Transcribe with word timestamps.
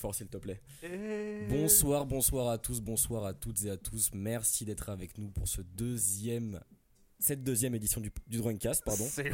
fort, 0.00 0.14
s'il 0.14 0.28
te 0.28 0.38
plaît. 0.38 0.60
Et- 0.82 1.46
Bonsoir, 1.48 2.06
bonsoir 2.06 2.48
à 2.48 2.58
tous, 2.58 2.80
bonsoir 2.80 3.24
à 3.24 3.34
toutes 3.34 3.64
et 3.64 3.70
à 3.70 3.76
tous. 3.76 4.10
Merci 4.14 4.64
d'être 4.64 4.88
avec 4.88 5.16
nous 5.18 5.28
pour 5.28 5.46
ce 5.46 5.60
deuxième, 5.60 6.60
cette 7.18 7.44
deuxième 7.44 7.74
édition 7.74 8.00
du, 8.00 8.10
du 8.26 8.38
Drawingcast, 8.38 8.82
pardon. 8.84 9.04
C'est 9.08 9.30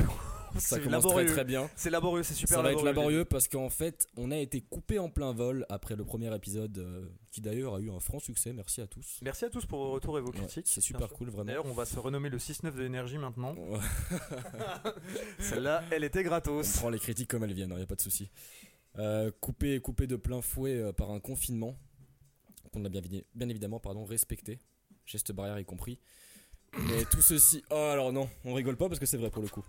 Ça 0.59 0.79
commence 0.81 0.93
laborieux. 1.05 1.27
très 1.27 1.35
très 1.35 1.45
bien. 1.45 1.71
C'est 1.77 1.91
laborieux, 1.91 2.23
c'est 2.25 2.35
super 2.35 2.57
Ça 2.57 2.63
va 2.63 2.71
être 2.73 2.77
laborieux. 2.85 2.95
laborieux 2.97 3.25
parce 3.25 3.47
qu'en 3.49 3.69
fait, 3.71 4.07
on 4.17 4.31
a 4.31 4.37
été 4.39 4.61
coupé 4.61 4.99
en 4.99 5.09
plein 5.09 5.33
vol 5.33 5.65
après 5.69 5.95
le 5.97 6.05
premier 6.05 6.35
épisode 6.35 6.79
euh, 6.79 7.07
qui 7.31 7.41
d'ailleurs 7.41 7.75
a 7.77 7.81
eu 7.81 7.91
un 7.91 8.01
franc 8.01 8.19
succès. 8.19 8.53
Merci 8.53 8.81
à 8.81 8.87
tous. 8.87 9.19
Merci 9.23 9.45
à 9.45 9.51
tous 9.51 9.67
pour 9.67 9.79
vos 9.79 9.93
retours 9.93 10.19
et 10.19 10.21
vos 10.23 10.31
Ouais, 10.33 10.39
critiques. 10.39 10.67
c'est 10.69 10.81
super 10.81 11.09
cool, 11.11 11.29
vraiment. 11.29 11.45
D'ailleurs, 11.45 11.67
on 11.67 11.75
va 11.75 11.85
se 11.85 11.99
renommer 11.99 12.29
le 12.31 12.39
6-9 12.39 12.73
de 12.75 12.83
l'énergie 12.83 13.19
maintenant. 13.19 13.55
Celle-là, 15.39 15.85
elle 15.91 16.05
était 16.05 16.21
On 16.21 16.25
gratos. 16.25 16.77
prend 16.79 16.91
les 16.91 16.99
critiques 16.99 17.29
comme 17.31 17.45
elles 17.45 17.53
viennent, 17.53 17.71
il 17.71 17.77
n'y 17.77 17.83
a 17.83 17.87
pas 17.87 17.95
de 17.95 18.01
souci. 18.01 18.31
Euh, 18.99 19.31
coupé, 19.41 19.79
coupé 19.81 20.07
de 20.07 20.17
plein 20.17 20.41
fouet 20.41 20.77
euh, 20.77 20.93
par 20.93 21.11
un 21.11 21.21
confinement 21.21 21.77
qu'on 22.73 22.85
a 22.85 22.89
bien, 22.89 23.03
bien 23.35 23.49
évidemment 23.49 23.79
pardon, 23.79 24.05
respecté, 24.05 24.59
geste 25.05 25.33
barrière 25.33 25.59
y 25.59 25.65
compris. 25.65 25.99
Mais 26.89 27.05
tout 27.05 27.21
ceci. 27.23 27.63
Oh 27.71 27.75
alors 27.75 28.13
non, 28.13 28.29
on 28.45 28.55
rigole 28.55 28.77
pas 28.77 28.89
parce 28.89 28.99
que 28.99 29.07
c'est 29.07 29.17
vrai 29.17 29.31
pour 29.31 29.43
le 29.43 29.49
coup. 29.49 29.65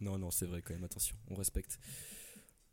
Non, 0.00 0.18
non, 0.18 0.30
c'est 0.30 0.46
vrai 0.46 0.62
quand 0.62 0.74
même, 0.74 0.84
attention, 0.84 1.16
on 1.28 1.34
respecte. 1.34 1.78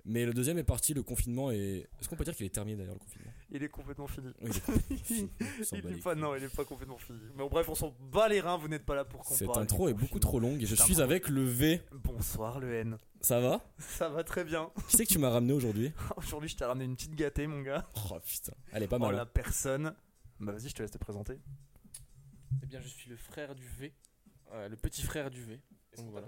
Mais 0.10 0.26
le 0.26 0.34
deuxième 0.34 0.58
est 0.58 0.64
parti, 0.64 0.94
le 0.94 1.04
confinement 1.04 1.52
est. 1.52 1.86
Est-ce 2.00 2.08
qu'on 2.08 2.16
peut 2.16 2.24
dire 2.24 2.34
qu'il 2.36 2.46
est 2.46 2.50
terminé 2.54 2.78
d'ailleurs 2.78 2.94
le 2.94 3.00
confinement? 3.00 3.32
Il 3.52 3.62
est 3.62 3.68
complètement 3.68 4.08
fini. 4.08 4.28
Oui, 4.42 4.50
il 4.50 4.58
est 4.58 4.62
complètement 4.62 4.98
fini. 5.04 5.30
Il 5.74 6.00
pas, 6.02 6.16
non, 6.16 6.36
il 6.36 6.44
est 6.44 6.56
pas 6.56 6.64
complètement 6.64 6.98
fini. 6.98 7.20
Mais 7.36 7.44
bon, 7.44 7.50
bref, 7.50 7.68
on 7.68 7.76
s'en 7.76 7.94
bat 8.12 8.30
les 8.30 8.40
reins, 8.40 8.58
vous 8.58 8.70
n'êtes 8.70 8.86
pas 8.86 8.96
là 8.96 9.04
pour 9.04 9.24
qu'on 9.24 9.36
Cette 9.36 9.56
intro 9.58 9.90
est 9.90 9.94
beaucoup 9.94 10.20
trop 10.20 10.40
longue 10.40 10.62
et 10.62 10.66
je 10.66 10.76
suis 10.76 11.02
avec 11.02 11.28
le 11.28 11.44
V. 11.44 11.82
Bonsoir 11.92 12.60
le 12.60 12.74
N. 12.74 12.98
Ça 13.20 13.42
va? 13.42 13.62
Ça 13.80 14.08
va 14.10 14.24
très 14.24 14.46
bien. 14.46 14.72
Qui 14.88 14.96
c'est 14.98 15.06
que 15.06 15.12
tu 15.12 15.20
m'as 15.20 15.30
ramené 15.30 15.52
aujourd'hui? 15.54 15.92
Aujourd'hui, 16.18 16.50
je 16.50 16.56
t'ai 16.56 16.64
ramené 16.66 16.86
une 16.86 16.96
petite 16.96 17.16
gâtée, 17.16 17.48
mon 17.48 17.62
gars. 17.62 17.86
Oh 18.10 18.18
putain, 18.24 18.54
elle 18.72 18.84
est 18.84 18.88
pas 18.88 18.98
Oh, 18.98 19.00
mal. 19.00 19.16
la 19.16 19.24
hein. 19.24 19.30
personne. 19.34 19.94
Bah 20.40 20.54
vas-y, 20.54 20.70
je 20.70 20.76
te 20.76 20.82
laisse 20.84 20.92
te 20.92 20.98
présenter. 20.98 21.40
Eh 22.64 22.66
bien, 22.66 22.80
je 22.80 22.88
suis 22.88 23.10
le 23.10 23.18
frère 23.18 23.56
du 23.56 23.68
V, 23.80 23.94
euh, 24.54 24.70
le 24.70 24.78
petit 24.78 25.02
frère 25.02 25.30
du 25.30 25.42
V, 25.44 25.60
Donc 25.98 26.12
voilà. 26.12 26.28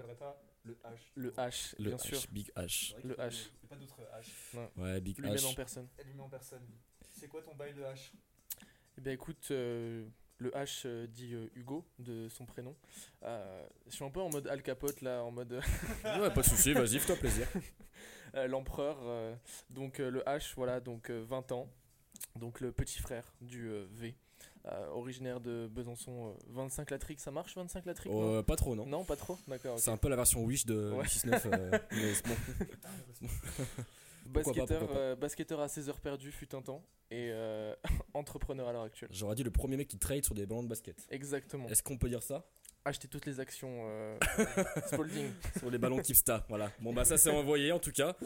Le 0.64 0.74
H 0.84 0.98
le 1.14 1.30
H, 1.32 1.74
Le 1.78 1.84
bien 1.90 1.96
H, 1.96 2.06
sûr, 2.06 2.22
Big 2.30 2.50
H. 2.56 2.94
Le 3.04 3.14
H. 3.14 3.50
Il 3.62 3.68
pas 3.68 3.76
d'autre 3.76 3.96
H. 4.14 4.68
Ouais, 4.76 5.00
Big 5.00 5.18
lui-même 5.18 5.34
en 5.44 5.50
H. 5.52 5.54
personne. 5.56 5.88
Lui 6.04 6.20
en 6.20 6.28
personne. 6.28 6.62
C'est 7.10 7.28
quoi 7.28 7.42
ton 7.42 7.54
bail 7.54 7.72
de 7.74 7.82
H? 7.82 8.12
Eh 8.98 9.00
bien, 9.00 9.12
écoute, 9.12 9.48
euh, 9.50 10.06
le 10.38 10.50
H 10.50 10.82
euh, 10.86 11.06
dit 11.06 11.34
euh, 11.34 11.48
Hugo 11.54 11.86
de 11.98 12.28
son 12.28 12.44
prénom. 12.46 12.76
Euh, 13.22 13.66
je 13.86 13.92
suis 13.94 14.04
un 14.04 14.10
peu 14.10 14.20
en 14.20 14.28
mode 14.30 14.46
Al 14.48 14.62
Capote 14.62 15.00
là, 15.00 15.22
en 15.24 15.30
mode 15.30 15.52
Ouais, 16.04 16.30
pas 16.32 16.42
de 16.42 16.46
soucis, 16.46 16.72
vas-y, 16.74 16.98
fais-toi 16.98 17.16
plaisir. 17.16 17.46
euh, 18.34 18.46
l'empereur. 18.46 18.98
euh, 19.02 19.34
donc 19.70 20.00
euh, 20.00 20.10
le 20.10 20.20
H, 20.20 20.52
voilà, 20.56 20.80
donc 20.80 21.10
euh, 21.10 21.24
20 21.26 21.52
ans. 21.52 21.70
Donc 22.36 22.60
le 22.60 22.70
petit 22.72 22.98
frère 23.00 23.32
du 23.40 23.68
euh, 23.68 23.86
V, 23.92 24.14
euh, 24.66 24.88
originaire 24.88 25.40
de 25.40 25.68
Besançon. 25.72 26.28
euh, 26.30 26.32
25 26.48 26.90
latriques, 26.90 27.20
ça 27.20 27.30
marche 27.30 27.54
25 27.56 27.86
latriques 27.86 28.12
non 28.12 28.38
Euh, 28.38 28.42
pas 28.42 28.56
trop, 28.56 28.74
non 28.74 28.86
Non, 28.86 29.04
pas 29.04 29.16
trop 29.16 29.38
D'accord. 29.48 29.78
C'est 29.78 29.90
un 29.90 29.96
peu 29.96 30.08
la 30.08 30.16
version 30.16 30.44
Wish 30.44 30.66
de 30.66 30.92
Ouais. 30.92 31.04
6-9. 31.06 31.80
mais 31.92 32.12
bon. 32.24 33.24
Pas. 34.32 35.14
basketteur 35.16 35.60
à 35.60 35.68
16 35.68 35.88
heures 35.88 36.00
perdues 36.00 36.30
fut 36.30 36.54
un 36.54 36.62
temps 36.62 36.84
et 37.10 37.30
euh, 37.32 37.74
entrepreneur 38.14 38.68
à 38.68 38.72
l'heure 38.72 38.82
actuelle. 38.82 39.08
J'aurais 39.12 39.34
dit 39.34 39.42
le 39.42 39.50
premier 39.50 39.76
mec 39.76 39.88
qui 39.88 39.98
trade 39.98 40.24
sur 40.24 40.34
des 40.34 40.46
ballons 40.46 40.62
de 40.62 40.68
basket. 40.68 41.04
Exactement. 41.10 41.66
Est-ce 41.68 41.82
qu'on 41.82 41.98
peut 41.98 42.08
dire 42.08 42.22
ça? 42.22 42.46
Acheter 42.86 43.08
toutes 43.08 43.26
les 43.26 43.40
actions 43.40 43.82
euh, 43.84 44.16
Spalding. 44.86 45.30
Sur 45.58 45.70
les 45.70 45.76
ballons 45.76 45.98
Kipsta, 45.98 46.46
voilà. 46.48 46.70
Bon 46.80 46.94
bah 46.94 47.04
ça 47.04 47.18
c'est 47.18 47.28
envoyé 47.30 47.72
en 47.72 47.78
tout 47.78 47.92
cas. 47.92 48.16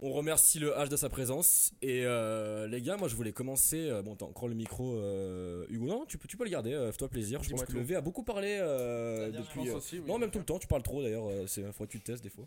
On 0.00 0.10
remercie 0.12 0.58
le 0.58 0.70
H 0.72 0.88
de 0.88 0.96
sa 0.96 1.10
présence. 1.10 1.72
Et 1.82 2.04
euh, 2.06 2.66
les 2.66 2.80
gars, 2.80 2.96
moi 2.96 3.08
je 3.08 3.14
voulais 3.14 3.32
commencer. 3.32 3.90
euh, 3.90 4.00
bon, 4.02 4.16
t'as 4.16 4.24
encore 4.24 4.48
le 4.48 4.54
micro, 4.54 4.96
euh, 4.96 5.66
Hugo. 5.68 5.84
Non, 5.86 6.04
tu 6.06 6.16
peux, 6.16 6.28
tu 6.28 6.38
peux 6.38 6.44
le 6.44 6.50
garder, 6.50 6.72
euh, 6.72 6.90
fais-toi 6.92 7.08
plaisir. 7.08 7.42
Je 7.42 7.50
pense 7.50 7.62
que 7.64 7.72
tout. 7.72 7.76
le 7.76 7.82
V 7.82 7.94
a 7.94 8.00
beaucoup 8.00 8.22
parlé 8.22 8.58
euh, 8.60 9.30
depuis. 9.30 9.68
euh, 9.68 9.76
aussi, 9.76 9.98
oui, 9.98 10.06
non, 10.08 10.18
même 10.18 10.30
tout 10.30 10.38
le 10.38 10.44
temps, 10.46 10.58
tu 10.58 10.66
parles 10.66 10.82
trop 10.82 11.02
d'ailleurs. 11.02 11.28
euh, 11.28 11.46
C'est 11.46 11.62
faut 11.72 11.84
que 11.84 11.90
tu 11.90 12.00
te 12.00 12.06
testes 12.10 12.22
des 12.24 12.30
fois. 12.30 12.46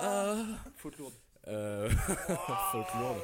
Ah. 0.00 0.44
Faute 0.76 0.96
lourde. 0.98 1.14
Euh, 1.48 1.88
folklore. 2.72 3.16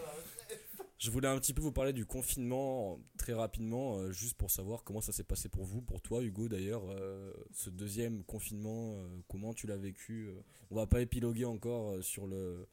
Je 1.02 1.10
voulais 1.10 1.26
un 1.26 1.36
petit 1.40 1.52
peu 1.52 1.60
vous 1.60 1.72
parler 1.72 1.92
du 1.92 2.06
confinement 2.06 3.00
très 3.18 3.32
rapidement, 3.32 3.96
euh, 3.98 4.12
juste 4.12 4.36
pour 4.36 4.52
savoir 4.52 4.84
comment 4.84 5.00
ça 5.00 5.10
s'est 5.10 5.24
passé 5.24 5.48
pour 5.48 5.64
vous, 5.64 5.82
pour 5.82 6.00
toi 6.00 6.22
Hugo 6.22 6.46
d'ailleurs, 6.46 6.84
euh, 6.90 7.32
ce 7.50 7.70
deuxième 7.70 8.22
confinement, 8.22 8.94
euh, 8.94 9.08
comment 9.26 9.52
tu 9.52 9.66
l'as 9.66 9.76
vécu. 9.76 10.30
on 10.70 10.76
va 10.76 10.86
pas 10.86 11.00
épiloguer 11.00 11.44
encore 11.44 12.00
sur 12.04 12.28
le 12.28 12.68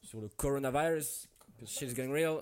sur 0.00 0.22
le 0.22 0.30
coronavirus, 0.30 1.28
shit's 1.66 1.94
getting 1.94 2.10
real. 2.12 2.40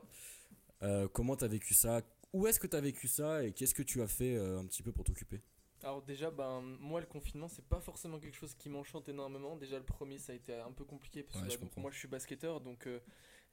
Comment 1.12 1.34
t'as 1.34 1.48
vécu 1.48 1.74
ça? 1.74 2.02
Où 2.32 2.46
est-ce 2.46 2.60
que 2.60 2.68
t'as 2.68 2.80
vécu 2.80 3.08
ça 3.08 3.42
et 3.42 3.50
qu'est-ce 3.52 3.74
que 3.74 3.82
tu 3.82 4.02
as 4.02 4.06
fait 4.06 4.36
un 4.36 4.64
petit 4.66 4.84
peu 4.84 4.92
pour 4.92 5.02
t'occuper? 5.02 5.40
Alors 5.82 6.02
déjà, 6.02 6.30
ben, 6.30 6.60
moi 6.78 7.00
le 7.00 7.06
confinement 7.06 7.48
c'est 7.48 7.64
pas 7.66 7.80
forcément 7.80 8.20
quelque 8.20 8.36
chose 8.36 8.54
qui 8.54 8.68
m'enchante 8.68 9.08
énormément. 9.08 9.56
Déjà 9.56 9.78
le 9.78 9.84
premier 9.84 10.18
ça 10.18 10.32
a 10.32 10.36
été 10.36 10.54
un 10.54 10.70
peu 10.70 10.84
compliqué 10.84 11.24
parce 11.24 11.40
Ouais, 11.40 11.46
que 11.48 11.52
je 11.52 11.56
bah, 11.56 11.62
donc, 11.62 11.70
comprends. 11.70 11.80
moi 11.82 11.90
je 11.90 11.98
suis 11.98 12.08
basketteur 12.08 12.60
donc 12.60 12.86
euh, 12.86 13.00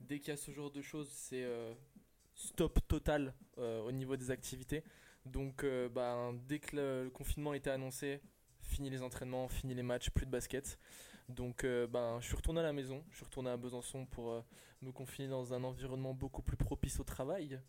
dès 0.07 0.19
qu'il 0.19 0.29
y 0.29 0.31
a 0.31 0.37
ce 0.37 0.51
genre 0.51 0.71
de 0.71 0.81
choses 0.81 1.09
c'est 1.11 1.43
euh, 1.43 1.73
stop 2.35 2.79
total 2.87 3.33
euh, 3.57 3.81
au 3.81 3.91
niveau 3.91 4.15
des 4.15 4.31
activités. 4.31 4.83
Donc 5.25 5.63
euh, 5.63 5.89
ben, 5.89 6.33
dès 6.47 6.59
que 6.59 6.75
le, 6.75 7.09
confinement 7.09 7.53
été 7.53 7.69
annoncé, 7.69 8.21
fini 8.61 8.89
les 8.89 9.01
entraînements, 9.03 9.47
fini 9.47 9.73
les 9.73 9.83
matchs, 9.83 10.09
plus 10.09 10.25
de 10.25 10.31
basket. 10.31 10.79
Donc 11.29 11.63
ben, 11.63 12.19
je 12.19 12.25
suis 12.25 12.35
retourné 12.35 12.59
à 12.59 12.63
la 12.63 12.73
maison, 12.73 13.05
je 13.09 13.17
suis 13.17 13.25
retourné 13.25 13.49
à 13.49 13.55
Besançon 13.55 14.05
pour 14.05 14.43
me 14.81 14.91
confiner 14.91 15.27
dans 15.27 15.53
un 15.53 15.63
environnement 15.63 16.13
beaucoup 16.13 16.41
plus 16.41 16.57
propice 16.57 16.99
au 16.99 17.03
travail, 17.03 17.59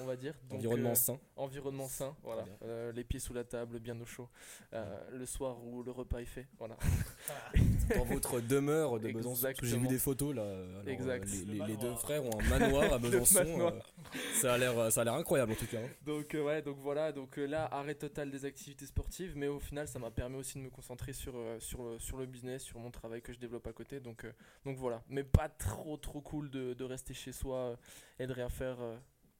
on 0.00 0.04
va 0.04 0.16
dire. 0.16 0.34
Donc, 0.50 0.58
Environnement 0.58 0.90
euh, 0.90 0.94
sain. 0.94 1.18
Environnement 1.36 1.88
sain, 1.88 2.14
voilà. 2.22 2.44
Euh, 2.62 2.92
les 2.92 3.04
pieds 3.04 3.20
sous 3.20 3.32
la 3.32 3.44
table, 3.44 3.78
bien 3.78 3.98
au 4.00 4.04
chaud. 4.04 4.28
Euh, 4.74 4.84
le 5.12 5.24
soir 5.24 5.64
où 5.64 5.82
le 5.82 5.90
repas 5.90 6.18
est 6.20 6.26
fait, 6.26 6.46
voilà. 6.58 6.76
dans 7.96 8.04
votre 8.04 8.40
demeure 8.40 9.00
de 9.00 9.10
Besançon. 9.10 9.48
J'ai 9.62 9.78
vu 9.78 9.88
des 9.88 9.98
photos 9.98 10.34
là. 10.34 10.42
alors, 10.42 10.56
euh, 10.56 10.86
Exact. 10.86 11.24
les, 11.26 11.44
Le 11.44 11.52
les- 11.52 11.66
les 11.72 11.76
deux 11.76 11.94
frères 11.96 12.24
ont 12.24 12.38
un 12.38 12.48
manoir 12.48 12.92
à 12.92 12.98
Besançon. 12.98 13.34
manoir. 13.44 13.72
euh, 13.74 14.18
ça 14.40 14.54
a 14.54 14.58
l'air, 14.58 14.92
ça 14.92 15.00
a 15.00 15.04
l'air 15.04 15.14
incroyable 15.14 15.52
en 15.52 15.56
tout 15.56 15.66
cas. 15.66 15.78
hein. 15.80 15.88
Donc 16.04 16.34
euh, 16.34 16.42
ouais, 16.44 16.62
donc 16.62 16.76
voilà, 16.78 17.12
donc 17.12 17.38
euh, 17.38 17.46
là 17.46 17.66
arrêt 17.72 17.94
total 17.94 18.30
des 18.30 18.44
activités 18.44 18.86
sportives, 18.86 19.32
mais 19.36 19.48
au 19.48 19.58
final 19.58 19.88
ça 19.88 19.98
m'a 19.98 20.10
permis 20.10 20.36
aussi 20.36 20.58
de 20.58 20.62
me 20.64 20.70
concentrer 20.70 21.12
sur 21.12 21.34
sur 21.60 21.82
le- 21.82 21.98
sur 21.98 22.18
le 22.18 22.26
business, 22.26 22.62
sur 22.62 22.78
mon 22.78 22.90
travail 22.90 23.22
que 23.22 23.32
je 23.32 23.38
développe 23.38 23.66
à 23.66 23.72
côté. 23.72 24.00
Donc 24.00 24.24
euh, 24.24 24.32
donc 24.64 24.76
voilà, 24.76 25.02
mais 25.08 25.24
pas 25.24 25.48
trop 25.48 25.96
trop 25.96 26.20
cool 26.20 26.50
de, 26.50 26.57
de 26.74 26.84
rester 26.84 27.14
chez 27.14 27.32
soi 27.32 27.56
euh, 27.58 27.76
et 28.18 28.26
de 28.26 28.32
rien 28.32 28.48
faire, 28.48 28.76
euh, 28.80 28.96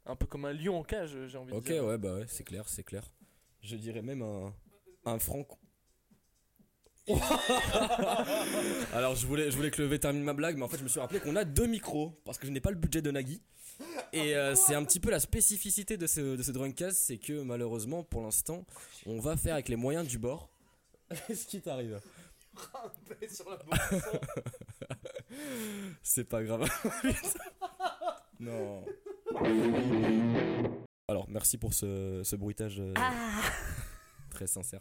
un 0.06 0.16
peu 0.16 0.26
comme 0.26 0.44
un 0.44 0.52
lion 0.52 0.78
en 0.78 0.84
cage, 0.84 1.16
j'ai 1.26 1.38
envie 1.38 1.52
Ok, 1.52 1.64
de 1.66 1.72
dire. 1.72 1.84
ouais, 1.84 1.98
bah 1.98 2.14
ouais, 2.14 2.24
c'est 2.28 2.44
clair, 2.44 2.68
c'est 2.68 2.84
clair. 2.84 3.04
Je 3.62 3.76
dirais 3.76 4.02
même 4.02 4.22
un, 4.22 4.54
un 5.04 5.18
franc. 5.18 5.46
Alors 8.92 9.14
je 9.16 9.26
voulais, 9.26 9.50
je 9.50 9.56
voulais 9.56 9.70
que 9.70 9.80
le 9.80 9.88
V 9.88 9.98
termine 9.98 10.22
ma 10.24 10.34
blague, 10.34 10.56
mais 10.56 10.62
en 10.64 10.68
fait 10.68 10.76
je 10.78 10.82
me 10.84 10.88
suis 10.88 11.00
rappelé 11.00 11.20
qu'on 11.20 11.36
a 11.36 11.44
deux 11.44 11.66
micros 11.66 12.20
parce 12.24 12.36
que 12.38 12.46
je 12.46 12.52
n'ai 12.52 12.60
pas 12.60 12.70
le 12.70 12.76
budget 12.76 13.00
de 13.02 13.10
Nagui. 13.10 13.40
Et 14.12 14.36
euh, 14.36 14.54
c'est 14.54 14.74
un 14.74 14.84
petit 14.84 15.00
peu 15.00 15.10
la 15.10 15.20
spécificité 15.20 15.96
de 15.96 16.06
ce, 16.06 16.36
de 16.36 16.42
ce 16.42 16.50
Drunkcast, 16.50 16.96
c'est 16.98 17.18
que 17.18 17.42
malheureusement 17.42 18.02
pour 18.04 18.22
l'instant 18.22 18.66
on 19.06 19.20
va 19.20 19.36
faire 19.36 19.54
avec 19.54 19.68
les 19.68 19.76
moyens 19.76 20.06
du 20.06 20.18
bord. 20.18 20.50
Qu'est-ce 21.26 21.46
qui 21.46 21.60
t'arrive 21.62 22.00
sur 23.30 23.48
la 23.48 23.58
C'est 26.02 26.24
pas 26.24 26.42
grave. 26.42 26.68
non. 28.40 28.84
Alors, 31.08 31.26
merci 31.28 31.58
pour 31.58 31.74
ce, 31.74 32.22
ce 32.24 32.36
bruitage 32.36 32.80
euh, 32.80 32.94
très 34.30 34.46
sincère. 34.46 34.80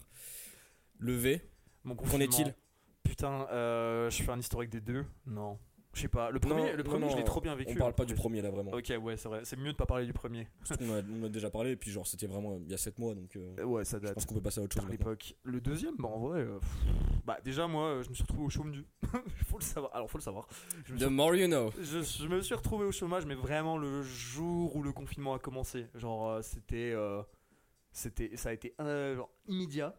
Le 0.99 1.13
V, 1.13 1.41
Mon 1.83 1.95
qu'en 1.95 2.19
est-il 2.19 2.53
Putain, 3.03 3.47
euh, 3.51 4.09
je 4.09 4.23
fais 4.23 4.31
un 4.31 4.39
historique 4.39 4.69
des 4.69 4.81
deux 4.81 5.05
Non. 5.25 5.57
Je 5.97 6.01
sais 6.03 6.07
pas. 6.07 6.29
Le 6.29 6.39
premier, 6.39 6.73
le 6.73 6.83
premier 6.83 7.05
non, 7.05 7.09
je 7.11 7.17
l'ai 7.17 7.23
trop 7.23 7.41
bien 7.41 7.55
vécu. 7.55 7.71
On 7.73 7.75
parle 7.75 7.89
le 7.91 7.95
pas 7.95 8.05
du 8.05 8.13
premier 8.13 8.41
là 8.41 8.51
vraiment. 8.51 8.71
Ok, 8.71 8.93
ouais, 9.01 9.17
c'est 9.17 9.27
vrai. 9.27 9.41
C'est 9.43 9.57
mieux 9.57 9.71
de 9.71 9.77
pas 9.77 9.85
parler 9.87 10.05
du 10.05 10.13
premier. 10.13 10.47
Parce 10.59 10.77
qu'on 10.79 10.93
a, 10.93 11.01
on 11.01 11.23
a 11.25 11.29
déjà 11.29 11.49
parlé, 11.49 11.71
et 11.71 11.75
puis 11.75 11.89
genre 11.91 12.05
c'était 12.05 12.27
vraiment 12.27 12.59
il 12.63 12.69
y 12.69 12.73
a 12.73 12.77
7 12.77 12.99
mois 12.99 13.15
donc 13.15 13.35
euh, 13.35 13.55
Euh, 13.59 13.63
Ouais, 13.65 13.83
ça 13.83 13.97
je 13.97 14.03
date. 14.05 14.13
pense 14.13 14.25
qu'on 14.27 14.35
peut 14.35 14.41
passer 14.41 14.59
à 14.61 14.63
autre 14.63 14.79
chose 14.79 14.89
l'époque. 14.91 15.35
Le 15.43 15.59
deuxième, 15.59 15.95
bah 15.97 16.07
en 16.09 16.19
vrai, 16.19 16.41
euh, 16.41 16.59
pff, 16.59 16.69
bah 17.25 17.39
déjà 17.43 17.67
moi, 17.67 17.83
euh, 17.87 18.03
je 18.03 18.09
me 18.09 18.13
suis 18.13 18.23
retrouvé 18.23 18.43
au 18.45 18.49
chômage. 18.49 18.83
faut 19.47 19.57
le 19.57 19.63
savoir. 19.63 19.95
Alors 19.95 20.09
faut 20.09 20.19
le 20.19 20.23
savoir. 20.23 20.47
Je 20.85 20.93
The 20.93 20.99
suis, 20.99 21.09
more 21.09 21.35
you 21.35 21.47
know. 21.47 21.71
je, 21.81 22.01
je 22.03 22.27
me 22.27 22.41
suis 22.41 22.53
retrouvé 22.55 22.85
au 22.85 22.91
chômage, 22.91 23.25
mais 23.25 23.35
vraiment 23.35 23.77
le 23.77 24.03
jour 24.03 24.75
où 24.75 24.83
le 24.83 24.91
confinement 24.91 25.33
a 25.33 25.39
commencé. 25.39 25.87
Genre 25.95 26.29
euh, 26.29 26.41
c'était, 26.43 26.91
euh, 26.93 27.23
c'était, 27.91 28.37
ça 28.37 28.49
a 28.49 28.53
été 28.53 28.75
euh, 28.79 29.15
genre, 29.15 29.29
immédiat. 29.47 29.95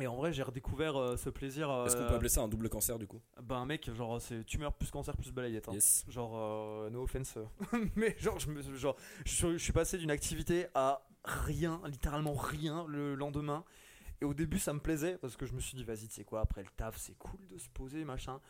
Et 0.00 0.06
en 0.06 0.16
vrai, 0.16 0.32
j'ai 0.32 0.42
redécouvert 0.42 0.96
euh, 0.96 1.16
ce 1.16 1.30
plaisir. 1.30 1.70
euh, 1.70 1.86
Est-ce 1.86 1.96
qu'on 1.96 2.06
peut 2.06 2.14
appeler 2.14 2.28
ça 2.28 2.42
un 2.42 2.48
double 2.48 2.68
cancer 2.68 2.98
du 2.98 3.06
coup? 3.06 3.20
Bah 3.42 3.64
mec, 3.64 3.90
genre 3.94 4.20
c'est 4.20 4.44
tumeur 4.44 4.72
plus 4.74 4.90
cancer 4.90 5.16
plus 5.16 5.32
balayette. 5.32 5.68
hein. 5.68 5.72
Yes. 5.72 6.04
Genre, 6.08 6.32
euh, 6.36 6.90
no 6.90 7.02
offense. 7.04 7.38
mais 7.96 8.14
genre, 8.18 8.38
je, 8.38 8.50
me, 8.50 8.60
genre 8.76 8.96
je, 9.24 9.32
suis- 9.32 9.52
je 9.52 9.62
suis 9.62 9.72
passé 9.72 9.96
d'une 9.98 10.10
activité 10.10 10.66
à 10.74 11.06
rien, 11.24 11.80
littéralement 11.86 12.34
rien 12.34 12.84
le 12.88 13.14
lendemain. 13.14 13.64
Et 14.20 14.24
au 14.24 14.32
début, 14.34 14.58
ça 14.58 14.72
me 14.72 14.80
plaisait 14.80 15.16
parce 15.18 15.36
que 15.36 15.44
je 15.46 15.52
me 15.54 15.60
suis 15.60 15.76
dit, 15.76 15.84
vas-y, 15.84 16.08
tu 16.08 16.14
sais 16.14 16.24
quoi, 16.24 16.40
après 16.40 16.62
le 16.62 16.68
taf, 16.76 16.96
c'est 16.98 17.16
cool 17.18 17.46
de 17.48 17.58
se 17.58 17.68
poser, 17.70 18.04
machin. 18.04 18.40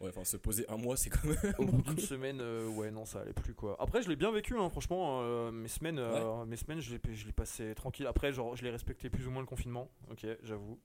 Ouais, 0.00 0.10
enfin, 0.10 0.22
se 0.24 0.36
poser 0.36 0.64
un 0.70 0.76
mois, 0.76 0.96
c'est 0.96 1.10
quand 1.10 1.24
même. 1.24 1.54
Au 1.58 1.64
bout 1.66 1.82
d'une 1.82 1.98
semaine, 1.98 2.38
euh, 2.40 2.68
ouais, 2.68 2.90
non, 2.92 3.04
ça 3.04 3.20
allait 3.22 3.32
plus 3.32 3.52
quoi. 3.54 3.76
Après, 3.80 4.00
je 4.00 4.08
l'ai 4.08 4.14
bien 4.14 4.30
vécu, 4.30 4.56
hein, 4.56 4.70
franchement. 4.70 5.22
euh, 5.22 5.50
mes 5.50 5.66
semaines, 5.66 5.98
euh, 5.98 6.44
mes 6.44 6.56
semaines, 6.56 6.78
je 6.80 6.94
l'ai, 6.94 7.14
je 7.16 7.26
l'ai 7.26 7.32
passé 7.32 7.74
tranquille. 7.74 8.06
Après, 8.06 8.32
genre, 8.32 8.54
je 8.54 8.62
l'ai 8.62 8.70
respecté 8.70 9.10
plus 9.10 9.26
ou 9.26 9.32
moins 9.32 9.40
le 9.42 9.46
confinement. 9.48 9.90
Ok, 10.10 10.24
j'avoue. 10.44 10.78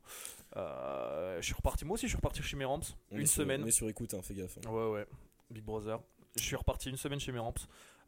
Je 0.55 1.39
suis 1.41 1.53
reparti. 1.53 1.85
Moi 1.85 1.93
aussi, 1.93 2.07
je 2.07 2.09
suis 2.11 2.17
reparti 2.17 2.41
chez 2.41 2.57
mes 2.57 2.65
ramps 2.65 2.79
On 3.11 3.17
une 3.17 3.27
sur- 3.27 3.43
semaine. 3.43 3.63
On 3.63 3.67
est 3.67 3.71
sur 3.71 3.87
écoute, 3.87 4.13
hein, 4.15 4.21
fais 4.23 4.33
gaffe. 4.33 4.57
hein. 4.65 4.69
Ouais, 4.71 4.89
ouais. 4.91 5.05
Big 5.51 5.63
Brother. 5.63 5.99
Je 6.35 6.41
suis 6.41 6.55
reparti 6.55 6.89
une 6.89 6.97
semaine 6.97 7.19
chez 7.19 7.31
mes 7.31 7.37
ramps. 7.39 7.53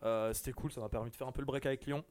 Euh, 0.04 0.34
c'était 0.34 0.52
cool, 0.54 0.72
ça 0.72 0.82
m'a 0.82 0.90
permis 0.90 1.12
de 1.12 1.16
faire 1.16 1.28
un 1.28 1.32
peu 1.32 1.42
le 1.42 1.46
break 1.46 1.66
avec 1.68 1.86
Lyon. 1.86 2.04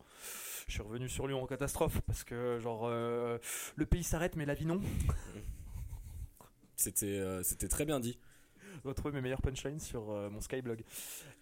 Je 0.69 0.73
suis 0.73 0.83
revenu 0.83 1.09
sur 1.09 1.27
Lyon 1.27 1.43
en 1.43 1.47
catastrophe 1.47 2.01
parce 2.07 2.23
que, 2.23 2.59
genre, 2.61 2.83
euh, 2.87 3.39
le 3.75 3.87
pays 3.87 4.05
s'arrête, 4.05 4.37
mais 4.37 4.47
la 4.47 4.55
vie 4.55 4.67
non. 4.67 4.81
C'était 6.77 7.07
euh, 7.19 7.43
c'était 7.43 7.69
très 7.69 7.85
bien 7.85 8.01
dit. 8.01 8.19
Je 8.83 8.89
vais 8.89 8.95
trouver 8.95 9.15
mes 9.15 9.21
meilleurs 9.21 9.43
punchlines 9.43 9.79
sur 9.81 10.11
euh, 10.11 10.29
mon 10.31 10.41
Skyblog. 10.41 10.83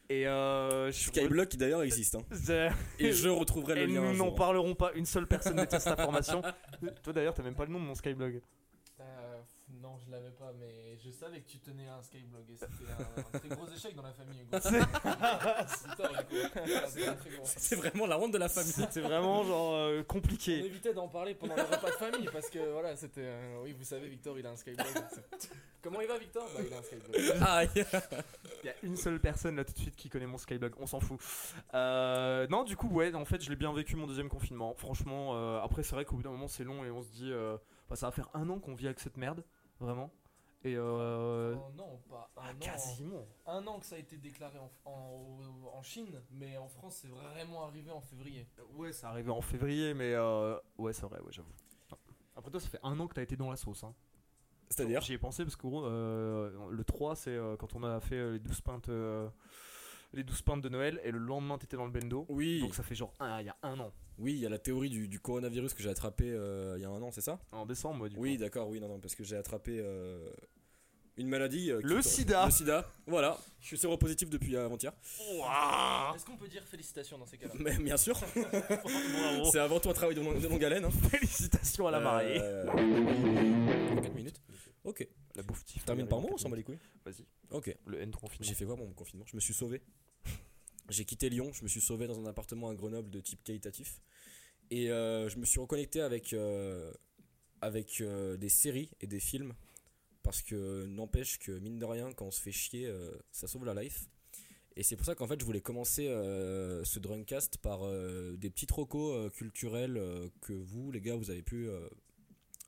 Et 0.08 0.26
euh, 0.26 0.90
Skyblock 0.93 1.49
qui 1.49 1.56
d'ailleurs 1.56 1.82
existe. 1.82 2.17
hein. 2.17 2.23
Et 2.99 3.12
je 3.12 3.29
retrouverai 3.29 3.75
le 3.75 3.81
Et 3.82 3.87
lien. 3.87 4.00
nous 4.02 4.17
n'en 4.17 4.32
parlerons 4.32 4.75
pas. 4.75 4.93
Une 4.94 5.06
seule 5.06 5.26
personne 5.26 5.56
détient 5.56 5.79
cette 5.81 5.99
information. 5.99 6.43
Toi 7.02 7.12
d'ailleurs, 7.12 7.34
t'as 7.34 7.43
même 7.43 7.55
pas 7.55 7.64
le 7.64 7.73
nom 7.73 7.81
de 7.81 7.84
mon 7.87 7.94
Skyblog. 7.94 8.40
Non, 9.81 9.97
je 10.05 10.11
l'avais 10.11 10.31
pas, 10.31 10.53
mais 10.61 10.97
je 11.05 11.11
savais 11.11 11.41
que 11.41 11.49
tu 11.49 11.59
tenais 11.59 11.89
un 11.89 12.03
Skyblog 12.03 12.45
et 12.51 12.57
c'était 12.57 12.93
un, 12.93 13.21
un 13.21 13.33
très 13.39 13.49
gros 13.49 13.67
échec 13.69 13.95
dans 13.97 14.03
la 14.03 14.13
famille. 14.13 14.45
C'est 17.45 17.77
vraiment 17.77 18.07
la 18.07 18.19
honte 18.19 18.33
de 18.33 18.39
la 18.39 18.49
famille. 18.49 18.73
C'était 18.73 19.01
vraiment 19.01 19.43
genre 19.45 19.75
euh, 19.75 20.01
On 20.01 20.05
compliqué. 20.05 20.65
évitait 20.65 20.95
d'en 20.95 21.09
parler 21.09 21.35
pendant 21.35 21.55
les 21.57 21.63
repas 21.63 21.91
de 21.91 21.97
famille 21.97 22.29
parce 22.33 22.49
que 22.51 22.59
voilà, 22.73 22.97
c'était. 22.97 23.23
euh, 23.25 23.61
oui, 23.63 23.73
vous 23.73 23.85
savez, 23.85 24.09
Victor, 24.09 24.39
il 24.39 24.47
a 24.47 24.51
un 24.51 24.57
Skyblog. 24.57 24.87
Comment 25.83 26.01
il 26.01 26.09
va, 26.09 26.19
Victor? 26.19 26.49
Bah, 26.55 26.61
il 26.67 26.73
a 26.75 26.79
un 26.79 26.83
Skyblog. 26.83 27.15
Il 28.63 28.67
y 28.67 28.71
a 28.71 28.75
une 28.83 28.97
seule 28.97 29.21
personne 29.21 29.57
là 29.57 29.65
tout 29.65 29.73
de 29.73 29.79
suite 29.79 29.97
qui 29.97 30.09
connaît 30.09 30.27
mon 30.27 30.39
Skyblog. 30.39 30.75
On 30.79 30.87
s'en 30.87 31.01
fout. 31.01 31.19
Euh, 31.75 32.47
non, 32.49 32.65
du 32.65 32.77
coup, 32.77 32.89
ouais, 32.89 33.15
en 33.15 33.25
fait, 33.25 33.43
je 33.43 33.51
l'ai 33.51 33.57
bien 33.57 33.73
vécu 33.73 33.97
mon 33.97 34.07
deuxième 34.07 34.29
confinement. 34.29 34.75
Franchement, 34.77 35.35
euh, 35.35 35.61
après, 35.61 35.83
c'est 35.83 35.95
vrai 35.95 36.05
qu'au 36.05 36.17
bout 36.17 36.23
d'un 36.23 36.31
moment, 36.31 36.49
c'est 36.49 36.65
long 36.65 36.85
et 36.85 36.91
on 36.91 37.03
se 37.03 37.11
dit, 37.11 37.31
euh, 37.33 37.57
bah, 37.89 37.97
ça 37.97 38.07
va 38.07 38.13
faire 38.13 38.29
un 38.35 38.49
an 38.51 38.59
qu'on 38.61 38.75
vit 38.75 38.87
avec 38.87 39.01
cette 39.01 39.17
merde, 39.17 39.43
vraiment. 39.82 40.11
Et 40.64 40.76
euh, 40.76 41.56
non, 41.76 42.00
pas 42.08 42.31
un 42.37 42.43
ah, 42.43 42.50
an. 42.50 42.58
quasiment. 42.61 43.26
Un 43.46 43.67
an 43.67 43.81
que 43.81 43.87
ça 43.87 43.96
a 43.96 43.99
été 43.99 44.17
déclaré 44.17 44.58
en, 44.58 44.70
en, 44.84 45.70
en 45.75 45.82
Chine, 45.82 46.23
mais 46.31 46.56
en 46.56 46.69
France, 46.69 47.00
c'est 47.02 47.08
vraiment 47.08 47.64
arrivé 47.64 47.90
en 47.90 48.00
février. 48.00 48.46
Ouais, 48.75 48.93
ça 48.93 49.08
arrivait 49.08 49.32
en 49.32 49.40
février, 49.40 49.93
mais 49.93 50.14
euh, 50.14 50.56
ouais, 50.79 50.93
c'est 50.93 51.06
vrai, 51.06 51.19
ouais, 51.20 51.32
j'avoue. 51.32 51.50
Après 52.37 52.50
toi, 52.50 52.61
ça 52.61 52.69
fait 52.69 52.79
un 52.84 52.99
an 53.00 53.08
que 53.08 53.14
t'as 53.14 53.23
été 53.23 53.37
dans 53.37 53.50
la 53.50 53.56
sauce. 53.56 53.82
Hein. 53.82 53.94
C'est-à-dire 54.70 55.00
J'y 55.02 55.14
ai 55.14 55.19
pensé 55.19 55.44
parce 55.44 55.56
que 55.56 55.67
gros, 55.67 55.84
euh, 55.84 56.69
le 56.70 56.84
3, 56.84 57.17
c'est 57.17 57.31
euh, 57.31 57.56
quand 57.56 57.75
on 57.75 57.82
a 57.82 58.00
fait 58.00 58.17
euh, 58.17 58.32
les 58.32 58.38
12 58.38 58.61
pintes, 58.61 58.88
euh, 58.88 59.29
les 60.12 60.23
12 60.23 60.43
pintes 60.43 60.62
de 60.62 60.69
Noël, 60.69 61.00
et 61.02 61.11
le 61.11 61.19
lendemain, 61.19 61.58
t'étais 61.58 61.76
dans 61.76 61.84
le 61.87 61.90
bendo. 61.90 62.25
Oui. 62.29 62.61
Donc 62.61 62.75
ça 62.75 62.82
fait 62.82 62.94
genre 62.94 63.12
un- 63.20 63.40
il 63.40 63.46
y 63.46 63.50
a 63.50 63.56
un 63.62 63.79
an. 63.81 63.93
Oui, 64.23 64.33
il 64.35 64.39
y 64.39 64.47
a 64.47 64.49
la 64.49 64.59
théorie 64.59 64.89
du, 64.89 65.09
du 65.09 65.19
coronavirus 65.21 65.75
que 65.75 65.83
j'ai 65.83 65.91
attrapé 65.91 66.31
euh, 66.31 66.75
il 66.79 66.83
y 66.83 66.85
a 66.85 66.89
un 66.89 67.03
an, 67.03 67.11
c'est 67.11 67.21
ça? 67.21 67.41
En 67.51 67.67
décembre, 67.67 67.97
moi, 67.99 68.09
du 68.09 68.17
Oui, 68.17 68.37
coup. 68.37 68.41
d'accord, 68.43 68.69
oui, 68.69 68.79
non, 68.81 68.87
non, 68.89 69.01
parce 69.01 69.15
que 69.17 69.25
j'ai 69.25 69.37
attrapé 69.37 69.79
euh, 69.81 70.31
une 71.17 71.27
maladie. 71.29 71.71
euh, 71.73 71.81
qui- 71.81 71.89
Le 71.89 72.01
sida. 72.03 72.47
Le 72.47 72.53
sida, 72.53 72.89
voilà. 73.07 73.37
Je 73.61 73.67
suis 73.67 73.79
séropositif 73.79 74.31
depuis 74.31 74.57
avant-hier. 74.57 74.93
Ouah 75.35 76.13
Est-ce 76.15 76.25
qu'on 76.25 76.37
peut 76.37 76.47
dire 76.49 76.63
félicitations 76.65 77.19
dans 77.19 77.27
ces 77.27 77.37
cas-là? 77.37 77.53
Mais 77.59 77.77
bien 77.79 77.97
sûr, 77.97 78.19
Bravo. 78.37 79.51
c'est 79.51 79.59
avant 79.59 79.81
tout 79.81 79.91
un 79.91 79.93
travail 79.95 80.15
de, 80.15 80.21
long- 80.21 80.39
de 80.39 80.47
longue 80.49 80.65
haleine. 80.65 80.85
Hein. 80.85 80.91
Félicitations 81.11 81.87
à 81.89 81.91
la 81.91 82.01
mariée. 82.01 82.39
Euh, 82.41 82.67
4 84.03 84.15
minutes. 84.15 84.41
Ok. 84.85 85.07
La 85.35 85.43
bouffe. 85.43 85.65
Je 85.77 85.83
termine 85.85 86.07
par 86.07 86.21
moi, 86.21 86.31
on 86.33 86.39
s'en 86.39 86.49
bat 86.49 86.57
les 86.57 86.63
couilles? 86.63 86.79
Vas-y. 87.05 87.25
Ok. 87.51 87.77
Le 87.87 88.01
N 88.03 88.11
confinement. 88.13 88.45
J'ai 88.47 88.55
fait 88.55 88.65
voir 88.65 88.79
mon 88.79 88.91
confinement, 88.93 89.25
je 89.27 89.35
me 89.37 89.41
suis 89.41 89.55
sauvé. 89.55 89.83
J'ai 90.91 91.05
quitté 91.05 91.31
Lyon, 91.31 91.53
je 91.55 91.63
me 91.63 91.69
suis 91.69 91.81
sauvé 91.81 92.07
dans 92.07 92.19
un 92.21 92.27
appartement 92.27 92.69
à 92.69 92.75
Grenoble 92.75 93.09
de 93.09 93.21
type 93.21 93.43
qualitatif. 93.45 94.01
Et 94.70 94.91
euh, 94.91 95.29
je 95.29 95.38
me 95.38 95.44
suis 95.44 95.61
reconnecté 95.61 96.00
avec, 96.00 96.32
euh, 96.32 96.93
avec 97.61 98.00
euh, 98.00 98.37
des 98.37 98.49
séries 98.49 98.91
et 99.00 99.06
des 99.06 99.20
films. 99.20 99.55
Parce 100.23 100.41
que 100.43 100.87
n'empêche 100.87 101.38
que, 101.38 101.53
mine 101.59 101.79
de 101.79 101.85
rien, 101.85 102.12
quand 102.12 102.26
on 102.26 102.31
se 102.31 102.41
fait 102.41 102.53
chier, 102.53 102.88
ça 103.32 103.49
sauve 103.49 103.64
la 103.64 103.75
life. 103.75 104.09
Et 104.76 104.85
c'est 104.85 104.97
pour 104.97 105.05
ça 105.05 105.14
qu'en 105.17 105.26
fait, 105.26 105.38
je 105.41 105.44
voulais 105.44 105.61
commencer 105.61 106.06
euh, 106.06 106.85
ce 106.85 107.00
Drunkcast 107.00 107.59
par 107.59 107.81
euh, 107.85 108.37
des 108.37 108.49
petits 108.49 108.67
trocos 108.69 109.12
euh, 109.12 109.31
culturels 109.31 110.00
que 110.41 110.53
vous, 110.53 110.93
les 110.93 111.00
gars, 111.00 111.17
vous 111.17 111.31
avez 111.31 111.43
pu 111.43 111.69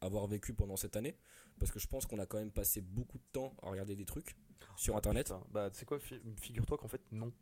avoir 0.01 0.27
vécu 0.27 0.53
pendant 0.53 0.77
cette 0.77 0.97
année. 0.97 1.17
Parce 1.61 1.71
que 1.71 1.79
je 1.79 1.87
pense 1.87 2.07
qu'on 2.07 2.19
a 2.19 2.27
quand 2.27 2.39
même 2.39 2.51
passé 2.51 2.81
beaucoup 2.81 3.19
de 3.19 3.25
temps 3.33 3.55
à 3.63 3.71
regarder 3.71 3.95
des 3.95 4.05
trucs 4.05 4.35
sur 4.77 4.97
internet. 4.97 5.29
Putain, 5.29 5.47
Bah, 5.53 5.71
tu 5.71 5.79
sais 5.79 5.85
quoi, 5.85 6.01
fi- 6.01 6.21
figure-toi 6.41 6.77
qu'en 6.77 6.89
fait, 6.89 7.01
non. 7.13 7.33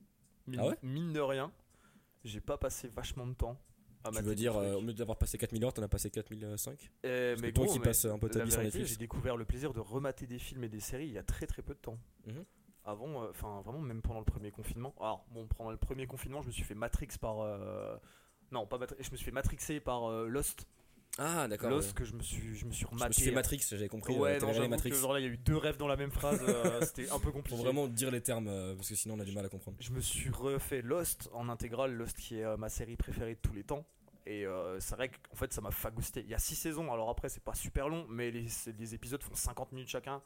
Mine, 0.46 0.60
Ah 0.60 0.69
ouais? 0.69 0.76
Mine 0.82 1.12
de 1.14 1.20
rien, 1.20 1.50
j'ai 2.22 2.43
pas 2.43 2.58
passé 2.58 2.88
vachement 2.88 3.26
de 3.26 3.32
temps 3.32 3.58
à 4.04 4.08
Tu 4.10 4.14
mater 4.16 4.26
veux 4.28 4.34
dire, 4.34 4.56
euh, 4.56 4.75
au 4.75 4.81
lieu 4.82 4.93
d'avoir 4.94 5.16
passé 5.19 5.38
4000 5.38 5.64
heures, 5.64 5.72
t'en 5.72 5.82
as 5.82 5.88
passé 5.88 6.10
4005 6.10 6.90
Eh, 7.04 7.08
mais 7.08 7.37
mais 7.43 7.52
toi 7.52 7.64
gros, 7.64 7.72
qui 7.75 7.78
mais 7.81 7.84
passes 7.87 8.04
un 8.04 8.19
peu 8.19 8.28
ta 8.28 8.44
vie 8.44 8.50
sur 8.50 8.62
Netflix. 8.62 8.90
J'ai 8.90 8.96
découvert 8.96 9.37
le 9.37 9.44
plaisir 9.44 9.72
de 9.72 9.81
remater 9.81 10.26
des 10.26 10.38
films 10.38 10.64
et 10.64 10.69
des 10.69 10.81
séries 10.81 11.06
il 11.06 11.12
y 11.12 11.19
a 11.19 11.22
très 11.22 11.46
très 11.46 11.62
peu 11.62 11.75
de 11.75 11.78
temps. 11.81 11.99
Mhm. 12.26 12.44
Avant, 12.84 13.22
euh, 13.22 13.31
enfin 13.31 13.60
vraiment, 13.64 13.78
même 13.78 14.02
pendant 14.02 14.19
le 14.19 14.25
premier 14.25 14.50
confinement. 14.50 14.93
Alors, 14.99 15.25
bon, 15.31 15.46
pendant 15.46 15.70
le 15.70 15.76
premier 15.76 16.06
confinement, 16.06 16.43
je 16.43 16.49
me 16.49 16.52
suis 16.52 16.64
fait 16.64 16.75
Matrix 16.75 17.08
par. 17.20 17.40
euh, 17.40 17.96
Non, 18.50 18.66
pas 18.66 18.76
Matrix, 18.78 18.99
je 19.04 19.10
me 19.12 19.16
suis 19.16 19.25
fait 19.25 19.31
Matrixer 19.31 19.78
par 19.81 20.10
euh, 20.10 20.26
Lost. 20.26 20.66
Ah, 21.19 21.47
d'accord. 21.47 21.69
Lost 21.70 21.88
ouais. 21.88 21.94
que 21.94 22.05
je 22.05 22.14
me 22.14 22.23
suis, 22.23 22.55
je 22.56 22.64
me 22.64 22.73
suis 22.73 22.85
Je 22.85 22.91
rematé. 22.91 23.09
me 23.09 23.12
suis 23.12 23.23
fait 23.25 23.31
Matrix, 23.32 23.67
j'avais 23.70 23.88
compris. 23.88 24.14
Ouais, 24.17 24.38
non, 24.38 24.53
j'avoue 24.53 24.69
Matrix. 24.69 24.91
que 24.91 24.97
genre 24.97 25.12
là, 25.12 25.20
il 25.20 25.26
y 25.26 25.29
a 25.29 25.31
eu 25.32 25.37
deux 25.37 25.56
rêves 25.59 25.76
dans 25.76 25.87
la 25.88 25.97
même 25.97 26.11
phrase. 26.11 26.41
euh, 26.49 26.81
C'était 26.82 27.11
un 27.11 27.19
peu 27.19 27.31
compliqué. 27.31 27.55
Faut 27.56 27.62
vraiment 27.62 27.87
dire 27.87 28.11
les 28.11 28.23
termes, 28.23 28.49
euh, 28.49 28.75
parce 28.75 28.88
que 28.88 28.94
sinon 28.94 29.14
on 29.17 29.20
a 29.20 29.25
du 29.25 29.32
mal 29.32 29.44
à 29.44 29.49
comprendre. 29.50 29.76
Je 29.81 29.91
me 29.91 30.00
suis 30.00 30.31
refait 30.31 30.81
Lost 30.81 31.29
en 31.35 31.49
intégrale, 31.50 31.93
Lost 31.94 32.17
qui 32.17 32.38
est 32.38 32.44
euh, 32.44 32.56
ma 32.56 32.70
série 32.70 32.97
préférée 32.97 33.35
de 33.35 33.41
tous 33.41 33.53
les 33.53 33.62
temps. 33.64 33.85
Et 34.25 34.47
c'est 34.79 34.94
vrai 34.94 35.09
qu'en 35.11 35.35
fait 35.35 35.53
ça 35.53 35.61
m'a 35.61 35.73
fagousté. 35.73 36.20
Il 36.20 36.31
y 36.31 36.35
a 36.35 36.38
6 36.38 36.55
saisons, 36.55 36.93
alors 36.93 37.11
après 37.11 37.29
c'est 37.29 37.43
pas 37.43 37.55
super 37.55 37.88
long, 37.88 38.06
mais 38.08 38.31
les, 38.31 38.47
les 38.79 38.94
épisodes 38.94 39.20
font 39.20 39.35
50 39.35 39.73
minutes 39.73 39.88
chacun. 39.88 40.23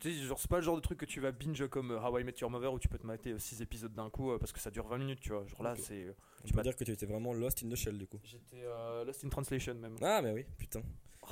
Tu 0.00 0.12
sais, 0.12 0.26
genre 0.26 0.40
c'est 0.40 0.50
pas 0.50 0.56
le 0.56 0.62
genre 0.62 0.74
de 0.74 0.80
truc 0.80 0.98
que 0.98 1.04
tu 1.04 1.20
vas 1.20 1.30
binge 1.30 1.66
comme 1.68 1.92
How 1.92 2.18
I 2.18 2.24
Met 2.24 2.34
Your 2.40 2.50
Mother 2.50 2.72
où 2.72 2.80
tu 2.80 2.88
peux 2.88 2.98
te 2.98 3.06
mater 3.06 3.38
6 3.38 3.62
épisodes 3.62 3.94
d'un 3.94 4.10
coup 4.10 4.36
parce 4.40 4.50
que 4.50 4.58
ça 4.58 4.72
dure 4.72 4.88
20 4.88 4.98
minutes, 4.98 5.20
tu 5.20 5.30
vois. 5.30 5.46
Genre 5.46 5.62
là 5.62 5.74
c'est. 5.76 6.12
Tu 6.44 6.54
m'as- 6.54 6.62
dire 6.62 6.76
que 6.76 6.84
tu 6.84 6.92
étais 6.92 7.06
vraiment 7.06 7.32
lost 7.32 7.62
in 7.64 7.68
the 7.68 7.74
shell 7.76 7.98
du 7.98 8.06
coup. 8.06 8.18
J'étais 8.24 8.62
euh, 8.64 9.04
Lost 9.04 9.24
in 9.24 9.28
Translation 9.28 9.74
même. 9.74 9.96
Ah, 10.02 10.20
mais 10.22 10.32
oui, 10.32 10.44
putain. 10.56 10.82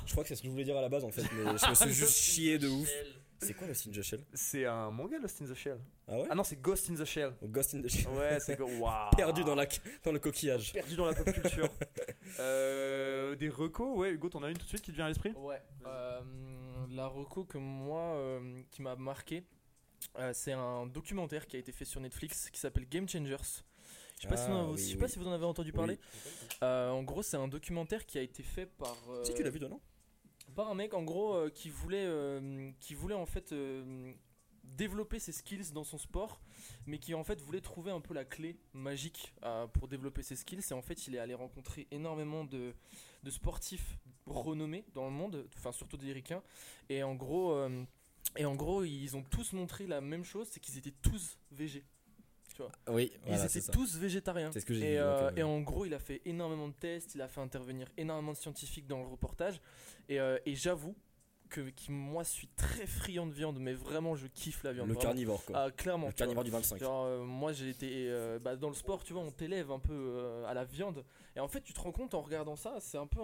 Je 0.05 0.11
crois 0.11 0.23
que 0.23 0.27
c'est 0.29 0.35
ce 0.35 0.41
que 0.41 0.47
je 0.47 0.51
voulais 0.51 0.63
dire 0.65 0.77
à 0.77 0.81
la 0.81 0.89
base 0.89 1.03
en 1.03 1.11
fait, 1.11 1.23
mais 1.33 1.57
je 1.57 1.69
me 1.69 1.73
suis 1.75 1.89
juste 1.93 2.17
chié 2.17 2.57
de 2.59 2.67
ouf. 2.67 2.89
C'est 3.39 3.53
quoi 3.53 3.67
Lost 3.67 3.87
in 3.87 3.91
the 3.91 4.01
shell? 4.01 4.19
C'est 4.33 4.65
un 4.65 4.89
manga 4.89 5.17
Lost 5.19 5.41
in 5.43 5.45
the 5.45 5.53
Shell. 5.53 5.77
Ah 6.07 6.17
ouais? 6.19 6.27
Ah 6.31 6.33
non, 6.35 6.43
c'est 6.43 6.59
Ghost 6.59 6.89
in 6.89 6.95
the 6.95 7.05
Shell. 7.05 7.33
Ou 7.43 7.47
Ghost 7.47 7.75
in 7.75 7.81
the 7.83 7.87
shell 7.87 8.07
Ouais, 8.09 8.39
c'est. 8.39 8.59
Waouh. 8.79 9.11
Perdu 9.15 9.43
dans, 9.43 9.53
la, 9.53 9.67
dans 10.03 10.11
le 10.11 10.17
coquillage. 10.17 10.73
Perdu 10.73 10.95
dans 10.95 11.05
la 11.05 11.13
pop 11.13 11.31
culture. 11.31 11.69
Euh, 12.39 13.35
des 13.35 13.49
recos, 13.49 13.97
ouais, 13.97 14.11
Hugo, 14.11 14.29
t'en 14.29 14.43
as 14.43 14.49
une 14.49 14.57
tout 14.57 14.63
de 14.65 14.69
suite 14.69 14.81
qui 14.81 14.91
te 14.91 14.95
vient 14.95 15.05
à 15.05 15.07
l'esprit? 15.07 15.31
Ouais. 15.37 15.61
euh, 15.85 16.19
la 16.89 17.07
reco 17.07 17.45
que 17.45 17.57
moi, 17.57 18.01
euh, 18.15 18.61
qui 18.69 18.81
m'a 18.81 18.95
marqué, 18.95 19.43
euh, 20.19 20.31
c'est 20.33 20.51
un 20.51 20.85
documentaire 20.87 21.47
qui 21.47 21.55
a 21.55 21.59
été 21.59 21.71
fait 21.71 21.85
sur 21.85 22.01
Netflix 22.01 22.49
qui 22.51 22.59
s'appelle 22.59 22.87
Game 22.89 23.07
Changers. 23.07 23.37
Je 24.17 24.23
sais 24.23 24.27
pas, 24.29 24.37
si, 24.37 24.47
Ah, 24.49 24.63
vous- 24.63 24.71
oui, 24.73 24.77
je 24.81 24.83
sais 24.91 24.97
pas 24.97 25.05
oui. 25.05 25.11
si 25.11 25.19
vous 25.19 25.27
en 25.27 25.31
avez 25.31 25.45
entendu 25.45 25.71
parler. 25.71 25.99
Euh, 26.63 26.89
en 26.89 27.03
gros, 27.03 27.21
c'est 27.23 27.37
un 27.37 27.47
documentaire 27.47 28.05
qui 28.05 28.17
a 28.17 28.21
été 28.21 28.41
fait 28.43 28.65
par. 28.65 28.95
euh, 29.09 29.23
Si 29.23 29.33
tu 29.33 29.43
l'as 29.43 29.49
vu 29.51 29.59
toi 29.59 29.69
non? 29.69 29.79
par 30.55 30.69
un 30.69 30.75
mec 30.75 30.93
en 30.95 31.03
gros 31.03 31.35
euh, 31.35 31.49
qui 31.51 31.69
voulait 31.69 32.05
euh, 32.05 32.71
qui 32.79 32.95
voulait 32.95 33.13
en 33.13 33.25
fait 33.27 33.53
développer 34.63 35.19
ses 35.19 35.31
skills 35.31 35.71
dans 35.73 35.83
son 35.83 35.97
sport 35.97 36.41
mais 36.87 36.97
qui 36.99 37.13
en 37.13 37.23
fait 37.23 37.39
voulait 37.41 37.61
trouver 37.61 37.91
un 37.91 38.01
peu 38.01 38.13
la 38.13 38.25
clé 38.25 38.57
magique 38.73 39.33
pour 39.73 39.87
développer 39.87 40.23
ses 40.23 40.35
skills 40.35 40.61
et 40.69 40.73
en 40.73 40.81
fait 40.81 41.07
il 41.07 41.15
est 41.15 41.19
allé 41.19 41.33
rencontrer 41.33 41.87
énormément 41.91 42.43
de, 42.43 42.73
de 43.23 43.29
sportifs 43.29 43.97
renommés 44.25 44.83
dans 44.93 45.05
le 45.05 45.11
monde 45.11 45.47
enfin 45.57 45.71
surtout 45.71 45.97
des 45.97 46.11
ricains 46.11 46.41
et 46.89 47.03
en 47.03 47.13
gros 47.15 47.55
et 48.35 48.45
en 48.45 48.55
gros 48.55 48.83
ils 48.83 49.15
ont 49.15 49.23
tous 49.23 49.53
montré 49.53 49.85
la 49.87 50.01
même 50.01 50.23
chose 50.23 50.47
c'est 50.51 50.59
qu'ils 50.59 50.77
étaient 50.77 50.95
tous 51.01 51.37
végés 51.51 51.85
Oui, 52.89 53.11
ils 53.25 53.29
voilà, 53.29 53.45
étaient 53.45 53.71
tous 53.71 53.97
végétariens. 53.97 54.51
C'est 54.51 54.59
ce 54.61 54.65
que 54.65 54.73
j'ai 54.73 54.93
et, 54.93 54.99
euh, 54.99 55.31
et 55.35 55.43
en 55.43 55.59
gros, 55.61 55.85
il 55.85 55.93
a 55.93 55.99
fait 55.99 56.21
énormément 56.25 56.67
de 56.67 56.73
tests, 56.73 57.15
il 57.15 57.21
a 57.21 57.27
fait 57.27 57.41
intervenir 57.41 57.87
énormément 57.97 58.31
de 58.31 58.37
scientifiques 58.37 58.87
dans 58.87 58.99
le 59.01 59.07
reportage. 59.07 59.61
Et, 60.09 60.19
euh, 60.19 60.37
et 60.45 60.55
j'avoue 60.55 60.95
que 61.49 61.61
qui, 61.69 61.91
moi, 61.91 62.23
je 62.23 62.29
suis 62.29 62.47
très 62.49 62.85
friand 62.85 63.25
de 63.25 63.31
viande, 63.33 63.57
mais 63.59 63.73
vraiment, 63.73 64.15
je 64.15 64.27
kiffe 64.27 64.63
la 64.63 64.73
viande. 64.73 64.87
Le 64.87 64.93
vraiment. 64.93 65.07
carnivore 65.09 65.45
quoi. 65.45 65.57
Ah, 65.57 65.71
clairement. 65.71 66.07
le 66.07 66.11
vois. 66.11 66.17
carnivore 66.17 66.43
du 66.43 66.51
25. 66.51 66.79
Genre, 66.79 67.05
euh, 67.05 67.23
moi 67.23 67.53
j'ai 67.53 67.69
été 67.69 68.11
bah, 68.41 68.55
dans 68.57 68.67
le 68.69 68.75
sport, 68.75 69.03
tu 69.03 69.13
vois, 69.13 69.21
on 69.21 69.31
t'élève 69.31 69.71
un 69.71 69.79
peu 69.79 70.43
à 70.45 70.53
la 70.53 70.65
viande. 70.65 71.05
Et 71.35 71.39
en 71.39 71.47
fait, 71.47 71.61
tu 71.61 71.73
te 71.73 71.79
rends 71.79 71.91
compte 71.93 72.13
en 72.13 72.21
regardant 72.21 72.55
ça, 72.55 72.77
c'est 72.79 72.97
un 72.97 73.07
peu 73.07 73.21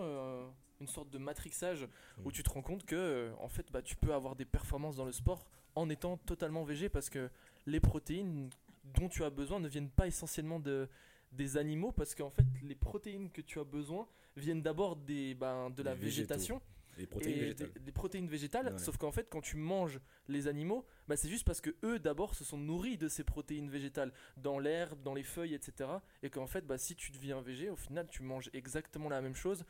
une 0.80 0.88
sorte 0.88 1.10
de 1.10 1.18
matrixage 1.18 1.88
où 2.24 2.30
Mm. 2.30 2.32
tu 2.32 2.44
te 2.44 2.50
rends 2.50 2.62
compte 2.62 2.86
que 2.86 3.32
en 3.40 3.48
fait, 3.50 3.72
bah, 3.72 3.82
tu 3.82 3.96
peux 3.96 4.14
avoir 4.14 4.36
des 4.36 4.46
performances 4.46 4.96
dans 4.96 5.06
le 5.06 5.12
sport 5.12 5.46
en 5.76 5.90
étant 5.90 6.18
totalement 6.18 6.64
végé 6.64 6.88
parce 6.90 7.10
que 7.10 7.30
les 7.66 7.80
protéines 7.80 8.50
dont 8.84 9.10
tu 9.10 9.24
as 9.24 9.30
besoin 9.30 9.60
ne 9.60 9.68
viennent 9.68 9.90
pas 9.90 10.08
essentiellement 10.08 10.60
de, 10.60 10.90
des 11.32 11.58
animaux 11.58 11.92
parce 11.92 12.16
qu'en 12.16 12.30
fait, 12.30 12.46
les 12.64 12.76
protéines 12.76 13.32
que 13.32 13.42
tu 13.42 13.60
as 13.60 13.64
besoin 13.64 14.08
viennent 14.36 14.62
d'abord 14.62 14.96
des, 14.96 15.36
ben, 15.36 15.70
de 15.70 15.84
la 15.84 15.96
Des 15.96 16.02
végétation. 16.02 16.62
Les 16.96 17.08
protéines 17.08 17.38
et 17.38 17.40
végétales. 17.40 17.72
des, 17.74 17.80
des 17.80 17.92
protéines 17.92 18.28
végétales. 18.28 18.74
Ouais. 18.74 18.78
Sauf 18.78 18.98
qu'en 18.98 19.12
fait, 19.12 19.28
quand 19.30 19.42
tu 19.42 19.58
manges 19.58 20.00
les 20.28 20.48
animaux, 20.48 20.86
bah, 21.08 21.16
c'est 21.18 21.30
juste 21.30 21.46
parce 21.46 21.60
que 21.60 21.76
eux 21.84 21.98
d'abord 21.98 22.36
se 22.36 22.44
sont 22.44 22.58
nourris 22.58 22.98
de 22.98 23.08
ces 23.08 23.24
protéines 23.24 23.70
végétales 23.70 24.12
dans 24.38 24.60
l'herbe, 24.60 25.02
dans 25.02 25.16
les 25.16 25.24
feuilles, 25.24 25.56
etc. 25.56 25.90
Et 26.22 26.30
qu'en 26.30 26.46
fait, 26.46 26.66
bah, 26.68 26.78
si 26.78 26.96
tu 26.96 27.12
deviens 27.12 27.42
végé, 27.42 27.70
au 27.70 27.76
final, 27.76 28.08
tu 28.10 28.22
manges 28.22 28.50
exactement 28.54 29.10
la 29.10 29.22
même 29.22 29.36
chose 29.36 29.66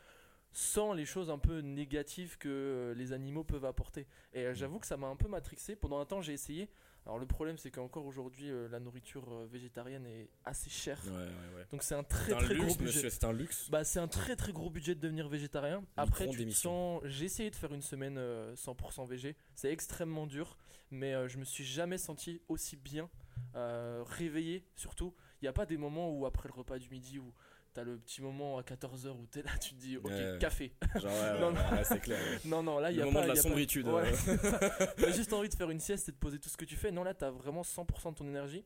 sans 0.53 0.93
les 0.93 1.05
choses 1.05 1.32
un 1.32 1.39
peu 1.39 1.60
négatives 1.60 2.38
que 2.38 2.48
euh, 2.48 2.93
les 2.93 3.12
animaux 3.12 3.43
peuvent 3.43 3.65
apporter. 3.65 4.05
Et 4.34 4.46
euh, 4.46 4.53
j'avoue 4.53 4.79
que 4.79 4.86
ça 4.86 4.98
m'a 4.98 5.08
un 5.08 5.15
peu 5.15 5.27
matrixé. 5.27 5.75
Pendant 5.75 6.00
un 6.00 6.05
temps, 6.05 6.22
j'ai 6.22 6.34
essayé. 6.34 6.70
Alors 7.05 7.19
le 7.19 7.25
problème, 7.25 7.57
c'est 7.57 7.69
qu'encore 7.69 8.05
aujourd'hui, 8.05 8.50
euh, 8.50 8.69
la 8.69 8.79
nourriture 8.79 9.27
euh, 9.33 9.45
végétarienne 9.51 10.05
est 10.05 10.29
assez 10.45 10.69
chère. 10.69 11.01
Ouais, 11.05 11.12
ouais, 11.12 11.55
ouais. 11.57 11.65
Donc 11.72 11.83
c'est 11.83 11.95
un 11.95 12.03
très 12.03 12.33
un 12.33 12.38
très 12.38 12.53
luxe, 12.53 12.65
gros 12.65 12.75
budget. 12.75 13.10
c'est 13.10 13.24
un 13.25 13.33
luxe. 13.33 13.69
Bah, 13.69 13.83
c'est 13.83 14.00
un 14.00 14.07
très 14.07 14.36
très 14.38 14.53
gros 14.53 14.69
budget 14.69 14.95
de 14.95 15.01
devenir 15.01 15.27
végétarien. 15.27 15.83
Après, 15.98 16.27
te 16.29 16.38
d'émission. 16.38 17.01
sens- 17.01 17.10
j'ai 17.10 17.25
essayé 17.25 17.50
de 17.50 17.55
faire 17.55 17.74
une 17.74 17.81
semaine 17.81 18.17
euh, 18.17 18.55
100% 18.55 19.05
végé. 19.05 19.36
C'est 19.53 19.69
extrêmement 19.72 20.25
dur, 20.27 20.57
mais 20.91 21.13
euh, 21.13 21.27
je 21.27 21.38
me 21.39 21.43
suis 21.43 21.65
jamais 21.65 21.98
senti 21.98 22.41
aussi 22.48 22.77
bien 22.77 23.10
euh, 23.55 24.03
réveillé. 24.07 24.65
Surtout, 24.75 25.13
il 25.41 25.45
n'y 25.45 25.50
a 25.50 25.53
pas 25.53 25.65
des 25.65 25.77
moments 25.77 26.10
où 26.10 26.25
après 26.25 26.48
le 26.48 26.53
repas 26.53 26.79
du 26.79 26.89
midi 26.89 27.19
où 27.19 27.33
t'as 27.74 27.84
le 27.84 27.98
petit 27.98 28.22
moment 28.22 28.58
à 28.58 28.62
14h 28.62 29.10
où 29.12 29.25
t'es 29.27 29.42
là, 29.42 29.51
tu 29.60 29.72
te 29.74 29.80
dis 29.80 29.98
ok 29.98 30.06
Ouais. 30.06 30.38
café. 30.39 30.74
Genre, 30.96 31.12
ouais, 31.12 31.39
Non, 31.42 31.53
ouais, 31.53 31.77
ouais, 31.77 31.84
c'est 31.84 32.00
clair. 32.00 32.20
non 32.46 32.62
non 32.63 32.80
là 32.80 32.92
il 32.92 32.96
y 32.96 32.98
Le 32.98 33.03
a 33.03 33.06
moment 33.06 33.20
pas 33.20 33.24
de 33.25 33.30
la 33.30 33.36
pas- 33.36 33.42
sombritude. 33.42 33.88
Euh. 33.88 34.06
T'as 34.98 35.12
juste 35.15 35.34
envie 35.34 35.50
de 35.50 35.56
faire 35.56 35.70
une 35.70 35.80
sieste 35.80 36.10
et 36.10 36.12
de 36.12 36.18
poser 36.18 36.39
tout 36.39 36.50
ce 36.50 36.58
que 36.58 36.65
tu 36.65 36.75
fais. 36.75 36.92
Non, 36.92 37.03
là, 37.03 37.13
t'as 37.13 37.32
vraiment 37.32 37.62
100% 37.63 38.12
de 38.12 38.15
ton 38.18 38.27
énergie. 38.27 38.63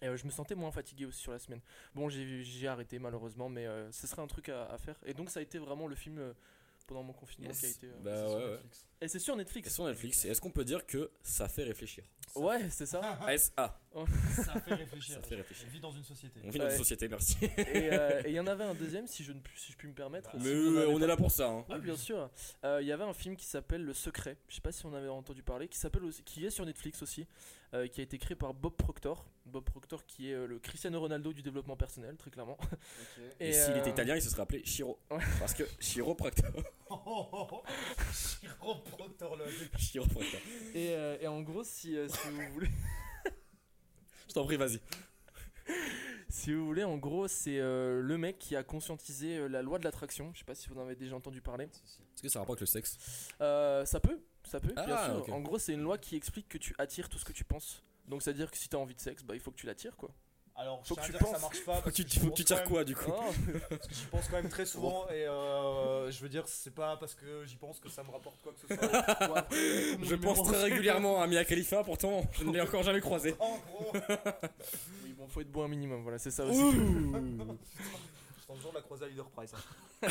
Et 0.00 0.06
euh, 0.08 0.16
je 0.16 0.24
me 0.26 0.30
sentais 0.30 0.54
moins 0.54 0.70
fatigué 0.72 1.06
aussi 1.06 1.20
sur 1.20 1.32
la 1.32 1.38
semaine. 1.38 1.60
Bon, 1.94 2.08
j'ai 2.08 2.42
j'ai 2.42 2.68
arrêté 2.68 2.98
malheureusement, 2.98 3.48
mais 3.48 3.66
euh, 3.66 3.90
ce 3.92 4.06
serait 4.06 4.22
un 4.22 4.26
truc 4.26 4.48
à, 4.48 4.64
à 4.66 4.78
faire. 4.78 4.96
Et 5.06 5.14
donc, 5.14 5.30
ça 5.30 5.40
a 5.40 5.42
été 5.42 5.58
vraiment 5.58 5.86
le 5.86 5.94
film 5.94 6.18
euh, 6.18 6.32
pendant 6.86 7.02
mon 7.02 7.12
confinement 7.12 7.48
Yes. 7.50 7.60
qui 7.60 7.66
a 7.66 7.68
été. 7.68 7.88
Bah 8.02 8.28
ouais, 8.28 8.34
ouais. 8.34 8.58
Et 9.02 9.08
c'est 9.08 9.18
sur 9.18 9.34
Et 9.34 9.38
Netflix. 9.38 9.74
sur 9.74 9.84
Netflix, 9.84 10.24
et 10.24 10.28
est-ce 10.28 10.40
qu'on 10.40 10.50
peut 10.50 10.64
dire 10.64 10.86
que 10.86 11.10
ça 11.22 11.48
fait 11.48 11.64
réfléchir? 11.64 12.04
Ouais, 12.34 12.70
c'est 12.70 12.86
ça. 12.86 13.00
SA, 13.36 13.78
Ça 14.36 14.60
fait 14.60 14.74
réfléchir. 14.74 15.16
ça 15.16 15.22
fait 15.22 15.34
réfléchir. 15.34 15.66
On 15.68 15.72
vit 15.72 15.80
dans 15.80 15.90
une 15.92 16.04
société. 16.04 16.40
On 16.44 16.50
vit 16.50 16.58
dans 16.58 16.70
une 16.70 16.76
société, 16.78 17.08
merci. 17.08 17.36
Et 17.42 17.90
euh, 17.92 18.22
il 18.26 18.32
y 18.32 18.40
en 18.40 18.46
avait 18.46 18.64
un 18.64 18.74
deuxième, 18.74 19.06
si 19.06 19.22
je, 19.24 19.32
ne, 19.32 19.40
puis- 19.40 19.58
si 19.60 19.72
je 19.72 19.76
puis 19.76 19.88
me 19.88 19.92
permettre. 19.92 20.30
Mais 20.34 20.44
si 20.44 20.48
euh, 20.50 20.86
on 20.88 20.98
pas- 20.98 21.04
est 21.04 21.08
là 21.08 21.16
pour 21.16 21.30
ça. 21.30 21.48
Hein. 21.50 21.64
Oui, 21.68 21.80
bien 21.80 21.96
sûr. 21.96 22.30
Euh, 22.64 22.78
Il 22.80 22.86
y 22.88 22.92
avait 22.92 23.04
un 23.04 23.12
film 23.12 23.36
qui 23.36 23.44
s'appelle 23.44 23.84
Le 23.84 23.92
Secret. 23.92 24.38
Je 24.48 24.54
sais 24.54 24.60
pas 24.62 24.72
si 24.72 24.86
on 24.86 24.94
avait 24.94 25.08
entendu 25.08 25.42
parler, 25.42 25.68
qui 25.68 25.76
s'appelle 25.78 26.04
aussi, 26.04 26.22
qui 26.22 26.46
est 26.46 26.50
sur 26.50 26.64
Netflix 26.64 27.02
aussi, 27.02 27.26
euh, 27.74 27.86
qui 27.88 28.00
a 28.00 28.04
été 28.04 28.16
créé 28.18 28.34
par 28.36 28.54
Bob 28.54 28.74
Proctor. 28.76 29.26
Bob 29.44 29.64
Proctor, 29.64 30.06
qui 30.06 30.30
est 30.30 30.46
le 30.46 30.58
Cristiano 30.60 31.00
Ronaldo 31.00 31.32
du 31.34 31.42
développement 31.42 31.76
personnel, 31.76 32.16
très 32.16 32.30
clairement. 32.30 32.56
Et, 33.40 33.52
s'il 33.52 33.72
euh, 33.72 33.80
était 33.80 33.90
italien, 33.90 34.14
il 34.16 34.22
se 34.22 34.30
serait 34.30 34.42
appelé 34.42 34.62
Chiro. 34.64 34.98
Ouais. 35.10 35.18
Parce 35.40 35.52
que 35.52 35.64
chiropracteur. 35.80 36.52
Chiroproctologue. 38.96 39.48
chiropracteur. 39.78 40.40
Et, 40.74 40.90
euh, 40.90 41.16
et 41.20 41.26
en 41.26 41.40
gros, 41.42 41.64
si, 41.64 41.96
euh, 41.96 42.08
si 42.08 42.28
vous 42.28 42.52
voulez, 42.54 42.68
Je 44.28 44.34
t'en 44.34 44.44
prie, 44.44 44.56
vas-y. 44.56 44.80
si 46.28 46.52
vous 46.54 46.64
voulez, 46.66 46.84
en 46.84 46.96
gros, 46.96 47.28
c'est 47.28 47.58
euh, 47.60 48.00
le 48.00 48.18
mec 48.18 48.38
qui 48.38 48.56
a 48.56 48.62
conscientisé 48.62 49.48
la 49.48 49.62
loi 49.62 49.78
de 49.78 49.84
l'attraction. 49.84 50.30
Je 50.34 50.38
sais 50.40 50.44
pas 50.44 50.54
si 50.54 50.68
vous 50.68 50.78
en 50.78 50.82
avez 50.82 50.96
déjà 50.96 51.16
entendu 51.16 51.40
parler. 51.40 51.64
Est-ce 51.66 52.22
que 52.22 52.28
ça 52.28 52.38
a 52.38 52.42
rapport 52.42 52.54
avec 52.54 52.60
le 52.60 52.66
sexe? 52.66 52.96
Ça 53.38 54.00
peut, 54.00 54.18
ça 54.44 54.60
peut, 54.60 54.72
bien 54.72 54.84
Ah, 54.88 55.20
sûr. 55.24 55.34
En 55.34 55.40
gros, 55.40 55.58
c'est 55.58 55.72
une 55.74 55.82
loi 55.82 55.98
qui 55.98 56.16
explique 56.16 56.48
que 56.48 56.58
tu 56.58 56.74
attires 56.78 57.08
tout 57.08 57.18
ce 57.18 57.24
que 57.24 57.32
tu 57.32 57.44
penses. 57.44 57.82
Donc, 58.08 58.22
c'est 58.22 58.30
à 58.30 58.32
dire 58.32 58.50
que 58.50 58.56
si 58.56 58.68
t'as 58.68 58.78
envie 58.78 58.94
de 58.94 59.00
sexe, 59.00 59.22
bah, 59.22 59.34
il 59.34 59.40
faut 59.40 59.50
que 59.50 59.56
tu 59.56 59.66
l'attires, 59.66 59.96
quoi. 59.96 60.10
Alors, 60.54 60.86
Faut 60.86 60.94
je 60.94 61.00
que 61.00 61.06
tiens 61.06 61.10
tu 61.10 61.16
à 61.16 61.18
dire 61.18 61.28
que 61.28 61.34
ça 61.34 61.40
marche 61.40 61.64
pas. 61.64 61.74
Faut 61.76 61.82
parce 61.82 61.96
que 61.96 62.02
tu, 62.02 62.20
faut 62.20 62.26
que 62.28 62.34
tu 62.34 62.42
pense 62.42 62.46
tires 62.46 62.62
quand 62.64 62.70
quoi 62.70 62.84
du 62.84 62.94
coup 62.94 63.10
même- 63.10 63.60
Parce 63.70 63.88
que 63.88 63.94
j'y 63.94 64.04
pense 64.06 64.28
quand 64.28 64.36
même 64.36 64.48
très 64.50 64.66
souvent 64.72 65.08
et 65.08 65.24
euh, 65.26 66.10
je 66.10 66.20
veux 66.22 66.28
dire, 66.28 66.44
c'est 66.46 66.74
pas 66.74 66.96
parce 66.98 67.14
que 67.14 67.44
j'y 67.46 67.56
pense 67.56 67.80
que 67.80 67.88
ça 67.88 68.02
me 68.02 68.10
rapporte 68.10 68.36
quoi 68.42 68.52
que 68.52 68.60
ce 68.60 68.66
soit. 68.76 69.46
Je 70.02 70.14
pense 70.14 70.42
très 70.42 70.62
régulièrement 70.64 71.22
à 71.22 71.26
Mia 71.26 71.44
Khalifa, 71.44 71.82
pourtant 71.84 72.22
je 72.32 72.44
ne 72.44 72.52
l'ai 72.52 72.60
encore 72.60 72.82
jamais 72.82 73.00
croisé. 73.00 73.34
En 73.40 73.56
gros, 73.58 73.92
oui, 75.04 75.14
bon, 75.16 75.26
faut 75.28 75.40
être 75.40 75.50
bon 75.50 75.64
un 75.64 75.68
minimum, 75.68 76.02
voilà, 76.02 76.18
c'est 76.18 76.30
ça 76.30 76.44
aussi. 76.44 76.60
Ouh 76.60 76.76
je 78.40 78.46
tente 78.46 78.56
toujours 78.56 78.72
de 78.72 78.76
la 78.76 78.82
croiser 78.82 79.04
à 79.04 79.08
Leader 79.08 79.26
Price. 79.30 79.52
hein. 79.54 80.08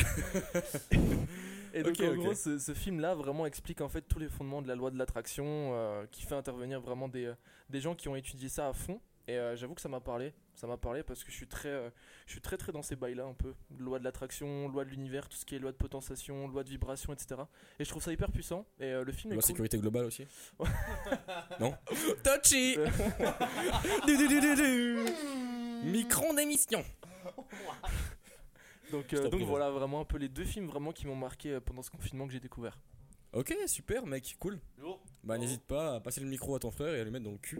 Et 1.74 1.82
donc 1.82 1.98
en 2.00 2.14
gros, 2.16 2.34
ce, 2.34 2.58
ce 2.58 2.74
film-là 2.74 3.14
vraiment 3.14 3.46
explique 3.46 3.80
en 3.80 3.88
fait 3.88 4.02
tous 4.02 4.18
les 4.18 4.28
fondements 4.28 4.60
de 4.62 4.68
la 4.68 4.74
loi 4.74 4.90
de 4.90 4.98
l'attraction, 4.98 5.44
euh, 5.74 6.04
qui 6.10 6.22
fait 6.22 6.34
intervenir 6.34 6.80
vraiment 6.80 7.08
des, 7.08 7.26
euh, 7.26 7.34
des 7.70 7.80
gens 7.80 7.94
qui 7.94 8.08
ont 8.08 8.16
étudié 8.16 8.48
ça 8.48 8.68
à 8.68 8.72
fond. 8.72 9.00
Et 9.28 9.38
euh, 9.38 9.54
j'avoue 9.54 9.74
que 9.74 9.80
ça 9.80 9.88
m'a 9.88 10.00
parlé, 10.00 10.34
ça 10.54 10.66
m'a 10.66 10.76
parlé 10.76 11.04
parce 11.04 11.22
que 11.22 11.30
je 11.30 11.36
suis 11.36 11.46
très, 11.46 11.68
euh, 11.68 11.90
je 12.26 12.32
suis 12.32 12.40
très 12.40 12.56
très 12.56 12.72
dans 12.72 12.82
ces 12.82 12.96
bails-là 12.96 13.24
un 13.24 13.34
peu, 13.34 13.54
loi 13.78 14.00
de 14.00 14.04
l'attraction, 14.04 14.68
loi 14.68 14.84
de 14.84 14.90
l'univers, 14.90 15.28
tout 15.28 15.36
ce 15.36 15.44
qui 15.44 15.54
est 15.54 15.60
loi 15.60 15.70
de 15.70 15.76
potentiation, 15.76 16.48
loi 16.48 16.64
de 16.64 16.68
vibration, 16.68 17.12
etc. 17.12 17.42
Et 17.78 17.84
je 17.84 17.88
trouve 17.88 18.02
ça 18.02 18.12
hyper 18.12 18.32
puissant. 18.32 18.66
Et 18.80 18.86
euh, 18.86 19.04
le 19.04 19.12
film 19.12 19.32
est 19.32 19.36
Loi 19.36 19.42
cool. 19.42 19.46
sécurité 19.46 19.78
globale 19.78 20.06
aussi 20.06 20.26
Ouais. 20.58 20.68
Non 21.60 21.72
Touchy 22.24 22.76
Du, 24.06 24.16
du, 24.16 24.28
du, 24.28 24.40
du, 24.40 24.54
du. 24.56 24.98
Micron 25.84 26.34
d'émission 26.34 26.84
Donc, 28.90 29.12
euh, 29.14 29.28
voilà 29.44 29.70
vraiment 29.70 30.00
un 30.00 30.04
peu 30.04 30.18
les 30.18 30.28
deux 30.28 30.44
films 30.44 30.66
vraiment 30.66 30.92
qui 30.92 31.06
m'ont 31.06 31.16
marqué 31.16 31.60
pendant 31.60 31.82
ce 31.82 31.90
confinement 31.90 32.26
que 32.26 32.32
j'ai 32.32 32.40
découvert. 32.40 32.78
Ok, 33.32 33.56
super 33.66 34.04
mec, 34.04 34.36
cool. 34.38 34.58
Bah 35.24 35.38
n'hésite 35.38 35.62
pas 35.62 35.94
à 35.94 36.00
passer 36.00 36.20
le 36.20 36.26
micro 36.26 36.56
à 36.56 36.58
ton 36.58 36.72
frère 36.72 36.94
et 36.94 37.00
à 37.00 37.04
lui 37.04 37.12
mettre 37.12 37.24
dans 37.24 37.30
le 37.30 37.38
cul. 37.38 37.56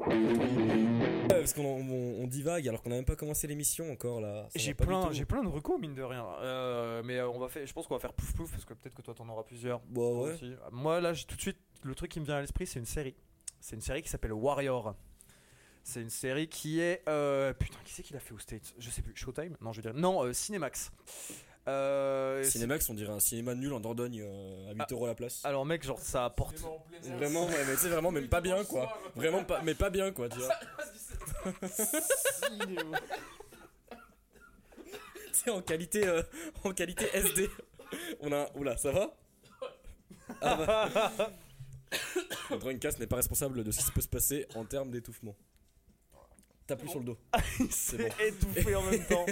Parce 1.29 1.53
qu'on 1.53 1.65
on, 1.65 2.23
on 2.23 2.27
divague 2.27 2.67
alors 2.67 2.83
qu'on 2.83 2.91
a 2.91 2.95
même 2.95 3.05
pas 3.05 3.15
commencé 3.15 3.47
l'émission 3.47 3.93
encore 3.93 4.21
là. 4.21 4.49
J'ai 4.57 4.75
plein, 4.75 5.13
j'ai 5.13 5.25
plein 5.25 5.45
de 5.45 5.49
recos 5.49 5.81
mine 5.81 5.95
de 5.95 6.03
rien. 6.03 6.27
Euh, 6.41 7.03
mais 7.05 7.19
euh, 7.19 7.29
on 7.29 7.39
va 7.39 7.49
faire, 7.49 7.65
je 7.65 7.73
pense 7.73 7.87
qu'on 7.87 7.95
va 7.95 8.01
faire 8.01 8.15
plouf 8.15 8.35
plouf 8.35 8.51
parce 8.51 8.65
que 8.65 8.75
peut-être 8.75 8.97
que 8.97 9.03
toi 9.03 9.15
t'en 9.15 9.29
auras 9.29 9.45
plusieurs. 9.45 9.81
Bah 9.91 10.03
ouais. 10.03 10.37
Moi 10.73 11.01
là, 11.01 11.13
tout 11.15 11.37
de 11.37 11.41
suite 11.41 11.59
le 11.85 11.95
truc 11.95 12.11
qui 12.11 12.19
me 12.19 12.25
vient 12.25 12.37
à 12.37 12.41
l'esprit, 12.41 12.67
c'est 12.67 12.81
une 12.81 12.85
série. 12.85 13.15
C'est 13.61 13.77
une 13.77 13.83
série 13.83 14.03
qui 14.03 14.09
s'appelle 14.09 14.33
Warrior. 14.33 14.97
C'est 15.85 16.01
une 16.01 16.11
série 16.11 16.49
qui 16.49 16.81
est 16.81 17.03
euh, 17.09 17.53
putain, 17.53 17.79
qui 17.85 17.93
c'est 17.93 18.03
qui 18.03 18.13
l'a 18.13 18.21
fait 18.21 18.35
aux 18.35 18.39
States? 18.39 18.75
Je 18.79 18.91
sais 18.91 19.03
plus. 19.03 19.15
Showtime? 19.15 19.57
Non, 19.61 19.73
je 19.73 19.81
veux 19.81 19.83
dire 19.83 20.01
non, 20.01 20.25
euh, 20.25 20.33
Cinemax. 20.33 20.91
Euh, 21.69 22.43
Cinémax, 22.43 22.89
on 22.91 22.95
dirait 22.95 23.13
un 23.13 23.21
cinéma 23.21 23.55
nul 23.55 23.73
en 23.73 23.79
Dordogne 23.81 24.21
euh, 24.25 24.71
à 24.71 24.73
8 24.75 24.81
Ah. 24.81 24.87
euros 24.91 25.07
la 25.07 25.15
place. 25.15 25.35
c'est- 25.43 25.47
Alors 25.49 25.65
mec, 25.65 25.85
genre 25.85 26.01
ça 26.01 26.25
apporte. 26.25 26.57
Vraiment, 27.03 27.47
ouais, 27.47 27.65
mais 27.69 27.75
tu 27.75 27.81
sais, 27.83 27.89
vraiment, 27.89 28.11
même 28.11 28.29
pas 28.29 28.41
bien 28.41 28.65
quoi. 28.65 28.99
Vraiment 29.15 29.45
pas, 29.45 29.63
mais 29.63 29.75
pas 29.75 29.89
bien 29.91 30.11
quoi, 30.13 30.29
tu 30.29 30.39
vois. 30.39 30.49
Tu 35.33 35.39
sais, 35.45 35.51
en 35.51 35.63
qualité, 35.63 36.07
euh, 36.07 36.23
en 36.65 36.73
qualité 36.73 37.07
SD. 37.13 37.49
On 38.21 38.33
a, 38.33 38.49
oula, 38.57 38.77
ça 38.77 38.91
va? 38.93 39.15
Ah 40.41 40.57
bah. 40.57 41.31
Le 42.51 42.57
Dreamcast 42.57 42.99
n'est 43.01 43.07
pas 43.07 43.17
responsable 43.17 43.63
de 43.65 43.71
ce 43.71 43.85
qui 43.85 43.91
peut 43.93 44.01
se 44.01 44.09
passer 44.09 44.47
en 44.55 44.65
termes 44.65 44.91
d'étouffement. 44.91 45.37
T'as 46.67 46.77
plus 46.77 46.89
sur 46.89 47.01
le 47.01 47.05
dos. 47.07 47.19
Il 47.61 47.71
s'est 47.73 48.11
étouffé 48.21 48.75
en 48.75 48.83
même 48.83 49.05
temps. 49.07 49.27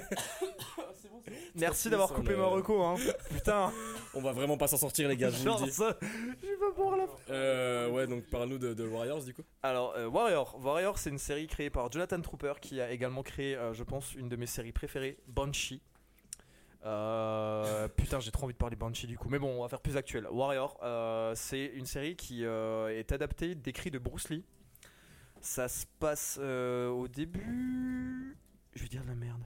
Merci 1.54 1.90
d'avoir 1.90 2.12
coupé 2.12 2.30
le- 2.30 2.36
ma 2.38 2.46
reco, 2.46 2.82
hein. 2.82 2.94
Putain. 3.30 3.72
On 4.14 4.20
va 4.20 4.32
vraiment 4.32 4.56
pas 4.56 4.66
s'en 4.66 4.76
sortir, 4.76 5.08
les 5.08 5.16
gars, 5.16 5.30
je 5.30 5.36
vous 5.38 5.44
Genre 5.44 5.60
le 5.60 5.66
dis. 5.66 5.72
ça, 5.72 5.96
je 6.00 6.46
vais 6.46 6.56
pas 6.56 6.70
pouvoir 6.74 6.96
la 6.96 7.06
Euh, 7.30 7.88
ouais, 7.90 8.06
donc 8.06 8.24
parle-nous 8.24 8.58
de, 8.58 8.74
de 8.74 8.86
Warriors 8.86 9.22
du 9.24 9.32
coup. 9.34 9.42
Alors, 9.62 9.94
euh, 9.96 10.06
Warrior. 10.08 10.58
Warrior, 10.62 10.98
c'est 10.98 11.10
une 11.10 11.18
série 11.18 11.46
créée 11.46 11.70
par 11.70 11.90
Jonathan 11.92 12.20
Trooper 12.20 12.54
qui 12.60 12.80
a 12.80 12.90
également 12.90 13.22
créé, 13.22 13.54
euh, 13.56 13.72
je 13.72 13.84
pense, 13.84 14.14
une 14.14 14.28
de 14.28 14.36
mes 14.36 14.46
séries 14.46 14.72
préférées, 14.72 15.18
Banshee. 15.28 15.80
Euh, 16.86 17.88
putain, 17.88 18.20
j'ai 18.20 18.30
trop 18.30 18.44
envie 18.44 18.54
de 18.54 18.58
parler 18.58 18.74
Banshee 18.76 19.06
du 19.06 19.18
coup. 19.18 19.28
Mais 19.28 19.38
bon, 19.38 19.48
on 19.58 19.62
va 19.62 19.68
faire 19.68 19.80
plus 19.82 19.96
actuel. 19.96 20.26
Warrior, 20.30 20.78
euh, 20.82 21.34
c'est 21.36 21.66
une 21.74 21.84
série 21.86 22.16
qui 22.16 22.44
euh, 22.44 22.88
est 22.88 23.12
adaptée 23.12 23.54
d'écrits 23.54 23.90
de 23.90 23.98
Bruce 23.98 24.30
Lee. 24.30 24.44
Ça 25.42 25.68
se 25.68 25.84
passe 25.98 26.38
euh, 26.40 26.88
au 26.88 27.06
début. 27.06 28.36
Je 28.74 28.82
vais 28.82 28.88
dire 28.88 29.02
de 29.02 29.08
la 29.08 29.14
merde. 29.14 29.42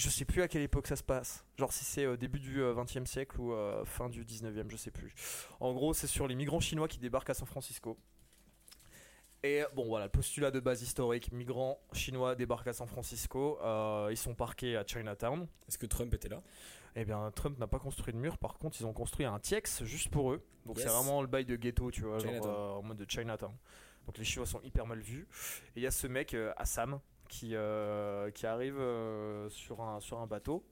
Je 0.00 0.08
sais 0.08 0.24
plus 0.24 0.40
à 0.40 0.48
quelle 0.48 0.62
époque 0.62 0.86
ça 0.86 0.96
se 0.96 1.02
passe. 1.02 1.44
Genre 1.58 1.72
si 1.72 1.84
c'est 1.84 2.06
au 2.06 2.16
début 2.16 2.40
du 2.40 2.60
20e 2.62 3.04
siècle 3.04 3.38
ou 3.38 3.52
euh, 3.52 3.84
fin 3.84 4.08
du 4.08 4.24
19e, 4.24 4.70
je 4.70 4.76
sais 4.76 4.90
plus. 4.90 5.12
En 5.60 5.74
gros, 5.74 5.92
c'est 5.92 6.06
sur 6.06 6.26
les 6.26 6.34
migrants 6.34 6.60
chinois 6.60 6.88
qui 6.88 6.98
débarquent 6.98 7.30
à 7.30 7.34
San 7.34 7.46
Francisco. 7.46 7.98
Et 9.42 9.62
bon, 9.74 9.86
voilà, 9.86 10.06
le 10.06 10.10
postulat 10.10 10.50
de 10.50 10.60
base 10.60 10.82
historique 10.82 11.32
migrants 11.32 11.78
chinois 11.92 12.34
débarquent 12.34 12.68
à 12.68 12.72
San 12.72 12.86
Francisco. 12.86 13.58
euh, 13.62 14.08
ils 14.10 14.16
sont 14.16 14.34
parqués 14.34 14.76
à 14.76 14.84
Chinatown. 14.86 15.46
Est-ce 15.68 15.78
que 15.78 15.86
Trump 15.86 16.12
était 16.14 16.28
là? 16.28 16.42
Eh 16.96 17.04
bien, 17.04 17.30
Trump 17.34 17.58
n'a 17.58 17.66
pas 17.66 17.78
construit 17.78 18.12
de 18.12 18.18
mur. 18.18 18.36
Par 18.38 18.54
contre, 18.58 18.78
ils 18.80 18.84
ont 18.86 18.92
construit 18.92 19.24
un 19.26 19.38
TIEX 19.38 19.84
juste 19.84 20.10
pour 20.10 20.32
eux. 20.32 20.42
Donc, 20.66 20.76
Yes. 20.76 20.86
c'est 20.86 20.92
vraiment 20.92 21.20
le 21.22 21.26
bail 21.28 21.44
de 21.46 21.56
ghetto, 21.56 21.90
tu 21.90 22.02
vois, 22.02 22.18
genre, 22.18 22.46
euh, 22.46 22.70
en 22.78 22.82
mode 22.82 22.96
de 22.98 23.06
Chinatown. 23.08 23.52
Donc, 24.06 24.18
les 24.18 24.24
Chinois 24.24 24.46
sont 24.46 24.60
hyper 24.62 24.86
mal 24.86 24.98
vus. 25.00 25.26
Et 25.76 25.80
il 25.80 25.82
y 25.82 25.86
a 25.86 25.90
ce 25.90 26.06
mec, 26.06 26.34
euh, 26.34 26.52
Assam, 26.56 27.00
qui, 27.30 27.54
euh, 27.54 28.30
qui 28.32 28.46
arrive 28.46 28.78
euh, 28.78 29.48
sur, 29.48 29.80
un, 29.80 30.26
bateau. 30.26 30.62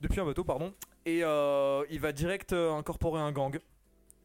Depuis 0.00 0.20
un 0.20 0.24
bateau, 0.24 0.44
pardon. 0.44 0.72
Et 1.06 1.24
euh, 1.24 1.84
il 1.90 1.98
va 1.98 2.12
direct 2.12 2.52
incorporer 2.52 3.20
un 3.20 3.32
gang. 3.32 3.58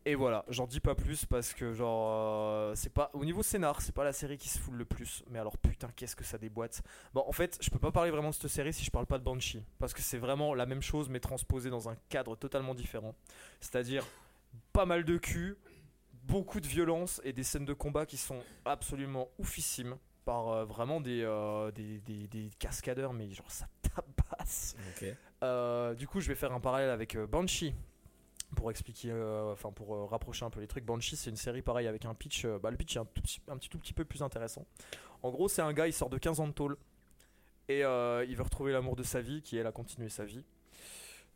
Et 0.05 0.15
voilà, 0.15 0.45
j'en 0.47 0.65
dis 0.65 0.79
pas 0.79 0.95
plus 0.95 1.25
parce 1.25 1.53
que 1.53 1.73
genre 1.73 2.75
c'est 2.75 2.91
pas 2.91 3.11
au 3.13 3.25
niveau 3.25 3.43
scénar, 3.43 3.81
c'est 3.81 3.93
pas 3.93 4.05
la 4.05 4.13
série 4.13 4.37
qui 4.37 4.47
se 4.47 4.57
fout 4.57 4.73
le 4.73 4.85
plus. 4.85 5.23
Mais 5.29 5.39
alors 5.39 5.57
putain, 5.57 5.89
qu'est-ce 5.95 6.15
que 6.15 6.23
ça 6.23 6.37
déboîte. 6.37 6.81
Bon, 7.13 7.23
en 7.27 7.31
fait, 7.31 7.57
je 7.61 7.69
peux 7.69 7.79
pas 7.79 7.91
parler 7.91 8.09
vraiment 8.09 8.29
de 8.29 8.33
cette 8.33 8.49
série 8.49 8.73
si 8.73 8.83
je 8.85 8.91
parle 8.91 9.05
pas 9.05 9.19
de 9.19 9.23
Banshee 9.23 9.61
parce 9.77 9.93
que 9.93 10.01
c'est 10.01 10.17
vraiment 10.17 10.55
la 10.55 10.65
même 10.65 10.81
chose 10.81 11.09
mais 11.09 11.19
transposée 11.19 11.69
dans 11.69 11.89
un 11.89 11.95
cadre 12.07 12.35
totalement 12.37 12.73
différent. 12.73 13.13
C'est-à-dire 13.59 14.05
pas 14.71 14.85
mal 14.85 15.03
de 15.03 15.17
cul, 15.17 15.57
beaucoup 16.23 16.61
de 16.61 16.67
violence 16.67 17.21
et 17.25 17.33
des 17.33 17.43
scènes 17.43 17.65
de 17.65 17.73
combat 17.73 18.05
qui 18.05 18.17
sont 18.17 18.39
absolument 18.65 19.27
oufissimes 19.37 19.97
par 20.29 20.49
euh, 20.49 20.63
vraiment 20.63 21.01
des, 21.01 21.23
euh, 21.23 21.71
des, 21.71 21.99
des- 22.01 22.27
des 22.27 22.49
cascadeurs, 22.59 23.13
mais 23.13 23.31
genre 23.31 23.49
ça 23.49 23.67
tabasse. 23.81 24.75
Ok. 24.91 25.07
Euh, 25.41 25.95
du 25.95 26.07
coup, 26.07 26.19
je 26.19 26.27
vais 26.27 26.35
faire 26.35 26.51
un 26.51 26.59
parallèle 26.59 26.91
avec 26.91 27.17
Banshee 27.17 27.73
pour 28.55 28.69
expliquer, 28.69 29.09
euh, 29.11 29.53
enfin 29.53 29.71
pour 29.71 29.95
euh, 29.95 30.05
rapprocher 30.05 30.45
un 30.45 30.51
peu 30.51 30.59
les 30.59 30.67
trucs. 30.67 30.85
Banshee, 30.85 31.15
c'est 31.15 31.31
une 31.31 31.35
série 31.35 31.63
pareil 31.63 31.87
avec 31.87 32.05
un 32.05 32.13
pitch. 32.13 32.45
euh, 32.45 32.59
bah, 32.59 32.69
le 32.69 32.77
pitch 32.77 32.95
est 32.95 32.99
un, 32.99 33.05
tout 33.05 33.21
petit, 33.23 33.41
un 33.47 33.57
petit 33.57 33.69
tout 33.69 33.79
petit 33.79 33.93
peu 33.93 34.05
plus 34.05 34.21
intéressant. 34.21 34.67
En 35.23 35.31
gros, 35.31 35.47
c'est 35.47 35.63
un 35.63 35.73
gars, 35.73 35.87
il 35.87 35.93
sort 35.93 36.11
de 36.11 36.19
15 36.19 36.39
ans 36.41 36.47
de 36.47 36.53
tôle 36.53 36.77
et 37.67 37.79
il 37.79 38.35
veut 38.35 38.43
retrouver 38.43 38.71
l'amour 38.71 38.95
de 38.95 39.03
sa 39.03 39.21
vie, 39.21 39.41
qui 39.41 39.57
est 39.57 39.61
elle 39.61 39.67
a 39.67 39.71
continué 39.71 40.09
sa 40.09 40.25
vie. 40.25 40.45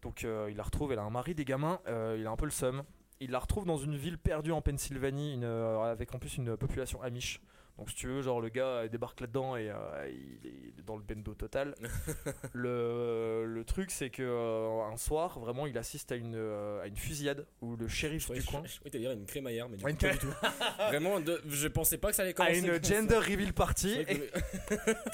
Donc 0.03 0.21
il 0.23 0.55
la 0.55 0.63
retrouve, 0.63 0.91
elle 0.91 0.99
a 0.99 1.03
un 1.03 1.09
mari, 1.09 1.33
des 1.35 1.45
gamins, 1.45 1.79
il 1.87 2.25
a 2.27 2.29
un 2.31 2.35
peu 2.35 2.45
le 2.45 2.51
seum. 2.51 2.83
Il 3.19 3.31
la 3.31 3.39
retrouve 3.39 3.65
dans 3.65 3.77
une 3.77 3.95
ville 3.95 4.17
perdue 4.19 4.51
en 4.51 4.61
Pennsylvanie, 4.61 5.33
une, 5.33 5.43
avec 5.45 6.13
en 6.13 6.19
plus 6.19 6.37
une 6.37 6.55
population 6.57 7.01
amish. 7.01 7.39
Donc 7.79 7.89
si 7.89 7.95
tu 7.95 8.07
veux, 8.07 8.21
genre 8.21 8.39
le 8.39 8.49
gars 8.49 8.87
débarque 8.87 9.19
là-dedans 9.19 9.55
et 9.55 9.69
euh, 9.69 9.75
il 10.07 10.47
est 10.47 10.83
dans 10.85 10.95
le 10.95 11.01
bendo 11.01 11.33
total. 11.33 11.73
le, 12.53 13.45
le 13.47 13.63
truc 13.65 13.89
c'est 13.89 14.09
que 14.11 14.21
euh, 14.21 14.83
un 14.91 14.95
soir, 14.97 15.39
vraiment, 15.39 15.65
il 15.65 15.75
assiste 15.77 16.11
à 16.11 16.15
une, 16.15 16.35
euh, 16.35 16.81
à 16.83 16.87
une 16.87 16.95
fusillade 16.95 17.47
où 17.61 17.75
le 17.75 17.87
shérif 17.87 18.27
Je 18.27 18.33
du 18.33 18.43
coin... 18.43 18.61
je, 18.65 18.77
je, 18.91 18.97
dire 18.97 19.11
une 19.11 19.25
crémaillère, 19.25 19.69
mais 19.69 19.77
du 19.77 19.83
Ouais, 19.83 19.93
coup, 19.93 20.05
une 20.05 20.07
pas 20.11 20.13
du 20.13 20.19
tout. 20.19 20.33
Vraiment, 20.89 21.19
de- 21.19 21.41
je 21.47 21.67
pensais 21.67 21.97
pas 21.97 22.09
que 22.09 22.15
ça 22.15 22.21
allait 22.21 22.31
à 22.31 22.33
commencer. 22.33 22.59
une 22.59 22.67
comme 22.73 22.83
ça. 22.83 22.95
gender 22.95 23.15
reveal 23.17 23.53
party 23.53 24.01
et 24.07 24.29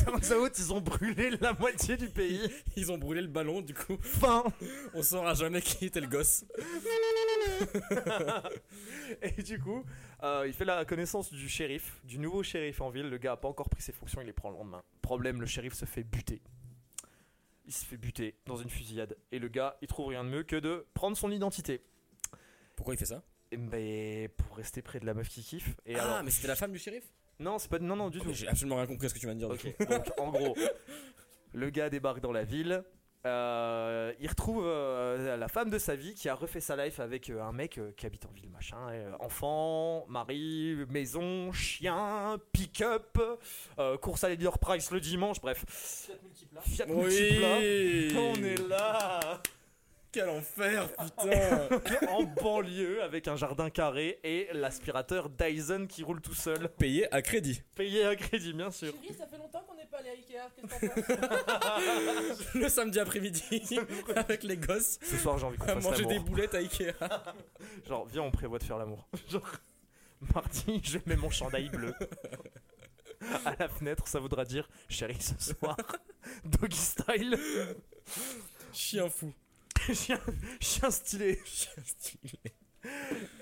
turns 0.04 0.34
out 0.38 0.51
ils 0.58 0.74
ont 0.74 0.82
brûlé 0.82 1.30
la 1.39 1.54
moitié 1.54 1.96
du 1.96 2.10
pays. 2.10 2.42
Ils 2.75 2.92
ont 2.92 2.98
brûlé 2.98 3.22
le 3.22 3.28
ballon, 3.28 3.62
du 3.62 3.74
coup, 3.74 3.98
Fin. 4.01 4.44
on 4.94 5.01
saura 5.04 5.34
jamais 5.34 5.62
qui 5.62 5.86
était 5.86 6.01
le 6.01 6.08
gosse. 6.08 6.44
Et 9.22 9.42
du 9.42 9.60
coup, 9.60 9.84
euh, 10.24 10.46
il 10.48 10.54
fait 10.54 10.66
la 10.66 10.86
connaissance 10.86 11.32
du 11.32 11.50
shérif, 11.50 12.00
du 12.04 12.20
nouveau 12.20 12.44
shérif 12.44 12.82
en 12.82 12.90
ville. 12.90 13.10
Le 13.10 13.18
gars 13.18 13.34
a 13.34 13.38
pas 13.38 13.48
encore 13.48 13.70
pris 13.70 13.82
ses 13.82 13.92
fonctions, 13.92 14.22
il 14.22 14.26
les 14.26 14.34
prend 14.34 14.50
le 14.50 14.58
lendemain. 14.58 14.84
Problème, 15.02 15.40
le 15.40 15.48
shérif 15.48 15.74
se 15.74 15.86
fait 15.86 16.04
buter. 16.04 16.42
Il 17.66 17.74
se 17.74 17.86
fait 17.86 17.98
buter 17.98 18.36
dans 18.46 18.58
une 18.58 18.70
fusillade. 18.70 19.16
Et 19.32 19.40
le 19.40 19.48
gars, 19.48 19.78
il 19.82 19.88
trouve 19.88 20.08
rien 20.08 20.24
de 20.24 20.30
mieux 20.30 20.44
que 20.44 20.56
de 20.56 20.86
prendre 20.94 21.16
son 21.16 21.32
identité. 21.32 21.82
Pourquoi 22.76 22.96
il 22.96 22.98
fait 22.98 23.06
ça 23.06 23.24
Et 23.52 23.58
ben, 23.58 24.30
pour 24.30 24.58
rester 24.58 24.82
près 24.82 25.00
de 25.00 25.06
la 25.06 25.14
meuf 25.14 25.30
qui 25.30 25.44
kiffe. 25.44 25.76
Et 25.86 25.96
Ah, 25.96 26.04
alors, 26.04 26.24
mais 26.24 26.32
c'était 26.32 26.48
la 26.48 26.56
femme 26.56 26.72
du 26.72 26.80
shérif 26.80 27.04
non, 27.40 27.58
c'est 27.58 27.70
pas, 27.70 27.80
non, 27.80 27.96
non, 27.96 28.10
du 28.10 28.20
tout. 28.20 28.34
J'ai 28.34 28.50
absolument 28.50 28.76
rien 28.76 28.86
compris 28.86 29.06
à 29.06 29.10
ce 29.10 29.14
que 29.14 29.20
tu 29.20 29.34
dire. 29.34 29.48
du 29.48 29.56
Ok, 29.56 29.90
donc 29.90 30.12
en 30.18 30.30
gros, 30.30 30.58
le 31.54 31.70
gars 31.70 31.90
débarque 31.90 32.20
dans 32.20 32.34
la 32.34 32.44
ville. 32.44 32.84
Euh, 33.26 34.14
il 34.20 34.28
retrouve 34.30 34.64
euh, 34.66 35.36
la 35.36 35.48
femme 35.50 35.70
de 35.70 35.78
sa 35.78 35.96
vie 35.96 36.14
qui 36.14 36.30
a 36.30 36.36
refait 36.36 36.62
sa 36.62 36.76
life 36.76 37.00
avec 37.00 37.30
euh, 37.30 37.42
un 37.42 37.52
mec 37.52 37.78
euh, 37.78 37.92
qui 37.98 38.06
habite 38.06 38.26
en 38.26 38.32
ville, 38.32 38.50
machin. 38.50 38.78
et, 38.94 38.98
euh, 38.98 39.12
enfant, 39.20 40.06
mari, 40.08 40.78
maison, 40.90 41.52
chien, 41.52 42.38
pick-up, 42.54 43.20
euh, 43.78 43.98
course 43.98 44.24
à 44.24 44.30
Leader 44.30 44.58
Price 44.60 44.92
le 44.92 45.00
dimanche, 45.02 45.42
bref. 45.42 45.66
Fiat 46.62 46.86
Multipla. 46.86 47.58
Oui 47.58 48.16
On 48.18 48.36
est 48.44 48.68
là 48.70 49.42
Quel 50.12 50.28
enfer, 50.30 50.89
putain 50.98 52.08
en 52.10 52.24
banlieue 52.24 53.04
avec 53.04 53.28
un 53.28 53.36
jardin 53.36 53.70
carré 53.70 54.20
et 54.24 54.48
l'aspirateur 54.54 55.30
Dyson 55.30 55.86
qui 55.88 56.01
roule 56.04 56.20
tout 56.22 56.34
seul. 56.34 56.68
Payé 56.70 57.13
à 57.13 57.22
crédit. 57.22 57.62
Payé 57.75 58.06
à 58.06 58.16
crédit, 58.16 58.54
bien 58.54 58.72
sûr. 58.72 58.92
Chérie, 59.01 59.16
ça 59.16 59.28
fait 59.28 59.38
longtemps 59.38 59.62
qu'on 59.68 59.75
n'est 59.75 59.86
pas 59.86 59.98
allé 60.00 60.10
à 60.10 60.13
Ikea. 60.13 60.50
Qu'est-ce 60.56 60.80
que 60.80 61.12
t'en 61.12 62.30
penses? 62.39 62.54
Le 62.56 62.70
samedi 62.70 63.00
après-midi, 63.00 63.80
avec 64.16 64.44
les 64.44 64.58
gosses, 64.58 64.98
Ce 65.04 65.18
soir, 65.18 65.38
j'ai 65.38 65.46
envie 65.46 65.58
qu'on 65.58 65.68
fasse 65.68 65.84
manger 65.84 66.06
des 66.06 66.20
boulettes 66.20 66.56
à 66.56 66.60
Ikea. 66.60 66.94
Genre, 67.88 68.08
viens, 68.08 68.24
on 68.24 68.32
prévoit 68.32 68.58
de 68.58 68.63
faire 68.63 68.78
l'amour. 68.80 69.08
Genre, 69.30 69.51
mardi, 70.34 70.82
je 70.84 70.98
mets 71.06 71.18
mon 71.18 71.30
chandail 71.30 71.70
bleu. 71.70 71.94
À 73.46 73.54
la 73.60 73.70
fenêtre, 73.70 74.08
ça 74.08 74.20
voudra 74.20 74.44
dire 74.44 74.68
chérie 74.88 75.22
ce 75.22 75.54
soir. 75.54 75.78
Doggy 76.45 76.78
style. 76.78 77.38
Chien 78.74 79.08
fou. 79.10 79.32
chien, 79.94 80.20
chien 80.60 80.92
stylé. 80.92 81.39
Chien 81.46 81.72
stylé. 81.86 82.39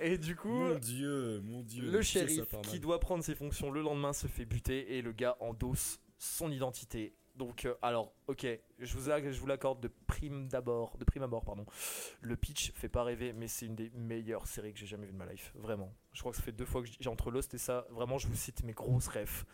Et 0.01 0.17
du 0.17 0.35
coup, 0.35 0.49
Mon 0.49 0.75
dieu, 0.75 1.41
mon 1.43 1.61
dieu. 1.61 1.83
le 1.91 2.01
ça 2.01 2.19
shérif 2.19 2.45
qui 2.63 2.79
doit 2.79 2.99
prendre 2.99 3.23
ses 3.23 3.35
fonctions 3.35 3.69
le 3.69 3.81
lendemain 3.81 4.13
se 4.13 4.27
fait 4.27 4.45
buter 4.45 4.97
et 4.97 5.01
le 5.01 5.11
gars 5.11 5.37
endosse 5.39 5.99
son 6.17 6.51
identité. 6.51 7.13
Donc, 7.35 7.65
euh, 7.65 7.75
alors, 7.83 8.15
ok, 8.25 8.47
je 8.79 8.97
vous, 8.97 9.11
je 9.11 9.39
vous 9.39 9.45
l'accorde 9.45 9.79
de 9.79 9.91
prime 10.07 10.47
d'abord, 10.47 10.97
de 10.97 11.05
prime 11.05 11.21
abord, 11.21 11.45
pardon. 11.45 11.67
Le 12.21 12.35
pitch 12.35 12.71
fait 12.73 12.89
pas 12.89 13.03
rêver, 13.03 13.31
mais 13.31 13.47
c'est 13.47 13.67
une 13.67 13.75
des 13.75 13.91
meilleures 13.91 14.47
séries 14.47 14.73
que 14.73 14.79
j'ai 14.79 14.87
jamais 14.87 15.05
vues 15.05 15.13
de 15.13 15.17
ma 15.17 15.27
life, 15.27 15.51
vraiment. 15.53 15.93
Je 16.13 16.19
crois 16.21 16.31
que 16.31 16.37
ça 16.37 16.43
fait 16.43 16.51
deux 16.51 16.65
fois 16.65 16.81
que 16.81 16.89
j'ai 16.99 17.09
entre 17.09 17.29
Lost 17.29 17.53
et 17.53 17.59
ça. 17.59 17.85
Vraiment, 17.91 18.17
je 18.17 18.27
vous 18.27 18.35
cite 18.35 18.63
mes 18.63 18.73
grosses 18.73 19.07
rêves. 19.07 19.45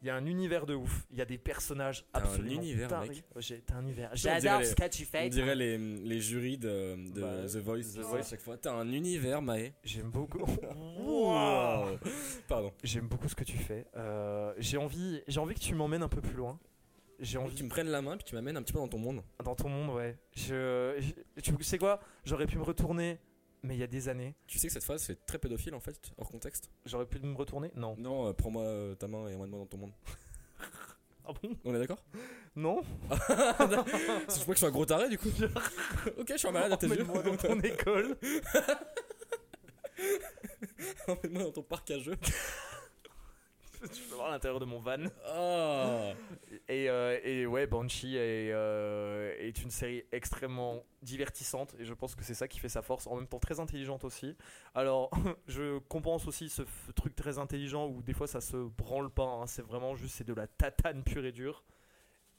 Il 0.00 0.06
y 0.06 0.10
a 0.10 0.14
un 0.16 0.26
univers 0.26 0.64
de 0.64 0.74
ouf. 0.74 1.06
Il 1.10 1.18
y 1.18 1.20
a 1.20 1.24
des 1.24 1.38
personnages 1.38 2.04
T'as 2.12 2.20
un 2.20 2.22
absolument 2.22 2.60
univers, 2.62 2.88
tarés. 2.88 3.08
mec. 3.08 3.24
Ouais, 3.34 3.42
j'ai- 3.42 3.60
T'as 3.62 3.74
un 3.76 3.82
univers. 3.82 4.10
J'adore 4.14 4.64
ce 4.64 4.74
que 4.74 4.88
tu 4.88 5.04
fais. 5.04 5.24
On 5.26 5.28
dirait 5.28 5.56
les, 5.56 5.76
les 5.76 6.20
jurys 6.20 6.56
de, 6.58 6.96
de 7.12 7.20
Bah, 7.20 7.46
The 7.48 7.56
Voice. 7.56 7.94
The 7.94 7.98
à 7.98 8.02
Voice. 8.02 8.30
chaque 8.30 8.40
fois. 8.40 8.56
T'as 8.56 8.72
un 8.74 8.92
univers, 8.92 9.42
Maë. 9.42 9.72
J'aime 9.82 10.10
beaucoup. 10.10 10.38
Wow. 11.08 11.98
Pardon. 12.48 12.72
J'aime 12.84 13.08
beaucoup 13.08 13.28
ce 13.28 13.34
que 13.34 13.44
tu 13.44 13.56
fais. 13.56 13.86
Euh, 13.96 14.52
j'ai 14.58 14.76
envie, 14.76 15.20
j'ai 15.26 15.40
envie 15.40 15.54
que 15.54 15.60
tu 15.60 15.74
m'emmènes 15.74 16.02
un 16.02 16.08
peu 16.08 16.20
plus 16.20 16.34
loin. 16.36 16.58
J'ai 17.20 17.36
Envie 17.38 17.52
que 17.52 17.58
tu 17.58 17.64
me 17.64 17.68
prennes 17.68 17.88
la 17.88 18.00
main 18.00 18.16
puis 18.16 18.24
tu 18.24 18.36
m'amènes 18.36 18.56
un 18.56 18.62
petit 18.62 18.72
peu 18.72 18.78
dans 18.78 18.86
ton 18.86 18.98
monde. 18.98 19.22
dans 19.44 19.56
ton 19.56 19.68
monde, 19.68 19.96
ouais. 19.96 20.16
Je, 20.36 20.94
je- 21.36 21.40
tu 21.40 21.52
sais 21.64 21.76
quoi? 21.78 21.98
J'aurais 22.24 22.46
pu 22.46 22.56
me 22.58 22.62
retourner, 22.62 23.18
mais 23.62 23.74
il 23.74 23.80
y 23.80 23.82
a 23.82 23.86
des 23.86 24.08
années. 24.08 24.34
Tu 24.46 24.58
sais 24.58 24.68
que 24.68 24.72
cette 24.72 24.84
phrase 24.84 25.04
fait 25.04 25.18
très 25.26 25.38
pédophile 25.38 25.74
en 25.74 25.80
fait, 25.80 26.12
hors 26.16 26.28
contexte. 26.30 26.70
J'aurais 26.86 27.06
pu 27.06 27.18
me 27.20 27.36
retourner 27.36 27.70
Non. 27.74 27.96
Non, 27.98 28.28
euh, 28.28 28.32
prends-moi 28.32 28.62
euh, 28.62 28.94
ta 28.94 29.08
main 29.08 29.28
et 29.28 29.34
emmène-moi 29.34 29.60
dans 29.60 29.66
ton 29.66 29.78
monde. 29.78 29.92
Ah 31.30 31.34
bon? 31.42 31.54
On 31.62 31.74
est 31.74 31.78
d'accord? 31.78 32.02
Non 32.56 32.80
Je 33.10 33.14
crois 33.16 34.46
que 34.46 34.52
je 34.52 34.56
suis 34.56 34.64
un 34.64 34.70
gros 34.70 34.86
taré 34.86 35.10
du 35.10 35.18
coup. 35.18 35.28
ok, 36.16 36.26
je 36.26 36.36
suis 36.38 36.48
un 36.48 36.52
malade 36.52 36.72
à 36.72 36.76
tes 36.78 36.86
yeux. 36.86 37.02
Emmène-moi 37.02 37.22
dans 37.22 37.36
ton 37.36 37.60
école. 37.60 38.16
Emmène-moi 41.06 41.42
dans 41.42 41.52
ton 41.52 41.62
parc 41.62 41.90
à 41.90 41.98
jeux. 41.98 42.16
tu 43.92 44.02
peux 44.02 44.14
voir 44.16 44.30
l'intérieur 44.30 44.60
de 44.60 44.64
mon 44.64 44.78
van. 44.80 45.04
Ah 45.26 46.12
Et, 46.68 46.88
euh, 46.88 47.18
et 47.22 47.46
ouais, 47.46 47.66
Banshee 47.66 48.16
est, 48.16 48.50
euh, 48.52 49.34
est 49.38 49.62
une 49.62 49.70
série 49.70 50.04
extrêmement 50.12 50.84
divertissante 51.02 51.74
et 51.78 51.84
je 51.84 51.94
pense 51.94 52.14
que 52.14 52.24
c'est 52.24 52.34
ça 52.34 52.48
qui 52.48 52.58
fait 52.58 52.68
sa 52.68 52.82
force, 52.82 53.06
en 53.06 53.16
même 53.16 53.28
temps 53.28 53.38
très 53.38 53.60
intelligente 53.60 54.04
aussi. 54.04 54.36
Alors, 54.74 55.10
je 55.46 55.78
compense 55.78 56.26
aussi 56.26 56.48
ce 56.48 56.62
truc 56.94 57.14
très 57.14 57.38
intelligent 57.38 57.86
où 57.86 58.02
des 58.02 58.14
fois 58.14 58.26
ça 58.26 58.40
se 58.40 58.56
branle 58.56 59.10
pas, 59.10 59.24
hein. 59.26 59.46
c'est 59.46 59.62
vraiment 59.62 59.94
juste 59.94 60.16
c'est 60.16 60.26
de 60.26 60.34
la 60.34 60.46
tatane 60.46 61.02
pure 61.04 61.24
et 61.24 61.32
dure. 61.32 61.64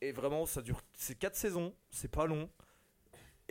Et 0.02 0.12
vraiment, 0.14 0.46
ça 0.46 0.62
dure, 0.62 0.82
c'est 0.94 1.16
4 1.16 1.36
saisons, 1.36 1.74
c'est 1.90 2.10
pas 2.10 2.26
long. 2.26 2.50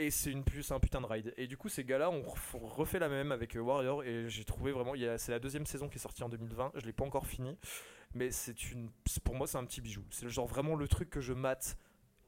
Et 0.00 0.10
c'est 0.12 0.30
une 0.30 0.44
c'est 0.62 0.72
un 0.72 0.78
putain 0.80 1.00
de 1.00 1.06
ride. 1.06 1.34
Et 1.36 1.46
du 1.48 1.56
coup, 1.56 1.68
ces 1.68 1.82
gars-là, 1.84 2.08
on 2.08 2.22
ref- 2.22 2.54
on 2.54 2.66
refait 2.66 3.00
la 3.00 3.08
même 3.08 3.32
avec 3.32 3.56
euh, 3.56 3.60
Warrior. 3.60 4.04
Et 4.04 4.28
j'ai 4.30 4.44
trouvé 4.44 4.70
vraiment. 4.72 4.92
C'est 5.18 5.32
la 5.32 5.40
deuxième 5.40 5.66
saison 5.66 5.88
qui 5.88 5.96
est 5.96 6.00
sortie 6.00 6.22
en 6.22 6.28
2020. 6.28 6.72
Je 6.76 6.86
l'ai 6.86 6.92
pas 6.92 7.04
encore 7.04 7.26
fini. 7.26 7.56
Mais 8.14 8.30
c'est 8.30 8.70
une. 8.70 8.90
Pour 9.24 9.34
moi, 9.34 9.46
c'est 9.48 9.58
un 9.58 9.64
petit 9.64 9.80
bijou. 9.80 10.04
C'est 10.10 10.28
genre 10.28 10.46
vraiment 10.46 10.76
le 10.76 10.86
truc 10.88 11.10
que 11.10 11.20
je 11.20 11.32
mate. 11.32 11.76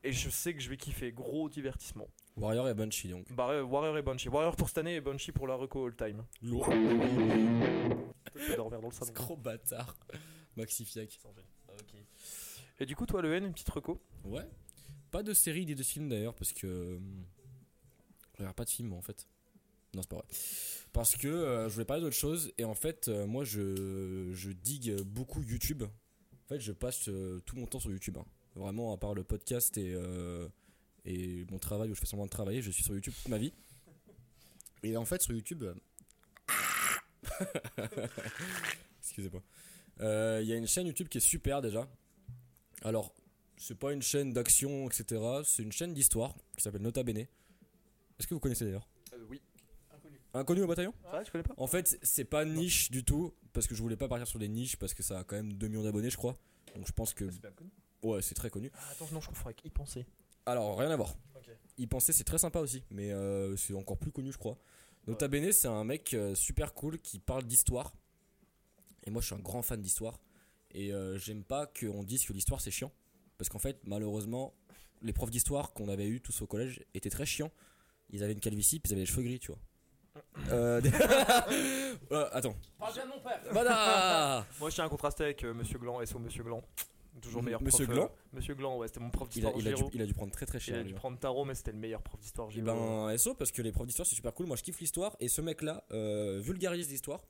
Et 0.02 0.12
je 0.12 0.28
sais 0.30 0.52
que 0.54 0.60
je 0.60 0.68
vais 0.68 0.76
kiffer. 0.76 1.12
Gros 1.12 1.48
divertissement. 1.48 2.08
Warrior 2.36 2.68
et 2.68 2.74
Banshee 2.74 3.08
donc. 3.08 3.30
Bah, 3.32 3.62
Warrior 3.62 3.96
et 3.98 4.02
Banshee. 4.02 4.28
Warrior 4.30 4.56
pour 4.56 4.68
cette 4.68 4.78
année 4.78 4.96
et 4.96 5.00
Banshee 5.00 5.30
pour 5.30 5.46
la 5.46 5.54
reco 5.54 5.86
all 5.86 5.94
time. 5.94 6.24
Lourd. 6.42 6.68
Je 6.72 8.50
vais 8.50 8.56
dormir 8.56 8.80
dans 8.80 8.88
le 8.88 8.94
salon. 8.94 9.12
Gros 9.12 9.36
bâtard. 9.36 9.94
Maxi 10.56 10.84
Fiac. 10.84 11.20
Et 12.78 12.86
du 12.86 12.96
coup, 12.96 13.06
toi, 13.06 13.20
le 13.22 13.32
N, 13.34 13.44
une 13.44 13.52
petite 13.52 13.68
reco? 13.70 14.00
Ouais. 14.24 14.46
Pas 15.10 15.22
de 15.22 15.32
série 15.34 15.66
ni 15.66 15.74
de 15.74 15.82
film 15.82 16.08
d'ailleurs 16.08 16.34
parce 16.34 16.52
que. 16.52 16.98
Je 18.40 18.44
regarde 18.44 18.56
pas 18.56 18.64
de 18.64 18.70
film 18.70 18.94
en 18.94 19.02
fait. 19.02 19.26
Non, 19.92 20.00
c'est 20.00 20.08
pas 20.08 20.16
vrai. 20.16 20.24
Parce 20.94 21.14
que 21.14 21.28
euh, 21.28 21.68
je 21.68 21.74
voulais 21.74 21.84
parler 21.84 22.02
d'autre 22.02 22.16
chose 22.16 22.52
et 22.56 22.64
en 22.64 22.74
fait, 22.74 23.08
euh, 23.08 23.26
moi 23.26 23.44
je, 23.44 24.30
je 24.32 24.50
digue 24.50 24.98
beaucoup 25.02 25.42
YouTube. 25.42 25.82
En 25.82 26.48
fait, 26.48 26.58
je 26.58 26.72
passe 26.72 27.08
euh, 27.08 27.40
tout 27.44 27.56
mon 27.56 27.66
temps 27.66 27.80
sur 27.80 27.90
YouTube. 27.90 28.16
hein. 28.18 28.24
Vraiment, 28.54 28.94
à 28.94 28.96
part 28.96 29.12
le 29.14 29.24
podcast 29.24 29.76
et, 29.76 29.92
euh, 29.94 30.48
et 31.04 31.44
mon 31.50 31.58
travail 31.58 31.90
où 31.90 31.94
je 31.94 32.00
fais 32.00 32.06
semblant 32.06 32.24
de 32.24 32.30
travailler, 32.30 32.62
je 32.62 32.70
suis 32.70 32.82
sur 32.82 32.94
YouTube 32.94 33.12
toute 33.14 33.28
ma 33.28 33.36
vie. 33.36 33.52
Et 34.84 34.96
en 34.96 35.04
fait, 35.04 35.20
sur 35.20 35.34
YouTube. 35.34 35.62
Excusez-moi. 39.02 39.42
Il 40.00 40.46
y 40.48 40.52
a 40.52 40.56
une 40.56 40.66
chaîne 40.66 40.86
YouTube 40.86 41.08
qui 41.08 41.18
est 41.18 41.20
super 41.20 41.60
déjà. 41.60 41.86
Alors, 42.82 43.12
c'est 43.58 43.78
pas 43.78 43.92
une 43.92 44.00
chaîne 44.02 44.32
d'action, 44.32 44.88
etc. 44.88 45.22
C'est 45.44 45.62
une 45.62 45.72
chaîne 45.72 45.92
d'histoire 45.92 46.34
qui 46.56 46.62
s'appelle 46.62 46.80
Nota 46.80 47.02
Bene. 47.02 47.26
Est-ce 48.20 48.26
que 48.26 48.34
vous 48.34 48.40
connaissez 48.40 48.66
d'ailleurs 48.66 48.86
Oui. 49.30 49.40
Inconnu 50.34 50.62
au 50.62 50.66
bataillon 50.66 50.92
Ah, 51.10 51.22
connais 51.32 51.42
pas 51.42 51.54
En 51.56 51.66
fait, 51.66 51.98
c'est 52.02 52.26
pas 52.26 52.44
niche 52.44 52.90
du 52.90 53.02
tout, 53.02 53.34
parce 53.54 53.66
que 53.66 53.74
je 53.74 53.82
voulais 53.82 53.96
pas 53.96 54.08
partir 54.08 54.26
sur 54.26 54.38
des 54.38 54.46
niches, 54.48 54.76
parce 54.76 54.92
que 54.92 55.02
ça 55.02 55.20
a 55.20 55.24
quand 55.24 55.36
même 55.36 55.54
2 55.54 55.68
millions 55.68 55.82
d'abonnés, 55.82 56.10
je 56.10 56.18
crois. 56.18 56.36
Donc 56.76 56.86
je 56.86 56.92
pense 56.92 57.14
que. 57.14 57.24
Ouais, 58.02 58.20
c'est 58.20 58.34
très 58.34 58.50
connu. 58.50 58.70
Ah, 58.74 58.90
Attends, 58.92 59.08
non, 59.12 59.22
je 59.22 59.28
confonds 59.28 59.46
avec 59.46 59.64
y 59.64 59.70
penser. 59.70 60.04
Alors, 60.44 60.78
rien 60.78 60.90
à 60.90 60.96
voir. 60.96 61.16
Y 61.78 61.86
penser, 61.86 62.12
c'est 62.12 62.24
très 62.24 62.36
sympa 62.36 62.60
aussi, 62.60 62.84
mais 62.90 63.10
euh, 63.10 63.56
c'est 63.56 63.72
encore 63.72 63.96
plus 63.96 64.12
connu, 64.12 64.32
je 64.32 64.38
crois. 64.38 64.58
Nota 65.06 65.26
Bene, 65.26 65.50
c'est 65.50 65.68
un 65.68 65.84
mec 65.84 66.12
euh, 66.12 66.34
super 66.34 66.74
cool 66.74 66.98
qui 66.98 67.18
parle 67.20 67.44
d'histoire. 67.44 67.94
Et 69.04 69.10
moi, 69.10 69.22
je 69.22 69.26
suis 69.28 69.34
un 69.34 69.38
grand 69.40 69.62
fan 69.62 69.80
d'histoire. 69.80 70.20
Et 70.72 70.92
euh, 70.92 71.16
j'aime 71.16 71.42
pas 71.42 71.66
qu'on 71.66 72.04
dise 72.04 72.26
que 72.26 72.34
l'histoire 72.34 72.60
c'est 72.60 72.70
chiant. 72.70 72.92
Parce 73.38 73.48
qu'en 73.48 73.58
fait, 73.58 73.80
malheureusement, 73.84 74.54
les 75.00 75.14
profs 75.14 75.30
d'histoire 75.30 75.72
qu'on 75.72 75.88
avait 75.88 76.06
eu 76.06 76.20
tous 76.20 76.42
au 76.42 76.46
collège 76.46 76.84
étaient 76.92 77.10
très 77.10 77.24
chiants. 77.24 77.50
Ils 78.12 78.22
avaient 78.22 78.32
une 78.32 78.40
calvitie, 78.40 78.80
puis 78.80 78.90
ils 78.90 78.94
avaient 78.94 79.02
les 79.02 79.06
cheveux 79.06 79.22
gris, 79.22 79.38
tu 79.38 79.48
vois. 79.52 79.58
Euh, 80.50 80.80
euh, 82.12 82.28
attends. 82.32 82.54
Parle 82.78 82.94
bien 82.94 83.04
de 83.06 83.10
mon 83.10 83.20
père 83.20 83.40
Voilà 83.52 84.46
Moi, 84.58 84.70
je 84.70 84.74
tiens 84.74 84.84
à 84.84 84.88
contraster 84.88 85.24
avec 85.24 85.44
euh, 85.44 85.54
Monsieur 85.54 85.78
Gland, 85.78 86.04
SO 86.04 86.18
Monsieur 86.18 86.42
Gland. 86.42 86.62
Toujours 87.20 87.40
M- 87.40 87.44
meilleur 87.46 87.62
Monsieur 87.62 87.84
prof. 87.84 87.96
Gland 87.96 88.04
euh, 88.06 88.36
Monsieur 88.36 88.54
Gland, 88.54 88.78
ouais, 88.78 88.88
c'était 88.88 89.00
mon 89.00 89.10
prof 89.10 89.28
il 89.36 89.46
a, 89.46 89.50
d'histoire. 89.52 89.60
il, 89.60 89.68
a 89.68 89.72
dû, 89.72 89.76
géo. 89.78 89.90
il 89.94 90.02
a 90.02 90.06
dû 90.06 90.14
prendre 90.14 90.32
très 90.32 90.46
très 90.46 90.58
Il 90.58 90.62
cher. 90.62 90.74
a 90.76 90.78
lui, 90.82 90.88
dû 90.88 90.94
hein. 90.94 90.98
prendre 90.98 91.18
tarot, 91.18 91.44
mais 91.44 91.54
c'était 91.54 91.72
le 91.72 91.78
meilleur 91.78 92.02
prof 92.02 92.18
d'histoire. 92.20 92.48
Et 92.48 92.52
géo. 92.54 92.64
ben 92.64 93.16
SO 93.18 93.34
parce 93.34 93.52
que 93.52 93.60
les 93.62 93.72
profs 93.72 93.86
d'histoire 93.86 94.06
c'est 94.06 94.14
super 94.16 94.32
cool. 94.32 94.46
Moi 94.46 94.56
je 94.56 94.62
kiffe 94.62 94.80
l'histoire 94.80 95.16
et 95.20 95.28
ce 95.28 95.40
mec 95.40 95.62
là 95.62 95.84
vulgarise 96.40 96.88
l'histoire. 96.88 97.20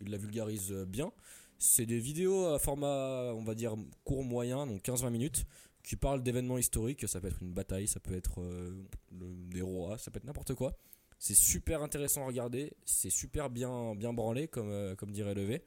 Il 0.00 0.10
la 0.10 0.18
vulgarise 0.18 0.72
euh, 0.72 0.84
bien. 0.84 1.12
C'est 1.58 1.86
des 1.86 1.98
vidéos 1.98 2.46
à 2.46 2.58
format 2.58 3.32
on 3.34 3.42
va 3.44 3.54
dire 3.54 3.74
court 4.04 4.24
moyen 4.24 4.66
donc 4.66 4.82
15-20 4.82 5.10
minutes 5.10 5.44
qui 5.86 5.96
parlent 5.96 6.22
d'événements 6.22 6.58
historiques. 6.58 7.08
Ça 7.08 7.20
peut 7.20 7.28
être 7.28 7.40
une 7.40 7.54
bataille, 7.54 7.86
ça 7.86 8.00
peut 8.00 8.14
être 8.14 8.42
euh, 8.42 8.84
le- 9.12 9.48
des 9.48 9.62
rois, 9.62 9.96
ça 9.96 10.10
peut 10.10 10.18
être 10.18 10.24
n'importe 10.24 10.52
quoi. 10.54 10.76
C'est 11.18 11.34
super 11.36 11.80
intéressant 11.80 12.24
à 12.24 12.26
regarder. 12.26 12.74
C'est 12.84 13.08
super 13.08 13.48
bien 13.48 13.94
bien 13.94 14.12
branlé 14.12 14.48
comme 14.48 14.68
euh, 14.68 14.94
comme 14.96 15.12
dirait 15.12 15.34
Levé. 15.34 15.64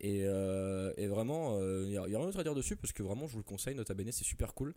Et, 0.00 0.24
euh, 0.24 0.92
et 0.98 1.06
vraiment, 1.06 1.58
il 1.58 1.88
n'y 1.88 1.96
a, 1.96 2.02
rien 2.02 2.18
d'autre 2.20 2.40
à 2.40 2.42
dire 2.42 2.54
dessus 2.54 2.76
parce 2.76 2.92
que 2.92 3.02
vraiment, 3.02 3.26
je 3.28 3.32
vous 3.32 3.38
le 3.38 3.44
conseille. 3.44 3.74
Nota 3.74 3.94
Bene, 3.94 4.12
c'est 4.12 4.24
super 4.24 4.52
cool. 4.52 4.74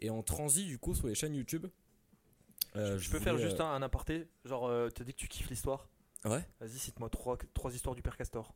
Et 0.00 0.10
en 0.10 0.22
transit, 0.24 0.66
du 0.66 0.78
coup, 0.78 0.96
sur 0.96 1.06
les 1.06 1.14
chaînes 1.14 1.34
YouTube. 1.34 1.66
je 2.74 3.10
peux 3.10 3.20
faire 3.20 3.38
juste 3.38 3.60
un, 3.60 3.70
un 3.70 3.82
aparté 3.82 4.26
Genre, 4.44 4.66
euh, 4.66 4.88
t'as 4.88 5.04
dit 5.04 5.12
que 5.12 5.18
tu 5.18 5.28
kiffes 5.28 5.50
l'histoire 5.50 5.88
Ouais. 6.24 6.44
Vas-y, 6.60 6.78
cite-moi 6.78 7.08
trois, 7.10 7.38
trois 7.54 7.72
histoires 7.72 7.94
du 7.94 8.02
père 8.02 8.16
Castor. 8.16 8.52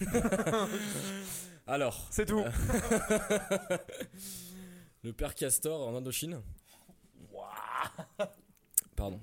Alors, 1.68 2.08
C'est 2.10 2.26
tout 2.26 2.42
le 5.06 5.12
père 5.12 5.34
Castor 5.36 5.86
en 5.86 5.94
Indochine. 5.94 6.42
Pardon. 8.96 9.20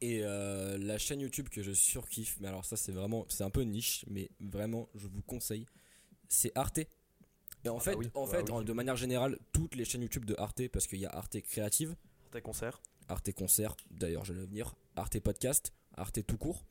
Et 0.00 0.20
euh, 0.24 0.78
la 0.78 0.98
chaîne 0.98 1.20
YouTube 1.20 1.48
que 1.48 1.62
je 1.62 1.72
surkiffe, 1.72 2.38
mais 2.40 2.48
alors 2.48 2.64
ça 2.64 2.76
c'est 2.76 2.92
vraiment, 2.92 3.24
c'est 3.28 3.44
un 3.44 3.50
peu 3.50 3.62
niche, 3.62 4.04
mais 4.08 4.30
vraiment 4.40 4.88
je 4.94 5.06
vous 5.08 5.22
conseille, 5.22 5.66
c'est 6.28 6.50
Arte. 6.56 6.78
Et 7.64 7.68
en 7.68 7.76
Ah 7.76 7.80
fait, 7.80 7.92
bah 7.92 7.98
oui, 7.98 8.10
en 8.14 8.24
bah 8.26 8.30
fait, 8.32 8.42
oui. 8.44 8.50
en- 8.52 8.62
de 8.62 8.72
manière 8.72 8.96
générale, 8.96 9.38
toutes 9.52 9.74
les 9.74 9.84
chaînes 9.84 10.02
YouTube 10.02 10.24
de 10.24 10.34
Arte, 10.38 10.68
parce 10.68 10.86
qu'il 10.86 11.00
y 11.00 11.06
a 11.06 11.10
Arte 11.10 11.40
Créative, 11.40 11.96
Tes 12.30 12.40
concerts. 12.40 12.80
Arte 13.08 13.32
Concert, 13.32 13.76
d'ailleurs 13.90 14.24
j'allais 14.24 14.44
venir, 14.46 14.74
Arte 14.96 15.18
Podcast, 15.20 15.72
Arte 15.96 16.24
tout 16.26 16.36
court. 16.38 16.64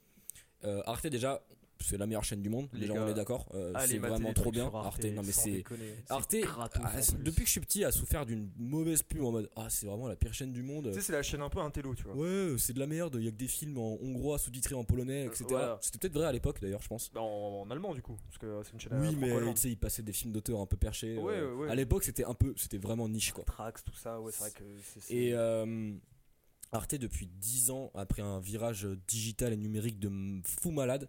Euh, 0.64 0.82
Arte 0.86 1.08
déjà, 1.08 1.42
c'est 1.84 1.98
la 1.98 2.06
meilleure 2.06 2.24
chaîne 2.24 2.42
du 2.42 2.50
monde, 2.50 2.68
Les 2.74 2.82
déjà 2.82 2.94
gars, 2.94 3.04
on 3.04 3.08
est 3.10 3.14
d'accord, 3.14 3.48
euh, 3.54 3.74
c'est 3.86 3.98
vraiment 3.98 4.34
trop 4.34 4.52
bien. 4.52 4.72
Arte, 4.74 5.04
non 5.06 5.22
mais 5.24 5.32
c'est 5.32 5.64
Arte, 6.10 6.36
gratos 6.42 6.82
ah, 6.84 7.00
depuis 7.20 7.42
que 7.42 7.48
je 7.48 7.52
suis 7.52 7.62
petit, 7.62 7.84
a 7.84 7.92
souffert 7.92 8.26
d'une 8.26 8.50
mauvaise 8.58 9.04
pub 9.04 9.24
en 9.24 9.32
mode 9.32 9.50
Ah, 9.56 9.68
c'est 9.70 9.86
vraiment 9.86 10.08
la 10.08 10.16
pire 10.16 10.34
chaîne 10.34 10.54
du 10.54 10.64
monde. 10.64 10.90
Tu 10.90 10.96
sais, 10.96 11.02
c'est 11.02 11.14
la 11.14 11.24
chaîne 11.24 11.42
un 11.42 11.50
peu 11.50 11.60
intello, 11.60 11.96
tu 11.96 12.04
vois. 12.04 12.16
Ouais, 12.16 12.56
c'est 12.58 12.74
de 12.74 12.80
la 12.80 12.88
merde, 12.88 13.16
il 13.20 13.26
y 13.26 13.28
a 13.28 13.32
que 13.32 13.36
des 13.38 13.48
films 13.48 13.78
en 13.78 13.98
hongrois 14.02 14.38
sous-titrés 14.40 14.76
en 14.76 14.84
polonais, 14.84 15.26
etc. 15.26 15.46
voilà. 15.50 15.78
C'était 15.82 15.98
peut-être 16.00 16.14
vrai 16.14 16.26
à 16.26 16.32
l'époque 16.32 16.60
d'ailleurs, 16.62 16.82
je 16.82 16.88
pense. 16.88 17.12
Bah, 17.14 17.22
En, 17.22 17.62
en 17.62 17.72
allemand, 17.72 17.94
du 17.94 18.02
coup, 18.02 18.18
parce 18.26 18.38
que 18.38 18.62
c'est 18.64 18.74
une 18.74 18.80
chaîne 18.80 19.00
Oui, 19.00 19.16
mais 19.16 19.54
tu 19.54 19.62
sais, 19.62 19.70
ils 19.70 19.78
passaient 19.78 20.04
des 20.04 20.14
films 20.14 20.34
d'auteur 20.34 20.60
un 20.60 20.66
peu 20.66 20.78
perchés. 20.78 21.18
Ouais, 21.18 21.34
euh, 21.36 21.54
ouais. 21.56 21.70
À 21.70 21.76
l'époque, 21.76 22.04
c'était 22.04 22.26
un 22.26 22.34
peu, 22.34 22.54
c'était 22.58 22.78
vraiment 22.78 23.08
niche 23.10 23.32
quoi. 23.32 23.44
Trax, 23.46 23.84
tout 23.84 23.94
ça, 23.96 24.20
ouais, 24.22 24.32
c'est 24.32 24.40
vrai 24.40 24.52
que 24.52 24.64
c'est. 24.84 25.00
c'est- 25.02 25.14
Et 25.14 25.34
euh, 25.34 25.94
Arte, 26.72 26.96
depuis 26.96 27.28
10 27.28 27.72
ans, 27.72 27.92
après 27.96 28.22
un 28.22 28.40
virage 28.40 28.88
digital 29.08 29.54
et 29.54 29.58
numérique 29.58 30.00
de 30.00 30.12
fou 30.44 30.72
malade, 30.72 31.08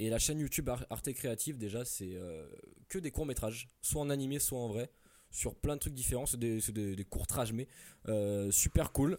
et 0.00 0.10
la 0.10 0.18
chaîne 0.18 0.38
YouTube 0.40 0.68
Ar- 0.68 0.84
Arte 0.90 1.12
Créative, 1.12 1.58
déjà, 1.58 1.84
c'est 1.84 2.14
euh, 2.14 2.46
que 2.88 2.98
des 2.98 3.10
courts-métrages, 3.10 3.68
soit 3.82 4.00
en 4.00 4.10
animé, 4.10 4.38
soit 4.38 4.58
en 4.58 4.66
vrai, 4.68 4.90
sur 5.30 5.54
plein 5.54 5.74
de 5.74 5.80
trucs 5.80 5.94
différents. 5.94 6.26
C'est 6.26 6.38
des, 6.38 6.60
c'est 6.60 6.72
des, 6.72 6.96
des 6.96 7.04
courts-métrages, 7.04 7.52
mais 7.52 7.68
euh, 8.08 8.50
super 8.50 8.92
cool. 8.92 9.18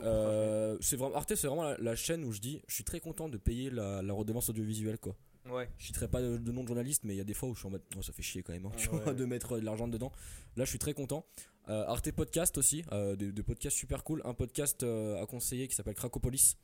Euh, 0.00 0.76
c'est 0.80 0.96
vraiment, 0.96 1.16
Arte, 1.16 1.34
c'est 1.34 1.46
vraiment 1.46 1.64
la, 1.64 1.76
la 1.78 1.96
chaîne 1.96 2.22
où 2.24 2.32
je 2.32 2.40
dis, 2.40 2.60
je 2.68 2.74
suis 2.74 2.84
très 2.84 3.00
content 3.00 3.28
de 3.28 3.38
payer 3.38 3.70
la, 3.70 4.02
la 4.02 4.12
redevance 4.12 4.48
audiovisuelle, 4.50 4.98
quoi. 4.98 5.16
Ouais. 5.50 5.68
Je 5.78 5.86
citerai 5.86 6.06
pas 6.06 6.20
de, 6.20 6.36
de 6.36 6.52
nom 6.52 6.62
de 6.62 6.68
journaliste, 6.68 7.02
mais 7.04 7.14
il 7.14 7.16
y 7.16 7.20
a 7.20 7.24
des 7.24 7.32
fois 7.34 7.48
où 7.48 7.54
je 7.54 7.60
suis 7.60 7.66
en 7.66 7.70
mode, 7.70 7.82
oh, 7.96 8.02
ça 8.02 8.12
fait 8.12 8.22
chier 8.22 8.42
quand 8.42 8.52
même, 8.52 8.66
hein, 8.66 8.72
tu 8.76 8.88
Ouais. 8.90 9.00
vois, 9.00 9.14
de 9.14 9.24
mettre 9.24 9.58
de 9.58 9.64
l'argent 9.64 9.88
dedans. 9.88 10.12
Là, 10.56 10.64
je 10.64 10.70
suis 10.70 10.78
très 10.78 10.92
content. 10.92 11.24
Arte 11.66 12.10
Podcast 12.12 12.58
aussi, 12.58 12.84
des, 13.16 13.30
des 13.32 13.42
podcasts 13.42 13.76
super 13.76 14.02
cool. 14.04 14.20
Un 14.24 14.34
podcast 14.34 14.82
à 14.82 15.24
conseiller 15.26 15.66
qui 15.68 15.74
s'appelle 15.74 15.94
Cracopolis. 15.94 16.56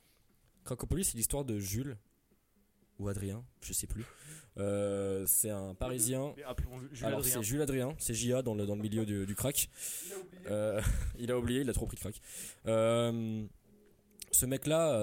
Cracopolis, 0.64 1.04
c'est 1.10 1.16
l'histoire 1.16 1.44
de 1.44 1.58
Jules 1.58 1.96
ou 2.98 3.08
Adrien, 3.08 3.44
je 3.62 3.72
sais 3.72 3.86
plus. 3.86 4.04
Euh, 4.58 5.24
c'est 5.26 5.50
un 5.50 5.74
Parisien. 5.74 6.34
Jules 6.92 7.06
Alors 7.06 7.24
c'est 7.24 7.42
Jules 7.42 7.60
Adrien, 7.60 7.94
c'est 7.98 8.14
JA 8.14 8.42
dans 8.42 8.54
le, 8.54 8.66
dans 8.66 8.74
le 8.74 8.82
milieu 8.82 9.04
du, 9.04 9.26
du 9.26 9.34
crack. 9.34 9.68
Euh, 10.50 10.80
il 11.18 11.30
a 11.30 11.38
oublié, 11.38 11.60
il 11.60 11.70
a 11.70 11.72
trop 11.72 11.86
pris 11.86 11.96
de 11.96 12.00
crack. 12.00 12.20
Euh, 12.66 13.44
ce 14.32 14.46
mec-là, 14.46 15.00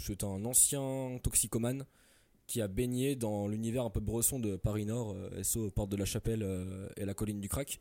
c'est 0.00 0.24
un 0.24 0.44
ancien 0.44 1.18
toxicomane 1.22 1.86
qui 2.46 2.60
a 2.60 2.68
baigné 2.68 3.16
dans 3.16 3.48
l'univers 3.48 3.84
un 3.84 3.90
peu 3.90 4.00
bresson 4.00 4.38
de 4.38 4.56
Paris 4.56 4.86
Nord, 4.86 5.16
SO 5.42 5.70
Porte 5.70 5.90
de 5.90 5.96
la 5.96 6.04
Chapelle 6.04 6.46
et 6.96 7.04
la 7.04 7.14
colline 7.14 7.40
du 7.40 7.48
crack. 7.48 7.80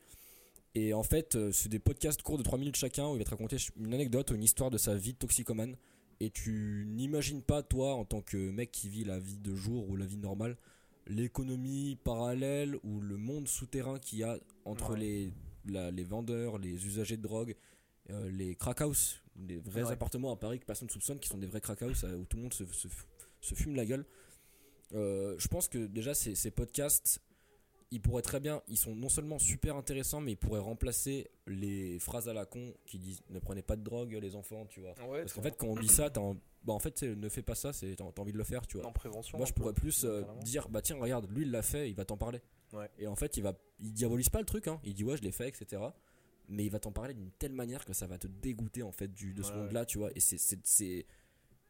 Et 0.73 0.93
en 0.93 1.03
fait, 1.03 1.37
c'est 1.51 1.69
des 1.69 1.79
podcasts 1.79 2.21
courts 2.21 2.37
de 2.37 2.43
3 2.43 2.59
minutes 2.59 2.77
chacun 2.77 3.07
où 3.09 3.15
il 3.15 3.19
va 3.19 3.25
te 3.25 3.29
raconter 3.29 3.57
une 3.77 3.93
anecdote 3.93 4.31
ou 4.31 4.35
une 4.35 4.43
histoire 4.43 4.71
de 4.71 4.77
sa 4.77 4.95
vie 4.95 5.13
de 5.13 5.17
toxicomane. 5.17 5.75
Et 6.19 6.29
tu 6.29 6.85
n'imagines 6.87 7.41
pas, 7.41 7.61
toi, 7.61 7.93
en 7.95 8.05
tant 8.05 8.21
que 8.21 8.37
mec 8.51 8.71
qui 8.71 8.87
vit 8.89 9.03
la 9.03 9.19
vie 9.19 9.37
de 9.37 9.53
jour 9.55 9.89
ou 9.89 9.95
la 9.97 10.05
vie 10.05 10.17
normale, 10.17 10.55
l'économie 11.07 11.97
parallèle 12.03 12.77
ou 12.83 12.99
le 13.01 13.17
monde 13.17 13.47
souterrain 13.47 13.99
qu'il 13.99 14.19
y 14.19 14.23
a 14.23 14.37
entre 14.63 14.91
Ouais. 14.93 14.99
les, 14.99 15.33
la- 15.67 15.91
les 15.91 16.03
vendeurs, 16.03 16.57
les 16.57 16.85
usagers 16.87 17.17
de 17.17 17.21
drogue, 17.21 17.55
euh, 18.09 18.29
les 18.31 18.55
crack 18.55 18.81
house, 18.81 19.21
les 19.47 19.57
vrais 19.57 19.83
Ouais. 19.83 19.91
appartements 19.91 20.31
à 20.31 20.35
Paris 20.35 20.59
que 20.59 20.65
personne 20.65 20.87
ne 20.87 20.91
soupçonne, 20.91 21.19
qui 21.19 21.27
sont 21.29 21.37
des 21.37 21.47
vrais 21.47 21.61
crack 21.61 21.81
house 21.81 22.03
euh, 22.05 22.15
où 22.15 22.25
tout 22.25 22.37
le 22.37 22.43
monde 22.43 22.53
se, 22.53 22.65
se, 22.65 22.87
se 23.41 23.55
fume 23.55 23.75
la 23.75 23.85
gueule. 23.85 24.05
Euh, 24.93 25.35
je 25.37 25.47
pense 25.47 25.67
que 25.67 25.79
déjà 25.85 26.13
ces, 26.13 26.35
ces 26.35 26.51
podcasts, 26.51 27.19
ils 27.91 28.01
pourraient 28.01 28.21
très 28.21 28.39
bien, 28.39 28.61
ils 28.67 28.77
sont 28.77 28.95
non 28.95 29.09
seulement 29.09 29.39
super 29.39 29.75
intéressants, 29.75 30.19
mais 30.21 30.33
ils 30.33 30.37
pourraient 30.37 30.59
remplacer 30.59 31.29
les 31.47 31.99
phrases 31.99 32.27
à 32.27 32.33
la 32.33 32.45
con 32.45 32.73
qui 32.85 32.97
disent 32.99 33.21
ne 33.29 33.39
prenez 33.39 33.61
pas 33.61 33.75
de 33.75 33.83
drogue 33.83 34.17
les 34.21 34.35
enfants, 34.35 34.65
tu 34.65 34.81
vois. 34.81 34.95
Ouais, 35.07 35.21
Parce 35.21 35.33
qu'en 35.33 35.41
fait 35.41 35.55
quand 35.57 35.67
on 35.67 35.75
dit 35.75 35.87
ça, 35.87 36.09
t'as 36.09 36.21
en- 36.21 36.35
bah, 36.63 36.73
en 36.73 36.79
fait 36.79 37.03
ne 37.03 37.29
fais 37.29 37.43
pas 37.43 37.55
ça, 37.55 37.73
c'est, 37.73 37.95
t'as, 37.95 38.03
envie 38.03 38.31
de 38.33 38.37
le 38.37 38.43
faire, 38.43 38.65
tu 38.65 38.77
vois. 38.77 38.87
en 38.87 38.91
prévention. 38.91 39.37
Moi, 39.37 39.45
je 39.45 39.53
peu, 39.53 39.61
pourrais 39.61 39.73
plus 39.73 40.03
euh, 40.03 40.23
dire, 40.43 40.67
bah 40.69 40.81
tiens, 40.81 40.97
regarde, 40.97 41.29
lui 41.29 41.43
il 41.43 41.51
l'a 41.51 41.61
fait, 41.61 41.89
il 41.89 41.95
va 41.95 42.05
t'en 42.05 42.17
parler. 42.17 42.41
Ouais. 42.73 42.89
Et 42.97 43.07
en 43.07 43.15
fait, 43.15 43.37
il 43.37 43.43
va, 43.43 43.53
il 43.79 43.93
diabolise 43.93 44.29
pas 44.29 44.39
le 44.39 44.45
truc, 44.45 44.67
hein. 44.67 44.79
Il 44.83 44.93
dit 44.95 45.03
ouais, 45.03 45.15
je 45.17 45.21
l'ai 45.21 45.31
fait, 45.31 45.47
etc. 45.47 45.81
Mais 46.47 46.65
il 46.65 46.69
va 46.71 46.79
t'en 46.79 46.91
parler 46.91 47.13
d'une 47.13 47.31
telle 47.31 47.53
manière 47.53 47.85
que 47.85 47.93
ça 47.93 48.07
va 48.07 48.17
te 48.17 48.27
dégoûter 48.27 48.83
en 48.83 48.91
fait 48.91 49.07
du 49.13 49.33
de 49.33 49.41
ce 49.43 49.51
monde-là, 49.53 49.85
tu 49.85 49.97
vois. 49.99 50.09
Et 50.15 50.19
c'est, 50.19 50.37
c'est, 50.37 50.59
c'est- 50.63 51.05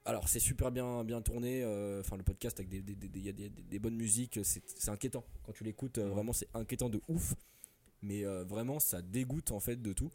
alors 0.06 0.28
c'est 0.28 0.40
super 0.40 0.72
bien, 0.72 1.04
bien 1.04 1.22
tourné. 1.22 1.64
euh, 1.64 2.00
Enfin, 2.02 2.16
le 2.18 2.24
podcast 2.24 2.60
avec 2.60 2.70
des, 2.70 2.82
des, 2.82 2.96
des, 2.96 3.08
des- 3.10 3.20
y 3.20 3.30
a 3.30 3.32
des- 3.32 3.50
des- 3.50 3.64
des 3.64 3.80
bonnes 3.80 3.96
musiques, 3.96 4.40
c'est, 4.44 4.64
inquiétant 4.90 5.24
quand 5.44 5.52
tu 5.52 5.64
l'écoutes. 5.64 5.98
euh. 5.98 6.10
Vraiment, 6.10 6.34
c'est 6.34 6.48
inquiétant 6.54 6.90
de 6.90 7.02
ouf. 7.08 7.34
Mais 8.02 8.24
euh, 8.26 8.44
vraiment, 8.44 8.80
ça 8.80 9.02
dégoûte 9.02 9.52
en 9.52 9.60
fait 9.60 9.82
de 9.82 9.94
tout. 9.94 10.12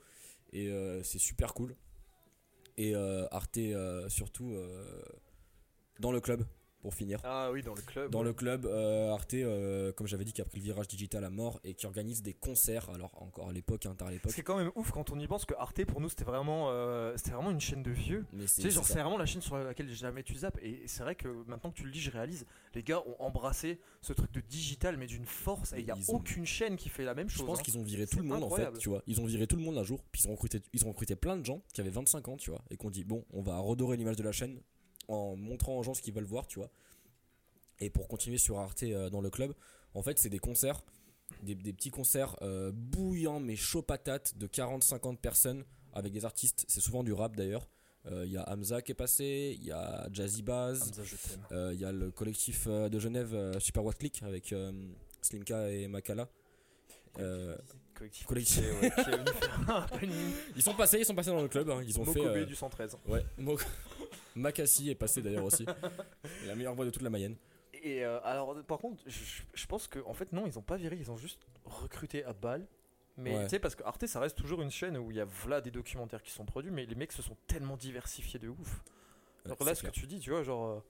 Et 0.52 0.68
c'est 1.04 1.18
super 1.18 1.54
cool. 1.54 1.76
Et 2.76 2.94
Arte 3.30 3.58
surtout 4.08 4.54
dans 6.00 6.10
le 6.12 6.20
club 6.20 6.44
pour 6.80 6.94
finir. 6.94 7.20
Ah 7.24 7.50
oui, 7.52 7.62
dans 7.62 7.74
le 7.74 7.82
club. 7.82 8.10
Dans 8.10 8.22
le 8.22 8.32
club, 8.32 8.66
euh, 8.66 9.10
Arte, 9.12 9.34
euh, 9.34 9.92
comme 9.92 10.06
j'avais 10.06 10.24
dit, 10.24 10.32
qui 10.32 10.40
a 10.40 10.44
pris 10.44 10.58
le 10.58 10.64
virage 10.64 10.88
digital 10.88 11.24
à 11.24 11.30
mort 11.30 11.60
et 11.64 11.74
qui 11.74 11.86
organise 11.86 12.22
des 12.22 12.32
concerts. 12.34 12.88
Alors, 12.90 13.10
encore 13.22 13.48
à 13.48 13.52
l'époque, 13.52 13.86
hein, 13.86 13.94
tard 13.96 14.08
à 14.08 14.10
l'époque. 14.10 14.32
C'est 14.34 14.42
quand 14.42 14.56
même 14.56 14.70
ouf 14.74 14.90
quand 14.90 15.10
on 15.10 15.18
y 15.18 15.26
pense 15.26 15.44
que 15.44 15.54
Arte 15.58 15.84
pour 15.84 16.00
nous 16.00 16.08
c'était 16.08 16.24
vraiment, 16.24 16.68
euh, 16.70 17.16
c'était 17.16 17.32
vraiment 17.32 17.50
une 17.50 17.60
chaîne 17.60 17.82
de 17.82 17.90
vieux. 17.90 18.24
Mais 18.32 18.42
Tu 18.42 18.48
c'est 18.48 18.62
sais, 18.62 18.70
genre 18.70 18.84
c'est 18.84 18.94
c'est 18.94 19.00
vraiment 19.00 19.18
la 19.18 19.26
chaîne 19.26 19.42
sur 19.42 19.56
laquelle 19.58 19.88
jamais 19.92 20.22
tu 20.22 20.34
zappes. 20.34 20.58
Et 20.62 20.82
c'est 20.86 21.02
vrai 21.02 21.14
que 21.14 21.28
maintenant 21.46 21.70
que 21.70 21.76
tu 21.76 21.84
le 21.84 21.90
dis, 21.90 22.00
je 22.00 22.10
réalise, 22.10 22.46
les 22.74 22.82
gars 22.82 23.02
ont 23.06 23.16
embrassé 23.22 23.78
ce 24.00 24.12
truc 24.12 24.32
de 24.32 24.40
digital, 24.40 24.96
mais 24.96 25.06
d'une 25.06 25.26
force. 25.26 25.72
Et 25.74 25.80
il 25.80 25.84
n'y 25.84 25.90
a 25.90 25.96
ont- 25.96 26.14
aucune 26.16 26.46
chaîne 26.46 26.76
qui 26.76 26.88
fait 26.88 27.04
la 27.04 27.14
même 27.14 27.28
Je 27.28 27.36
chose. 27.36 27.46
pense 27.46 27.58
hein. 27.58 27.62
qu'ils 27.62 27.78
ont 27.78 27.82
viré 27.82 28.06
C'est 28.06 28.16
tout 28.16 28.22
le 28.22 28.28
monde 28.28 28.42
incroyable. 28.42 28.72
en 28.72 28.74
fait, 28.76 28.80
tu 28.82 28.88
vois. 28.88 29.02
Ils 29.06 29.20
ont 29.20 29.26
viré 29.26 29.46
tout 29.46 29.56
le 29.56 29.62
monde 29.62 29.76
un 29.78 29.84
jour, 29.84 30.00
puis 30.12 30.22
ils 30.24 30.28
ont 30.28 30.32
recruté, 30.32 30.60
ils 30.72 30.84
ont 30.84 30.88
recruté 30.88 31.14
plein 31.16 31.36
de 31.36 31.44
gens 31.44 31.62
qui 31.74 31.80
avaient 31.80 31.90
25 31.90 32.28
ans, 32.28 32.36
tu 32.36 32.50
vois, 32.50 32.62
et 32.70 32.76
qu'on 32.76 32.90
dit 32.90 33.04
bon, 33.04 33.24
on 33.32 33.42
va 33.42 33.58
redorer 33.58 33.96
l'image 33.96 34.16
de 34.16 34.22
la 34.22 34.32
chaîne 34.32 34.60
en 35.10 35.36
montrant 35.36 35.76
aux 35.78 35.82
gens 35.82 35.94
ce 35.94 36.02
qu'ils 36.02 36.14
veulent 36.14 36.24
voir, 36.24 36.46
tu 36.46 36.58
vois. 36.58 36.70
Et 37.80 37.90
pour 37.90 38.08
continuer 38.08 38.38
sur 38.38 38.58
Arte 38.58 38.82
euh, 38.84 39.10
dans 39.10 39.20
le 39.20 39.30
club, 39.30 39.54
en 39.94 40.02
fait, 40.02 40.18
c'est 40.18 40.28
des 40.28 40.38
concerts, 40.38 40.82
des, 41.42 41.54
des 41.54 41.72
petits 41.72 41.90
concerts 41.90 42.36
euh, 42.42 42.70
bouillants 42.74 43.40
mais 43.40 43.56
chaud 43.56 43.82
patate 43.82 44.36
de 44.36 44.46
40-50 44.46 45.16
personnes 45.16 45.64
avec 45.92 46.12
des 46.12 46.24
artistes. 46.24 46.64
C'est 46.68 46.80
souvent 46.80 47.02
du 47.02 47.12
rap 47.12 47.36
d'ailleurs. 47.36 47.68
Euh, 48.06 48.24
Il 48.26 48.32
y 48.32 48.36
a 48.38 48.48
Hamza 48.50 48.80
qui 48.82 48.92
est 48.92 48.94
passé, 48.94 49.56
il 49.60 49.66
y 49.66 49.72
a 49.72 50.08
Jazzy 50.12 50.42
Baz, 50.42 50.90
Il 51.50 51.80
y 51.80 51.84
a 51.84 51.92
le 51.92 52.10
collectif 52.10 52.66
de 52.68 52.98
Genève 52.98 53.58
Super 53.58 53.84
Watt 53.84 53.98
Click 53.98 54.22
avec 54.22 54.54
Slimka 55.22 55.70
et 55.70 55.86
Makala. 55.88 56.28
Euh, 57.18 57.56
Collectif. 58.24 58.26
ouais, 58.80 58.90
qui 58.90 60.06
ils 60.56 60.62
sont 60.62 60.74
passés, 60.74 60.98
ils 61.00 61.04
sont 61.04 61.14
passés 61.14 61.30
dans 61.30 61.42
le 61.42 61.48
club. 61.48 61.68
hein, 61.68 61.82
ils 61.86 61.98
ont 62.00 62.04
fait. 62.04 62.20
Mokobé 62.20 62.40
euh, 62.40 62.44
du 62.46 62.54
113. 62.54 62.96
ouais, 63.08 63.24
Mo- 63.36 63.58
Macassi 64.34 64.90
est 64.90 64.94
passé 64.94 65.22
d'ailleurs 65.22 65.44
aussi. 65.44 65.66
la 66.46 66.54
meilleure 66.54 66.74
voix 66.74 66.84
de 66.84 66.90
toute 66.90 67.02
la 67.02 67.10
Mayenne. 67.10 67.36
Et 67.82 68.04
euh, 68.04 68.20
alors, 68.24 68.54
par 68.64 68.78
contre, 68.78 69.02
je, 69.06 69.42
je 69.54 69.66
pense 69.66 69.86
que 69.88 69.98
en 70.06 70.12
fait, 70.12 70.32
non, 70.32 70.46
ils 70.46 70.58
ont 70.58 70.62
pas 70.62 70.76
viré, 70.76 70.96
ils 70.98 71.10
ont 71.10 71.16
juste 71.16 71.40
recruté 71.64 72.24
à 72.24 72.32
balle. 72.32 72.66
Mais 73.16 73.36
Ouais. 73.36 73.44
tu 73.44 73.50
sais, 73.50 73.58
parce 73.58 73.74
que 73.74 73.82
Arte, 73.84 74.06
ça 74.06 74.20
reste 74.20 74.36
toujours 74.36 74.62
une 74.62 74.70
chaîne 74.70 74.96
où 74.96 75.10
il 75.10 75.16
y 75.16 75.20
a 75.20 75.24
voilà 75.24 75.60
des 75.60 75.70
documentaires 75.70 76.22
qui 76.22 76.30
sont 76.30 76.44
produits, 76.44 76.70
mais 76.70 76.86
les 76.86 76.94
mecs 76.94 77.12
se 77.12 77.22
sont 77.22 77.36
tellement 77.46 77.76
diversifiés 77.76 78.38
de 78.38 78.48
ouf. 78.48 78.82
Ouais, 79.44 79.50
Donc 79.50 79.64
là, 79.64 79.74
ce 79.74 79.82
que 79.82 79.88
tu 79.90 80.06
dis, 80.06 80.20
tu 80.20 80.30
vois, 80.30 80.42
genre. 80.42 80.66
euh, 80.68 80.80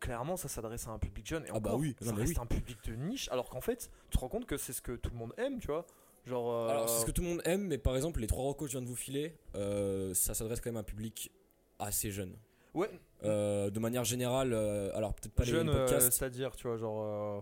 Clairement, 0.00 0.36
ça 0.36 0.48
s'adresse 0.48 0.88
à 0.88 0.90
un 0.90 0.98
public 0.98 1.24
jeune. 1.24 1.44
Et 1.44 1.50
Ah 1.50 1.60
bah 1.60 1.70
encore, 1.70 1.78
oui, 1.78 1.94
ça 2.00 2.10
non, 2.10 2.16
reste 2.16 2.30
oui. 2.32 2.36
un 2.40 2.46
public 2.46 2.76
de 2.86 2.94
niche. 2.96 3.28
Alors 3.30 3.48
qu'en 3.48 3.60
fait, 3.60 3.88
tu 4.10 4.16
te 4.16 4.20
rends 4.20 4.28
compte 4.28 4.46
que 4.46 4.56
c'est 4.56 4.72
ce 4.72 4.82
que 4.82 4.96
tout 4.96 5.10
le 5.10 5.16
monde 5.16 5.32
aime, 5.36 5.60
tu 5.60 5.68
vois. 5.68 5.86
Genre. 6.26 6.50
euh, 6.52 6.68
Alors, 6.70 6.88
c'est 6.88 7.02
ce 7.02 7.06
que 7.06 7.12
tout 7.12 7.22
le 7.22 7.28
monde 7.28 7.42
aime, 7.44 7.68
mais 7.68 7.78
par 7.78 7.94
exemple, 7.94 8.18
les 8.18 8.26
trois 8.26 8.42
recos 8.42 8.66
que 8.66 8.72
je 8.72 8.78
viens 8.78 8.82
de 8.82 8.88
vous 8.88 8.96
filer, 8.96 9.36
euh, 9.54 10.12
ça 10.12 10.34
s'adresse 10.34 10.60
quand 10.60 10.70
même 10.70 10.76
à 10.76 10.80
un 10.80 10.82
public 10.84 11.30
assez 11.78 12.10
jeune. 12.10 12.36
Ouais, 12.74 12.88
Euh, 13.24 13.70
de 13.70 13.78
manière 13.78 14.04
générale, 14.04 14.52
euh, 14.52 14.90
alors 14.96 15.14
peut-être 15.14 15.34
pas 15.34 15.44
les- 15.44 15.50
jeune, 15.50 15.66
les 15.68 15.72
euh, 15.74 15.84
podcasts, 15.86 16.12
c'est-à-dire, 16.12 16.56
tu 16.56 16.66
vois, 16.66 16.76
genre. 16.76 17.02
euh, 17.04 17.40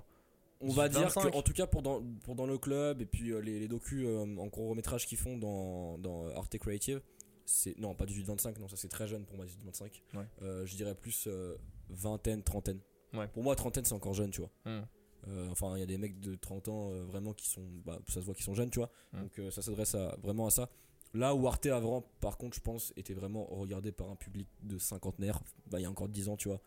on 0.62 0.69
va 0.73 0.88
dire 0.88 1.03
25. 1.03 1.31
que, 1.31 1.37
en 1.37 1.43
tout 1.43 1.53
cas 1.55 1.66
pour 1.66 1.81
dans, 1.83 2.03
pour 2.23 2.35
dans 2.35 2.47
le 2.47 2.59
club 2.59 3.01
et 3.01 3.07
puis 3.07 3.31
euh, 3.31 3.38
les, 3.38 3.59
les 3.61 3.69
docus 3.69 4.05
euh, 4.07 4.37
en 4.37 4.49
court 4.51 4.75
métrage 4.77 5.07
qu'ils 5.07 5.16
font 5.16 5.38
dans, 5.38 5.97
dans 5.99 6.29
Arte 6.37 6.59
Creative, 6.59 7.01
c'est 7.47 7.79
non 7.79 7.95
pas 7.95 8.05
18-25, 8.05 8.59
non 8.61 8.69
ça 8.69 8.77
c'est 8.77 8.88
très 8.88 9.09
jeune 9.09 9.25
pour 9.25 9.37
moi 9.38 9.47
18-25. 9.47 10.03
Ouais. 10.19 10.25
Euh, 10.43 10.66
je 10.66 10.77
dirais 10.77 10.95
plus 10.95 11.25
euh, 11.29 11.57
vingtaine, 11.88 12.43
trentaine. 12.43 12.81
Ouais. 13.14 13.27
Pour 13.29 13.43
moi 13.43 13.57
trentaine 13.57 13.85
c'est 13.87 13.95
encore 13.95 14.12
jeune, 14.14 14.31
tu 14.31 14.40
vois. 14.43 14.51
Hmm. 14.66 14.83
Euh, 15.29 15.49
enfin, 15.51 15.77
il 15.77 15.81
y 15.81 15.83
a 15.83 15.87
des 15.87 15.99
mecs 15.99 16.19
de 16.21 16.35
30 16.35 16.69
ans 16.69 16.90
euh, 16.93 17.05
vraiment 17.05 17.33
qui 17.35 17.49
sont. 17.49 17.62
Bah, 17.85 17.99
ça 18.09 18.14
se 18.21 18.21
voit 18.27 18.35
qu'ils 18.35 18.45
sont 18.45 18.55
jeunes, 18.55 18.71
tu 18.71 18.79
vois. 18.79 18.90
Mm. 19.12 19.21
Donc 19.21 19.38
euh, 19.38 19.51
ça 19.51 19.61
s'adresse 19.62 19.95
à, 19.95 20.16
vraiment 20.23 20.47
à 20.47 20.51
ça. 20.51 20.71
Là 21.12 21.35
où 21.35 21.46
Arte 21.49 21.66
avant, 21.66 22.05
par 22.20 22.37
contre, 22.38 22.57
je 22.57 22.61
pense, 22.61 22.92
était 22.96 23.14
vraiment 23.14 23.44
regardé 23.46 23.90
par 23.92 24.09
un 24.11 24.14
public 24.16 24.46
de 24.62 24.79
cinquantenaires, 24.79 25.40
bah, 25.66 25.81
il 25.81 25.83
y 25.83 25.87
a 25.87 25.90
encore 25.90 26.09
10 26.09 26.29
ans, 26.29 26.37
tu 26.37 26.49
vois. 26.49 26.61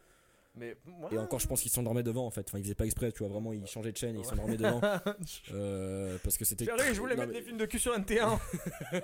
Mais. 0.55 0.75
Et 1.11 1.17
encore, 1.17 1.39
je 1.39 1.47
pense 1.47 1.61
qu'ils 1.61 1.71
s'endormaient 1.71 2.03
devant 2.03 2.27
en 2.27 2.29
fait. 2.29 2.47
Enfin, 2.47 2.59
ils 2.59 2.63
faisaient 2.63 2.75
pas 2.75 2.85
exprès, 2.85 3.11
tu 3.11 3.19
vois. 3.19 3.29
Vraiment, 3.29 3.53
ils 3.53 3.65
changeaient 3.65 3.91
de 3.91 3.97
chaîne 3.97 4.15
et 4.15 4.19
ils 4.19 4.25
s'endormaient 4.25 4.57
devant. 4.57 4.81
Euh, 5.51 6.17
parce 6.23 6.37
que 6.37 6.45
c'était. 6.45 6.65
Je 6.65 6.99
voulais 6.99 7.15
Non, 7.15 7.21
mettre 7.21 7.33
mais- 7.33 7.39
des 7.39 7.45
films 7.45 7.57
de 7.57 7.65
cul 7.65 7.79
sur 7.79 7.93
NT1. 7.97 8.37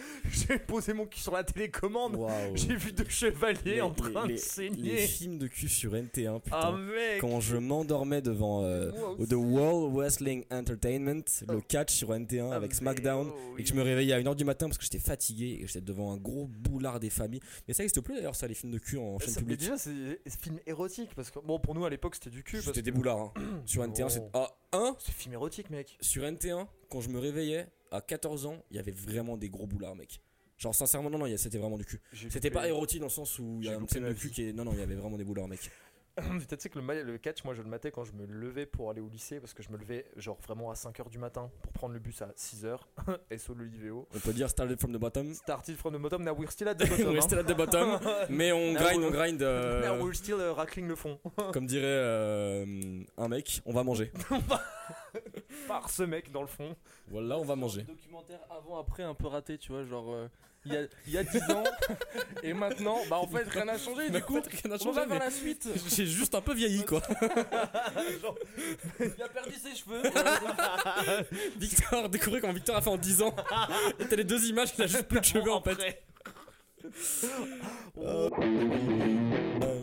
J'ai 0.30 0.58
posé 0.58 0.92
mon 0.92 1.06
cul 1.06 1.20
sur 1.20 1.32
la 1.32 1.44
télécommande. 1.44 2.18
J'ai 2.54 2.74
vu 2.76 2.92
deux 2.92 3.08
chevaliers 3.08 3.74
Les- 3.76 3.80
en 3.80 3.90
train 3.92 4.26
les- 4.26 4.34
de 4.34 4.38
saigner. 4.38 4.92
Les 4.92 5.06
films 5.06 5.38
de 5.38 5.46
cul 5.46 5.68
sur 5.68 5.92
NT1, 5.94 6.40
putain. 6.40 6.56
Ah 6.60 6.72
mec. 6.72 7.20
Quand 7.20 7.40
je 7.40 7.56
m'endormais 7.56 8.22
devant 8.22 8.62
euh, 8.64 8.90
Wow. 8.92 9.26
The 9.26 9.32
World 9.34 9.94
Wrestling 9.96 10.44
Entertainment, 10.50 11.22
le 11.48 11.56
Oh. 11.56 11.62
catch 11.68 11.92
sur 11.92 12.10
NT1 12.12 12.50
Ah, 12.52 12.56
avec 12.56 12.74
SmackDown. 12.74 13.30
oh, 13.32 13.56
et 13.58 13.62
que 13.62 13.68
je 13.68 13.74
me 13.74 13.82
réveillais 13.82 14.12
à 14.14 14.18
1h 14.20 14.34
du 14.34 14.44
matin 14.44 14.66
parce 14.66 14.78
que 14.78 14.84
j'étais 14.84 14.98
fatigué 14.98 15.58
et 15.62 15.66
j'étais 15.66 15.80
devant 15.80 16.12
un 16.12 16.16
gros 16.16 16.46
boulard 16.46 17.00
des 17.00 17.10
familles. 17.10 17.40
Mais 17.68 17.74
ça 17.74 17.82
existe 17.82 18.00
plus 18.00 18.14
d'ailleurs, 18.14 18.34
ça, 18.36 18.46
les 18.46 18.54
films 18.54 18.72
de 18.72 18.78
cul 18.78 18.98
en 18.98 19.18
chaîne 19.18 19.28
Ça- 19.28 19.40
mais 19.40 19.44
publique. 19.56 19.60
déjà, 19.60 19.78
c'est 19.78 19.92
des 19.92 20.18
films 20.40 20.58
érotiques 20.66 21.14
parce 21.14 21.30
que 21.30 21.38
bon, 21.40 21.58
pour 21.58 21.74
nous 21.74 21.84
à 21.84 21.90
l'époque 21.90 22.14
c'était 22.14 22.30
du 22.30 22.42
cul. 22.42 22.60
C'était 22.62 22.80
que- 22.80 22.84
des 22.84 22.90
boulards. 22.92 23.32
hein. 23.36 23.62
Sur 23.66 23.82
NT1, 23.82 24.08
c'est. 24.08 24.20
Oh. 24.20 24.28
Ah, 24.34 24.48
un 24.72 24.96
C'est 24.98 25.12
film 25.12 25.34
érotique, 25.34 25.68
mec. 25.70 25.96
Sur 26.00 26.24
NT1, 26.24 26.66
quand 26.88 27.00
je 27.00 27.08
me 27.10 27.18
réveillais 27.18 27.66
à 27.92 28.00
14 28.00 28.46
ans, 28.46 28.56
il 28.70 28.76
y 28.76 28.80
avait 28.80 28.90
vraiment 28.92 29.36
des 29.36 29.48
gros 29.48 29.66
boulards, 29.66 29.94
mec. 29.96 30.20
Genre, 30.58 30.74
sincèrement, 30.74 31.10
non, 31.10 31.18
non, 31.18 31.36
c'était 31.36 31.58
vraiment 31.58 31.78
du 31.78 31.84
cul. 31.84 32.00
C'était 32.30 32.50
pas 32.50 32.68
érotique 32.68 33.00
dans 33.00 33.06
le 33.06 33.10
sens 33.10 33.38
où 33.38 33.58
il 33.60 33.66
y 33.66 33.68
a 33.68 33.74
une 33.74 33.80
loupé 33.80 33.94
scène 33.94 34.08
de 34.08 34.12
cul 34.12 34.30
qui 34.30 34.48
est. 34.48 34.52
Non, 34.52 34.64
non, 34.64 34.72
il 34.72 34.78
y 34.78 34.82
avait 34.82 34.94
vraiment 34.94 35.16
des 35.16 35.24
boulards, 35.24 35.48
mec. 35.48 35.70
Tu 36.48 36.56
sais 36.58 36.68
que 36.68 36.78
le, 36.78 37.02
le 37.04 37.16
catch, 37.16 37.42
moi 37.42 37.54
je 37.54 37.62
le 37.62 37.68
matais 37.70 37.90
quand 37.90 38.04
je 38.04 38.12
me 38.12 38.26
levais 38.26 38.66
pour 38.66 38.90
aller 38.90 39.00
au 39.00 39.08
lycée 39.08 39.40
parce 39.40 39.54
que 39.54 39.62
je 39.62 39.70
me 39.70 39.78
levais 39.78 40.04
genre 40.18 40.36
vraiment 40.46 40.70
à 40.70 40.74
5h 40.74 41.08
du 41.08 41.16
matin 41.16 41.50
pour 41.62 41.72
prendre 41.72 41.94
le 41.94 42.00
bus 42.00 42.20
à 42.20 42.26
6h. 42.36 42.76
SO 43.38 43.54
le 43.54 43.66
IVO. 43.66 44.06
On 44.14 44.18
peut 44.18 44.34
dire 44.34 44.50
started 44.50 44.78
from 44.78 44.92
the 44.92 44.98
bottom. 45.00 45.32
Started 45.32 45.74
from 45.78 45.94
the 45.96 45.98
bottom, 46.02 46.22
now 46.22 46.34
we're 46.34 46.50
still 46.50 46.68
at 46.68 46.74
the 46.74 46.86
bottom. 46.90 47.06
On 47.06 47.10
hein. 47.12 47.14
restait 47.14 47.38
at 47.38 47.44
the 47.44 47.56
bottom, 47.56 47.98
mais 48.28 48.52
on 48.52 48.72
Now 48.74 48.78
grind, 48.80 48.98
we're- 48.98 49.06
on 49.06 49.10
grind. 49.10 49.42
euh, 49.42 49.80
Now 49.80 50.04
we're 50.04 50.14
still 50.14 50.36
uh, 50.38 50.52
racling 50.54 50.86
le 50.86 50.96
fond. 50.96 51.18
comme 51.54 51.66
dirait 51.66 51.86
euh, 51.86 53.02
un 53.16 53.28
mec, 53.28 53.62
on 53.64 53.72
va 53.72 53.82
manger. 53.82 54.12
Ce 55.88 56.02
mec 56.02 56.30
dans 56.32 56.42
le 56.42 56.48
fond. 56.48 56.74
Voilà, 57.08 57.38
on 57.38 57.44
va 57.44 57.56
manger. 57.56 57.82
Documentaire 57.82 58.40
avant-après 58.50 59.02
un 59.02 59.14
peu 59.14 59.26
raté, 59.26 59.58
tu 59.58 59.72
vois, 59.72 59.84
genre 59.84 60.12
euh, 60.12 60.28
il 60.64 60.72
y, 60.72 60.76
a, 60.76 60.82
il 61.06 61.12
y 61.12 61.18
a 61.18 61.24
10 61.24 61.42
ans 61.50 61.64
et 62.44 62.52
maintenant, 62.54 62.98
bah 63.10 63.18
en 63.18 63.26
fait 63.26 63.42
rien 63.48 63.64
n'a 63.64 63.78
changé 63.78 64.10
Mais 64.10 64.20
du 64.20 64.24
coup. 64.24 64.40
fait, 64.40 64.48
rien 64.62 64.70
n'a 64.70 64.76
On 64.76 64.78
changé, 64.78 65.00
va 65.00 65.06
vers 65.06 65.18
la 65.18 65.30
suite. 65.30 65.68
J'ai 65.88 66.06
juste 66.06 66.34
un 66.34 66.40
peu 66.40 66.54
vieilli, 66.54 66.84
quoi. 66.84 67.02
Genre, 68.22 68.38
Il 69.00 69.22
a 69.22 69.28
perdu 69.28 69.54
ses 69.54 69.74
cheveux. 69.74 70.02
Victor, 71.56 72.08
découvrez 72.08 72.40
comment 72.40 72.52
Victor 72.52 72.76
a 72.76 72.80
fait 72.80 72.90
en 72.90 72.96
10 72.96 73.22
ans. 73.22 73.34
Et 73.98 74.06
t'as 74.06 74.16
les 74.16 74.24
deux 74.24 74.44
images, 74.46 74.72
il 74.78 74.84
a 74.84 74.86
juste 74.86 75.08
plus 75.08 75.20
de 75.20 75.24
cheveux 75.24 75.52
en 75.52 75.62
fait. 75.62 75.72
après. 75.72 76.02
Oh 77.96 78.30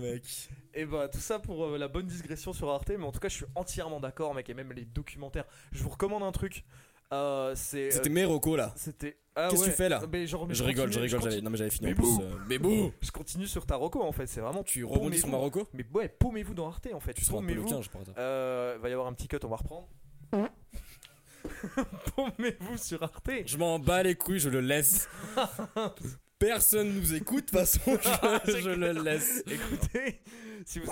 mec. 0.01 0.49
Et 0.79 0.85
bah 0.85 1.07
tout 1.09 1.19
ça 1.19 1.39
pour 1.39 1.65
euh, 1.65 1.77
la 1.77 1.87
bonne 1.87 2.05
digression 2.07 2.53
sur 2.53 2.69
Arte, 2.69 2.89
mais 2.97 3.03
en 3.05 3.11
tout 3.11 3.19
cas 3.19 3.27
je 3.29 3.35
suis 3.35 3.45
entièrement 3.55 3.99
d'accord 3.99 4.33
mec, 4.33 4.49
et 4.49 4.53
même 4.53 4.71
les 4.71 4.85
documentaires. 4.85 5.45
Je 5.71 5.83
vous 5.83 5.89
recommande 5.89 6.23
un 6.23 6.31
truc. 6.31 6.63
Euh, 7.11 7.53
c'est. 7.55 7.89
C'était 7.91 8.09
euh, 8.09 8.13
mes 8.13 8.23
recos 8.25 8.55
là. 8.57 8.71
C'était. 8.75 9.17
Ah 9.35 9.47
Qu'est-ce 9.49 9.61
que 9.61 9.65
ouais. 9.67 9.71
tu 9.71 9.77
fais 9.77 9.89
là 9.89 10.01
Mais 10.11 10.27
genre, 10.27 10.47
mais 10.47 10.53
Je 10.53 10.63
rigole, 10.63 10.91
je 10.91 10.99
rigole. 10.99 11.19
j'avais- 11.19 11.23
continue- 11.31 11.41
Non 11.43 11.49
mais 11.49 11.57
j'avais 11.57 11.69
fini 11.69 11.87
Mais 11.87 11.93
en 11.93 11.95
plus. 11.95 12.03
bouh 12.05 12.21
euh, 12.21 12.37
Mais 12.47 12.57
bouh 12.59 12.91
Je 13.01 13.11
continue 13.11 13.47
sur 13.47 13.65
ta 13.65 13.75
reco 13.77 14.01
en 14.03 14.11
fait, 14.11 14.27
c'est 14.27 14.41
vraiment. 14.41 14.63
Tu 14.63 14.83
rebondis 14.85 15.17
sur 15.17 15.27
paumez-vous. 15.27 15.31
Marocco 15.31 15.67
Mais 15.73 15.85
ouais, 15.93 16.07
paumez-vous 16.07 16.53
dans 16.53 16.67
Arte 16.67 16.87
en 16.93 16.99
fait. 16.99 17.13
Tu 17.13 17.25
seras 17.25 17.37
un 17.37 17.41
peu 17.41 17.47
Paumez-vous. 17.47 17.67
15 17.69 17.87
par 17.87 18.01
hasard. 18.01 18.15
Euh, 18.17 18.77
va 18.81 18.89
y 18.89 18.91
avoir 18.93 19.07
un 19.07 19.13
petit 19.13 19.27
cut, 19.27 19.37
on 19.43 19.47
va 19.49 19.55
reprendre. 19.57 19.87
paumez-vous 22.15 22.77
sur 22.77 23.01
Arte. 23.03 23.29
Je 23.45 23.57
m'en 23.57 23.79
bats 23.79 24.03
les 24.03 24.15
couilles, 24.15 24.39
je 24.39 24.49
le 24.49 24.61
laisse. 24.61 25.09
Personne 26.39 26.93
nous 26.93 27.13
écoute, 27.13 27.45
de 27.45 27.49
toute 27.49 27.51
façon, 27.51 27.97
je, 28.45 28.61
je 28.61 28.69
le 28.69 28.91
laisse. 29.03 29.43
Écoutez, 29.45 30.21
si 30.65 30.79
vous. 30.79 30.89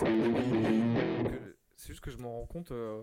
C'est 1.78 1.88
juste 1.94 2.02
que 2.02 2.12
je 2.12 2.18
m'en 2.18 2.40
rends 2.42 2.46
compte. 2.48 2.72
euh, 2.72 3.02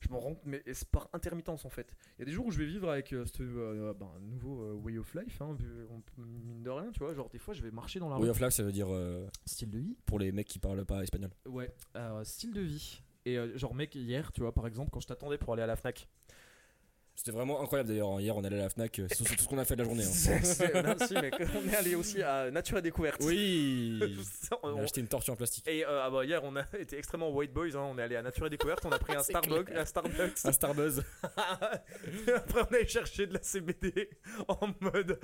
Je 0.00 0.08
m'en 0.08 0.18
rends 0.18 0.30
compte, 0.34 0.46
mais 0.46 0.62
c'est 0.72 0.88
par 0.88 1.10
intermittence 1.12 1.66
en 1.66 1.68
fait. 1.68 1.94
Il 2.16 2.20
y 2.20 2.22
a 2.22 2.24
des 2.24 2.32
jours 2.32 2.46
où 2.46 2.50
je 2.50 2.58
vais 2.58 2.64
vivre 2.64 2.88
avec 2.90 3.12
euh, 3.12 3.26
ce 3.26 3.42
euh, 3.42 3.92
ben, 3.92 4.08
un 4.16 4.20
nouveau 4.20 4.62
euh, 4.62 4.72
way 4.74 4.96
of 4.96 5.12
life, 5.14 5.42
hein, 5.42 5.56
on- 5.90 6.22
mine 6.22 6.62
de 6.62 6.70
rien, 6.70 6.90
tu 6.90 7.00
vois. 7.00 7.12
Genre, 7.12 7.28
des 7.28 7.38
fois, 7.38 7.52
je 7.52 7.60
vais 7.62 7.70
marcher 7.70 7.98
dans 8.00 8.08
la 8.08 8.16
Way 8.16 8.22
rue. 8.24 8.30
of 8.30 8.40
life, 8.40 8.50
ça 8.54 8.62
veut 8.62 8.72
dire 8.72 8.88
euh, 8.90 9.26
Style 9.44 9.70
de 9.70 9.78
vie 9.78 9.96
pour 10.06 10.18
les 10.18 10.32
mecs 10.32 10.48
qui 10.48 10.58
parlent 10.58 10.86
pas 10.86 11.02
espagnol. 11.02 11.30
Ouais, 11.46 11.70
euh, 11.96 12.24
style 12.24 12.52
de 12.54 12.62
vie. 12.62 13.02
Et 13.26 13.36
euh, 13.36 13.58
genre, 13.58 13.74
mec, 13.74 13.94
hier, 13.94 14.32
tu 14.32 14.40
vois, 14.40 14.54
par 14.54 14.66
exemple, 14.66 14.90
quand 14.90 15.00
je 15.00 15.06
t'attendais 15.08 15.36
pour 15.36 15.52
aller 15.52 15.62
à 15.62 15.66
la 15.66 15.76
Fnac. 15.76 16.08
C'était 17.18 17.32
vraiment 17.32 17.60
incroyable 17.60 17.88
d'ailleurs. 17.88 18.10
hein. 18.10 18.20
Hier, 18.20 18.36
on 18.36 18.44
allait 18.44 18.60
à 18.60 18.62
la 18.62 18.68
Fnac. 18.68 18.96
euh, 19.00 19.08
C'est 19.10 19.24
tout 19.24 19.42
ce 19.42 19.48
qu'on 19.48 19.58
a 19.58 19.64
fait 19.64 19.74
de 19.74 19.82
la 19.82 19.88
journée. 19.88 20.04
hein. 20.04 20.08
C'est- 20.08 20.40
c'est- 20.44 20.82
non, 20.82 20.94
si, 21.04 21.14
mec, 21.14 21.34
on 21.40 21.68
est 21.68 21.74
allé 21.74 21.96
aussi 21.96 22.22
à 22.22 22.48
Nature 22.52 22.78
et 22.78 22.82
Découverte. 22.82 23.20
Oui. 23.24 24.16
On- 24.62 24.68
On 24.74 24.78
a 24.78 24.82
acheté 24.82 25.00
une 25.00 25.08
tortue 25.08 25.32
en 25.32 25.36
plastique. 25.36 25.66
Et 25.66 25.84
euh, 25.84 26.00
ah 26.04 26.10
bah, 26.10 26.24
hier, 26.24 26.40
on 26.44 26.54
a 26.54 26.62
été 26.78 26.96
extrêmement 26.96 27.30
white 27.30 27.52
boys. 27.52 27.74
hein. 27.74 27.88
On 27.90 27.98
est 27.98 28.02
allé 28.02 28.14
à 28.14 28.22
Nature 28.22 28.46
et 28.46 28.50
Découverte. 28.50 28.84
On 28.86 28.92
a 28.92 29.00
pris 29.00 29.16
un 29.16 29.22
Starbucks. 29.24 29.68
Un 29.74 29.84
Starbucks. 29.84 30.38
Un 30.44 30.52
Starbuzz. 30.52 31.02
Après, 32.36 32.60
on 32.60 32.72
allait 32.74 32.86
chercher 32.86 33.26
de 33.26 33.34
la 33.34 33.42
CBD 33.42 34.10
en 34.46 34.68
mode 34.80 35.18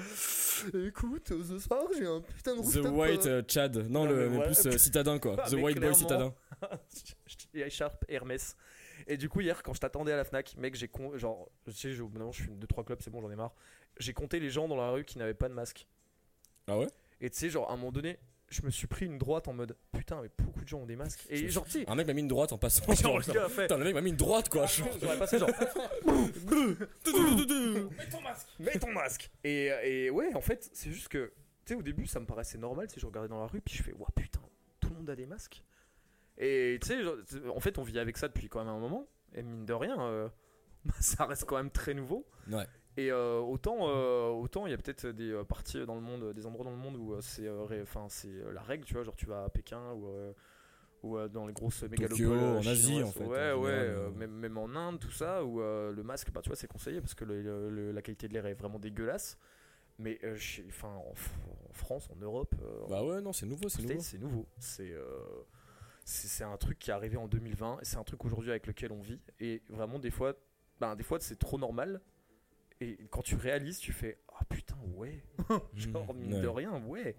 Écoute, 0.88 1.28
ce 1.46 1.59
soir, 1.61 1.85
j'ai 1.96 2.07
un 2.07 2.20
putain 2.22 2.57
de 2.57 2.62
The 2.62 2.87
White 2.90 3.26
euh, 3.26 3.38
euh, 3.40 3.42
Chad. 3.46 3.76
Non, 3.76 4.04
Non, 4.04 4.07
le 4.07 4.16
mais 4.16 4.22
mais 4.30 4.37
voilà. 4.37 4.50
plus 4.52 4.66
euh, 4.66 4.78
citadin 4.78 5.20
quoi. 5.20 5.37
Ah, 5.38 5.48
The 5.48 5.52
White 5.54 5.78
Boy 5.78 5.94
citadin. 5.94 6.35
et 7.54 7.61
écharpe 7.61 8.04
Hermès. 8.09 8.57
Et 9.07 9.17
du 9.17 9.29
coup, 9.29 9.40
hier, 9.40 9.62
quand 9.62 9.75
je 9.75 9.81
t'attendais 9.81 10.12
à 10.12 10.17
la 10.17 10.25
Fnac, 10.25 10.57
mec, 10.57 10.75
j'ai 10.75 10.88
con... 10.88 11.17
genre, 11.19 11.49
je 11.67 11.73
sais, 11.73 11.93
suis 11.93 12.01
2-3 12.03 12.85
clubs, 12.85 13.01
c'est 13.03 13.11
bon, 13.11 13.21
j'en 13.21 13.31
ai 13.31 13.37
marre. 13.37 13.55
J'ai 13.99 14.12
compté 14.12 14.40
les 14.40 14.51
gens 14.51 14.69
dans 14.69 14.77
la 14.77 14.90
rue 14.90 15.05
qui 15.05 15.19
n'avaient 15.19 15.35
pas 15.35 15.49
de 15.49 15.55
masque. 15.55 15.87
Ah 16.67 16.79
ouais? 16.79 16.87
Et 17.21 17.31
tu 17.31 17.38
sais, 17.38 17.51
genre, 17.51 17.71
à 17.71 17.75
un 17.75 17.77
moment 17.77 17.93
donné, 17.93 18.19
je 18.49 18.62
me 18.62 18.71
suis 18.71 18.87
pris 18.87 19.07
une 19.07 19.19
droite 19.19 19.49
en 19.49 19.53
mode 19.53 19.77
Putain, 19.93 20.21
mais 20.23 20.31
beaucoup 20.38 20.62
de 20.62 20.69
gens 20.69 20.81
ont 20.81 20.87
des 20.87 20.97
masques. 20.97 21.27
Et 21.29 21.49
genre, 21.49 21.64
tu 21.67 21.85
Un 21.87 21.95
mec 21.95 22.07
m'a 22.07 22.12
mis 22.12 22.21
une 22.21 22.29
droite 22.29 22.53
en 22.53 22.59
passant. 22.59 22.93
genre, 22.95 23.21
Genre. 23.21 23.51
Putain, 23.51 23.79
le 23.79 23.85
mec 23.85 23.95
m'a 23.95 24.01
mis 24.01 24.11
une 24.11 24.17
droite 24.17 24.49
quoi. 24.49 24.67
J'aurais 24.67 25.19
passé 25.19 25.38
genre 25.38 25.51
Mets 27.97 28.09
ton 28.11 28.21
masque. 28.21 28.49
mets 28.59 28.79
ton 28.79 28.93
masque 28.93 29.31
et, 29.43 29.71
et 29.83 30.11
ouais 30.11 30.35
en 30.35 30.40
fait 30.40 30.71
c'est 30.73 30.90
juste 30.90 31.09
que 31.09 31.33
tu 31.64 31.73
sais 31.73 31.79
au 31.79 31.83
début 31.83 32.07
ça 32.07 32.21
me 32.21 32.27
paraissait 32.27 32.59
normal 32.59 32.88
si 32.90 33.01
je 33.01 33.07
regardais 33.07 33.29
dans 33.29 33.40
la 33.40 33.47
rue 33.47 33.61
puis 33.61 33.75
je 33.77 33.83
fais 33.83 33.93
ouah 33.93 34.09
putain 34.14 34.40
tout 34.81 34.88
le 34.90 34.97
monde 34.97 35.11
a 35.11 35.17
des 35.17 35.27
masques 35.27 35.62
et 36.38 36.79
tu 36.83 36.88
sais 36.88 37.49
en 37.49 37.61
fait 37.61 37.79
on 37.79 37.83
vit 37.83 37.99
avec 37.99 38.16
ça 38.16 38.29
depuis 38.29 38.49
quand 38.49 38.59
même 38.59 38.68
un 38.75 38.79
moment 38.79 39.07
et 39.35 39.42
mine 39.42 39.64
de 39.66 39.73
rien 39.73 40.01
euh, 40.01 40.29
bah, 40.85 40.94
ça 41.01 41.25
reste 41.27 41.44
quand 41.44 41.57
même 41.57 41.70
très 41.70 41.94
nouveau 41.94 42.27
Ouais. 42.51 42.66
et 42.97 43.11
euh, 43.11 43.38
autant 43.38 43.88
euh, 43.88 44.29
autant 44.31 44.66
il 44.66 44.70
y 44.70 44.75
a 44.75 44.77
peut-être 44.79 45.07
des 45.07 45.40
parties 45.49 45.85
dans 45.87 45.94
le 45.94 46.01
monde 46.01 46.33
des 46.33 46.44
endroits 46.47 46.64
dans 46.64 46.70
le 46.73 46.77
monde 46.77 46.97
où 46.97 47.16
c'est 47.20 47.49
enfin 47.83 48.07
c'est 48.09 48.33
la 48.53 48.62
règle 48.62 48.85
tu 48.85 48.94
vois 48.94 49.03
genre 49.05 49.16
tu 49.16 49.27
vas 49.27 49.44
à 49.44 49.49
Pékin 49.49 49.92
ou 49.92 50.09
ou 51.03 51.18
dans 51.29 51.47
les 51.47 51.53
grosses 51.53 51.83
mégalopoles 51.83 52.38
en 52.38 52.66
Asie, 52.66 53.03
en 53.03 53.11
fait, 53.11 53.25
ouais 53.25 53.53
en 53.53 53.61
ouais 53.61 53.70
euh, 53.73 54.11
même, 54.12 54.31
même 54.33 54.57
en 54.57 54.75
Inde 54.75 54.99
tout 54.99 55.11
ça 55.11 55.44
où 55.44 55.61
euh, 55.61 55.92
le 55.92 56.03
masque 56.03 56.31
bah 56.33 56.40
tu 56.42 56.49
vois 56.49 56.57
c'est 56.57 56.66
conseillé 56.66 57.01
parce 57.03 57.14
que 57.14 57.25
le- 57.27 57.42
le- 57.42 57.68
le- 57.70 57.92
la 57.92 58.01
qualité 58.03 58.27
de 58.27 58.33
l'air 58.33 58.47
est 58.47 58.55
vraiment 58.55 58.79
dégueulasse 58.79 59.38
mais 59.99 60.18
euh, 60.25 60.35
enfin 60.68 60.88
en, 60.88 61.12
en 61.70 61.73
France 61.73 62.09
en 62.11 62.16
Europe 62.16 62.55
Bah 62.88 63.05
ouais, 63.05 63.20
non, 63.20 63.33
c'est 63.33 63.47
nouveau, 63.47 63.68
c'est 63.68 63.83
nouveau. 63.83 64.01
c'est 64.01 64.18
nouveau. 64.18 64.47
C'est 64.59 64.92
c'est 66.05 66.45
un 66.45 66.57
truc 66.57 66.79
qui 66.79 66.90
est 66.90 66.95
arrivé 66.95 67.17
en 67.17 67.29
2020 67.29 67.79
et 67.81 67.85
c'est 67.85 67.97
un 67.97 68.05
truc 68.05 68.25
aujourd'hui 68.25 68.51
avec 68.51 68.67
lequel 68.67 68.93
on 68.93 69.01
vit. 69.01 69.21
Et 69.40 69.62
vraiment, 69.69 69.99
des 69.99 70.11
fois, 70.11 70.35
ben, 70.81 70.97
des 70.97 71.03
fois 71.03 71.19
c'est 71.21 71.38
trop 71.38 71.59
normal. 71.59 72.01
Et 72.81 72.99
quand 73.11 73.23
tu 73.23 73.37
réalises, 73.37 73.79
tu 73.79 73.93
fais 73.93 74.19
Ah 74.35 74.45
putain, 74.49 74.77
ouais. 74.97 75.23
Genre, 75.75 76.12
mine 76.14 76.35
Ouais. 76.35 76.40
de 76.40 76.49
rien, 76.49 76.83
ouais. 76.87 77.17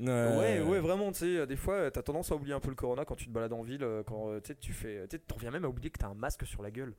Ouais, 0.00 0.60
ouais, 0.60 0.80
vraiment, 0.80 1.10
tu 1.10 1.18
sais, 1.18 1.46
des 1.46 1.56
fois, 1.56 1.90
t'as 1.90 2.02
tendance 2.02 2.30
à 2.30 2.36
oublier 2.36 2.54
un 2.54 2.60
peu 2.60 2.68
le 2.68 2.76
corona 2.76 3.04
quand 3.04 3.16
tu 3.16 3.26
te 3.26 3.30
balades 3.30 3.52
en 3.52 3.62
ville, 3.62 3.82
euh, 3.82 4.02
quand 4.04 4.28
euh, 4.30 4.40
tu 4.40 4.48
sais, 4.48 4.54
tu 4.56 4.72
fais. 4.72 5.08
T'en 5.08 5.34
reviens 5.36 5.50
même 5.50 5.64
à 5.64 5.68
oublier 5.68 5.90
que 5.90 5.98
t'as 5.98 6.06
un 6.08 6.14
masque 6.14 6.46
sur 6.46 6.62
la 6.62 6.70
gueule. 6.70 6.94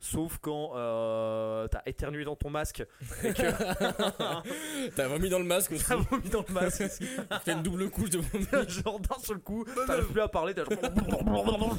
Sauf 0.00 0.38
quand 0.38 0.72
euh, 0.76 1.66
t'as 1.68 1.82
éternué 1.86 2.24
dans 2.24 2.36
ton 2.36 2.50
masque 2.50 2.84
et 3.24 3.32
que 3.32 4.90
T'as 4.96 5.08
vomi 5.08 5.28
dans 5.28 5.40
le 5.40 5.44
masque 5.44 5.72
aussi. 5.72 5.84
t'as 5.84 5.96
vomi 5.96 6.28
dans 6.28 6.44
le 6.46 6.54
masque. 6.54 6.84
T'as 7.44 7.52
une 7.54 7.62
double 7.62 7.90
couche 7.90 8.10
de 8.10 8.18
vomi. 8.18 8.46
genre 8.68 9.00
d'un 9.00 9.18
seul 9.18 9.38
coup, 9.38 9.64
t'arrives 9.86 10.06
plus 10.06 10.20
à 10.20 10.28
parler, 10.28 10.54
t'as 10.54 10.64
genre. 10.64 11.76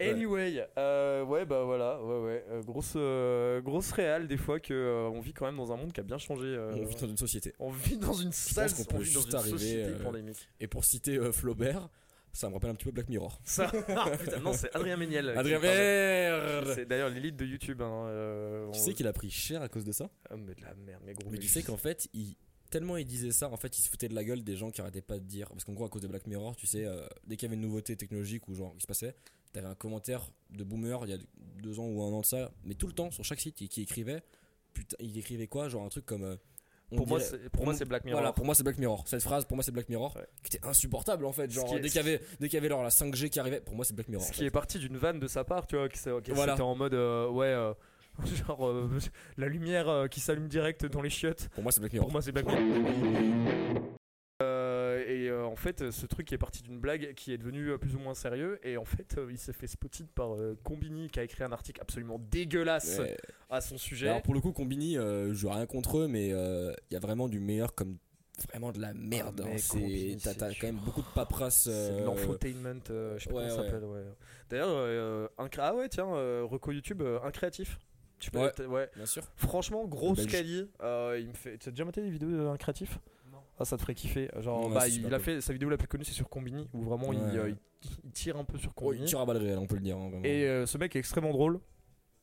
Anyway, 0.00 0.68
euh, 0.78 1.24
ouais, 1.24 1.44
bah 1.44 1.62
voilà, 1.64 2.02
ouais, 2.02 2.20
ouais, 2.24 2.44
euh, 2.50 2.62
grosse, 2.62 2.94
euh, 2.96 3.60
grosse 3.60 3.92
des 4.28 4.36
fois 4.36 4.58
que 4.58 5.08
on 5.12 5.20
vit 5.20 5.32
quand 5.32 5.46
même 5.46 5.56
dans 5.56 5.72
un 5.72 5.76
monde 5.76 5.92
qui 5.92 6.00
a 6.00 6.02
bien 6.02 6.18
changé. 6.18 6.58
On 6.58 6.84
vit 6.84 6.96
dans 6.96 7.06
une 7.06 7.16
société. 7.16 7.54
on 7.58 7.70
vit 7.70 7.98
dans 7.98 8.12
une 8.12 8.32
sale, 8.32 8.72
qu'on 8.72 8.82
on 8.82 8.84
peut 8.84 8.98
vit 8.98 9.14
dans 9.14 9.20
juste 9.20 9.32
une 9.32 9.38
arriver, 9.38 9.58
société 9.58 10.02
pandémique. 10.02 10.48
Et 10.60 10.66
pour 10.66 10.84
citer 10.84 11.18
Flaubert, 11.32 11.88
ça 12.32 12.48
me 12.48 12.54
rappelle 12.54 12.70
un 12.70 12.74
petit 12.74 12.84
peu 12.86 12.90
Black 12.92 13.08
Mirror. 13.08 13.40
Ça, 13.44 13.70
ah, 13.88 14.10
putain, 14.16 14.40
non, 14.40 14.52
c'est 14.52 14.74
Adrien 14.74 14.96
Méniel. 14.96 15.28
Adrien. 15.30 15.58
Merde 15.60 16.72
C'est 16.74 16.86
d'ailleurs 16.86 17.10
l'élite 17.10 17.36
de 17.36 17.44
YouTube. 17.44 17.82
Hein, 17.82 18.06
euh, 18.06 18.70
Tu 18.72 18.78
on- 18.78 18.82
sais 18.82 18.94
qu'il 18.94 19.06
a 19.06 19.12
pris 19.12 19.30
cher 19.30 19.62
à 19.62 19.68
cause 19.68 19.84
de 19.84 19.92
ça 19.92 20.10
Ah, 20.30 20.36
mais 20.36 20.54
de 20.54 20.62
la 20.62 20.74
merde, 20.74 21.02
mais 21.04 21.14
gros. 21.14 21.30
Mais 21.30 21.38
tu 21.38 21.48
sais 21.48 21.62
qu'en 21.62 21.76
fait, 21.76 22.08
il, 22.14 22.36
tellement 22.70 22.96
il 22.96 23.04
disait 23.06 23.32
ça, 23.32 23.50
en 23.50 23.56
fait, 23.56 23.78
il 23.78 23.82
se 23.82 23.88
foutait 23.90 24.08
de 24.08 24.14
la 24.14 24.24
gueule 24.24 24.42
des 24.44 24.56
gens 24.56 24.70
qui 24.70 24.80
arrêtaient 24.80 25.02
pas 25.02 25.18
de 25.18 25.24
dire. 25.24 25.48
Parce 25.50 25.64
qu'en 25.64 25.72
gros, 25.74 25.84
à 25.84 25.88
cause 25.88 26.02
de 26.02 26.08
Black 26.08 26.26
Mirror, 26.26 26.56
tu 26.56 26.66
sais, 26.66 26.84
euh, 26.86 27.06
dès 27.26 27.36
qu'il 27.36 27.46
y 27.46 27.50
avait 27.50 27.56
une 27.56 27.62
nouveauté 27.66 27.96
technologique 27.96 28.48
ou 28.48 28.54
genre 28.54 28.74
qui 28.76 28.82
se 28.82 28.86
passait, 28.86 29.14
t'avais 29.52 29.66
un 29.68 29.74
commentaire 29.74 30.30
de 30.50 30.64
boomer 30.64 31.00
il 31.04 31.10
y 31.10 31.14
a 31.14 31.18
deux 31.62 31.78
ans 31.78 31.86
ou 31.86 32.02
un 32.02 32.06
an 32.12 32.20
de 32.22 32.26
ça, 32.26 32.50
mais 32.64 32.74
tout 32.74 32.86
le 32.86 32.94
temps 32.94 33.10
sur 33.10 33.24
chaque 33.24 33.40
site 33.40 33.54
qui, 33.56 33.68
qui 33.68 33.82
écrivait, 33.82 34.22
putain, 34.72 34.96
il 35.00 35.18
écrivait 35.18 35.46
quoi 35.48 35.68
Genre 35.68 35.84
un 35.84 35.90
truc 35.90 36.06
comme. 36.06 36.24
euh, 36.24 36.36
Pour 36.96 37.06
moi, 37.08 37.18
dirait- 37.18 37.30
c'est- 37.30 37.48
pour 37.50 37.64
moi, 37.64 37.74
c'est 37.74 37.84
Black 37.84 38.04
Mirror. 38.04 38.20
Voilà, 38.20 38.32
pour 38.32 38.44
moi 38.44 38.54
c'est 38.54 38.62
Black 38.62 38.78
Mirror. 38.78 39.04
Cette 39.06 39.22
phrase, 39.22 39.44
pour 39.44 39.56
moi 39.56 39.62
c'est 39.64 39.72
Black 39.72 39.88
Mirror, 39.88 40.16
Ouais. 40.16 40.26
qui 40.44 40.56
était 40.56 40.66
insupportable 40.66 41.24
en 41.26 41.32
fait. 41.32 41.50
Genre 41.50 41.64
qui 41.66 41.74
est- 41.74 41.80
dès 41.80 41.88
qu'il 41.88 41.96
y 41.96 42.00
avait, 42.00 42.20
dès 42.40 42.48
qu'il 42.48 42.54
y 42.54 42.58
avait 42.58 42.68
genre 42.68 42.82
la 42.82 42.90
5G 42.90 43.28
qui 43.30 43.40
arrivait, 43.40 43.60
pour 43.60 43.74
moi 43.74 43.84
c'est 43.84 43.94
Black 43.94 44.08
Mirror. 44.08 44.24
Ce 44.24 44.32
qui 44.32 44.40
fait. 44.40 44.46
est 44.46 44.50
parti 44.50 44.78
d'une 44.78 44.96
vanne 44.96 45.18
de 45.20 45.26
sa 45.26 45.44
part, 45.44 45.66
tu 45.66 45.76
vois, 45.76 45.88
qui, 45.88 45.98
qui 45.98 46.30
Voilà. 46.32 46.52
c'était 46.52 46.62
en 46.62 46.74
mode 46.74 46.94
euh, 46.94 47.28
ouais, 47.28 47.46
euh, 47.46 47.72
genre 48.46 48.66
euh, 48.68 48.88
la 49.38 49.48
lumière 49.48 50.06
qui 50.10 50.20
s'allume 50.20 50.48
direct 50.48 50.86
dans 50.86 51.00
les 51.02 51.10
chiottes. 51.10 51.48
Pour 51.54 51.62
moi 51.62 51.72
c'est 51.72 51.80
Black 51.80 51.92
Mirror. 51.92 52.06
Pour 52.08 52.12
moi, 52.12 52.22
c'est 52.22 52.32
Black 52.32 52.46
Mirror. 52.46 53.82
Euh, 55.42 55.46
euh, 55.46 55.52
en 55.52 55.56
fait, 55.56 55.90
ce 55.90 56.06
truc 56.06 56.26
qui 56.26 56.34
est 56.34 56.38
parti 56.38 56.62
d'une 56.62 56.78
blague 56.78 57.14
qui 57.14 57.32
est 57.32 57.38
devenu 57.38 57.68
euh, 57.70 57.78
plus 57.78 57.94
ou 57.94 57.98
moins 57.98 58.14
sérieux. 58.14 58.58
Et 58.62 58.76
en 58.76 58.84
fait, 58.84 59.16
euh, 59.18 59.28
il 59.30 59.38
s'est 59.38 59.52
fait 59.52 59.66
spotted 59.66 60.06
par 60.14 60.34
euh, 60.34 60.56
Combini 60.62 61.08
qui 61.10 61.20
a 61.20 61.24
écrit 61.24 61.44
un 61.44 61.52
article 61.52 61.80
absolument 61.80 62.18
dégueulasse 62.30 62.98
Ouais. 62.98 63.16
à 63.50 63.60
son 63.60 63.78
sujet. 63.78 64.08
Alors 64.08 64.22
pour 64.22 64.34
le 64.34 64.40
coup, 64.40 64.52
Combini, 64.52 64.96
euh, 64.98 65.32
je 65.34 65.46
veux 65.46 65.52
rien 65.52 65.66
contre 65.66 65.98
eux, 65.98 66.08
mais 66.08 66.32
euh, 66.32 66.72
il 66.90 66.94
y 66.94 66.96
a 66.96 67.00
vraiment 67.00 67.28
du 67.28 67.40
meilleur 67.40 67.74
comme 67.74 67.98
vraiment 68.48 68.72
de 68.72 68.80
la 68.80 68.94
merde. 68.94 69.42
Ah, 69.44 69.48
hein. 69.52 70.16
T'as 70.22 70.34
t'as 70.34 70.48
quand 70.54 70.66
même 70.66 70.80
beaucoup 70.84 71.02
de 71.02 71.06
paperasse. 71.14 71.62
C'est 71.64 71.70
de 71.70 71.74
euh, 72.00 72.06
l'infotainment, 72.06 72.80
euh, 72.90 73.18
je 73.18 73.24
sais 73.24 73.30
pas 73.30 73.36
ouais, 73.36 73.48
comment 73.48 73.56
ça 73.62 73.64
s'appelle. 73.68 73.84
Ouais. 73.84 74.02
D'ailleurs, 74.50 74.68
euh, 74.70 75.28
un 75.38 75.48
ah 75.58 75.74
ouais, 75.74 75.88
tiens, 75.88 76.12
euh, 76.14 76.42
Reco 76.44 76.72
YouTube, 76.72 77.02
euh, 77.02 77.18
un 77.22 77.30
créatif. 77.30 77.78
Tu 78.18 78.30
peux, 78.30 78.38
Ouais. 78.38 78.66
ouais. 78.66 78.90
Bien 78.94 79.06
sûr. 79.06 79.24
Franchement, 79.36 79.84
grosse 79.86 80.26
quali. 80.26 80.68
euh, 80.82 81.18
il 81.20 81.28
me 81.28 81.34
fait. 81.34 81.58
Tu 81.58 81.68
as 81.68 81.72
déjà 81.72 81.84
maté 81.84 82.02
des 82.02 82.10
vidéos 82.10 82.30
d'un 82.44 82.56
créatif? 82.56 82.98
Ah, 83.62 83.64
ça 83.64 83.76
te 83.76 83.82
ferait 83.82 83.94
kiffer. 83.94 84.28
Genre, 84.40 84.66
Ouais, 84.68 84.74
bah, 84.74 84.88
il 84.88 85.14
a 85.14 85.18
fait 85.20 85.40
sa 85.40 85.52
vidéo 85.52 85.68
la 85.70 85.76
plus 85.76 85.86
connue, 85.88 86.04
c'est 86.04 86.12
sur 86.12 86.28
Combini, 86.28 86.68
où 86.72 86.82
vraiment 86.82 87.12
il, 87.12 87.20
euh, 87.20 87.50
il- 87.50 87.56
il 88.04 88.10
tire 88.10 88.36
un 88.36 88.44
peu 88.44 88.58
sur 88.58 88.70
Oh, 88.76 88.92
il 88.92 88.96
Combini. 88.96 89.04
tire 89.06 89.20
à 89.20 89.24
balles 89.26 89.36
réelles, 89.38 89.58
on 89.58 89.66
peut 89.66 89.76
le 89.76 89.80
dire. 89.82 89.96
hein. 89.96 90.10
Et 90.24 90.44
euh, 90.46 90.66
ce 90.66 90.76
mec 90.78 90.94
est 90.96 90.98
extrêmement 90.98 91.30
drôle. 91.32 91.60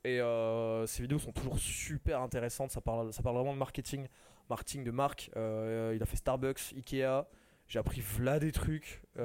Et 0.04 0.20
euh, 0.22 0.86
ses 0.86 1.02
vidéos 1.02 1.20
sont 1.20 1.32
toujours 1.32 1.58
super 1.60 2.22
intéressantes. 2.22 2.72
Ça 2.72 2.82
parle, 2.82 3.12
ça 3.14 3.22
parle 3.24 3.36
vraiment 3.38 3.54
de 3.54 3.58
marketing, 3.58 4.08
marketing 4.50 4.84
de 4.84 4.92
marque. 4.92 5.30
Il 5.36 6.00
a 6.02 6.06
fait 6.06 6.18
Starbucks, 6.18 6.74
Ikea. 6.76 7.26
J'ai 7.68 7.80
appris 7.80 8.02
v'là 8.02 8.40
des 8.40 8.52
trucs. 8.52 9.02
Et, 9.18 9.20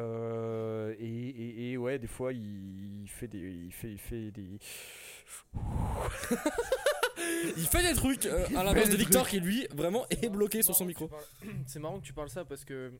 et- 1.06 1.70
et 1.72 1.76
ouais, 1.76 1.98
des 1.98 2.06
fois, 2.06 2.32
il 2.32 3.06
fait 3.08 3.26
des. 3.28 3.38
Il 3.66 3.72
fait, 3.72 3.90
il 3.92 3.98
fait 3.98 4.30
des. 4.30 4.58
Il 7.56 7.66
fait 7.66 7.82
des 7.82 7.94
trucs 7.94 8.26
euh, 8.26 8.46
à 8.56 8.64
l'inverse 8.64 8.86
fait 8.86 8.92
de 8.92 8.96
Victor 8.96 9.28
qui 9.28 9.40
lui 9.40 9.66
vraiment 9.74 10.06
est 10.10 10.28
bloqué 10.28 10.62
sur 10.62 10.74
son 10.74 10.84
micro. 10.84 11.10
C'est 11.66 11.78
marrant 11.78 12.00
que 12.00 12.04
tu 12.04 12.12
parles 12.12 12.30
ça 12.30 12.44
parce 12.44 12.64
que 12.64 12.92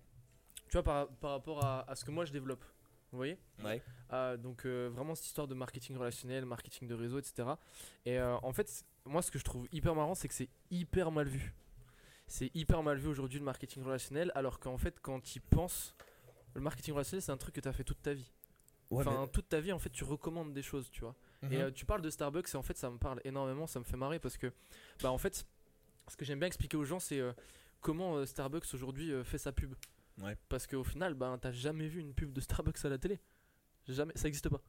tu 0.69 0.73
vois 0.73 0.83
par, 0.83 1.09
par 1.09 1.31
rapport 1.33 1.65
à, 1.65 1.89
à 1.91 1.95
ce 1.95 2.05
que 2.05 2.11
moi 2.11 2.25
je 2.25 2.33
développe, 2.33 2.65
vous 3.11 3.19
voyez? 3.19 3.39
Ouais. 3.63 3.81
Ah, 4.11 4.37
donc 4.37 4.67
euh, 4.67 4.91
vraiment 4.93 5.15
cette 5.15 5.27
histoire 5.27 5.47
de 5.47 5.55
marketing 5.55 5.97
relationnel, 5.97 6.45
marketing 6.45 6.89
de 6.89 6.95
réseau, 6.95 7.19
etc. 7.19 7.49
Et 8.05 8.19
euh, 8.19 8.37
en 8.43 8.53
fait, 8.53 8.85
moi 9.05 9.23
ce 9.23 9.31
que 9.31 9.39
je 9.39 9.45
trouve 9.45 9.67
hyper 9.73 9.95
marrant, 9.95 10.15
c'est 10.15 10.29
que 10.29 10.35
c'est 10.35 10.49
hyper 10.71 11.11
mal 11.11 11.29
vu. 11.29 11.55
C'est 12.27 12.51
hyper 12.55 12.83
mal 12.83 12.99
vu 12.99 13.09
aujourd'hui 13.09 13.39
le 13.39 13.45
marketing 13.45 13.83
relationnel, 13.83 14.33
alors 14.35 14.59
qu'en 14.59 14.79
fait 14.79 14.99
quand 15.01 15.21
tu 15.21 15.39
y 15.39 15.41
penses, 15.41 15.95
le 16.55 16.61
marketing 16.61 16.95
relationnel 16.95 17.23
c'est 17.23 17.33
un 17.33 17.37
truc 17.37 17.55
que 17.55 17.61
tu 17.61 17.69
as 17.69 17.73
fait 17.73 17.85
toute 17.85 18.03
ta 18.03 18.15
vie. 18.15 18.33
enfin 18.91 19.27
toute 19.33 19.49
ta 19.49 19.61
vie 19.61 19.73
en 19.73 19.79
fait 19.79 19.91
tu 19.91 20.05
recommandes 20.05 20.53
des 20.53 20.63
choses, 20.63 20.91
tu 20.91 21.01
vois. 21.01 21.15
Mhm. 21.45 21.53
Et 21.53 21.61
euh, 21.63 21.71
tu 21.71 21.85
parles 21.87 22.03
de 22.03 22.11
Starbucks 22.11 22.49
et 22.55 22.57
en 22.57 22.63
fait 22.63 22.77
ça 22.77 22.91
me 22.91 22.99
parle 22.99 23.21
énormément, 23.25 23.67
ça 23.67 23.79
me 23.79 23.85
fait 23.85 23.97
marrer 23.97 24.19
parce 24.19 24.37
que 24.37 24.53
bah 25.03 25.11
en 25.11 25.19
fait 25.19 25.45
ce 26.09 26.17
que 26.17 26.25
j'aime 26.25 26.39
bien 26.39 26.49
expliquer 26.49 26.77
aux 26.77 26.85
gens 26.85 27.01
c'est 27.01 27.19
euh, 27.21 27.33
comment 27.81 28.17
euh, 28.17 28.27
Starbucks 28.27 28.73
aujourd'hui 28.75 29.13
fait 29.25 29.39
sa 29.39 29.53
pub. 29.53 29.75
Ouais. 30.23 30.37
Parce 30.49 30.67
qu'au 30.67 30.85
final 30.85 31.15
bah 31.15 31.37
t'as 31.41 31.53
jamais 31.53 31.89
vu 31.89 32.01
une 32.01 32.15
pub 32.15 32.33
de 32.33 32.41
Starbucks 32.41 32.85
à 32.85 32.89
la 32.89 32.99
télé. 32.99 33.21
Jamais, 33.89 34.13
ça 34.17 34.29
existe 34.29 34.49
pas. 34.49 34.61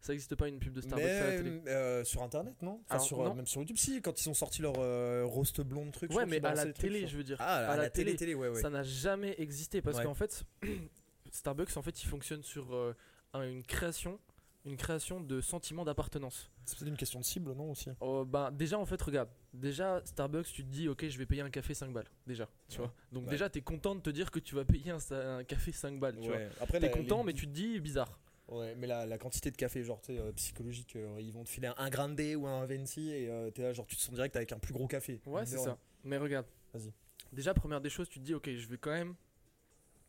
Ça 0.00 0.12
existe 0.12 0.36
pas 0.36 0.46
une 0.46 0.58
pub 0.58 0.72
de 0.72 0.80
Starbucks 0.80 1.06
à 1.08 1.30
la 1.30 1.36
télé. 1.38 1.62
Euh, 1.66 2.04
sur 2.04 2.22
internet, 2.22 2.54
non, 2.62 2.80
Enfin, 2.84 2.94
Alors, 2.94 3.04
sur, 3.06 3.24
non. 3.24 3.34
Même 3.34 3.46
sur 3.46 3.60
YouTube, 3.60 3.78
si, 3.78 4.00
quand 4.02 4.20
ils 4.24 4.28
ont 4.28 4.34
sorti 4.34 4.62
leur 4.62 4.74
euh, 4.78 5.24
roast 5.24 5.60
blonde 5.62 5.90
truc. 5.90 6.12
Ouais 6.12 6.26
mais 6.26 6.36
à 6.44 6.54
la 6.54 6.62
trucs 6.64 6.76
télé 6.78 7.06
je 7.06 7.16
veux 7.16 7.24
dire. 7.24 7.38
Ah, 7.40 7.72
à 7.72 7.76
la 7.76 7.90
télé, 7.90 8.14
télé, 8.14 8.34
ouais, 8.34 8.48
ouais. 8.50 8.60
Ça 8.60 8.70
n'a 8.70 8.82
jamais 8.84 9.34
existé 9.38 9.82
parce 9.82 9.96
Ouais. 9.98 10.04
qu'en 10.04 10.14
fait 10.14 10.44
Starbucks 11.32 11.76
en 11.76 11.82
fait 11.82 12.02
il 12.02 12.06
fonctionne 12.06 12.42
sur 12.42 12.74
euh, 12.74 12.94
un- 13.32 13.42
une 13.48 13.62
création 13.64 14.18
une 14.66 14.76
création 14.76 15.20
de 15.20 15.40
sentiment 15.40 15.84
d'appartenance. 15.84 16.50
C'est 16.64 16.76
peut-être 16.78 16.88
une 16.90 16.96
question 16.96 17.20
de 17.20 17.24
cible, 17.24 17.52
non 17.52 17.70
aussi? 17.70 17.88
Oh, 18.00 18.24
ben, 18.24 18.50
déjà 18.50 18.78
en 18.78 18.84
fait 18.84 19.00
regarde 19.00 19.28
déjà 19.54 20.02
Starbucks 20.04 20.46
tu 20.52 20.64
te 20.64 20.68
dis 20.70 20.88
ok 20.88 21.06
je 21.08 21.16
vais 21.18 21.24
payer 21.26 21.40
un 21.42 21.50
café 21.50 21.72
5 21.72 21.92
balles 21.92 22.08
déjà 22.26 22.48
tu 22.68 22.80
Ouais. 22.80 22.86
vois 22.86 22.94
donc 23.12 23.24
Ouais. 23.24 23.30
déjà 23.30 23.48
t'es 23.48 23.60
content 23.62 23.94
de 23.94 24.00
te 24.00 24.10
dire 24.10 24.30
que 24.30 24.38
tu 24.40 24.54
vas 24.54 24.64
payer 24.64 24.90
un, 24.90 24.98
un 25.38 25.44
café 25.44 25.72
5 25.72 25.98
balles 26.00 26.18
tu 26.20 26.28
vois 26.28 26.38
Après, 26.60 26.80
t'es 26.80 26.90
content 26.90 27.18
les- 27.20 27.24
mais 27.26 27.32
tu 27.32 27.46
te 27.46 27.52
dis 27.52 27.80
bizarre 27.80 28.18
Ouais, 28.48 28.74
mais 28.76 28.86
la, 28.86 29.06
la 29.06 29.18
quantité 29.18 29.50
de 29.50 29.56
café, 29.56 29.82
genre, 29.82 30.00
tu 30.00 30.12
euh, 30.12 30.30
psychologique, 30.32 30.94
euh, 30.94 31.16
ils 31.20 31.32
vont 31.32 31.42
te 31.42 31.48
filer 31.48 31.66
un, 31.66 31.74
un 31.78 31.90
grande 31.90 32.20
ou 32.20 32.46
un 32.46 32.64
Venti 32.64 33.10
et 33.10 33.28
euh, 33.28 33.50
t'es 33.50 33.62
là, 33.62 33.72
genre, 33.72 33.86
tu 33.86 33.96
te 33.96 34.00
sens 34.00 34.14
direct 34.14 34.36
avec 34.36 34.52
un 34.52 34.58
plus 34.60 34.72
gros 34.72 34.86
café. 34.86 35.20
ouais 35.26 35.44
c'est 35.46 35.58
ça 35.58 35.78
mais 36.04 36.16
regarde 36.18 36.46
Vas-y. 36.74 36.92
déjà 37.32 37.54
première 37.54 37.80
des 37.80 37.90
choses 37.90 38.08
tu 38.08 38.18
te 38.20 38.24
dis 38.24 38.34
ok 38.34 38.48
je 38.54 38.66
vais 38.68 38.78
quand 38.78 38.90
même 38.92 39.14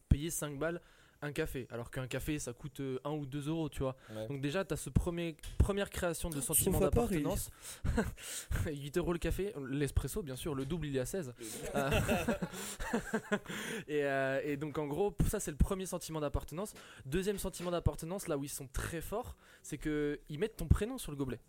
payer 0.10 0.30
5 0.30 0.58
balles 0.60 0.82
un 1.22 1.32
café 1.32 1.68
alors 1.72 1.90
qu'un 1.90 2.08
café 2.08 2.38
ça 2.40 2.54
coûte 2.54 2.80
1 3.04 3.10
ou 3.12 3.26
2 3.26 3.48
euros 3.50 3.70
tu 3.70 3.80
vois. 3.80 3.96
Ouais. 4.16 4.28
donc 4.28 4.40
déjà 4.42 4.64
t'as 4.64 4.76
ce 4.76 4.90
premier 4.90 5.36
première 5.58 5.90
création 5.90 6.30
de 6.30 6.40
sentiment 6.42 6.80
d'appartenance. 6.80 7.50
8 8.68 8.98
euros 8.98 9.14
le 9.14 9.20
café 9.20 9.54
l'espresso 9.70 10.22
bien 10.22 10.36
sûr 10.36 10.54
le 10.56 10.66
double 10.66 10.88
il 10.88 10.96
est 10.96 11.00
à 11.00 11.06
16 11.06 11.34
Euh, 11.76 11.90
et, 13.88 14.04
euh, 14.04 14.42
et 14.44 14.58
donc 14.58 14.78
en 14.78 14.88
gros 14.88 15.16
ça 15.28 15.40
c'est 15.40 15.52
le 15.52 15.58
premier 15.58 15.86
sentiment 15.86 16.20
d'appartenance. 16.20 16.74
Deuxième 17.06 17.38
sentiment 17.40 17.72
d'appartenance 17.72 18.28
là 18.28 18.38
où 18.38 18.44
ils 18.44 18.50
sont 18.50 18.68
très 18.68 19.02
forts 19.02 19.36
c'est 19.64 19.78
que 19.78 20.20
ils 20.30 20.40
mettent 20.40 20.58
ton 20.58 20.68
prénom 20.68 20.98
sur 20.98 21.12
le 21.12 21.18
gobelet. 21.18 21.40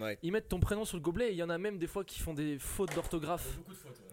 Ouais. 0.00 0.18
ils 0.24 0.32
mettent 0.32 0.48
ton 0.48 0.58
prénom 0.58 0.84
sur 0.84 0.96
le 0.96 1.02
gobelet 1.02 1.28
et 1.28 1.32
il 1.32 1.36
y 1.36 1.42
en 1.44 1.50
a 1.50 1.56
même 1.58 1.78
des 1.78 1.86
fois 1.86 2.02
qui 2.04 2.18
font 2.18 2.34
des 2.34 2.58
fautes 2.58 2.92
d'orthographe. 2.96 3.58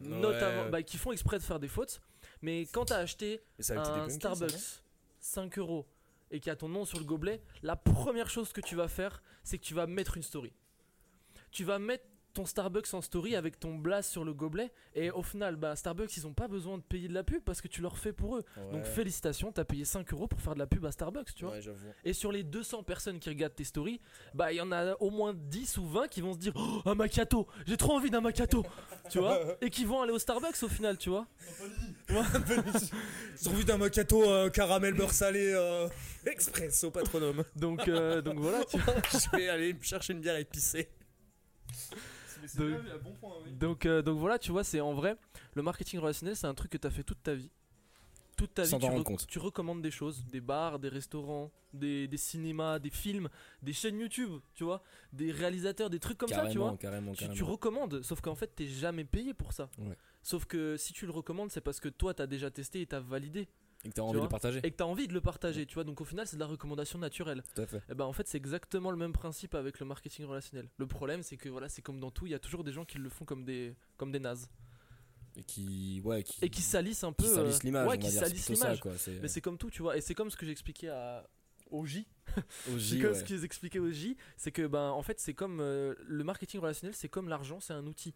Ouais. 0.01 0.07
notamment 0.09 0.69
bah, 0.69 0.83
qui 0.83 0.97
font 0.97 1.11
exprès 1.11 1.39
de 1.39 1.43
faire 1.43 1.59
des 1.59 1.67
fautes 1.67 2.01
mais 2.41 2.65
quand 2.71 2.85
t'as 2.85 2.97
acheté 2.97 3.41
un 3.69 4.09
Starbucks 4.09 4.51
non 4.51 4.57
5 5.19 5.57
euros 5.59 5.85
et 6.31 6.39
qu'il 6.39 6.49
y 6.49 6.53
a 6.53 6.55
ton 6.55 6.69
nom 6.69 6.85
sur 6.85 6.99
le 6.99 7.05
gobelet, 7.05 7.41
la 7.61 7.75
première 7.75 8.29
chose 8.29 8.53
que 8.53 8.61
tu 8.61 8.75
vas 8.75 8.87
faire, 8.87 9.21
c'est 9.43 9.57
que 9.57 9.63
tu 9.63 9.73
vas 9.73 9.87
mettre 9.87 10.17
une 10.17 10.23
story. 10.23 10.53
Tu 11.51 11.63
vas 11.63 11.79
mettre 11.79 12.05
ton 12.33 12.45
Starbucks 12.45 12.93
en 12.93 13.01
story 13.01 13.35
avec 13.35 13.59
ton 13.59 13.75
blast 13.75 14.11
sur 14.11 14.23
le 14.23 14.33
gobelet 14.33 14.71
et 14.95 15.11
au 15.11 15.23
final, 15.23 15.55
bah, 15.55 15.75
Starbucks, 15.75 16.15
ils 16.17 16.27
ont 16.27 16.33
pas 16.33 16.47
besoin 16.47 16.77
de 16.77 16.83
payer 16.83 17.07
de 17.07 17.13
la 17.13 17.23
pub 17.23 17.41
parce 17.43 17.61
que 17.61 17.67
tu 17.67 17.81
leur 17.81 17.97
fais 17.97 18.13
pour 18.13 18.37
eux. 18.37 18.43
Donc 18.71 18.85
félicitations, 18.85 19.51
t'as 19.51 19.63
payé 19.63 19.85
5 19.85 20.11
euros 20.13 20.27
pour 20.27 20.41
faire 20.41 20.53
de 20.53 20.59
la 20.59 20.67
pub 20.67 20.85
à 20.85 20.91
Starbucks, 20.91 21.33
tu 21.35 21.45
vois. 21.45 21.55
Ouais. 21.55 21.61
Et 22.03 22.13
sur 22.13 22.31
les 22.31 22.43
200 22.43 22.83
personnes 22.83 23.19
qui 23.19 23.29
regardent 23.29 23.55
tes 23.55 23.63
stories, 23.63 23.99
bah 24.33 24.51
il 24.51 24.57
y 24.57 24.61
en 24.61 24.71
a 24.71 24.93
au 24.99 25.09
moins 25.09 25.33
10 25.33 25.77
ou 25.77 25.87
20 25.87 26.07
qui 26.07 26.21
vont 26.21 26.33
se 26.33 26.39
dire 26.39 26.53
oh, 26.55 26.81
un 26.85 26.95
macchiato, 26.95 27.47
j'ai 27.65 27.77
trop 27.77 27.93
envie 27.93 28.09
d'un 28.09 28.21
macchiato, 28.21 28.65
tu 29.09 29.19
vois, 29.19 29.39
et 29.61 29.69
qui 29.69 29.85
vont 29.85 30.01
aller 30.01 30.11
au 30.11 30.19
Starbucks 30.19 30.61
au 30.63 30.67
final, 30.67 30.97
tu 30.97 31.09
vois. 31.09 31.27
Ils 32.09 33.49
ont 33.49 33.53
vu 33.53 33.63
d'un 33.63 33.77
macchiato 33.77 34.23
euh, 34.23 34.49
caramel 34.49 34.93
beurre 34.93 35.13
salé 35.13 35.51
euh, 35.53 35.87
expresso 36.25 36.91
patronome. 36.91 37.43
Donc 37.55 37.87
euh, 37.87 38.21
donc 38.21 38.39
voilà, 38.39 38.63
tu 38.65 38.77
vois. 38.79 38.95
Je 39.11 39.37
vais 39.37 39.49
aller 39.49 39.73
me 39.73 39.81
chercher 39.81 40.13
une 40.13 40.21
bière 40.21 40.37
épicée. 40.37 40.89
Donc, 43.59 43.85
euh, 43.85 44.01
donc 44.01 44.17
voilà, 44.19 44.39
tu 44.39 44.51
vois, 44.51 44.63
c'est 44.63 44.81
en 44.81 44.93
vrai, 44.93 45.15
le 45.55 45.61
marketing 45.61 45.99
relationnel, 45.99 46.35
c'est 46.35 46.47
un 46.47 46.53
truc 46.53 46.71
que 46.71 46.77
tu 46.77 46.87
as 46.87 46.91
fait 46.91 47.03
toute 47.03 47.21
ta 47.23 47.33
vie. 47.33 47.49
toute 48.37 48.53
ta 48.53 48.63
vie, 48.63 48.69
tu, 48.69 48.79
t'en 48.79 48.87
rendre 48.87 49.01
re- 49.01 49.03
compte. 49.05 49.27
tu 49.27 49.39
recommandes 49.39 49.81
des 49.81 49.91
choses, 49.91 50.23
des 50.25 50.41
bars, 50.41 50.79
des 50.79 50.89
restaurants, 50.89 51.51
des, 51.73 52.07
des 52.07 52.17
cinémas, 52.17 52.79
des 52.79 52.89
films, 52.89 53.29
des 53.61 53.73
chaînes 53.73 53.99
YouTube, 53.99 54.39
tu 54.55 54.63
vois, 54.63 54.81
des 55.13 55.31
réalisateurs, 55.31 55.89
des 55.89 55.99
trucs 55.99 56.17
comme 56.17 56.29
ça, 56.29 56.47
tu 56.47 56.57
vois. 56.57 56.75
carrément, 56.77 57.13
carrément, 57.13 57.33
Tu, 57.35 57.43
recommandes, 57.43 58.01
sauf 58.01 58.19
qu'en 58.21 58.35
fait, 58.35 58.47
t'es 58.55 58.67
jamais 58.67 59.03
payé 59.05 59.33
pour 59.33 59.53
ça. 59.53 59.69
Ouais. 59.77 59.95
Sauf 60.23 60.45
que 60.45 60.75
si 60.77 60.93
tu 60.93 61.05
le 61.05 61.11
recommandes, 61.11 61.51
c'est 61.51 61.61
parce 61.61 61.79
que 61.79 61.89
toi, 61.89 62.13
t'as 62.13 62.27
déjà 62.27 62.49
testé 62.51 62.81
et 62.81 62.85
t'as 62.87 62.99
validé. 62.99 63.47
Et 63.83 63.89
que 63.89 63.93
t'as 63.93 64.01
envie 64.03 64.19
de 64.19 64.23
le 64.23 64.29
partager. 64.29 64.59
Et 64.63 64.71
que 64.71 64.75
t'as 64.75 64.85
envie 64.85 65.07
de 65.07 65.13
le 65.13 65.21
partager, 65.21 65.65
tu 65.65 65.73
vois. 65.75 65.83
Donc 65.83 66.01
au 66.01 66.05
final, 66.05 66.27
c'est 66.27 66.35
de 66.35 66.41
la 66.41 66.47
recommandation 66.47 66.99
naturelle. 66.99 67.43
Tout 67.55 67.61
à 67.61 67.65
fait. 67.65 67.81
Et 67.89 67.95
ben 67.95 68.05
en 68.05 68.13
fait, 68.13 68.27
c'est 68.27 68.37
exactement 68.37 68.91
le 68.91 68.97
même 68.97 69.13
principe 69.13 69.55
avec 69.55 69.79
le 69.79 69.85
marketing 69.85 70.25
relationnel. 70.25 70.69
Le 70.77 70.87
problème, 70.87 71.23
c'est 71.23 71.37
que 71.37 71.49
voilà, 71.49 71.67
c'est 71.69 71.81
comme 71.81 71.99
dans 71.99 72.11
tout, 72.11 72.27
il 72.27 72.31
y 72.31 72.35
a 72.35 72.39
toujours 72.39 72.63
des 72.63 72.71
gens 72.71 72.85
qui 72.85 72.97
le 72.99 73.09
font 73.09 73.25
comme 73.25 73.43
des, 73.43 73.75
comme 73.97 74.11
des 74.11 74.19
nazes. 74.19 74.49
Et 75.35 75.43
qui, 75.43 76.01
ouais, 76.03 76.23
qui, 76.23 76.43
Et 76.43 76.49
qui 76.49 76.61
salissent 76.61 77.03
un 77.03 77.13
peu. 77.13 77.23
qui 77.23 77.29
euh, 77.29 77.35
salissent 77.35 77.63
l'image. 77.63 77.87
Ouais, 77.87 77.97
qui 77.97 78.09
dire, 78.09 78.19
salissent 78.19 78.49
l'image. 78.49 78.81
Mais 79.21 79.27
c'est 79.27 79.41
comme 79.41 79.57
tout, 79.57 79.69
tu 79.69 79.81
vois. 79.81 79.97
Et 79.97 80.01
c'est 80.01 80.13
comme 80.13 80.29
ce 80.29 80.37
que 80.37 80.45
j'expliquais 80.45 80.89
à 80.89 81.27
au 81.71 81.85
J. 81.85 82.05
au 82.37 82.41
C'est 82.73 82.79
J, 82.79 82.99
comme 82.99 83.11
ouais. 83.11 83.17
ce 83.17 83.23
qu'ils 83.23 83.43
expliquaient 83.45 83.79
au 83.79 83.89
J, 83.89 84.17
c'est 84.37 84.51
que 84.51 84.67
ben 84.67 84.89
en 84.89 85.01
fait 85.01 85.19
c'est 85.19 85.33
comme 85.33 85.59
euh, 85.61 85.95
le 86.05 86.23
marketing 86.23 86.59
relationnel, 86.59 86.93
c'est 86.95 87.09
comme 87.09 87.29
l'argent, 87.29 87.59
c'est 87.59 87.73
un 87.73 87.87
outil. 87.87 88.13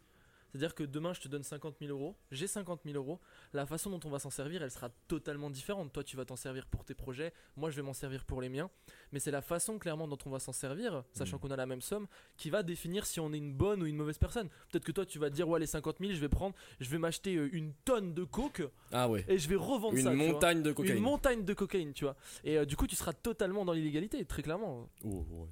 C'est-à-dire 0.51 0.73
que 0.75 0.83
demain 0.83 1.13
je 1.13 1.21
te 1.21 1.27
donne 1.27 1.43
50 1.43 1.75
000 1.81 1.91
euros, 1.91 2.15
j'ai 2.31 2.47
50 2.47 2.81
000 2.85 2.95
euros, 2.95 3.19
la 3.53 3.65
façon 3.65 3.89
dont 3.89 3.99
on 4.05 4.09
va 4.09 4.19
s'en 4.19 4.29
servir, 4.29 4.63
elle 4.63 4.71
sera 4.71 4.89
totalement 5.07 5.49
différente. 5.49 5.91
Toi 5.91 6.03
tu 6.03 6.15
vas 6.15 6.23
t'en 6.25 6.35
servir 6.37 6.65
pour 6.65 6.85
tes 6.85 6.93
projets, 6.93 7.33
moi 7.57 7.69
je 7.69 7.75
vais 7.75 7.81
m'en 7.81 7.93
servir 7.93 8.23
pour 8.25 8.41
les 8.41 8.47
miens, 8.49 8.69
mais 9.11 9.19
c'est 9.19 9.31
la 9.31 9.41
façon 9.41 9.77
clairement 9.79 10.07
dont 10.07 10.17
on 10.25 10.29
va 10.29 10.39
s'en 10.39 10.53
servir, 10.53 11.03
sachant 11.11 11.37
Mm. 11.37 11.39
qu'on 11.41 11.51
a 11.51 11.55
la 11.57 11.65
même 11.65 11.81
somme, 11.81 12.07
qui 12.37 12.49
va 12.49 12.63
définir 12.63 13.05
si 13.05 13.19
on 13.19 13.33
est 13.33 13.37
une 13.37 13.53
bonne 13.53 13.81
ou 13.83 13.85
une 13.85 13.97
mauvaise 13.97 14.17
personne. 14.17 14.47
Peut-être 14.71 14.85
que 14.85 14.91
toi 14.93 15.05
tu 15.05 15.19
vas 15.19 15.29
te 15.29 15.35
dire 15.35 15.47
ouais 15.49 15.59
les 15.59 15.65
50 15.67 15.97
000 15.99 16.13
je 16.13 16.19
vais 16.19 16.29
prendre, 16.29 16.55
je 16.79 16.89
vais 16.89 16.97
m'acheter 16.97 17.35
euh, 17.35 17.49
une 17.51 17.73
tonne 17.85 18.13
de 18.13 18.23
coke 18.23 18.63
Ah 18.93 19.09
ouais. 19.09 19.25
et 19.27 19.37
je 19.37 19.49
vais 19.49 19.55
revendre 19.55 19.97
Une 19.97 20.03
ça. 20.03 20.13
vois. 20.13 20.25
montagne 20.27 20.61
de 20.63 20.71
cocaïne. 20.71 20.97
Une 20.97 21.03
montagne 21.03 21.43
de 21.43 21.53
cocaïne, 21.53 21.91
tu 21.93 22.05
vois. 22.05 22.15
Et 22.43 22.57
euh, 22.57 22.65
du 22.65 22.75
coup, 22.77 22.87
tu 22.87 22.95
seras 22.95 23.13
totalement 23.13 23.65
dans 23.65 23.73
l'illégalité, 23.73 24.23
très 24.25 24.41
clairement. 24.43 24.89
Oh, 25.03 25.25
ouais. 25.29 25.47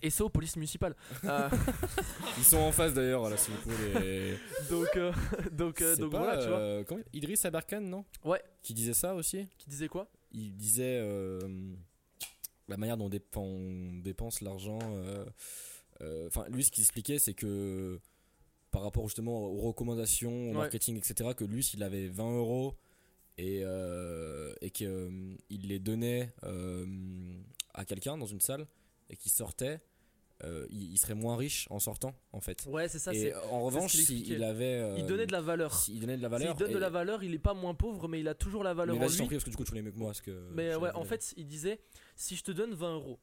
Et 0.00 0.10
ça 0.10 0.24
aux 0.24 0.28
police 0.30 0.56
municipale. 0.56 0.94
Euh, 1.24 1.48
Ils 2.38 2.44
sont 2.44 2.58
en 2.58 2.72
face 2.72 2.94
d'ailleurs, 2.94 3.28
là, 3.28 3.36
si 3.36 3.50
vous 3.50 3.58
pouvez 3.58 4.00
les. 4.00 4.38
donc, 4.70 4.88
euh, 4.96 5.12
donc, 5.52 5.80
euh, 5.82 5.96
donc 5.96 6.10
pas, 6.12 6.18
voilà, 6.18 6.42
tu 6.42 6.48
vois. 6.48 6.58
euh, 6.58 6.84
comment- 6.84 7.02
Idriss 7.12 7.44
Aberkan, 7.44 7.80
non? 7.80 8.04
Ouais. 8.24 8.42
Qui 8.62 8.74
disait 8.74 8.94
ça 8.94 9.14
aussi? 9.14 9.46
Qui 9.58 9.68
disait 9.68 9.88
quoi? 9.88 10.08
Il 10.32 10.56
disait 10.56 10.98
euh, 11.00 11.38
la 12.68 12.76
manière 12.76 12.96
dont 12.96 13.06
on, 13.06 13.10
dép- 13.10 13.36
on 13.36 14.00
dépense 14.02 14.40
l'argent. 14.40 14.78
euh, 14.82 15.24
euh, 16.00 16.26
Enfin, 16.28 16.46
lui, 16.48 16.64
ce 16.64 16.70
qu'il 16.70 16.82
expliquait, 16.82 17.18
c'est 17.18 17.34
que 17.34 18.00
par 18.70 18.82
rapport 18.82 19.06
justement 19.06 19.38
aux 19.44 19.60
recommandations, 19.60 20.32
au 20.46 20.48
Ouais. 20.48 20.52
marketing, 20.54 20.96
etc., 20.96 21.30
que 21.36 21.44
lui, 21.44 21.62
s'il 21.62 21.82
avait 21.82 22.08
20 22.08 22.36
euros 22.38 22.74
et, 23.38 23.60
euh, 23.62 24.52
et 24.62 24.70
qu'il 24.70 25.36
les 25.50 25.78
donnait 25.78 26.32
euh, 26.44 26.86
à 27.74 27.84
quelqu'un 27.84 28.16
dans 28.16 28.26
une 28.26 28.40
salle 28.40 28.66
et 29.12 29.16
qu'il 29.16 29.30
sortait, 29.30 29.80
euh, 30.42 30.66
il, 30.70 30.90
il 30.92 30.98
serait 30.98 31.14
moins 31.14 31.36
riche 31.36 31.68
en 31.70 31.78
sortant, 31.78 32.14
en 32.32 32.40
fait. 32.40 32.64
Ouais, 32.66 32.88
c'est 32.88 32.98
ça. 32.98 33.14
et 33.14 33.32
en 33.52 33.62
revanche, 33.62 33.92
s'il 33.94 34.26
il 34.28 34.42
avait. 34.42 34.64
euh, 34.80 34.96
Il 34.98 35.06
donnait 35.06 35.26
de 35.26 35.32
la 35.32 35.40
valeur. 35.40 35.72
s'il 35.78 36.00
donnait 36.00 36.16
de 36.16 36.22
la 36.22 36.28
valeur. 36.28 36.56
donne 36.56 36.72
de 36.72 36.78
la 36.78 36.90
valeur, 36.90 37.22
il 37.22 37.32
est 37.34 37.38
pas 37.38 37.54
moins 37.54 37.74
pauvre, 37.74 38.08
mais 38.08 38.18
il 38.18 38.26
a 38.26 38.34
toujours 38.34 38.64
la 38.64 38.74
valeur 38.74 38.96
mais 38.96 39.04
en 39.06 39.08
lui. 39.08 39.16
prie, 39.18 39.28
parce 39.36 39.44
que 39.44 39.50
du 39.50 39.56
coup, 39.56 39.64
tu 39.64 39.70
connais 39.70 39.82
mieux 39.82 39.92
que 39.92 39.98
moi. 39.98 40.08
Parce 40.08 40.20
que 40.22 40.48
Mais 40.52 40.74
ouais, 40.74 40.90
en 40.94 41.04
fait, 41.04 41.32
il 41.36 41.46
disait 41.46 41.78
si 42.16 42.34
je 42.34 42.42
te 42.42 42.50
donne 42.50 42.74
20 42.74 42.94
euros, 42.94 43.20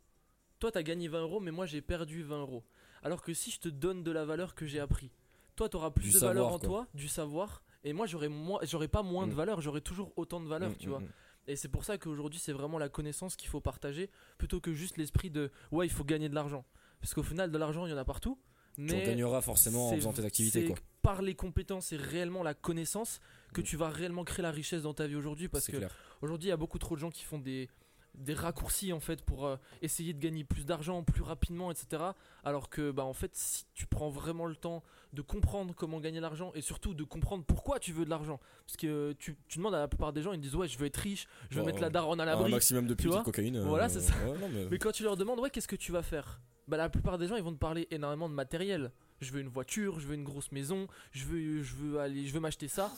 toi 0.59 0.71
t'as 0.71 0.83
gagné 0.83 1.07
20 1.09 1.21
euros, 1.21 1.39
mais 1.41 1.51
moi 1.51 1.65
j'ai 1.65 1.81
perdu 1.81 2.21
20 2.23 2.39
euros. 2.41 2.63
Alors 3.03 3.21
que 3.21 3.33
si 3.33 3.51
je 3.51 3.59
te 3.59 3.69
donne 3.69 4.03
de 4.03 4.11
la 4.11 4.23
valeur 4.25 4.55
que 4.55 4.65
j'ai 4.65 4.79
appris, 4.79 5.11
toi 5.55 5.67
t'auras 5.69 5.91
plus 5.91 6.09
Du 6.09 6.13
de 6.13 6.19
valeur 6.19 6.47
en 6.47 6.59
quoi. 6.59 6.67
toi, 6.67 6.87
du 6.93 7.07
savoir, 7.09 7.63
et 7.83 7.91
moi 7.93 8.05
j'aurais 8.07 8.27
moins, 8.29 8.59
j'aurais 8.63 8.87
pas 8.89 9.03
moins 9.03 9.25
de 9.27 9.33
Mm. 9.33 9.35
valeur, 9.35 9.61
j'aurais 9.61 9.81
toujours 9.81 10.13
autant 10.17 10.39
de 10.41 10.47
valeur, 10.47 10.71
Mm, 10.71 10.75
tu 10.77 10.87
mm, 10.87 10.91
vois. 10.91 11.01
Et 11.49 11.55
c'est 11.55 11.67
pour 11.67 11.83
ça 11.83 11.97
qu'aujourd'hui, 11.97 12.39
c'est 12.39 12.53
vraiment 12.53 12.77
la 12.77 12.89
connaissance 12.89 13.35
qu'il 13.35 13.49
faut 13.49 13.59
partager 13.59 14.11
plutôt 14.37 14.61
que 14.61 14.71
juste 14.71 14.97
l'esprit 14.97 15.31
de 15.31 15.51
ouais, 15.71 15.87
il 15.87 15.89
faut 15.91 16.03
gagner 16.03 16.29
de 16.29 16.35
l'argent. 16.35 16.63
Parce 17.01 17.15
qu'au 17.15 17.23
final, 17.23 17.51
de 17.51 17.57
l'argent, 17.57 17.87
il 17.87 17.89
y 17.89 17.93
en 17.93 17.97
a 17.97 18.05
partout. 18.05 18.37
Tu 18.75 18.83
en 18.83 18.85
Mais 18.85 19.05
gagneras 19.05 19.41
forcément 19.41 19.89
en 19.89 19.95
faisant 19.95 20.13
tes 20.13 20.23
activités. 20.23 20.65
Quoi. 20.65 20.75
par 21.01 21.21
les 21.23 21.33
compétences 21.33 21.91
et 21.91 21.97
réellement 21.97 22.43
la 22.43 22.53
connaissance 22.53 23.19
que 23.51 23.61
tu 23.61 23.77
vas 23.77 23.89
réellement 23.89 24.23
créer 24.23 24.43
la 24.43 24.51
richesse 24.51 24.83
dans 24.83 24.93
ta 24.93 25.07
vie 25.07 25.15
aujourd'hui. 25.15 25.49
Parce 25.49 25.67
que 25.67 25.77
aujourd'hui, 26.21 26.47
il 26.47 26.51
y 26.51 26.53
a 26.53 26.57
beaucoup 26.57 26.77
trop 26.77 26.95
de 26.95 26.99
gens 26.99 27.09
qui 27.09 27.23
font 27.23 27.39
des, 27.39 27.67
des 28.15 28.33
raccourcis 28.33 28.91
en 28.91 28.99
fait 28.99 29.21
pour 29.23 29.45
euh, 29.45 29.55
essayer 29.81 30.13
de 30.13 30.19
gagner 30.19 30.43
plus 30.43 30.65
d'argent 30.65 31.03
plus 31.03 31.21
rapidement, 31.21 31.71
etc. 31.71 32.03
Alors 32.43 32.69
que 32.69 32.91
bah 32.91 33.03
en 33.05 33.13
fait, 33.13 33.31
si 33.35 33.65
tu 33.73 33.85
prends 33.87 34.09
vraiment 34.09 34.45
le 34.45 34.55
temps 34.55 34.83
de 35.13 35.21
comprendre 35.21 35.73
comment 35.75 35.99
gagner 35.99 36.19
l'argent 36.19 36.51
et 36.53 36.61
surtout 36.61 36.93
de 36.93 37.03
comprendre 37.03 37.43
pourquoi 37.45 37.79
tu 37.79 37.93
veux 37.93 38.05
de 38.05 38.09
l'argent, 38.09 38.39
parce 38.65 38.77
que 38.77 38.87
euh, 38.87 39.13
tu, 39.17 39.37
tu 39.47 39.57
demandes 39.57 39.75
à 39.75 39.79
la 39.79 39.87
plupart 39.87 40.11
des 40.13 40.21
gens, 40.21 40.33
ils 40.33 40.39
disent 40.41 40.55
ouais, 40.55 40.67
je 40.67 40.77
veux 40.77 40.85
être 40.85 40.97
riche, 40.97 41.27
je 41.49 41.55
veux 41.55 41.61
Bon, 41.61 41.67
mettre 41.67 41.81
la 41.81 41.89
daronne 41.89 42.19
à 42.19 42.23
Un 42.23 42.25
l'abri. 42.27 42.51
maximum 42.51 42.85
de 42.87 42.93
de 42.93 43.23
cocaïne. 43.23 43.55
euh, 43.57 43.63
Voilà, 43.65 43.87
c'est 43.89 44.01
ça. 44.01 44.13
ouais, 44.25 44.37
non, 44.37 44.49
mais- 44.49 44.67
Mais 44.71 44.77
quand 44.77 44.91
tu 44.91 45.03
leur 45.03 45.15
demandes, 45.17 45.39
ouais, 45.39 45.49
qu'est-ce 45.49 45.67
que 45.67 45.75
tu 45.77 45.91
vas 45.91 46.03
faire? 46.03 46.41
Bah, 46.67 46.77
la 46.77 46.89
plupart 46.89 47.17
des 47.17 47.27
gens, 47.27 47.35
ils 47.35 47.41
vont 47.43 47.53
te 47.53 47.57
parler 47.57 47.87
énormément 47.89 48.29
de 48.29 48.33
matériel. 48.35 48.91
Je 49.21 49.31
veux 49.31 49.41
une 49.41 49.47
voiture, 49.49 49.99
je 49.99 50.07
veux 50.07 50.13
une 50.13 50.23
grosse 50.23 50.51
maison, 50.51 50.87
je 51.11 51.25
veux, 51.25 51.63
je 51.63 51.75
veux 51.75 51.99
aller, 51.99 52.25
je 52.27 52.33
veux 52.33 52.39
m'acheter 52.39 52.67
ça. 52.67 52.91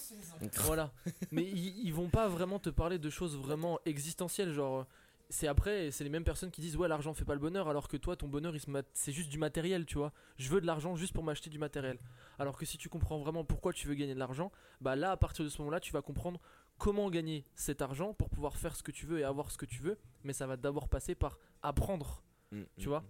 voilà. 0.65 0.91
Mais 1.31 1.43
ils, 1.43 1.79
ils 1.87 1.93
vont 1.93 2.09
pas 2.09 2.27
vraiment 2.27 2.59
te 2.59 2.69
parler 2.69 2.99
de 2.99 3.09
choses 3.09 3.37
vraiment 3.37 3.79
existentielles, 3.85 4.51
genre. 4.51 4.85
C'est 5.31 5.47
après, 5.47 5.89
c'est 5.91 6.03
les 6.03 6.09
mêmes 6.09 6.23
personnes 6.23 6.51
qui 6.51 6.61
disent 6.61 6.75
ouais 6.77 6.87
l'argent 6.87 7.13
fait 7.13 7.25
pas 7.25 7.33
le 7.33 7.39
bonheur 7.39 7.67
alors 7.69 7.87
que 7.87 7.97
toi 7.97 8.15
ton 8.15 8.27
bonheur 8.27 8.53
c'est 8.93 9.11
juste 9.11 9.29
du 9.29 9.37
matériel 9.39 9.85
tu 9.85 9.97
vois. 9.97 10.11
Je 10.37 10.49
veux 10.49 10.61
de 10.61 10.67
l'argent 10.67 10.95
juste 10.95 11.13
pour 11.13 11.23
m'acheter 11.23 11.49
du 11.49 11.57
matériel. 11.57 11.97
Alors 12.37 12.57
que 12.57 12.65
si 12.65 12.77
tu 12.77 12.89
comprends 12.89 13.17
vraiment 13.19 13.43
pourquoi 13.43 13.73
tu 13.73 13.87
veux 13.87 13.95
gagner 13.95 14.13
de 14.13 14.19
l'argent, 14.19 14.51
bah 14.81 14.95
là 14.95 15.11
à 15.11 15.17
partir 15.17 15.43
de 15.43 15.49
ce 15.49 15.57
moment-là 15.59 15.79
tu 15.79 15.91
vas 15.93 16.01
comprendre 16.01 16.39
comment 16.77 17.09
gagner 17.09 17.45
cet 17.55 17.81
argent 17.81 18.13
pour 18.13 18.29
pouvoir 18.29 18.57
faire 18.57 18.75
ce 18.75 18.83
que 18.83 18.91
tu 18.91 19.05
veux 19.05 19.19
et 19.19 19.23
avoir 19.23 19.51
ce 19.51 19.57
que 19.57 19.65
tu 19.65 19.81
veux. 19.81 19.97
Mais 20.23 20.33
ça 20.33 20.45
va 20.47 20.57
d'abord 20.57 20.89
passer 20.89 21.15
par 21.15 21.39
apprendre 21.63 22.21
Mm, 22.51 22.63
tu 22.77 22.87
mm, 22.87 22.89
vois. 22.89 22.99
mm. 23.01 23.05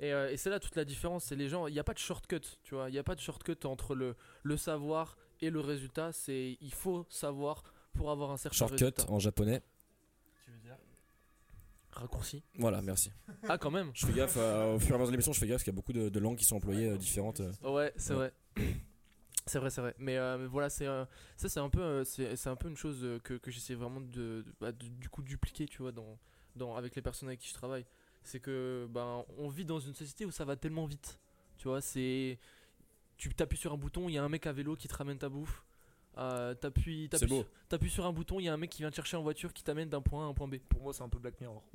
Et, 0.00 0.12
euh, 0.12 0.30
et 0.30 0.36
c'est 0.36 0.50
là 0.50 0.60
toute 0.60 0.76
la 0.76 0.84
différence, 0.84 1.24
c'est 1.24 1.36
les 1.36 1.48
gens, 1.48 1.66
il 1.66 1.72
n'y 1.72 1.78
a 1.78 1.84
pas 1.84 1.94
de 1.94 1.98
shortcut, 1.98 2.40
tu 2.62 2.74
vois, 2.74 2.88
il 2.90 2.92
n'y 2.92 2.98
a 2.98 3.02
pas 3.04 3.14
de 3.14 3.20
shortcut 3.20 3.56
entre 3.64 3.94
le, 3.94 4.16
le 4.42 4.56
savoir 4.56 5.16
et 5.40 5.50
le 5.50 5.60
résultat, 5.60 6.12
c'est 6.12 6.58
il 6.60 6.72
faut 6.74 7.06
savoir 7.08 7.62
pour 7.94 8.10
avoir 8.10 8.30
un 8.32 8.36
certain 8.36 8.56
Shortcut 8.56 8.84
résultat. 8.84 9.10
en 9.10 9.18
japonais. 9.18 9.62
Raccourci. 11.94 12.42
Voilà, 12.58 12.82
merci. 12.82 13.10
Ah 13.48 13.56
quand 13.58 13.70
même. 13.70 13.90
Je 13.94 14.06
fais 14.06 14.12
gaffe, 14.12 14.36
euh, 14.36 14.74
au 14.74 14.78
fur 14.78 14.90
et 14.90 14.94
à 14.94 14.98
mesure 14.98 15.06
de 15.06 15.12
l'émission, 15.12 15.32
je 15.32 15.38
fais 15.40 15.46
gaffe 15.46 15.54
parce 15.56 15.64
qu'il 15.64 15.72
y 15.72 15.74
a 15.74 15.78
beaucoup 15.78 15.92
de, 15.92 16.08
de 16.08 16.18
langues 16.20 16.36
qui 16.36 16.44
sont 16.44 16.56
employées 16.56 16.88
euh, 16.90 16.96
différentes. 16.96 17.40
euh. 17.40 17.52
Ouais, 17.62 17.92
c'est 17.96 18.14
Ouais. 18.14 18.32
vrai. 18.56 18.64
C'est 19.46 19.58
vrai, 19.58 19.68
c'est 19.68 19.82
vrai. 19.82 19.94
Mais, 19.98 20.16
euh, 20.16 20.38
mais 20.38 20.46
voilà, 20.46 20.70
c'est 20.70 20.86
euh, 20.86 21.04
ça, 21.36 21.50
c'est 21.50 21.60
un 21.60 21.68
peu, 21.68 21.82
euh, 21.82 22.04
c'est 22.04 22.46
un 22.46 22.56
peu 22.56 22.66
une 22.68 22.78
chose 22.78 23.06
que, 23.24 23.34
que 23.34 23.50
j'essaie 23.50 23.74
vraiment 23.74 24.00
de, 24.00 24.06
de- 24.06 24.44
bah, 24.58 24.72
de- 24.72 24.86
du 24.88 25.10
coup 25.10 25.22
dupliquer, 25.22 25.66
tu 25.66 25.82
vois, 25.82 25.92
dans, 25.92 26.18
dans 26.56 26.76
avec 26.76 26.96
les 26.96 27.02
personnes 27.02 27.28
avec 27.28 27.40
qui 27.40 27.48
je 27.48 27.52
travaille. 27.52 27.84
C'est 28.22 28.40
que 28.40 28.86
ben 28.88 29.22
on 29.36 29.48
vit 29.50 29.66
dans 29.66 29.78
une 29.80 29.92
société 29.92 30.24
où 30.24 30.30
ça 30.30 30.46
va 30.46 30.56
tellement 30.56 30.86
vite. 30.86 31.18
Tu 31.58 31.68
vois, 31.68 31.82
c'est 31.82 32.38
tu 33.18 33.34
t'appuies 33.34 33.58
sur 33.58 33.72
un 33.74 33.76
bouton, 33.76 34.08
il 34.08 34.12
y 34.14 34.18
a 34.18 34.24
un 34.24 34.30
mec 34.30 34.46
à 34.46 34.52
vélo 34.52 34.76
qui 34.76 34.88
te 34.88 34.94
ramène 34.94 35.18
ta 35.18 35.28
bouffe. 35.28 35.62
Euh, 36.16 36.54
t'appuies, 36.54 37.08
sur 37.88 38.06
un 38.06 38.12
bouton, 38.12 38.38
il 38.40 38.44
y 38.44 38.48
a 38.48 38.52
un 38.52 38.56
mec 38.56 38.70
qui 38.70 38.82
vient 38.82 38.90
te 38.90 38.96
chercher 38.96 39.16
en 39.16 39.22
voiture 39.22 39.52
qui 39.52 39.62
t'amène 39.64 39.88
d'un 39.88 40.00
point 40.00 40.22
A 40.22 40.26
à 40.26 40.28
un 40.30 40.34
point 40.34 40.46
B. 40.48 40.56
Pour 40.68 40.80
moi, 40.82 40.92
c'est 40.92 41.02
un 41.02 41.08
peu 41.08 41.18
Black 41.18 41.40
Mirror. 41.40 41.62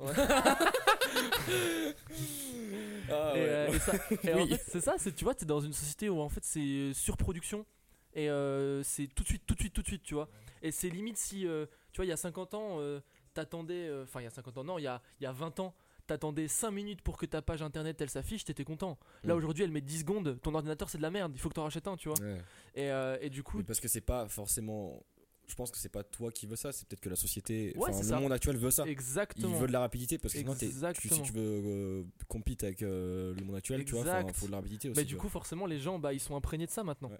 Ah, 3.12 3.32
et, 3.34 3.40
ouais. 3.40 3.46
euh, 3.48 3.68
et 3.72 3.78
ça- 3.78 3.92
et 4.24 4.34
en 4.34 4.46
fait, 4.46 4.62
c'est 4.68 4.80
ça, 4.80 4.94
c'est 4.98 5.12
tu 5.14 5.24
vois, 5.24 5.34
t'es 5.34 5.44
dans 5.46 5.60
une 5.60 5.72
société 5.72 6.08
où 6.08 6.20
en 6.20 6.28
fait 6.28 6.44
c'est 6.44 6.92
surproduction 6.94 7.66
et 8.14 8.30
euh, 8.30 8.82
c'est 8.84 9.08
tout 9.08 9.22
de 9.24 9.28
suite, 9.28 9.42
tout 9.46 9.54
de 9.54 9.60
suite, 9.60 9.72
tout 9.72 9.82
de 9.82 9.86
suite, 9.86 10.02
tu 10.02 10.14
vois. 10.14 10.28
Et 10.62 10.70
c'est 10.70 10.88
limite 10.88 11.16
si, 11.16 11.46
euh, 11.46 11.66
tu 11.92 11.96
vois, 11.96 12.04
il 12.04 12.08
y 12.08 12.12
a 12.12 12.16
50 12.16 12.54
ans, 12.54 12.76
euh, 12.78 13.00
t'attendais, 13.34 13.88
euh, 13.88 14.04
enfin 14.04 14.20
il 14.20 14.24
y 14.24 14.26
a 14.26 14.30
50 14.30 14.58
ans, 14.58 14.64
non, 14.64 14.78
il 14.78 14.82
y 14.82 14.86
a, 14.86 15.02
il 15.20 15.24
y 15.24 15.26
a 15.26 15.32
20 15.32 15.58
ans, 15.60 15.74
t'attendais 16.10 16.46
5 16.48 16.70
minutes 16.70 17.00
pour 17.02 17.16
que 17.16 17.26
ta 17.26 17.42
page 17.42 17.62
internet 17.62 18.00
elle 18.00 18.10
s'affiche, 18.10 18.44
t'étais 18.44 18.64
content. 18.64 18.98
Là 19.24 19.34
Mm. 19.34 19.38
aujourd'hui 19.38 19.64
elle 19.64 19.70
met 19.72 19.80
10 19.80 20.00
secondes, 20.00 20.38
ton 20.42 20.54
ordinateur 20.54 20.88
c'est 20.90 20.98
de 20.98 21.02
la 21.02 21.10
merde, 21.10 21.32
il 21.34 21.40
faut 21.40 21.48
que 21.48 21.54
t'en 21.54 21.64
rachètes 21.64 21.86
un, 21.88 21.96
tu 21.96 22.08
vois. 22.08 22.18
Ouais. 22.20 22.40
Et, 22.74 22.90
euh, 22.90 23.16
et 23.20 23.30
du 23.30 23.42
coup, 23.42 23.58
Mais 23.58 23.64
parce 23.64 23.80
que 23.80 23.88
c'est 23.88 24.00
pas 24.00 24.28
forcément. 24.28 25.02
Je 25.48 25.56
pense 25.56 25.72
que 25.72 25.78
c'est 25.78 25.88
pas 25.88 26.04
toi 26.04 26.30
qui 26.30 26.46
veux 26.46 26.54
ça, 26.54 26.70
c'est 26.70 26.86
peut-être 26.86 27.00
que 27.00 27.08
la 27.08 27.16
société, 27.16 27.72
Ouais, 27.76 27.90
le 27.90 28.02
ça. 28.04 28.20
monde 28.20 28.30
actuel 28.32 28.56
veut 28.56 28.70
ça. 28.70 28.84
Il 28.86 28.90
exactement. 28.92 29.58
veut 29.58 29.66
de 29.66 29.72
la 29.72 29.80
rapidité 29.80 30.16
parce 30.16 30.32
que 30.34 30.38
sinon, 30.38 30.54
t'es- 30.54 30.70
tu- 30.94 31.08
si 31.08 31.22
tu 31.22 31.32
veux 31.32 31.40
euh, 31.42 32.04
compete 32.28 32.62
avec 32.62 32.82
euh, 32.82 33.34
le 33.34 33.44
monde 33.44 33.56
actuel, 33.56 33.84
tu 33.84 33.92
vois, 33.96 34.04
il 34.26 34.32
faut 34.32 34.46
de 34.46 34.52
la 34.52 34.58
rapidité 34.58 34.88
aussi. 34.90 35.00
Mais 35.00 35.04
du 35.04 35.14
vois. 35.16 35.22
coup, 35.22 35.28
forcément, 35.28 35.66
les 35.66 35.80
gens, 35.80 35.98
bah, 35.98 36.12
ils 36.12 36.20
sont 36.20 36.36
imprégnés 36.36 36.66
de 36.66 36.70
ça 36.70 36.84
maintenant. 36.84 37.10
Ouais. 37.10 37.18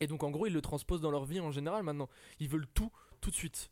Et 0.00 0.08
donc, 0.08 0.24
en 0.24 0.32
gros, 0.32 0.46
ils 0.46 0.52
le 0.52 0.60
transposent 0.62 1.00
dans 1.00 1.12
leur 1.12 1.24
vie 1.26 1.38
en 1.38 1.52
général 1.52 1.84
maintenant. 1.84 2.08
Ils 2.40 2.48
veulent 2.48 2.66
tout, 2.74 2.90
tout 3.20 3.30
de 3.30 3.36
suite. 3.36 3.70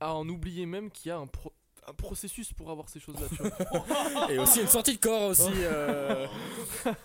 À 0.00 0.14
en 0.14 0.26
oublier 0.28 0.64
même 0.64 0.90
qu'il 0.90 1.10
y 1.10 1.12
a 1.12 1.18
un, 1.18 1.26
pro- 1.26 1.52
un 1.86 1.92
processus 1.94 2.52
pour 2.52 2.70
avoir 2.70 2.88
ces 2.88 3.00
choses-là, 3.00 3.26
tu 3.28 3.42
vois. 3.42 4.30
Et 4.30 4.38
aussi 4.38 4.60
une 4.60 4.68
sortie 4.68 4.94
de 4.94 5.00
corps 5.00 5.30
aussi. 5.30 5.50
euh, 5.56 6.26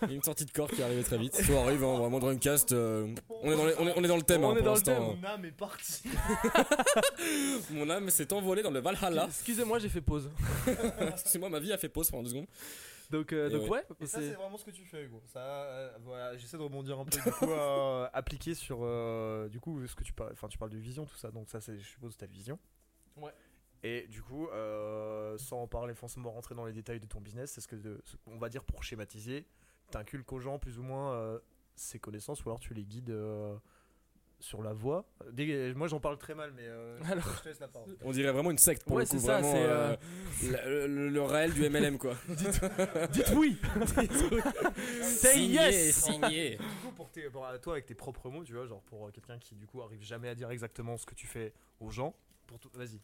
il 0.03 0.09
y 0.09 0.11
a 0.11 0.15
une 0.15 0.23
sortie 0.23 0.45
de 0.45 0.51
corps 0.51 0.69
qui 0.69 0.81
est 0.81 0.83
arrivée 0.83 1.03
très 1.03 1.17
vite. 1.17 1.35
Soit 1.35 1.61
arrive, 1.61 1.83
hein, 1.83 1.97
vraiment 1.97 2.19
Drunkcast. 2.19 2.71
euh, 2.73 3.13
on, 3.29 3.51
est 3.51 3.55
dans 3.57 3.65
les- 3.65 3.75
on, 3.79 3.87
est, 3.87 3.93
on 3.97 4.03
est 4.03 4.07
dans 4.07 4.15
le 4.17 4.21
thème. 4.21 4.43
On 4.43 4.49
hein, 4.51 4.53
est 4.53 4.57
pour 4.57 4.65
dans 4.65 4.71
le 4.73 4.77
l'instant. 4.77 5.09
thème. 5.15 5.25
âme 5.25 5.45
est 5.45 5.51
partie. 5.51 6.03
Mon 7.71 7.89
âme 7.89 8.09
s'est 8.09 8.31
envolée 8.33 8.61
dans 8.63 8.71
le 8.71 8.79
Valhalla. 8.79 9.25
Excusez-moi, 9.25 9.79
j'ai 9.79 9.89
fait 9.89 10.01
pause. 10.01 10.29
Excusez-moi, 10.99 11.49
ma 11.49 11.59
vie 11.59 11.73
a 11.73 11.77
fait 11.77 11.89
pause 11.89 12.09
pendant 12.11 12.23
deux 12.23 12.29
secondes. 12.29 12.47
Donc, 13.09 13.31
euh, 13.31 13.49
donc 13.49 13.63
ouais. 13.63 13.69
ouais, 13.69 13.83
Et 14.01 14.05
ça, 14.05 14.19
c'est- 14.19 14.29
c'est 14.29 14.35
vraiment 14.35 14.57
ce 14.57 14.65
que 14.65 14.71
tu 14.71 14.83
fais, 14.83 15.03
Hugo. 15.05 15.21
Ça, 15.31 15.39
euh, 15.39 15.89
voilà, 16.03 16.35
j'essaie 16.37 16.57
de 16.57 16.61
rebondir 16.63 16.99
un 16.99 17.05
peu, 17.05 17.17
du 17.17 17.31
coup, 17.31 17.45
euh, 17.51 18.05
appliqué 18.13 18.53
sur, 18.53 18.79
euh, 18.81 19.47
du 19.47 19.59
coup, 19.61 19.85
ce 19.87 19.95
que 19.95 20.03
tu 20.03 20.11
parles, 20.11 20.31
enfin, 20.33 20.49
tu 20.49 20.57
parles 20.57 20.71
de 20.71 20.77
vision, 20.77 21.05
tout 21.05 21.15
ça, 21.15 21.31
donc 21.31 21.49
ça, 21.49 21.61
c'est, 21.61 21.79
je 21.79 21.87
suppose, 21.87 22.17
ta 22.17 22.25
vision. 22.25 22.59
Ouais. 23.15 23.31
Et 23.83 24.07
du 24.07 24.21
coup, 24.21 24.47
euh, 24.49 25.37
sans 25.37 25.67
parler 25.67 25.93
forcément 25.93 26.31
rentrer 26.31 26.55
dans 26.55 26.65
les 26.65 26.73
détails 26.73 26.99
de 26.99 27.05
ton 27.05 27.21
business, 27.21 27.51
c'est 27.51 27.61
ce 27.61 27.67
que, 27.67 27.75
de- 27.75 28.01
on 28.25 28.37
va 28.37 28.49
dire 28.49 28.63
pour 28.63 28.83
schématiser, 28.83 29.45
t'inculques 29.91 30.31
aux 30.33 30.39
gens 30.39 30.57
plus 30.59 30.79
ou 30.79 30.83
moins 30.83 31.13
euh, 31.13 31.39
ces 31.75 31.99
connaissances, 31.99 32.43
ou 32.43 32.49
alors 32.49 32.59
tu 32.59 32.73
les 32.73 32.83
guides 32.85 33.11
euh, 33.11 33.55
sur 34.39 34.61
la 34.63 34.73
voie. 34.73 35.05
Moi, 35.75 35.87
j'en 35.87 35.99
parle 35.99 36.17
très 36.17 36.33
mal, 36.35 36.51
mais 36.55 36.63
euh, 36.65 36.99
Alors- 37.05 37.23
je 37.37 37.43
te 37.43 37.49
laisse 37.49 37.59
la 37.59 37.67
parole. 37.67 37.95
On 38.03 38.11
dirait 38.11 38.31
vraiment 38.31 38.49
une 38.51 38.57
secte 38.57 38.83
pour 38.83 38.97
Ouais, 38.97 39.03
le 39.03 39.09
coup, 39.09 39.15
c'est 39.19 39.25
ça, 39.25 39.41
vraiment 39.41 39.53
euh, 39.55 39.95
le, 40.87 41.09
le 41.09 41.21
réel 41.21 41.53
du 41.53 41.69
MLM 41.69 41.97
quoi. 41.99 42.15
Dites 43.11 43.31
oui 43.35 43.57
Say 45.01 45.33
Signé, 45.33 45.53
yes 45.53 45.95
signé. 46.03 46.57
Du 46.57 46.63
coup, 46.87 46.91
pour, 46.95 47.09
tes- 47.11 47.29
pour, 47.29 47.45
toi, 47.61 47.73
avec 47.73 47.85
tes 47.85 47.95
propres 47.95 48.29
mots, 48.29 48.43
tu 48.43 48.53
vois, 48.53 48.65
genre 48.65 48.81
pour 48.83 49.11
quelqu'un 49.11 49.37
qui, 49.37 49.55
du 49.55 49.65
coup, 49.67 49.81
arrive 49.81 50.01
jamais 50.01 50.29
à 50.29 50.35
dire 50.35 50.49
exactement 50.51 50.97
ce 50.97 51.05
que 51.05 51.15
tu 51.15 51.27
fais 51.27 51.53
aux 51.79 51.89
gens, 51.89 52.15
pour 52.47 52.59
tout, 52.59 52.69
vas-y, 52.73 52.99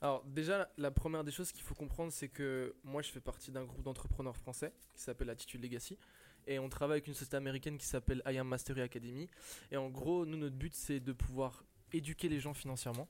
Alors 0.00 0.24
déjà, 0.24 0.70
la 0.76 0.90
première 0.90 1.24
des 1.24 1.32
choses 1.32 1.52
qu'il 1.52 1.62
faut 1.62 1.74
comprendre, 1.74 2.12
c'est 2.12 2.28
que 2.28 2.74
moi 2.84 3.02
je 3.02 3.10
fais 3.10 3.20
partie 3.20 3.50
d'un 3.50 3.64
groupe 3.64 3.82
d'entrepreneurs 3.82 4.36
français 4.36 4.72
qui 4.94 5.02
s'appelle 5.02 5.30
Attitude 5.30 5.62
Legacy. 5.62 5.98
Et 6.46 6.58
on 6.58 6.68
travaille 6.68 6.96
avec 6.96 7.06
une 7.06 7.14
société 7.14 7.36
américaine 7.36 7.76
qui 7.76 7.86
s'appelle 7.86 8.22
I 8.26 8.38
Am 8.38 8.48
Mastery 8.48 8.80
Academy. 8.80 9.28
Et 9.70 9.76
en 9.76 9.90
gros, 9.90 10.24
nous, 10.24 10.38
notre 10.38 10.56
but, 10.56 10.72
c'est 10.74 11.00
de 11.00 11.12
pouvoir 11.12 11.64
éduquer 11.92 12.28
les 12.28 12.40
gens 12.40 12.54
financièrement 12.54 13.08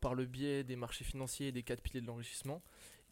par 0.00 0.14
le 0.14 0.24
biais 0.24 0.64
des 0.64 0.76
marchés 0.76 1.04
financiers 1.04 1.48
et 1.48 1.52
des 1.52 1.62
quatre 1.62 1.82
piliers 1.82 2.00
de 2.00 2.06
l'enrichissement. 2.06 2.62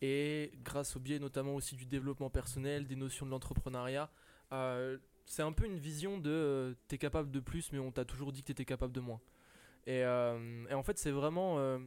Et 0.00 0.52
grâce 0.62 0.96
au 0.96 1.00
biais 1.00 1.18
notamment 1.18 1.54
aussi 1.54 1.76
du 1.76 1.84
développement 1.84 2.30
personnel, 2.30 2.86
des 2.86 2.96
notions 2.96 3.26
de 3.26 3.30
l'entrepreneuriat. 3.30 4.10
Euh, 4.52 4.96
c'est 5.26 5.42
un 5.42 5.52
peu 5.52 5.66
une 5.66 5.78
vision 5.78 6.18
de 6.18 6.30
euh, 6.30 6.74
t'es 6.88 6.96
capable 6.96 7.30
de 7.30 7.40
plus, 7.40 7.70
mais 7.72 7.78
on 7.78 7.92
t'a 7.92 8.06
toujours 8.06 8.32
dit 8.32 8.40
que 8.40 8.46
t'étais 8.46 8.64
capable 8.64 8.92
de 8.94 9.00
moins. 9.00 9.20
Et, 9.86 10.02
euh, 10.04 10.64
en 10.72 10.82
fait, 10.82 10.98
c'est 10.98 11.10
vraiment 11.10 11.58
euh, 11.58 11.78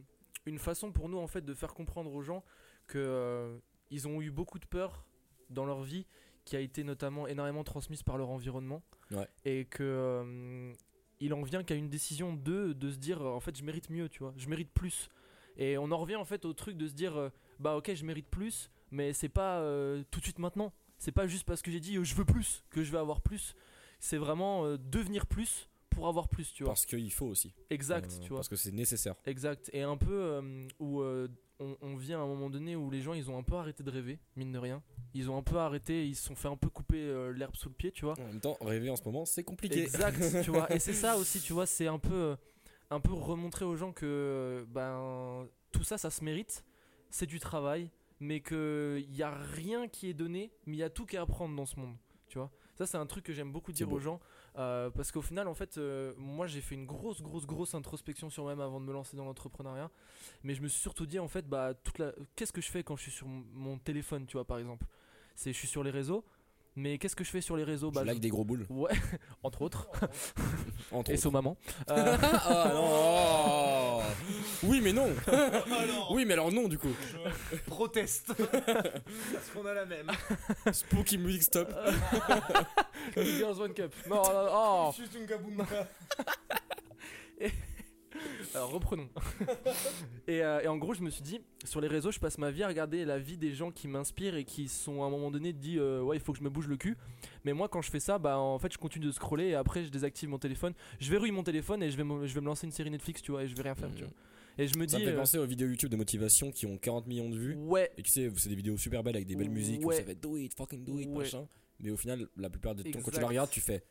une 0.46 0.58
façon 0.58 0.92
pour 0.92 1.08
nous 1.08 1.18
en 1.18 1.26
fait 1.26 1.44
de 1.44 1.54
faire 1.54 1.74
comprendre 1.74 2.12
aux 2.12 2.22
gens 2.22 2.44
que 2.86 2.98
euh, 2.98 3.58
ils 3.90 4.08
ont 4.08 4.20
eu 4.20 4.30
beaucoup 4.30 4.58
de 4.58 4.66
peur 4.66 5.06
dans 5.50 5.66
leur 5.66 5.82
vie 5.82 6.06
qui 6.44 6.56
a 6.56 6.60
été 6.60 6.84
notamment 6.84 7.26
énormément 7.26 7.64
transmise 7.64 8.02
par 8.02 8.18
leur 8.18 8.30
environnement. 8.30 8.82
Ouais. 9.10 9.28
et 9.44 9.66
que 9.66 9.82
euh, 9.82 10.72
il 11.20 11.34
en 11.34 11.42
vient 11.42 11.62
qu'à 11.62 11.74
une 11.74 11.90
décision 11.90 12.32
de 12.32 12.72
de 12.72 12.90
se 12.90 12.96
dire 12.96 13.20
en 13.20 13.40
fait 13.40 13.54
je 13.54 13.62
mérite 13.62 13.90
mieux 13.90 14.08
tu 14.08 14.20
vois 14.20 14.32
je 14.36 14.48
mérite 14.48 14.70
plus. 14.72 15.10
Et 15.58 15.76
on 15.76 15.90
en 15.90 15.98
revient 15.98 16.16
en 16.16 16.24
fait 16.24 16.46
au 16.46 16.54
truc 16.54 16.78
de 16.78 16.88
se 16.88 16.94
dire 16.94 17.16
euh, 17.16 17.28
bah 17.58 17.76
ok 17.76 17.92
je 17.94 18.04
mérite 18.06 18.28
plus 18.28 18.70
mais 18.90 19.12
c'est 19.12 19.28
pas 19.28 19.60
euh, 19.60 20.02
tout 20.10 20.20
de 20.20 20.24
suite 20.24 20.38
maintenant. 20.38 20.72
C'est 20.98 21.12
pas 21.12 21.26
juste 21.26 21.44
parce 21.44 21.60
que 21.62 21.70
j'ai 21.70 21.80
dit 21.80 21.98
je 22.02 22.14
veux 22.14 22.24
plus 22.24 22.64
que 22.70 22.82
je 22.82 22.90
vais 22.90 22.98
avoir 22.98 23.20
plus. 23.20 23.54
C'est 24.00 24.16
vraiment 24.16 24.76
devenir 24.78 25.26
plus 25.26 25.68
pour 25.94 26.08
avoir 26.08 26.28
plus 26.28 26.52
tu 26.52 26.64
vois 26.64 26.72
Parce 26.72 26.86
qu'il 26.86 27.12
faut 27.12 27.26
aussi. 27.26 27.54
exact 27.70 28.12
Euh, 28.12 28.22
tu 28.22 28.28
vois 28.28 28.38
Parce 28.38 28.48
que 28.48 28.56
c'est 28.56 28.72
nécessaire. 28.72 29.14
Exact. 29.26 29.70
Et 29.72 29.82
un 29.82 29.96
peu 29.96 30.12
euh, 30.12 30.66
où 30.78 31.00
euh, 31.00 31.28
on, 31.58 31.76
on 31.80 31.96
vient 31.96 32.20
à 32.20 32.22
un 32.22 32.26
moment 32.26 32.50
donné 32.50 32.76
où 32.76 32.90
les 32.90 33.00
gens 33.00 33.14
ils 33.14 33.30
ont 33.30 33.38
un 33.38 33.42
peu 33.42 33.54
arrêté 33.54 33.82
de 33.82 33.90
rêver, 33.90 34.18
mine 34.36 34.52
de 34.52 34.58
rien. 34.58 34.82
Ils 35.14 35.30
ont 35.30 35.36
un 35.36 35.42
peu 35.42 35.56
arrêté, 35.56 36.06
ils 36.06 36.14
se 36.14 36.24
sont 36.24 36.34
fait 36.34 36.48
un 36.48 36.56
peu 36.56 36.70
couper 36.70 37.32
l'herbe 37.34 37.54
sous 37.54 37.68
le 37.68 37.74
pied, 37.74 37.92
tu 37.92 38.04
vois. 38.04 38.14
En 38.18 38.24
même 38.24 38.40
temps, 38.40 38.56
rêver 38.60 38.88
en 38.88 38.96
ce 38.96 39.04
moment, 39.04 39.26
c'est 39.26 39.44
compliqué. 39.44 39.82
Exact, 39.82 40.18
tu 40.42 40.50
vois. 40.50 40.72
Et 40.74 40.78
c'est 40.78 40.94
ça 40.94 41.16
aussi, 41.18 41.40
tu 41.40 41.52
vois, 41.52 41.66
c'est 41.66 41.86
un 41.86 41.98
peu, 41.98 42.36
un 42.90 43.00
peu 43.00 43.12
remontrer 43.12 43.66
aux 43.66 43.76
gens 43.76 43.92
que 43.92 44.66
ben, 44.70 45.46
tout 45.70 45.84
ça, 45.84 45.98
ça 45.98 46.10
se 46.10 46.24
mérite. 46.24 46.64
C'est 47.10 47.26
du 47.26 47.40
travail, 47.40 47.90
mais 48.20 48.40
qu'il 48.40 49.06
n'y 49.10 49.22
a 49.22 49.30
rien 49.30 49.86
qui 49.86 50.08
est 50.08 50.14
donné, 50.14 50.50
mais 50.64 50.76
il 50.76 50.80
y 50.80 50.82
a 50.82 50.90
tout 50.90 51.04
qui 51.04 51.16
est 51.16 51.18
à 51.18 51.26
prendre 51.26 51.54
dans 51.54 51.66
ce 51.66 51.78
monde, 51.78 51.94
tu 52.28 52.38
vois. 52.38 52.50
Ça, 52.78 52.86
c'est 52.86 52.96
un 52.96 53.06
truc 53.06 53.24
que 53.24 53.32
j'aime 53.32 53.52
beaucoup 53.52 53.72
dire 53.72 53.92
aux 53.92 53.98
gens. 53.98 54.18
Euh, 54.58 54.90
parce 54.90 55.10
qu'au 55.12 55.22
final, 55.22 55.48
en 55.48 55.54
fait, 55.54 55.78
euh, 55.78 56.12
moi 56.18 56.46
j'ai 56.46 56.60
fait 56.60 56.74
une 56.74 56.86
grosse, 56.86 57.22
grosse, 57.22 57.46
grosse 57.46 57.74
introspection 57.74 58.28
sur 58.30 58.44
moi-même 58.44 58.60
avant 58.60 58.80
de 58.80 58.84
me 58.86 58.92
lancer 58.92 59.16
dans 59.16 59.24
l'entrepreneuriat. 59.24 59.90
Mais 60.42 60.54
je 60.54 60.62
me 60.62 60.68
suis 60.68 60.80
surtout 60.80 61.06
dit, 61.06 61.18
en 61.18 61.28
fait, 61.28 61.48
bah, 61.48 61.74
toute 61.74 61.98
la... 61.98 62.12
qu'est-ce 62.36 62.52
que 62.52 62.60
je 62.60 62.70
fais 62.70 62.82
quand 62.82 62.96
je 62.96 63.02
suis 63.02 63.12
sur 63.12 63.26
mon- 63.26 63.78
téléphone, 63.78 64.26
tu 64.26 64.36
vois, 64.36 64.44
par 64.44 64.58
exemple? 64.58 64.86
C'est 65.34 65.52
je 65.52 65.58
suis 65.58 65.68
sur 65.68 65.82
les 65.82 65.90
réseaux, 65.90 66.24
mais 66.76 66.98
qu'est-ce 66.98 67.16
que 67.16 67.24
je 67.24 67.30
fais 67.30 67.40
sur 67.40 67.56
les 67.56 67.64
réseaux 67.64 67.90
Je 67.90 67.94
bah, 67.94 68.04
like 68.04 68.20
des 68.20 68.28
gros 68.28 68.44
boules. 68.44 68.66
Ouais, 68.70 68.92
entre 69.42 69.62
autres. 69.62 69.88
Entre 70.92 71.10
Et 71.10 71.14
autres. 71.18 71.30
maman. 71.30 71.56
Euh, 71.90 72.16
ah 72.22 72.70
non 72.74 74.00
Oui 74.68 74.80
mais 74.82 74.92
non 74.92 75.08
Oui 76.10 76.24
mais 76.24 76.34
alors 76.34 76.52
non 76.52 76.68
du 76.68 76.78
coup. 76.78 76.92
Proteste 77.66 78.32
Parce 78.36 79.48
qu'on 79.54 79.66
a 79.66 79.72
la 79.74 79.86
même. 79.86 80.10
Spooky 80.72 81.18
Music 81.18 81.42
Stop. 81.44 81.74
Girls 83.16 83.60
One 83.60 83.74
Cup. 83.74 83.94
Non, 84.08 84.16
non, 84.16 84.48
oh. 84.52 84.92
Juste 84.96 85.14
une 85.14 85.26
gabunda. 85.26 85.64
Alors 88.54 88.70
reprenons. 88.70 89.08
et, 90.28 90.42
euh, 90.42 90.60
et 90.60 90.68
en 90.68 90.76
gros, 90.76 90.94
je 90.94 91.02
me 91.02 91.10
suis 91.10 91.22
dit, 91.22 91.40
sur 91.64 91.80
les 91.80 91.88
réseaux, 91.88 92.10
je 92.10 92.18
passe 92.20 92.38
ma 92.38 92.50
vie 92.50 92.62
à 92.62 92.68
regarder 92.68 93.04
la 93.04 93.18
vie 93.18 93.36
des 93.38 93.52
gens 93.52 93.70
qui 93.70 93.88
m'inspirent 93.88 94.34
et 94.34 94.44
qui 94.44 94.68
sont 94.68 95.02
à 95.02 95.06
un 95.06 95.10
moment 95.10 95.30
donné 95.30 95.52
dit, 95.52 95.78
euh, 95.78 96.02
ouais, 96.02 96.16
il 96.16 96.20
faut 96.20 96.32
que 96.32 96.38
je 96.38 96.44
me 96.44 96.50
bouge 96.50 96.68
le 96.68 96.76
cul. 96.76 96.96
Mais 97.44 97.52
moi, 97.52 97.68
quand 97.68 97.82
je 97.82 97.90
fais 97.90 98.00
ça, 98.00 98.18
bah 98.18 98.38
en 98.38 98.58
fait, 98.58 98.72
je 98.72 98.78
continue 98.78 99.06
de 99.06 99.12
scroller 99.12 99.48
et 99.48 99.54
après, 99.54 99.84
je 99.84 99.88
désactive 99.90 100.28
mon 100.28 100.38
téléphone. 100.38 100.74
Je 101.00 101.10
verrouille 101.10 101.30
mon 101.32 101.42
téléphone 101.42 101.82
et 101.82 101.90
je 101.90 101.96
vais, 101.96 102.04
me, 102.04 102.26
je 102.26 102.34
vais 102.34 102.40
me 102.40 102.46
lancer 102.46 102.66
une 102.66 102.72
série 102.72 102.90
Netflix, 102.90 103.22
tu 103.22 103.30
vois, 103.32 103.44
et 103.44 103.48
je 103.48 103.54
vais 103.56 103.62
rien 103.62 103.74
faire, 103.74 103.90
tu 103.94 104.04
vois. 104.04 104.12
Et 104.58 104.66
je 104.68 104.76
me 104.76 104.86
Ça 104.86 104.98
dis, 104.98 105.04
me 105.04 105.08
fait 105.08 105.14
euh, 105.16 105.18
penser 105.18 105.38
aux 105.38 105.46
vidéos 105.46 105.68
YouTube 105.68 105.88
de 105.90 105.96
motivation 105.96 106.50
qui 106.50 106.66
ont 106.66 106.76
40 106.76 107.06
millions 107.06 107.30
de 107.30 107.36
vues. 107.38 107.54
ouais, 107.56 107.90
Et 107.96 108.02
tu 108.02 108.10
sais, 108.10 108.30
c'est 108.36 108.50
des 108.50 108.54
vidéos 108.54 108.76
super 108.76 109.02
belles 109.02 109.16
avec 109.16 109.26
des 109.26 109.34
belles 109.36 109.48
musiques 109.50 109.82
où 109.82 109.88
Ouais. 109.88 109.96
ça 109.96 110.04
fait 110.04 110.14
do 110.14 110.36
it, 110.36 110.52
fucking 110.54 110.84
do 110.84 110.98
it, 110.98 111.08
Ouais. 111.08 111.18
machin. 111.20 111.48
Mais 111.80 111.90
au 111.90 111.96
final, 111.96 112.28
la 112.36 112.50
plupart 112.50 112.74
du 112.74 112.82
temps, 112.84 113.00
quand 113.02 113.10
tu 113.10 113.20
la 113.20 113.26
regardes, 113.28 113.50
tu 113.50 113.60
fais 113.62 113.82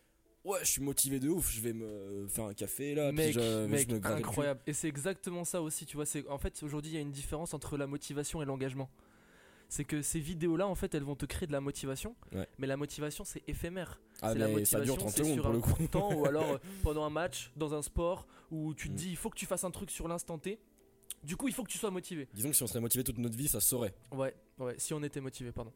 Ouais, 0.43 0.59
je 0.63 0.69
suis 0.71 0.81
motivé 0.81 1.19
de 1.19 1.29
ouf, 1.29 1.51
je 1.51 1.61
vais 1.61 1.73
me 1.73 2.25
faire 2.27 2.45
un 2.45 2.53
café 2.55 2.95
là, 2.95 3.11
mec, 3.11 3.25
puis 3.31 3.33
je, 3.33 3.65
mec, 3.67 3.89
je 3.89 3.95
me 3.95 4.05
incroyable. 4.05 4.59
Et 4.65 4.73
c'est 4.73 4.87
exactement 4.87 5.43
ça 5.43 5.61
aussi, 5.61 5.85
tu 5.85 5.95
vois. 5.97 6.05
C'est 6.07 6.27
en 6.29 6.39
fait 6.39 6.61
aujourd'hui 6.63 6.91
il 6.91 6.95
y 6.95 6.97
a 6.97 7.01
une 7.01 7.11
différence 7.11 7.53
entre 7.53 7.77
la 7.77 7.85
motivation 7.87 8.41
et 8.41 8.45
l'engagement. 8.45 8.89
C'est 9.69 9.85
que 9.85 10.01
ces 10.01 10.19
vidéos-là, 10.19 10.67
en 10.67 10.75
fait, 10.75 10.93
elles 10.95 11.03
vont 11.03 11.15
te 11.15 11.25
créer 11.25 11.47
de 11.47 11.53
la 11.53 11.61
motivation, 11.61 12.15
Ouais. 12.33 12.47
mais 12.57 12.67
la 12.67 12.75
motivation 12.75 13.23
c'est 13.23 13.43
éphémère. 13.47 14.01
Ah, 14.21 14.33
la 14.33 14.47
mais 14.47 14.65
ça 14.65 14.81
dure 14.81 14.95
motivation, 14.95 14.95
30 14.95 15.09
c'est 15.11 15.17
secondes 15.19 15.33
sur 15.35 15.43
pour 15.43 15.51
un 15.51 15.53
le 15.53 15.61
coup. 15.61 15.87
temps 15.87 16.13
ou 16.13 16.25
alors 16.25 16.43
euh, 16.53 16.57
pendant 16.83 17.05
un 17.05 17.09
match, 17.11 17.51
dans 17.55 17.73
un 17.75 17.81
sport, 17.83 18.27
où 18.49 18.73
tu 18.73 18.87
te 18.89 18.93
Mm. 18.93 18.95
dis 18.97 19.09
il 19.11 19.15
faut 19.17 19.29
que 19.29 19.37
tu 19.37 19.45
fasses 19.45 19.63
un 19.63 19.71
truc 19.71 19.91
sur 19.91 20.07
l'instant 20.07 20.37
T. 20.39 20.59
Du 21.23 21.37
coup, 21.37 21.47
il 21.47 21.53
faut 21.53 21.63
que 21.63 21.69
tu 21.71 21.77
sois 21.77 21.91
motivé. 21.91 22.27
Disons 22.33 22.49
que 22.49 22.55
si 22.55 22.63
on 22.63 22.67
serait 22.67 22.79
motivé 22.81 23.03
toute 23.03 23.19
notre 23.19 23.37
vie, 23.37 23.47
ça 23.47 23.59
saurait. 23.61 23.93
Ouais, 24.11 24.33
ouais, 24.57 24.73
si 24.79 24.93
on 24.95 25.03
était 25.03 25.21
motivé, 25.21 25.51
pardon. 25.51 25.71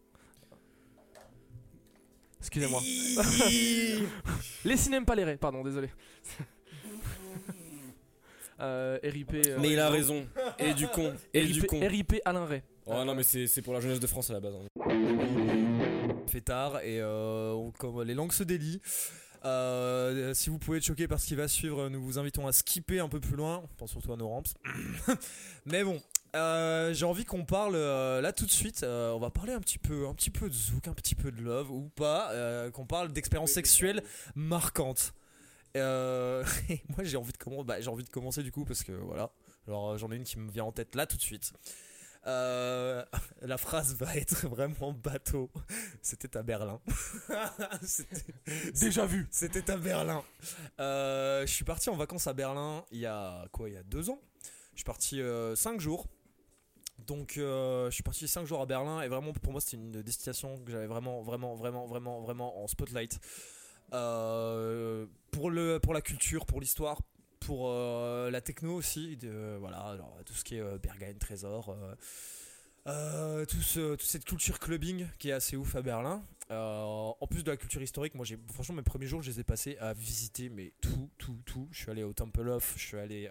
Excusez-moi. 2.48 2.82
les 4.66 4.78
cinémas 4.78 5.06
pas 5.06 5.16
les 5.16 5.24
raies, 5.24 5.38
pardon, 5.38 5.64
désolé. 5.64 5.90
euh, 8.62 8.98
RIP. 9.04 9.34
euh, 9.34 9.58
mais 9.60 9.72
il 9.72 9.80
a 9.80 9.90
raison. 9.90 10.26
Et 10.60 10.74
du 10.74 10.88
con. 10.88 11.14
Et 11.34 11.46
du 11.46 11.54
RIP, 11.62 11.68
con. 11.68 11.80
RIP 11.80 12.16
Alain 12.24 12.46
Ray. 12.46 12.62
Oh 12.86 13.04
non, 13.04 13.16
mais 13.16 13.24
c'est 13.24 13.48
c'est 13.48 13.62
pour 13.62 13.74
la 13.74 13.80
jeunesse 13.80 14.00
de 14.00 14.08
France 14.08 14.30
à 14.30 14.34
la 14.34 14.40
base. 14.40 14.54
hein. 14.56 14.82
fait 16.32 16.42
tard 16.42 16.80
et 16.82 17.00
euh, 17.02 17.52
on- 17.54 17.72
comme 17.72 18.02
les 18.04 18.14
langues 18.14 18.32
se 18.32 18.44
délient. 18.44 18.82
Euh, 19.44 20.34
si 20.34 20.50
vous 20.50 20.58
pouvez 20.58 20.78
être 20.78 20.86
choqué 20.86 21.08
par 21.08 21.20
ce 21.20 21.28
qui 21.28 21.36
va 21.36 21.48
suivre, 21.48 21.90
nous 21.90 22.02
vous 22.02 22.18
invitons 22.18 22.48
à 22.48 22.52
skipper 22.52 23.00
un 23.00 23.10
peu 23.10 23.20
plus 23.20 23.36
loin. 23.36 23.62
On 23.64 23.68
pense 23.78 23.92
surtout 23.92 24.14
à 24.14 24.18
nos 24.18 24.28
ramps. 24.30 24.44
Mais 25.66 25.84
bon, 25.84 26.02
euh, 26.36 26.94
j'ai 26.94 27.06
envie 27.06 27.26
qu'on 27.26 27.46
parle 27.46 27.76
euh, 27.76 28.22
là 28.22 28.34
tout 28.34 28.46
de 28.46 28.52
suite. 28.52 28.84
euh, 28.84 29.12
on 29.14 29.20
va 29.20 29.30
parler 29.30 29.54
un 29.54 29.60
petit 29.62 29.78
peu, 29.80 30.08
un 30.08 30.14
petit 30.14 30.30
peu 30.30 30.50
de 30.50 30.54
zouk, 30.54 30.88
un 30.88 30.94
petit 30.94 31.16
peu 31.16 31.32
de 31.32 31.42
love 31.42 31.72
ou 31.72 31.90
pas. 31.90 32.32
euh, 32.32 32.70
qu'on 32.72 32.86
parle 32.86 33.12
d'expériences 33.14 33.52
sexuelles 33.52 34.04
marquantes. 34.36 35.14
Euh, 35.78 36.44
moi 36.90 37.04
j'ai 37.04 37.18
envie 37.18 37.32
de 37.34 37.38
commencer. 37.38 37.82
j'ai 37.82 37.90
envie 37.90 38.04
de 38.04 38.10
commencer 38.10 38.44
du 38.44 38.52
coup 38.52 38.66
parce 38.66 38.84
que 38.84 38.92
voilà. 38.92 39.32
Alors 39.68 39.92
euh, 39.92 39.98
j'en 39.98 40.12
ai 40.12 40.16
une 40.16 40.24
qui 40.24 40.38
me 40.40 40.52
vient 40.52 40.66
en 40.66 40.72
tête 40.72 40.96
là 40.96 41.06
tout 41.06 41.18
de 41.18 41.22
suite. 41.22 41.54
Euh, 42.28 43.04
la 43.42 43.58
phrase 43.58 43.96
va 43.96 44.16
être 44.16 44.48
vraiment 44.50 44.92
bateau. 44.94 45.50
C'était 46.02 46.36
à 46.38 46.44
Berlin. 46.44 46.82
Déjà 48.74 49.06
vu. 49.06 49.28
C'était 49.32 49.70
à 49.72 49.78
Berlin. 49.78 50.24
Euh, 50.80 51.46
je 51.46 51.52
suis 51.54 51.66
parti 51.66 51.90
en 51.90 51.96
vacances 51.96 52.28
à 52.28 52.34
Berlin 52.34 52.84
il 52.92 53.00
y 53.00 53.06
a 53.06 53.46
quoi? 53.52 53.70
Il 53.70 53.76
y 53.76 53.78
a 53.78 53.84
deux 53.84 54.10
ans. 54.10 54.20
Je 54.74 54.80
suis 54.80 54.86
parti 54.86 55.22
5 55.56 55.80
jours. 55.80 56.08
Donc 57.00 57.38
euh, 57.38 57.90
je 57.90 57.94
suis 57.94 58.04
parti 58.04 58.28
5 58.28 58.46
jours 58.46 58.62
à 58.62 58.66
Berlin 58.66 59.02
et 59.02 59.08
vraiment 59.08 59.34
pour 59.34 59.52
moi 59.52 59.62
c'était 59.62 59.78
une 59.78 59.92
destination 59.92 60.58
que 60.60 60.72
j'avais 60.72 60.88
vraiment 60.88 61.22
vraiment 61.22 61.56
vraiment 61.56 61.86
vraiment 61.86 62.22
vraiment 62.22 62.64
en 62.64 62.68
spotlight. 62.68 63.20
Euh, 63.94 65.06
pour, 65.30 65.52
le, 65.52 65.80
pour 65.80 65.94
la 65.94 66.02
culture, 66.02 66.48
pour 66.48 66.60
l'histoire, 66.60 67.00
pour 67.40 67.70
euh, 67.70 68.32
la 68.32 68.42
techno 68.42 68.74
aussi, 68.74 69.16
de, 69.16 69.58
voilà, 69.60 69.78
alors, 69.78 70.18
tout 70.26 70.34
ce 70.34 70.44
qui 70.44 70.56
est 70.56 70.80
Berghain, 70.80 71.14
Trésor, 71.20 71.76
tout 72.86 73.58
toute 73.74 74.02
cette 74.02 74.26
culture 74.26 74.60
clubbing 74.60 75.08
qui 75.20 75.30
est 75.30 75.34
assez 75.34 75.56
ouf 75.56 75.76
à 75.76 75.82
Berlin. 75.84 76.24
En 76.50 77.28
plus 77.30 77.44
de 77.44 77.52
la 77.52 77.58
culture 77.58 77.82
historique, 77.82 78.16
moi 78.16 78.26
j'ai 78.26 78.40
franchement 78.52 78.76
mes 78.76 78.84
premiers 78.84 79.08
jours 79.08 79.22
je 79.22 79.30
les 79.30 79.40
ai 79.40 79.44
passés 79.44 79.78
à 79.80 79.94
visiter 79.94 80.50
mais 80.50 80.74
tout, 80.82 81.10
tout, 81.18 81.38
tout. 81.46 81.68
Je 81.72 81.82
suis 81.82 81.92
allé 81.92 82.04
au 82.04 82.14
Temple 82.14 82.50
of, 82.50 82.74
je 82.78 82.84
suis 82.84 82.98
allé 82.98 83.30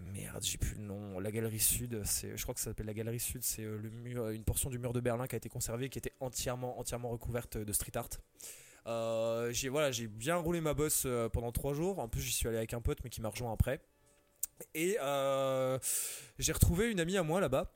Merde, 0.00 0.42
j'ai 0.42 0.58
plus 0.58 0.76
le 0.76 0.82
nom. 0.82 1.18
La 1.20 1.30
galerie 1.30 1.60
sud, 1.60 2.02
c'est, 2.04 2.36
je 2.36 2.42
crois 2.42 2.54
que 2.54 2.60
ça 2.60 2.70
s'appelle 2.70 2.86
la 2.86 2.94
galerie 2.94 3.20
sud. 3.20 3.42
C'est 3.42 3.64
euh, 3.64 3.78
le 3.78 3.90
mur, 3.90 4.28
une 4.30 4.44
portion 4.44 4.70
du 4.70 4.78
mur 4.78 4.92
de 4.92 5.00
Berlin 5.00 5.26
qui 5.26 5.34
a 5.34 5.38
été 5.38 5.48
conservée, 5.48 5.88
qui 5.88 5.98
était 5.98 6.14
entièrement, 6.20 6.78
entièrement 6.78 7.10
recouverte 7.10 7.58
de 7.58 7.72
street 7.72 7.96
art. 7.96 8.08
Euh, 8.86 9.52
j'ai 9.52 9.68
voilà, 9.68 9.90
j'ai 9.92 10.06
bien 10.06 10.36
roulé 10.36 10.60
ma 10.60 10.74
bosse 10.74 11.02
euh, 11.06 11.28
pendant 11.28 11.52
trois 11.52 11.74
jours. 11.74 11.98
En 11.98 12.08
plus, 12.08 12.22
j'y 12.22 12.32
suis 12.32 12.48
allé 12.48 12.56
avec 12.56 12.72
un 12.72 12.80
pote, 12.80 12.98
mais 13.04 13.10
qui 13.10 13.20
m'a 13.20 13.28
rejoint 13.28 13.52
après. 13.52 13.80
Et 14.74 14.96
euh, 15.00 15.78
j'ai 16.38 16.52
retrouvé 16.52 16.90
une 16.90 17.00
amie 17.00 17.16
à 17.16 17.22
moi 17.22 17.40
là-bas 17.40 17.72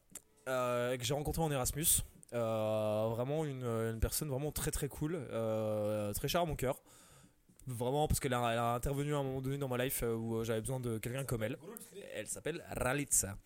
euh, 0.49 0.97
que 0.97 1.05
j'ai 1.05 1.15
rencontrée 1.15 1.43
en 1.43 1.51
Erasmus. 1.51 1.87
Euh, 2.33 3.07
vraiment 3.11 3.45
une, 3.45 3.65
une 3.65 4.01
personne 4.01 4.29
vraiment 4.29 4.51
très 4.51 4.71
très 4.71 4.89
cool, 4.89 5.15
euh, 5.15 6.13
très 6.15 6.27
chère 6.27 6.41
à 6.41 6.47
mon 6.47 6.57
cœur. 6.57 6.83
Vraiment 7.67 8.07
parce 8.07 8.21
qu'elle 8.21 8.35
a, 8.35 8.53
elle 8.53 8.59
a 8.59 8.75
intervenu 8.75 9.15
à 9.15 9.19
un 9.19 9.23
moment 9.23 9.41
donné 9.41 9.57
dans 9.59 9.69
ma 9.69 9.83
life 9.83 10.03
euh, 10.03 10.15
où 10.15 10.37
euh, 10.37 10.45
j'avais 10.45 10.61
besoin 10.61 10.81
de 10.81 10.99
quelqu'un 10.99 11.25
comme 11.25 11.43
elle. 11.43 11.57
Elle 12.15 12.27
s'appelle 12.27 12.63
Ralitza. 12.71 13.37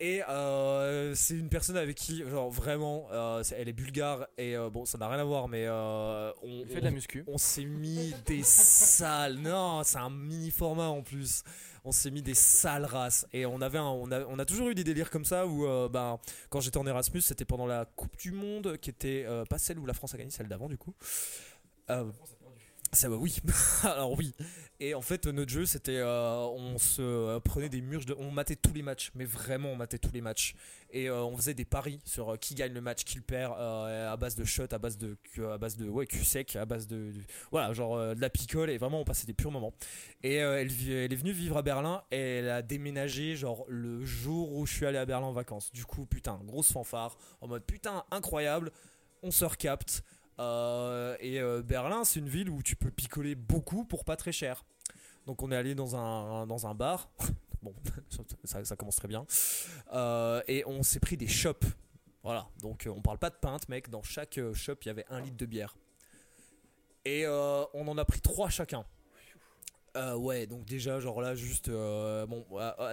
Et 0.00 0.20
euh, 0.28 1.14
c'est 1.14 1.34
une 1.34 1.48
personne 1.48 1.76
avec 1.76 1.96
qui, 1.96 2.28
genre 2.28 2.50
vraiment, 2.50 3.06
euh, 3.12 3.42
elle 3.56 3.68
est 3.68 3.72
bulgare 3.72 4.26
et 4.36 4.56
euh, 4.56 4.68
bon, 4.68 4.84
ça 4.84 4.98
n'a 4.98 5.08
rien 5.08 5.20
à 5.20 5.24
voir, 5.24 5.46
mais 5.46 5.64
euh, 5.68 6.32
on, 6.42 6.66
fait 6.66 6.80
de 6.80 6.84
la 6.84 6.90
muscu. 6.90 7.22
on 7.28 7.38
s'est 7.38 7.64
mis 7.64 8.12
des 8.26 8.42
sales. 8.42 9.36
Non, 9.36 9.82
c'est 9.84 9.98
un 9.98 10.10
mini 10.10 10.50
format 10.50 10.88
en 10.88 11.02
plus. 11.02 11.44
On 11.84 11.92
s'est 11.92 12.10
mis 12.10 12.20
des 12.22 12.34
sales 12.34 12.84
races. 12.84 13.26
Et 13.32 13.46
on, 13.46 13.60
avait 13.60 13.78
un- 13.78 13.84
on, 13.84 14.10
a, 14.10 14.24
on 14.24 14.38
a 14.40 14.44
toujours 14.44 14.68
eu 14.70 14.74
des 14.74 14.82
délires 14.84 15.08
comme 15.10 15.24
ça 15.24 15.46
où, 15.46 15.66
euh, 15.66 15.88
ben, 15.88 16.18
quand 16.50 16.60
j'étais 16.60 16.78
en 16.78 16.86
Erasmus, 16.86 17.20
c'était 17.20 17.44
pendant 17.44 17.66
la 17.66 17.84
Coupe 17.84 18.16
du 18.18 18.32
Monde, 18.32 18.76
qui 18.78 18.90
était 18.90 19.24
euh, 19.26 19.44
pas 19.44 19.58
celle 19.58 19.78
où 19.78 19.86
la 19.86 19.94
France 19.94 20.14
a 20.14 20.18
gagné, 20.18 20.30
celle 20.30 20.48
d'avant 20.48 20.68
du 20.68 20.78
coup. 20.78 20.94
Ça 22.94 23.08
va, 23.08 23.16
oui. 23.16 23.38
Alors 23.84 24.18
oui. 24.18 24.34
Et 24.78 24.94
en 24.94 25.00
fait, 25.00 25.26
notre 25.26 25.50
jeu, 25.50 25.64
c'était, 25.64 25.96
euh, 25.96 26.34
on 26.40 26.76
se 26.76 27.00
euh, 27.00 27.40
prenait 27.40 27.70
des 27.70 27.80
murs, 27.80 28.02
on 28.18 28.30
matait 28.30 28.56
tous 28.56 28.74
les 28.74 28.82
matchs, 28.82 29.12
mais 29.14 29.24
vraiment, 29.24 29.70
on 29.70 29.76
matait 29.76 29.96
tous 29.96 30.12
les 30.12 30.20
matchs. 30.20 30.54
Et 30.90 31.08
euh, 31.08 31.22
on 31.22 31.34
faisait 31.34 31.54
des 31.54 31.64
paris 31.64 32.00
sur 32.04 32.38
qui 32.38 32.54
gagne 32.54 32.74
le 32.74 32.82
match, 32.82 33.04
qui 33.04 33.16
le 33.16 33.22
perd, 33.22 33.54
à 33.58 34.14
base 34.18 34.36
de 34.36 34.44
shots, 34.44 34.72
à 34.72 34.78
base 34.78 34.98
de, 34.98 35.16
à 35.50 35.56
base 35.56 35.76
de, 35.78 35.88
ouais, 35.88 36.06
cul 36.06 36.22
sec, 36.22 36.54
à 36.56 36.66
base 36.66 36.86
de, 36.86 37.12
voilà, 37.50 37.72
genre 37.72 37.96
de 38.14 38.20
la 38.20 38.28
picole. 38.28 38.68
Et 38.68 38.76
vraiment, 38.76 39.00
on 39.00 39.04
passait 39.04 39.26
des 39.26 39.32
purs 39.34 39.50
moments. 39.50 39.72
Et 40.22 40.34
elle, 40.34 40.70
elle 40.90 41.12
est 41.12 41.16
venue 41.16 41.32
vivre 41.32 41.56
à 41.56 41.62
Berlin 41.62 42.02
et 42.10 42.18
elle 42.18 42.50
a 42.50 42.60
déménagé 42.60 43.36
genre 43.36 43.64
le 43.68 44.04
jour 44.04 44.52
où 44.52 44.66
je 44.66 44.74
suis 44.74 44.84
allé 44.84 44.98
à 44.98 45.06
Berlin 45.06 45.28
en 45.28 45.32
vacances. 45.32 45.72
Du 45.72 45.86
coup, 45.86 46.04
putain, 46.04 46.40
grosse 46.44 46.72
fanfare, 46.72 47.16
en 47.40 47.48
mode 47.48 47.64
putain, 47.64 48.04
incroyable, 48.10 48.70
on 49.22 49.30
se 49.30 49.46
recapte. 49.46 50.02
Euh, 50.38 51.16
et 51.20 51.40
euh, 51.40 51.62
Berlin, 51.62 52.04
c'est 52.04 52.20
une 52.20 52.28
ville 52.28 52.50
où 52.50 52.62
tu 52.62 52.76
peux 52.76 52.90
picoler 52.90 53.34
beaucoup 53.34 53.84
pour 53.84 54.04
pas 54.04 54.16
très 54.16 54.32
cher. 54.32 54.64
Donc 55.26 55.42
on 55.42 55.52
est 55.52 55.56
allé 55.56 55.74
dans 55.74 55.96
un, 55.96 56.46
dans 56.46 56.66
un 56.66 56.74
bar. 56.74 57.10
Bon, 57.62 57.72
ça, 58.44 58.74
commence 58.74 58.96
très 58.96 59.06
bien. 59.06 59.24
Euh, 59.92 60.42
et 60.48 60.64
on 60.66 60.82
s'est 60.82 60.98
pris 60.98 61.16
des 61.16 61.28
shops. 61.28 61.64
Voilà, 62.24 62.48
donc 62.60 62.88
on 62.92 63.00
parle 63.00 63.18
pas 63.18 63.30
de 63.30 63.36
pinte, 63.36 63.68
mec. 63.68 63.88
Dans 63.88 64.02
chaque 64.02 64.40
shop, 64.52 64.74
il 64.82 64.86
y 64.86 64.90
avait 64.90 65.04
un 65.10 65.20
litre 65.20 65.36
de 65.36 65.46
bière. 65.46 65.76
Et 67.04 67.24
on 67.28 67.86
en 67.86 67.96
a 67.98 68.04
pris 68.04 68.20
trois 68.20 68.48
chacun. 68.48 68.84
Ouais, 69.94 70.48
donc 70.48 70.64
déjà, 70.64 70.98
genre 70.98 71.22
là, 71.22 71.36
juste. 71.36 71.70
bon, 71.70 72.44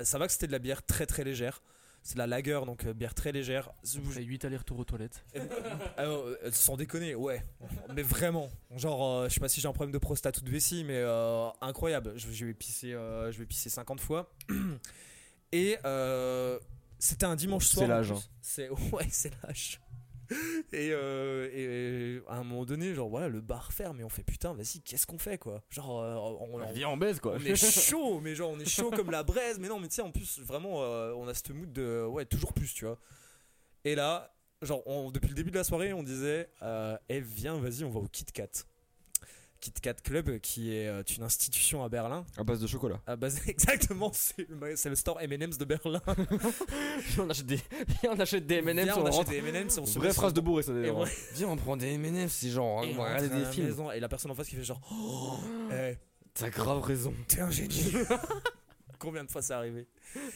ça 0.04 0.20
va 0.20 0.28
que 0.28 0.34
c'était 0.34 0.46
de 0.46 0.52
la 0.52 0.60
bière 0.60 0.86
très 0.86 1.08
très 1.08 1.24
légère. 1.24 1.64
C'est 2.10 2.16
de 2.16 2.20
la 2.22 2.26
lager, 2.26 2.60
donc 2.66 2.86
euh, 2.86 2.94
bière 2.96 3.14
très 3.14 3.32
légère. 3.32 3.72
Fait 3.86 4.24
8 4.24 4.44
allers-retours 4.46 4.80
aux 4.80 4.84
toilettes. 4.84 5.24
Euh, 5.36 5.46
euh, 6.00 6.50
sans 6.52 6.76
déconner, 6.76 7.14
ouais. 7.14 7.46
Mais 7.94 8.02
vraiment. 8.02 8.50
Genre, 8.76 9.06
euh, 9.06 9.30
je 9.30 9.36
sais 9.36 9.40
pas 9.40 9.48
si 9.48 9.62
j'ai 9.62 9.68
un 9.68 9.74
problème 9.74 9.92
de 9.92 10.00
prostate 10.00 10.40
ou 10.40 10.42
de 10.42 10.50
vessie, 10.50 10.84
mais 10.84 10.98
euh, 10.98 11.48
incroyable. 11.62 12.14
Je, 12.16 12.32
je 12.32 12.46
vais 12.48 12.56
pisser, 12.56 12.94
euh, 12.94 13.32
je 13.32 13.38
vais 13.38 13.46
pisser 13.46 13.70
50 13.70 14.00
fois. 14.00 14.32
Et 15.52 15.78
euh, 15.86 16.58
c'était 16.98 17.28
un 17.28 17.36
dimanche 17.36 17.68
soir. 17.68 17.86
C'est 17.86 17.92
en 17.94 17.96
l'âge, 17.96 18.12
hein. 18.12 18.20
C'est 18.42 18.70
ouais, 18.92 19.08
c'est 19.12 19.32
l'âge. 19.44 19.80
Et, 20.74 20.92
euh, 20.92 21.50
et 21.52 22.22
à 22.28 22.36
un 22.38 22.44
moment 22.44 22.64
donné, 22.66 22.94
genre 22.94 23.10
voilà, 23.10 23.28
le 23.30 23.42
bar 23.42 23.72
ferme 23.74 24.00
et 24.00 24.04
on 24.04 24.10
fait 24.10 24.24
putain, 24.24 24.54
vas-y, 24.54 24.82
qu'est-ce 24.82 25.08
qu'on 25.08 25.18
fait 25.18 25.38
quoi? 25.40 25.64
Genre, 25.70 26.02
euh, 26.02 26.14
on, 26.16 26.62
on- 26.62 26.72
Viens 26.72 26.90
en 26.90 26.98
baise 26.98 27.20
quoi. 27.20 27.34
on 27.36 27.44
est 27.44 27.56
chaud, 27.90 28.20
mais 28.20 28.36
genre 28.36 28.52
on 28.52 28.60
est 28.60 28.70
chaud 28.70 28.92
comme 28.92 29.10
la 29.12 29.24
braise. 29.24 29.58
Mais 29.60 29.68
non, 29.68 29.80
mais 29.80 29.88
tu 29.88 29.96
sais, 29.96 30.02
en 30.04 30.12
plus, 30.12 30.40
vraiment, 30.42 30.84
euh, 30.84 31.14
on 31.16 31.28
a 31.28 31.34
ce 31.34 31.52
mood 31.52 31.72
de 31.74 32.06
ouais, 32.06 32.26
toujours 32.26 32.54
plus, 32.54 32.74
tu 32.74 32.86
vois. 32.86 33.00
Et 33.86 33.96
là, 33.96 34.32
genre, 34.62 34.84
on- 34.86 35.10
depuis 35.10 35.30
le 35.30 35.36
début 35.36 35.52
de 35.52 35.58
la 35.58 35.64
soirée, 35.64 35.94
on 35.94 36.04
disait, 36.04 36.50
eh, 37.10 37.20
viens, 37.22 37.58
vas-y, 37.58 37.84
on 37.84 37.90
va 37.90 38.00
au 38.00 38.08
Kit 38.08 38.26
Kat. 38.26 38.48
Kit 39.62 39.74
Kat 39.82 39.96
Club, 40.04 40.40
qui 40.40 40.74
est 40.76 40.88
euh, 40.88 41.04
une 41.18 41.24
institution 41.24 41.84
à 41.84 41.90
Berlin. 41.90 42.26
À 42.38 42.44
base 42.44 42.60
de 42.62 42.68
chocolat. 42.68 43.02
À 43.06 43.16
base, 43.16 43.42
exactement, 43.48 44.12
c'est 44.14 44.48
le, 44.50 44.76
c'est 44.76 44.90
le 44.90 44.96
store 44.96 45.20
M&M's 45.22 45.58
de 45.58 45.66
Berlin. 45.66 46.02
on 47.20 47.30
achète 47.30 47.46
des, 47.46 47.60
on 48.10 48.20
achète 48.20 48.46
des 48.48 48.56
M&M's. 48.56 48.84
Viens, 48.84 48.96
on 48.98 49.02
on 49.02 49.06
achète 49.06 49.16
rentre. 49.18 49.30
des 49.32 49.38
M&M's, 49.38 49.78
on 49.78 49.86
se 49.86 50.00
Vraie 50.00 50.14
phrase 50.14 50.34
de 50.34 50.42
bourré 50.42 50.64
ça 50.64 50.74
d'ailleurs. 50.74 50.98
ouais. 51.00 51.10
Viens 51.34 51.50
on 51.50 51.58
prend 51.58 51.76
des 51.78 51.88
M&M's 51.94 52.32
c'est 52.32 52.50
genre 52.50 52.84
Et 52.84 52.94
on 52.94 52.98
va 52.98 53.06
regarder 53.06 53.30
des 53.30 53.42
la 53.42 53.52
films. 53.52 53.68
maison, 53.68 53.92
et 53.92 54.00
la 54.00 54.08
personne 54.10 54.32
en 54.32 54.36
face 54.36 54.48
qui 54.48 54.56
fait 54.56 54.64
genre, 54.64 54.82
oh, 54.92 55.38
eh, 55.74 55.96
T'as 56.34 56.50
grave 56.50 56.82
raison. 56.82 57.14
t'es 57.28 57.42
un 57.42 57.50
génie. 57.52 57.92
Combien 59.00 59.24
de 59.24 59.32
fois 59.32 59.42
c'est 59.42 59.54
arrivé? 59.54 59.88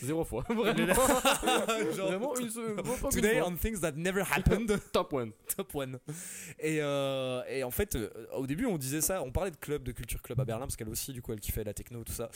Zéro 0.01 0.23
fois. 0.23 0.43
Genre, 0.49 2.07
Vraiment 2.07 2.35
une 2.37 2.49
seule. 2.49 2.75
Today 3.11 3.41
on 3.41 3.55
things 3.55 3.79
that 3.81 3.93
never 3.93 4.21
happened. 4.21 4.79
top 4.91 5.13
one. 5.13 5.31
Top 5.55 5.73
one. 5.73 5.99
Et, 6.59 6.79
euh, 6.81 7.41
et 7.49 7.63
en 7.63 7.71
fait, 7.71 7.95
euh, 7.95 8.09
au 8.33 8.47
début, 8.47 8.65
on 8.65 8.77
disait 8.77 9.01
ça, 9.01 9.21
on 9.23 9.31
parlait 9.31 9.51
de 9.51 9.57
club, 9.57 9.83
de 9.83 9.91
culture 9.91 10.21
club 10.21 10.39
à 10.39 10.45
Berlin, 10.45 10.65
parce 10.65 10.75
qu'elle 10.75 10.89
aussi, 10.89 11.13
du 11.13 11.21
coup, 11.21 11.33
elle 11.33 11.39
kiffait 11.39 11.63
la 11.63 11.73
techno, 11.73 12.03
tout 12.03 12.13
ça. 12.13 12.29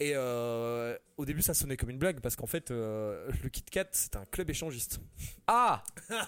Et 0.00 0.12
euh, 0.14 0.96
au 1.16 1.24
début, 1.24 1.42
ça 1.42 1.54
sonnait 1.54 1.76
comme 1.76 1.90
une 1.90 1.98
blague, 1.98 2.20
parce 2.20 2.36
qu'en 2.36 2.46
fait, 2.46 2.70
le 2.70 3.48
Kit 3.50 3.62
Kat, 3.62 3.86
c'est 3.92 4.16
un 4.16 4.24
club 4.24 4.50
échangiste. 4.50 5.00
Ah 5.46 5.82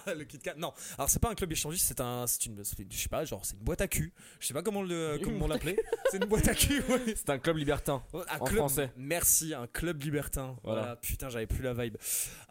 le 0.07 0.23
Kit 0.23 0.39
Kat, 0.39 0.55
non. 0.57 0.73
Alors, 0.97 1.09
c'est 1.09 1.19
pas 1.21 1.29
un 1.29 1.35
club 1.35 1.51
échangiste, 1.51 1.85
c'est 1.87 2.01
un, 2.01 2.25
c'est 2.27 2.45
une, 2.45 2.63
je 2.63 2.97
sais 2.97 3.09
pas, 3.09 3.25
genre, 3.25 3.45
c'est 3.45 3.55
une 3.55 3.63
boîte 3.63 3.81
à 3.81 3.87
cul. 3.87 4.13
Je 4.39 4.47
sais 4.47 4.53
pas 4.53 4.63
comment 4.63 4.81
le, 4.83 5.19
comment 5.23 5.45
on 5.45 5.47
l'appelait. 5.47 5.77
C'est 6.11 6.17
une 6.17 6.29
boîte 6.29 6.47
à 6.47 6.55
cul, 6.55 6.81
ouais. 6.89 7.13
C'est 7.15 7.29
un 7.29 7.39
club 7.39 7.57
libertin. 7.57 8.03
Un 8.13 8.39
En 8.39 8.45
club, 8.45 8.57
français. 8.59 8.91
Merci, 8.95 9.53
un 9.53 9.67
club 9.67 10.01
libertin. 10.01 10.46
Voilà. 10.63 10.81
Voilà. 10.81 10.95
Putain, 10.97 11.29
j'avais 11.29 11.47
plus 11.47 11.63
la 11.63 11.73
vibe. 11.73 11.97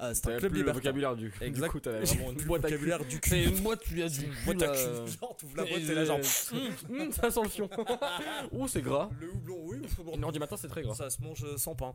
Euh, 0.00 0.12
c'est 0.14 0.26
un 0.26 0.38
club 0.38 0.52
plus 0.52 0.62
le 0.62 0.72
vocabulaire 0.72 1.16
du. 1.16 1.32
Exact. 1.40 1.66
Du 1.66 1.70
coup, 1.70 1.80
t'avais 1.80 2.04
vraiment 2.04 2.32
une 2.32 2.42
boîte 2.42 2.62
vocabulaire 2.62 3.04
du 3.04 3.20
cul. 3.20 3.30
C'est 3.30 3.44
une 3.44 3.60
boîte, 3.60 3.80
tu 3.82 4.02
as 4.02 4.08
du 4.08 4.26
boîte 4.44 4.62
à 4.62 4.68
cul. 4.68 5.12
Genre, 5.20 5.36
t'ouvres 5.36 5.56
la 5.56 5.64
boîte, 5.64 5.86
t'es 5.86 5.94
là, 5.94 6.04
genre. 6.04 6.20
Hum, 6.52 7.00
hum, 7.00 7.12
Ça 7.12 7.30
sent 7.30 7.42
le 7.42 7.48
fion. 7.48 7.70
Ouh, 8.52 8.68
c'est 8.68 8.82
gras. 8.82 9.08
Le 9.20 9.30
houblon, 9.30 9.58
oui. 9.64 9.78
heure 10.22 10.32
du 10.32 10.38
matin, 10.38 10.56
c'est 10.56 10.68
très 10.68 10.82
gras. 10.82 10.94
Ça 10.94 11.10
se 11.10 11.20
mange 11.22 11.44
euh, 11.44 11.56
sans 11.56 11.74
pain. 11.74 11.94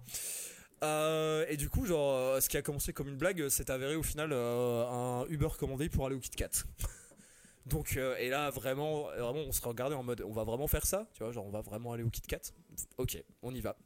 Euh, 0.83 1.45
et 1.47 1.57
du 1.57 1.69
coup, 1.69 1.85
genre, 1.85 2.15
euh, 2.15 2.39
ce 2.41 2.49
qui 2.49 2.57
a 2.57 2.61
commencé 2.61 2.91
comme 2.93 3.07
une 3.07 3.17
blague, 3.17 3.49
s'est 3.49 3.69
avéré 3.69 3.95
au 3.95 4.03
final 4.03 4.31
euh, 4.33 4.85
un 4.87 5.25
Uber 5.29 5.49
commandé 5.59 5.89
pour 5.89 6.05
aller 6.07 6.15
au 6.15 6.19
Kit 6.19 6.31
Kat. 6.31 6.49
Donc, 7.67 7.95
euh, 7.95 8.15
et 8.17 8.29
là, 8.29 8.49
vraiment, 8.49 9.03
vraiment, 9.03 9.41
on 9.47 9.51
se 9.51 9.61
regardait 9.61 9.95
en 9.95 10.01
mode, 10.01 10.23
on 10.27 10.31
va 10.31 10.43
vraiment 10.43 10.67
faire 10.67 10.85
ça, 10.85 11.07
tu 11.13 11.23
vois, 11.23 11.31
genre, 11.31 11.45
on 11.45 11.51
va 11.51 11.61
vraiment 11.61 11.93
aller 11.93 12.03
au 12.03 12.09
Kit 12.09 12.21
Kat. 12.21 12.41
Ok, 12.97 13.23
on 13.43 13.53
y 13.53 13.61
va. 13.61 13.77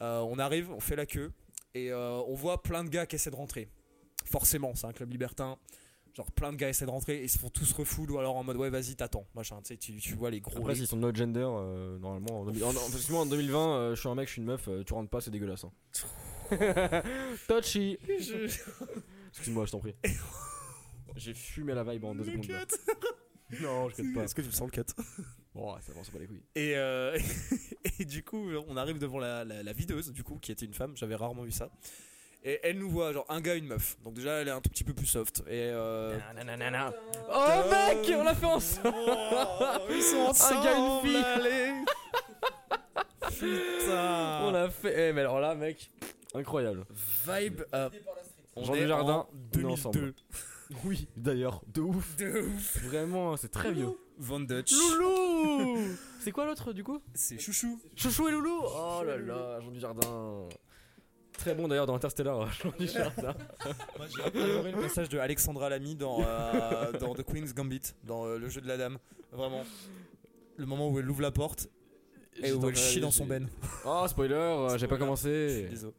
Euh, 0.00 0.20
on 0.20 0.38
arrive, 0.38 0.70
on 0.70 0.78
fait 0.78 0.94
la 0.94 1.06
queue, 1.06 1.32
et 1.76 1.90
euh, 1.92 2.20
on 2.26 2.34
voit 2.34 2.62
plein 2.62 2.84
de 2.84 2.88
gars 2.90 3.06
qui 3.06 3.16
essaient 3.16 3.30
de 3.30 3.36
rentrer. 3.36 3.68
Forcément, 4.24 4.74
c'est 4.74 4.86
un 4.86 4.92
club 4.92 5.10
libertin. 5.10 5.56
Genre, 6.14 6.30
plein 6.32 6.50
de 6.50 6.56
gars 6.56 6.70
essaient 6.70 6.86
de 6.86 6.90
rentrer, 6.90 7.18
et 7.18 7.24
ils 7.24 7.28
se 7.28 7.38
font 7.38 7.50
tous 7.50 7.72
refoule, 7.74 8.10
ou 8.10 8.18
alors 8.18 8.36
en 8.36 8.42
mode, 8.42 8.56
ouais, 8.56 8.70
vas-y, 8.70 8.96
t'attends, 8.96 9.26
machin, 9.34 9.60
tu 9.62 9.74
sais, 9.74 9.76
tu, 9.76 9.94
tu 9.96 10.14
vois 10.14 10.30
les 10.30 10.40
gros. 10.40 10.56
Après, 10.56 10.74
s'ils 10.74 10.86
sont 10.86 10.96
no 10.96 11.14
gender, 11.14 11.40
euh, 11.46 11.98
normalement. 11.98 12.40
En, 12.40 12.44
2000 12.46 12.64
en- 12.64 12.70
en- 12.70 12.72
parce 12.72 13.04
que 13.04 13.12
moi, 13.12 13.20
en 13.20 13.26
2020, 13.26 13.76
euh, 13.76 13.94
je 13.94 14.00
suis 14.00 14.08
un 14.08 14.14
mec, 14.14 14.26
je 14.26 14.32
suis 14.32 14.40
une 14.40 14.46
meuf, 14.48 14.66
euh, 14.68 14.82
tu 14.82 14.94
rentres 14.94 15.10
pas, 15.10 15.20
c'est 15.20 15.30
dégueulasse. 15.30 15.64
hein. 15.64 15.72
Touchy 17.48 17.98
Excuse-moi, 18.08 19.66
je 19.66 19.72
t'en 19.72 19.80
prie. 19.80 19.94
J'ai 21.16 21.34
fumé 21.34 21.74
la 21.74 21.84
vibe 21.84 22.04
en 22.04 22.14
deux 22.14 22.24
secondes. 22.24 22.46
Non, 23.60 23.88
je 23.90 23.96
cut 23.96 24.12
pas. 24.14 24.22
Est-ce 24.24 24.34
que 24.34 24.40
tu 24.42 24.48
me 24.48 24.52
sens 24.52 24.70
le 24.74 24.82
cut? 24.82 24.92
Bon, 25.56 25.74
ça 25.80 25.92
avance 25.92 26.10
pas 26.10 26.18
les 26.18 26.26
couilles. 26.26 26.42
Et, 26.54 26.76
euh, 26.76 27.18
et 27.98 28.04
du 28.04 28.22
coup, 28.22 28.50
on 28.68 28.76
arrive 28.76 28.98
devant 28.98 29.18
la, 29.18 29.42
la, 29.42 29.62
la 29.62 29.72
videuse, 29.72 30.12
du 30.12 30.22
coup, 30.22 30.38
qui 30.38 30.52
était 30.52 30.66
une 30.66 30.74
femme. 30.74 30.94
J'avais 30.96 31.14
rarement 31.14 31.44
vu 31.44 31.50
ça. 31.50 31.70
Et 32.44 32.60
elle 32.62 32.78
nous 32.78 32.90
voit, 32.90 33.12
genre 33.14 33.24
un 33.30 33.40
gars, 33.40 33.54
une 33.54 33.66
meuf. 33.66 33.96
Donc 34.04 34.12
déjà, 34.14 34.32
elle 34.32 34.48
est 34.48 34.52
un 34.52 34.60
tout 34.60 34.68
petit 34.68 34.84
peu 34.84 34.92
plus 34.92 35.06
soft. 35.06 35.40
Et 35.48 35.70
euh... 35.72 36.18
Nanana. 36.34 36.92
Oh 37.32 37.62
mec, 37.70 38.12
on 38.14 38.22
l'a 38.22 38.34
fait 38.34 38.46
ensemble 38.46 38.94
ils 39.90 40.02
sont 40.02 40.30
Un 40.44 40.62
gars, 40.62 40.76
une 40.76 41.08
fille. 41.08 41.16
allez. 41.16 41.72
Putain. 43.30 44.40
On 44.42 44.50
l'a 44.52 44.68
fait. 44.68 45.08
Eh, 45.08 45.12
mais 45.14 45.22
alors 45.22 45.40
là, 45.40 45.54
mec, 45.54 45.90
incroyable. 46.34 46.84
Vibe. 47.26 47.62
on 48.54 48.62
Jean 48.62 48.74
on 48.74 48.76
est 48.76 49.26
2002. 49.54 49.72
ensemble. 49.72 50.14
Oui, 50.84 51.08
d'ailleurs, 51.16 51.62
de 51.66 51.80
ouf. 51.80 52.16
De 52.16 52.42
ouf. 52.42 52.82
Vraiment, 52.84 53.36
c'est 53.38 53.48
très 53.50 53.72
vieux. 53.72 53.96
Van 54.18 54.40
Dutch. 54.40 54.72
Loulou 54.72 55.78
C'est 56.20 56.32
quoi 56.32 56.46
l'autre 56.46 56.72
du 56.72 56.82
coup 56.82 57.00
C'est 57.14 57.38
chouchou. 57.38 57.80
Chouchou 57.94 58.28
et 58.28 58.32
Loulou 58.32 58.62
Oh 58.64 59.02
là 59.04 59.16
là, 59.16 59.60
Jean 59.60 59.70
Dujardin. 59.70 60.48
Très 61.32 61.54
bon 61.54 61.68
d'ailleurs 61.68 61.86
dans 61.86 61.94
Interstellar, 61.94 62.50
Jean 62.52 62.72
Dujardin. 62.78 63.34
Moi, 63.98 64.06
j'ai 64.14 64.22
adoré 64.22 64.72
le 64.72 64.80
passage 64.80 65.08
de 65.08 65.18
Alexandra 65.18 65.68
Lamy 65.68 65.94
dans, 65.94 66.22
euh, 66.22 66.92
dans 66.92 67.14
The 67.14 67.22
Queen's 67.22 67.54
Gambit, 67.54 67.82
dans 68.04 68.24
euh, 68.24 68.38
le 68.38 68.48
jeu 68.48 68.60
de 68.60 68.68
la 68.68 68.76
dame. 68.78 68.98
Vraiment. 69.32 69.64
Le 70.56 70.66
moment 70.66 70.88
où 70.90 70.98
elle 70.98 71.10
ouvre 71.10 71.20
la 71.20 71.30
porte 71.30 71.68
et 72.42 72.52
où 72.52 72.68
elle 72.68 72.76
chie 72.76 73.00
dans 73.00 73.10
son 73.10 73.26
ben. 73.26 73.48
Oh, 73.84 74.04
spoiler, 74.08 74.34
euh, 74.34 74.78
j'ai 74.78 74.86
pas 74.88 74.96
Spoiler. 74.96 74.96
Je 74.96 74.96
suis 74.96 74.98
commencé. 74.98 75.66
désolé. 75.68 75.92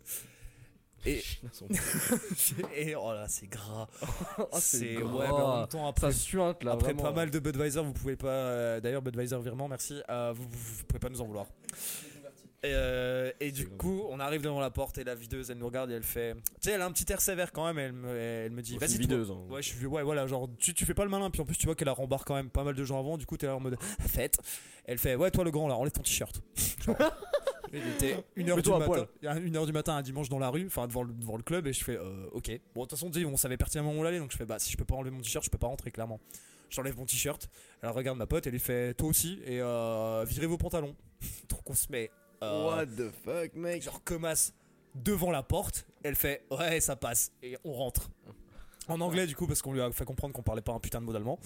Et, 1.06 1.22
et 2.76 2.96
oh 2.96 3.14
là, 3.14 3.28
c'est 3.28 3.48
gras. 3.48 3.88
Ah, 4.52 4.60
c'est 4.60 4.96
gras. 4.96 5.12
ouais, 5.14 5.28
mais 5.28 5.32
en 5.34 5.60
même 5.60 5.68
temps 5.68 5.88
après 5.88 6.12
Ça 6.12 6.18
suinte 6.18 6.64
là. 6.64 6.72
Après 6.72 6.94
vraiment. 6.94 7.04
pas 7.04 7.12
mal 7.12 7.32
de 7.32 7.40
Budweiser, 7.40 7.82
vous 7.82 7.94
pouvez 7.94 8.16
pas. 8.16 8.28
euh, 8.28 8.80
D'ailleurs, 8.82 9.02
Budweiser 9.02 9.38
virement, 9.40 9.68
merci. 9.68 10.02
euh, 10.10 10.34
vous, 10.36 10.44
vous, 10.44 10.50
vous 10.80 10.84
pouvez 10.86 11.00
pas 11.00 11.10
nous 11.10 11.22
en 11.22 11.26
vouloir. 11.26 11.46
Et, 12.64 12.72
euh, 12.74 13.32
et 13.40 13.52
du 13.52 13.68
coup, 13.70 14.04
on 14.10 14.20
arrive 14.20 14.42
devant 14.42 14.60
la 14.60 14.72
porte 14.72 14.98
et 14.98 15.04
la 15.04 15.14
videuse, 15.14 15.52
elle 15.52 15.60
nous 15.60 15.68
regarde 15.68 15.92
et 15.92 15.94
elle 15.94 16.04
fait. 16.04 16.34
Tu 16.34 16.42
sais, 16.62 16.72
elle 16.72 16.82
a 16.82 16.86
un 16.88 16.92
petit 16.92 17.10
air 17.14 17.22
sévère 17.22 17.52
quand 17.52 17.66
même. 17.72 17.78
Elle 17.78 17.94
me, 17.94 18.18
elle 18.18 18.52
me 18.52 18.62
dit, 18.64 18.78
vas-y, 18.78 18.98
videuse. 18.98 19.30
hein. 19.32 19.38
Ouais, 19.50 19.62
je 19.62 19.70
suis, 19.76 19.86
ouais, 19.86 20.02
voilà, 20.04 20.26
genre, 20.26 20.50
tu, 20.58 20.74
tu 20.74 20.84
fais 20.86 20.96
pas 20.96 21.04
le 21.04 21.12
malin. 21.12 21.30
Puis 21.30 21.40
en 21.42 21.46
plus, 21.46 21.56
tu 21.56 21.66
vois 21.68 21.76
qu'elle 21.76 21.88
a 21.88 21.94
rembarre 21.94 22.26
quand 22.26 22.34
même 22.36 22.50
pas 22.50 22.64
mal 22.64 22.74
de 22.74 22.84
gens 22.84 23.00
avant. 23.00 23.18
Du 23.18 23.26
coup, 23.28 23.38
t'es 23.38 23.46
là 23.46 23.56
en 23.56 23.60
mode, 23.60 23.78
fête. 24.08 24.40
Elle 24.86 24.98
fait, 24.98 25.16
ouais, 25.16 25.30
toi 25.32 25.44
le 25.44 25.52
grand 25.52 25.68
là, 25.68 25.76
enlève 25.76 25.92
ton 25.94 26.02
t-shirt. 26.02 26.42
Il 27.78 27.92
était 27.92 28.16
1h 28.38 28.46
du, 28.46 28.54
Mets-toi 28.54 28.76
à 28.76 28.88
matin, 28.88 29.08
une 29.42 29.56
heure 29.56 29.66
du 29.66 29.74
matin 29.74 29.96
un 29.96 30.02
dimanche 30.02 30.30
dans 30.30 30.40
la 30.40 30.50
rue, 30.50 30.66
enfin 30.68 30.88
devant 30.88 31.04
le, 31.04 31.14
devant 31.14 31.38
le 31.38 31.44
club, 31.44 31.68
et 31.68 31.74
je 31.74 31.84
fais 31.84 31.98
euh, 31.98 32.28
ok. 32.32 32.50
Bon, 32.74 32.84
de 32.84 32.90
toute 32.90 33.00
façon, 33.00 33.12
on 33.26 33.38
savait 33.38 33.58
pertinemment 33.58 33.92
où 33.92 33.96
on 33.96 34.06
allait, 34.06 34.20
donc 34.20 34.32
je 34.32 34.38
fais 34.38 34.46
bah 34.46 34.60
si 34.60 34.72
je 34.72 34.78
peux 34.78 34.86
pas 34.86 34.96
enlever 34.96 35.12
mon 35.12 35.22
t-shirt, 35.22 35.44
je 35.44 35.50
peux 35.50 35.58
pas 35.58 35.68
rentrer 35.68 35.92
clairement. 35.92 36.20
J'enlève 36.70 36.98
mon 36.98 37.06
t-shirt, 37.06 37.50
elle 37.82 37.90
regarde 37.90 38.18
ma 38.18 38.26
pote, 38.26 38.46
elle 38.46 38.54
lui 38.54 38.60
fait 38.60 38.94
toi 38.94 39.10
aussi, 39.10 39.40
et 39.46 39.62
euh, 39.62 40.26
virez 40.28 40.48
vos 40.48 40.58
pantalons. 40.58 40.96
donc 41.50 41.70
on 41.70 41.74
se 41.74 41.92
met 41.92 42.12
euh, 42.44 42.66
What 42.66 42.88
the 42.88 43.12
fuck, 43.24 43.54
mec? 43.56 43.84
genre 43.84 44.04
comme 44.04 44.26
as 44.26 44.54
devant 44.96 45.32
la 45.32 45.44
porte, 45.44 45.86
elle 46.04 46.16
fait 46.16 46.44
ouais, 46.52 46.80
ça 46.80 46.96
passe, 46.96 47.32
et 47.42 47.58
on 47.64 47.74
rentre. 47.74 48.10
En 48.88 49.02
anglais, 49.02 49.28
du 49.28 49.36
coup, 49.36 49.48
parce 49.48 49.62
qu'on 49.62 49.74
lui 49.74 49.82
a 49.82 49.92
fait 49.92 50.06
comprendre 50.06 50.34
qu'on 50.34 50.44
parlait 50.44 50.62
pas 50.62 50.72
un 50.72 50.80
putain 50.80 51.02
de 51.02 51.06
mot 51.06 51.12
d'allemand. 51.14 51.40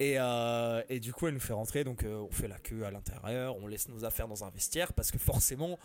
Et, 0.00 0.18
euh, 0.18 0.82
et 0.88 0.98
du 1.00 1.12
coup, 1.12 1.26
elle 1.28 1.34
nous 1.34 1.40
fait 1.40 1.52
rentrer, 1.52 1.84
donc 1.84 2.02
euh, 2.04 2.16
on 2.28 2.30
fait 2.32 2.48
la 2.48 2.58
queue 2.58 2.84
à 2.84 2.90
l'intérieur, 2.90 3.56
on 3.56 3.66
laisse 3.66 3.88
nos 3.88 4.04
affaires 4.04 4.26
dans 4.28 4.44
un 4.44 4.50
vestiaire 4.50 4.92
parce 4.92 5.10
que 5.12 5.18
forcément, 5.18 5.78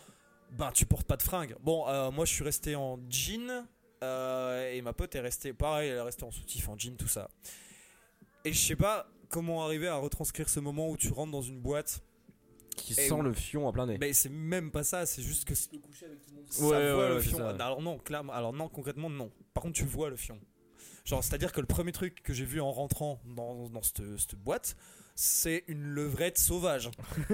ben 0.52 0.70
tu 0.72 0.84
portes 0.86 1.06
pas 1.06 1.16
de 1.16 1.22
fringues. 1.22 1.56
Bon, 1.62 1.86
euh, 1.88 2.10
moi 2.10 2.24
je 2.24 2.32
suis 2.32 2.44
resté 2.44 2.74
en 2.76 2.98
jean 3.08 3.64
euh, 4.02 4.72
et 4.72 4.82
ma 4.82 4.92
pote 4.92 5.14
est 5.14 5.20
restée, 5.20 5.52
pareil, 5.52 5.88
elle 5.90 5.96
est 5.98 6.00
restée 6.00 6.24
en 6.24 6.30
soutif, 6.32 6.68
en 6.68 6.76
jean, 6.76 6.96
tout 6.96 7.08
ça. 7.08 7.28
Et 8.44 8.52
je 8.52 8.58
sais 8.58 8.76
pas 8.76 9.06
comment 9.28 9.64
arriver 9.64 9.88
à 9.88 9.96
retranscrire 9.96 10.48
ce 10.48 10.60
moment 10.60 10.88
où 10.90 10.96
tu 10.96 11.12
rentres 11.12 11.32
dans 11.32 11.42
une 11.42 11.60
boîte, 11.60 12.02
Qui 12.76 12.92
Et 12.92 12.96
sent 13.08 13.12
où- 13.12 13.22
le 13.22 13.32
fion 13.32 13.68
à 13.68 13.72
plein 13.72 13.86
nez. 13.86 13.98
mais 13.98 14.12
c'est 14.12 14.28
même 14.28 14.70
pas 14.72 14.82
ça, 14.82 15.06
c'est 15.06 15.22
juste 15.22 15.44
que 15.44 15.54
ça 15.54 15.68
peux 15.70 15.78
coucher 15.78 16.06
avec 16.06 16.20
tout 16.20 16.30
le 16.30 16.36
monde. 16.36 16.46
Ouais, 16.58 16.92
voit 16.92 17.02
ouais, 17.04 17.08
le 17.10 17.14
ouais, 17.16 17.22
fion. 17.22 17.38
ça. 17.38 17.50
Alors 17.50 17.80
non, 17.80 17.98
clairement, 17.98 18.32
alors 18.32 18.52
non, 18.52 18.68
concrètement 18.68 19.08
non. 19.08 19.30
Par 19.54 19.62
contre, 19.62 19.76
tu 19.76 19.84
vois 19.84 20.10
le 20.10 20.16
fion. 20.16 20.38
Genre, 21.04 21.22
c'est-à-dire 21.22 21.52
que 21.52 21.60
le 21.60 21.66
premier 21.66 21.92
truc 21.92 22.22
que 22.22 22.32
j'ai 22.32 22.44
vu 22.44 22.60
en 22.60 22.72
rentrant 22.72 23.20
dans, 23.26 23.68
dans 23.68 23.82
cette, 23.82 24.02
cette 24.18 24.36
boîte, 24.36 24.76
c'est 25.14 25.64
une 25.68 25.82
levrette 25.82 26.38
sauvage. 26.38 26.90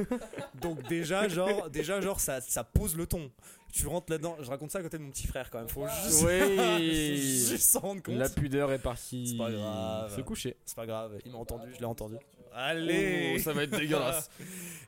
Donc 0.60 0.82
déjà, 0.88 1.28
genre, 1.28 1.70
déjà, 1.70 2.00
genre, 2.00 2.20
ça, 2.20 2.40
ça 2.40 2.64
pose 2.64 2.96
le 2.96 3.06
ton. 3.06 3.30
Tu 3.72 3.86
rentres 3.86 4.10
là-dedans. 4.10 4.36
Je 4.40 4.50
raconte 4.50 4.70
ça 4.72 4.80
à 4.80 4.82
côté 4.82 4.98
de 4.98 5.02
mon 5.04 5.10
petit 5.10 5.26
frère 5.26 5.50
quand 5.50 5.58
même. 5.60 5.68
Faut 5.68 5.86
juste, 6.04 6.24
Oui. 6.26 7.16
juste 7.48 7.70
s'en 7.70 7.80
rendre 7.80 8.02
compte. 8.02 8.16
La 8.16 8.28
pudeur 8.28 8.72
est 8.72 8.80
partie. 8.80 9.28
C'est 9.28 9.36
pas 9.38 9.50
grave. 9.52 10.16
Se 10.16 10.20
coucher. 10.20 10.56
C'est 10.66 10.76
pas 10.76 10.86
grave. 10.86 11.18
Il 11.24 11.30
m'a 11.32 11.38
entendu. 11.38 11.70
Je 11.72 11.78
l'ai 11.78 11.84
entendu. 11.84 12.16
Allez. 12.52 13.34
Oh, 13.36 13.38
ça 13.38 13.52
va 13.52 13.62
être 13.62 13.70
dégueulasse. 13.78 14.28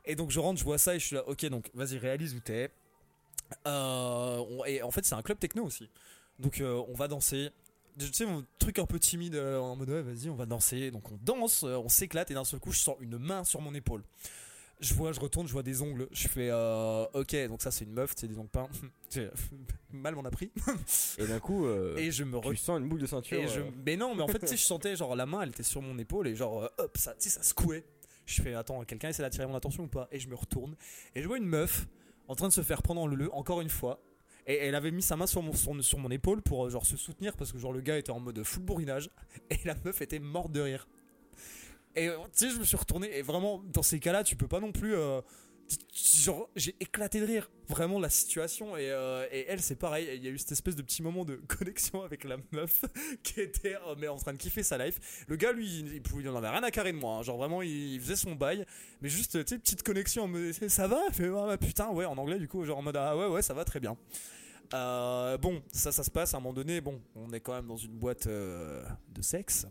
Et 0.05 0.16
donc 0.16 0.33
je 0.33 0.41
rentre, 0.41 0.59
je 0.59 0.64
vois 0.64 0.78
ça 0.78 0.97
et 0.97 0.99
je 0.99 1.07
suis 1.07 1.14
là, 1.14 1.26
ok, 1.28 1.47
donc 1.47 1.70
vas-y, 1.74 1.97
réalise 1.99 2.35
où 2.35 2.41
t'es. 2.41 2.70
Euh, 3.68 4.64
et 4.66 4.83
en 4.83 4.91
fait, 4.91 5.05
c'est 5.05 5.14
un 5.14 5.22
club 5.22 5.39
techno 5.39 5.64
aussi. 5.64 5.89
Donc 6.41 6.61
euh, 6.61 6.83
on 6.89 6.95
va 6.95 7.07
danser. 7.07 7.51
Tu 7.99 8.07
sais, 8.12 8.26
mon 8.26 8.45
truc 8.59 8.78
un 8.78 8.86
peu 8.86 8.99
timide 8.99 9.34
euh, 9.34 9.59
en 9.59 9.76
mode 9.76 9.90
ouais, 9.90 10.03
vas-y, 10.03 10.30
on 10.30 10.34
va 10.34 10.47
danser. 10.47 10.90
Donc 10.90 11.11
on 11.11 11.18
danse, 11.22 11.62
euh, 11.64 11.76
on 11.76 11.88
s'éclate 11.88 12.30
et 12.30 12.34
d'un 12.34 12.45
seul 12.45 12.61
coup, 12.61 12.72
je 12.72 12.78
sens 12.80 12.97
une 13.01 13.18
main 13.18 13.45
sur 13.45 13.61
mon 13.61 13.74
épaule. 13.74 14.03
Je 14.80 14.95
vois, 14.95 15.12
je 15.12 15.20
retourne, 15.20 15.47
je 15.47 15.53
vois 15.53 15.62
des 15.62 15.80
ongles. 15.80 16.09
Je 16.11 16.26
fais 16.26 16.49
euh, 16.51 17.05
ok, 17.14 17.36
donc 17.49 17.62
ça 17.62 17.70
c'est 17.70 17.84
une 17.84 17.93
meuf, 17.93 18.14
c'est 18.16 18.26
des 18.26 18.38
ongles 18.38 18.49
peints. 18.49 18.68
Mal 19.93 20.14
m'en 20.14 20.24
a 20.24 20.30
pris. 20.30 20.51
Et 21.18 21.26
d'un 21.26 21.38
coup, 21.38 21.66
euh, 21.66 21.97
Et 21.97 22.11
je 22.11 22.24
me 22.24 22.40
tu 22.40 22.57
sens 22.57 22.80
une 22.80 22.88
boule 22.88 23.01
de 23.01 23.07
ceinture. 23.07 23.38
et 23.38 23.47
je... 23.47 23.61
Mais 23.86 23.97
non, 23.97 24.14
mais 24.14 24.22
en 24.22 24.28
fait, 24.28 24.40
tu 24.40 24.49
sais, 24.49 24.57
je 24.57 24.64
sentais 24.64 24.97
genre 24.97 25.14
la 25.14 25.26
main, 25.26 25.43
elle 25.43 25.51
était 25.51 25.62
sur 25.62 25.82
mon 25.82 25.97
épaule 25.99 26.26
et 26.26 26.34
genre, 26.34 26.68
hop, 26.78 26.97
ça, 26.99 27.14
tu 27.14 27.28
sais, 27.28 27.36
ça 27.36 27.43
secouait. 27.43 27.84
Je 28.26 28.43
fais, 28.43 28.55
attends, 28.55 28.82
quelqu'un 28.84 29.11
essaie 29.11 29.22
d'attirer 29.22 29.47
mon 29.47 29.55
attention 29.55 29.84
ou 29.84 29.88
pas? 29.88 30.09
Et 30.11 30.18
je 30.18 30.28
me 30.28 30.34
retourne 30.34 30.74
et 31.14 31.22
je 31.22 31.28
vois 31.28 31.38
une 31.38 31.47
meuf 31.47 31.86
en 32.28 32.34
train 32.34 32.49
de 32.49 32.53
se 32.53 32.62
faire 32.62 32.82
prendre 32.82 33.03
en 33.03 33.07
le 33.07 33.32
encore 33.34 33.61
une 33.61 33.68
fois. 33.68 34.01
Et 34.47 34.57
elle 34.57 34.74
avait 34.74 34.90
mis 34.90 35.03
sa 35.03 35.16
main 35.16 35.26
sur 35.26 35.43
mon, 35.43 35.53
sur, 35.53 35.99
mon 35.99 36.11
épaule 36.11 36.43
pour 36.43 36.66
euh, 36.66 36.70
genre 36.70 36.84
se 36.84 36.97
soutenir 36.97 37.36
parce 37.36 37.53
que 37.53 37.59
genre 37.59 37.72
le 37.72 37.80
gars 37.80 37.97
était 37.97 38.11
en 38.11 38.20
mode 38.20 38.43
full 38.43 38.62
bourrinage 38.62 39.09
et 39.51 39.59
la 39.64 39.74
meuf 39.84 40.03
était 40.03 40.18
morte 40.18 40.53
de 40.53 40.61
rire. 40.61 40.88
Et 41.95 42.09
euh, 42.09 42.16
tu 42.36 42.47
sais, 42.47 42.51
je 42.51 42.59
me 42.59 42.64
suis 42.64 42.76
retourné 42.76 43.16
et 43.16 43.22
vraiment, 43.22 43.62
dans 43.72 43.82
ces 43.82 44.01
cas-là, 44.01 44.24
tu 44.24 44.36
peux 44.36 44.49
pas 44.49 44.61
non 44.61 44.72
plus. 44.72 44.95
euh, 44.95 45.20
genre, 45.95 46.49
j'ai 46.57 46.75
éclaté 46.81 47.20
de 47.20 47.27
rire, 47.27 47.51
vraiment 47.68 47.99
la 47.99 48.09
situation. 48.11 48.77
Et, 48.77 48.91
euh, 48.91 49.27
et 49.31 49.47
elle, 49.49 49.61
c'est 49.61 49.77
pareil, 49.77 50.09
il 50.14 50.25
y 50.25 50.29
a 50.29 50.31
eu 50.31 50.39
cette 50.39 50.53
espèce 50.53 50.77
de 50.77 50.83
petit 50.83 51.03
moment 51.03 51.25
de 51.25 51.37
connexion 51.59 52.03
avec 52.03 52.25
la 52.25 52.37
meuf 52.53 52.85
qui 53.23 53.41
était 53.41 53.75
euh, 53.75 53.95
mais 53.99 54.09
en 54.09 54.16
train 54.16 54.33
de 54.33 54.39
kiffer 54.39 54.62
sa 54.62 54.79
life. 54.79 55.25
Le 55.29 55.37
gars, 55.37 55.53
lui, 55.53 55.66
il, 55.66 56.03
il, 56.20 56.29
en 56.29 56.37
avait 56.37 56.49
rien 56.49 56.62
à 56.62 56.70
carrer 56.70 56.93
de 56.93 56.99
moi. 56.99 57.16
hein. 57.16 57.23
Genre, 57.23 57.37
vraiment, 57.37 57.62
il, 57.62 58.01
faisait 58.01 58.16
son 58.16 58.35
bail. 58.35 58.64
Mais 59.01 59.09
juste, 59.09 59.45
tu 59.45 59.55
sais, 59.55 59.59
petite 59.59 59.83
connexion 59.83 60.29
mode 60.29 60.53
ça 60.53 60.87
va? 60.87 61.01
Ah, 61.11 61.57
putain, 61.59 61.91
ouais, 61.91 62.05
en 62.05 62.16
anglais, 62.18 62.39
du 62.39 62.49
coup, 62.49 62.64
genre 62.64 62.79
en 62.79 62.83
mode 62.83 62.97
ah 62.97 63.16
ouais, 63.16 63.27
ouais, 63.27 63.43
ça 63.43 63.55
va 63.55 63.64
très 63.64 63.81
bien. 63.81 63.97
Euh, 64.75 65.37
bon, 65.39 65.62
ça, 65.73 65.93
ça 65.93 66.03
se 66.03 66.11
passe 66.11 66.35
à 66.35 66.39
un 66.39 66.41
moment 66.41 66.55
donné. 66.55 66.81
Bon, 66.81 67.01
on 67.14 67.31
est 67.33 67.41
quand 67.41 67.55
même 67.55 67.66
dans 67.66 67.77
une 67.77 67.93
boîte 67.93 68.29
de 68.29 69.23
sexe. 69.23 69.66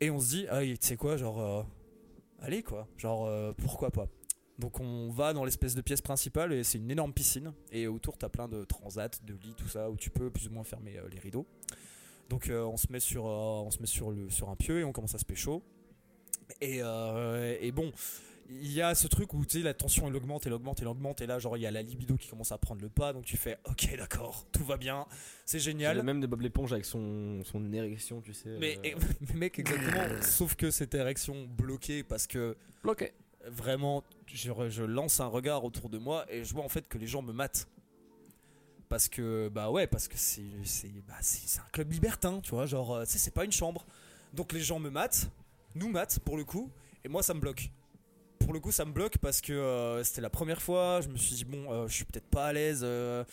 Et 0.00 0.10
on 0.10 0.18
se 0.18 0.28
dit, 0.28 0.46
ah, 0.50 0.60
tu 0.62 0.76
sais 0.80 0.96
quoi, 0.96 1.16
genre, 1.16 1.66
allez 2.40 2.62
quoi, 2.62 2.88
genre, 2.98 3.54
pourquoi 3.56 3.90
pas. 3.90 4.08
Donc 4.62 4.78
on 4.80 5.10
va 5.10 5.32
dans 5.32 5.44
l'espèce 5.44 5.74
de 5.74 5.80
pièce 5.82 6.00
principale 6.00 6.52
et 6.52 6.62
c'est 6.62 6.78
une 6.78 6.90
énorme 6.90 7.12
piscine. 7.12 7.52
Et 7.72 7.88
autour, 7.88 8.16
t'as 8.16 8.28
plein 8.28 8.46
de 8.48 8.64
transats, 8.64 9.10
de 9.24 9.34
lits, 9.34 9.54
tout 9.56 9.66
ça, 9.68 9.90
où 9.90 9.96
tu 9.96 10.08
peux 10.08 10.30
plus 10.30 10.46
ou 10.46 10.52
moins 10.52 10.62
fermer 10.64 10.96
euh, 10.98 11.08
les 11.10 11.18
rideaux. 11.18 11.46
Donc 12.30 12.48
euh, 12.48 12.62
on 12.64 12.76
se 12.76 12.86
met, 12.90 13.00
sur, 13.00 13.26
euh, 13.26 13.30
on 13.66 13.70
se 13.72 13.80
met 13.80 13.86
sur, 13.86 14.12
le, 14.12 14.30
sur 14.30 14.48
un 14.50 14.56
pieu 14.56 14.78
et 14.78 14.84
on 14.84 14.92
commence 14.92 15.14
à 15.16 15.18
se 15.18 15.24
pécho. 15.24 15.62
Et, 16.60 16.78
euh, 16.80 17.56
et 17.60 17.72
bon, 17.72 17.92
il 18.48 18.70
y 18.72 18.80
a 18.80 18.94
ce 18.94 19.08
truc 19.08 19.34
où 19.34 19.44
tu 19.44 19.58
sais 19.58 19.64
la 19.64 19.74
tension 19.74 20.06
elle 20.06 20.14
augmente, 20.14 20.46
elle 20.46 20.52
augmente, 20.52 20.80
elle 20.80 20.88
augmente 20.88 21.20
et 21.22 21.26
là 21.26 21.38
genre 21.38 21.56
il 21.56 21.60
y 21.62 21.66
a 21.66 21.70
la 21.70 21.82
libido 21.82 22.16
qui 22.16 22.28
commence 22.28 22.52
à 22.52 22.58
prendre 22.58 22.82
le 22.82 22.90
pas 22.90 23.12
donc 23.14 23.24
tu 23.24 23.36
fais 23.38 23.56
ok 23.64 23.96
d'accord 23.96 24.46
tout 24.52 24.64
va 24.64 24.76
bien 24.76 25.06
c'est 25.46 25.60
génial 25.60 25.98
a 25.98 26.02
même 26.02 26.20
de 26.20 26.26
Bob 26.26 26.42
l'éponge 26.42 26.72
avec 26.72 26.84
son, 26.84 27.42
son 27.44 27.72
érection, 27.72 28.20
tu 28.20 28.34
sais. 28.34 28.58
mais, 28.58 28.78
et- 28.84 28.94
mais 29.28 29.34
mec 29.34 29.58
exactement 29.58 30.20
sauf 30.22 30.54
que 30.56 30.70
cette 30.70 30.94
érection 30.94 31.46
bloquée 31.46 32.02
parce 32.02 32.26
que 32.26 32.56
bloqué. 32.82 33.12
Vraiment 33.46 34.02
je, 34.26 34.50
je 34.68 34.82
lance 34.82 35.20
un 35.20 35.26
regard 35.26 35.64
autour 35.64 35.88
de 35.88 35.98
moi 35.98 36.24
et 36.30 36.44
je 36.44 36.52
vois 36.54 36.64
en 36.64 36.68
fait 36.68 36.88
que 36.88 36.98
les 36.98 37.06
gens 37.06 37.22
me 37.22 37.32
matent. 37.32 37.66
Parce 38.88 39.08
que 39.08 39.48
bah 39.48 39.70
ouais 39.70 39.86
parce 39.86 40.06
que 40.06 40.18
c'est 40.18 40.42
bah, 41.06 41.14
un 41.18 41.70
club 41.72 41.90
libertin 41.92 42.40
tu 42.42 42.50
vois 42.50 42.66
genre 42.66 42.94
euh, 42.94 43.04
tu 43.04 43.12
sais 43.12 43.18
c'est 43.18 43.30
pas 43.30 43.44
une 43.44 43.52
chambre. 43.52 43.86
Donc 44.34 44.52
les 44.52 44.60
gens 44.60 44.78
me 44.78 44.90
matent 44.90 45.30
nous 45.74 45.88
matent 45.88 46.18
pour 46.20 46.36
le 46.36 46.44
coup 46.44 46.70
et 47.04 47.08
moi 47.08 47.22
ça 47.22 47.32
me 47.32 47.40
bloque. 47.40 47.70
Pour 48.38 48.52
le 48.52 48.60
coup 48.60 48.70
ça 48.70 48.84
me 48.84 48.92
bloque 48.92 49.16
parce 49.18 49.40
que 49.40 49.52
euh, 49.54 50.04
c'était 50.04 50.20
la 50.20 50.28
première 50.28 50.60
fois 50.60 51.00
je 51.00 51.08
me 51.08 51.16
suis 51.16 51.36
dit 51.36 51.44
bon 51.46 51.72
euh, 51.72 51.86
je 51.88 51.94
suis 51.94 52.04
peut-être 52.04 52.28
pas 52.28 52.46
à 52.48 52.52
l'aise 52.52 52.82
euh, 52.82 53.24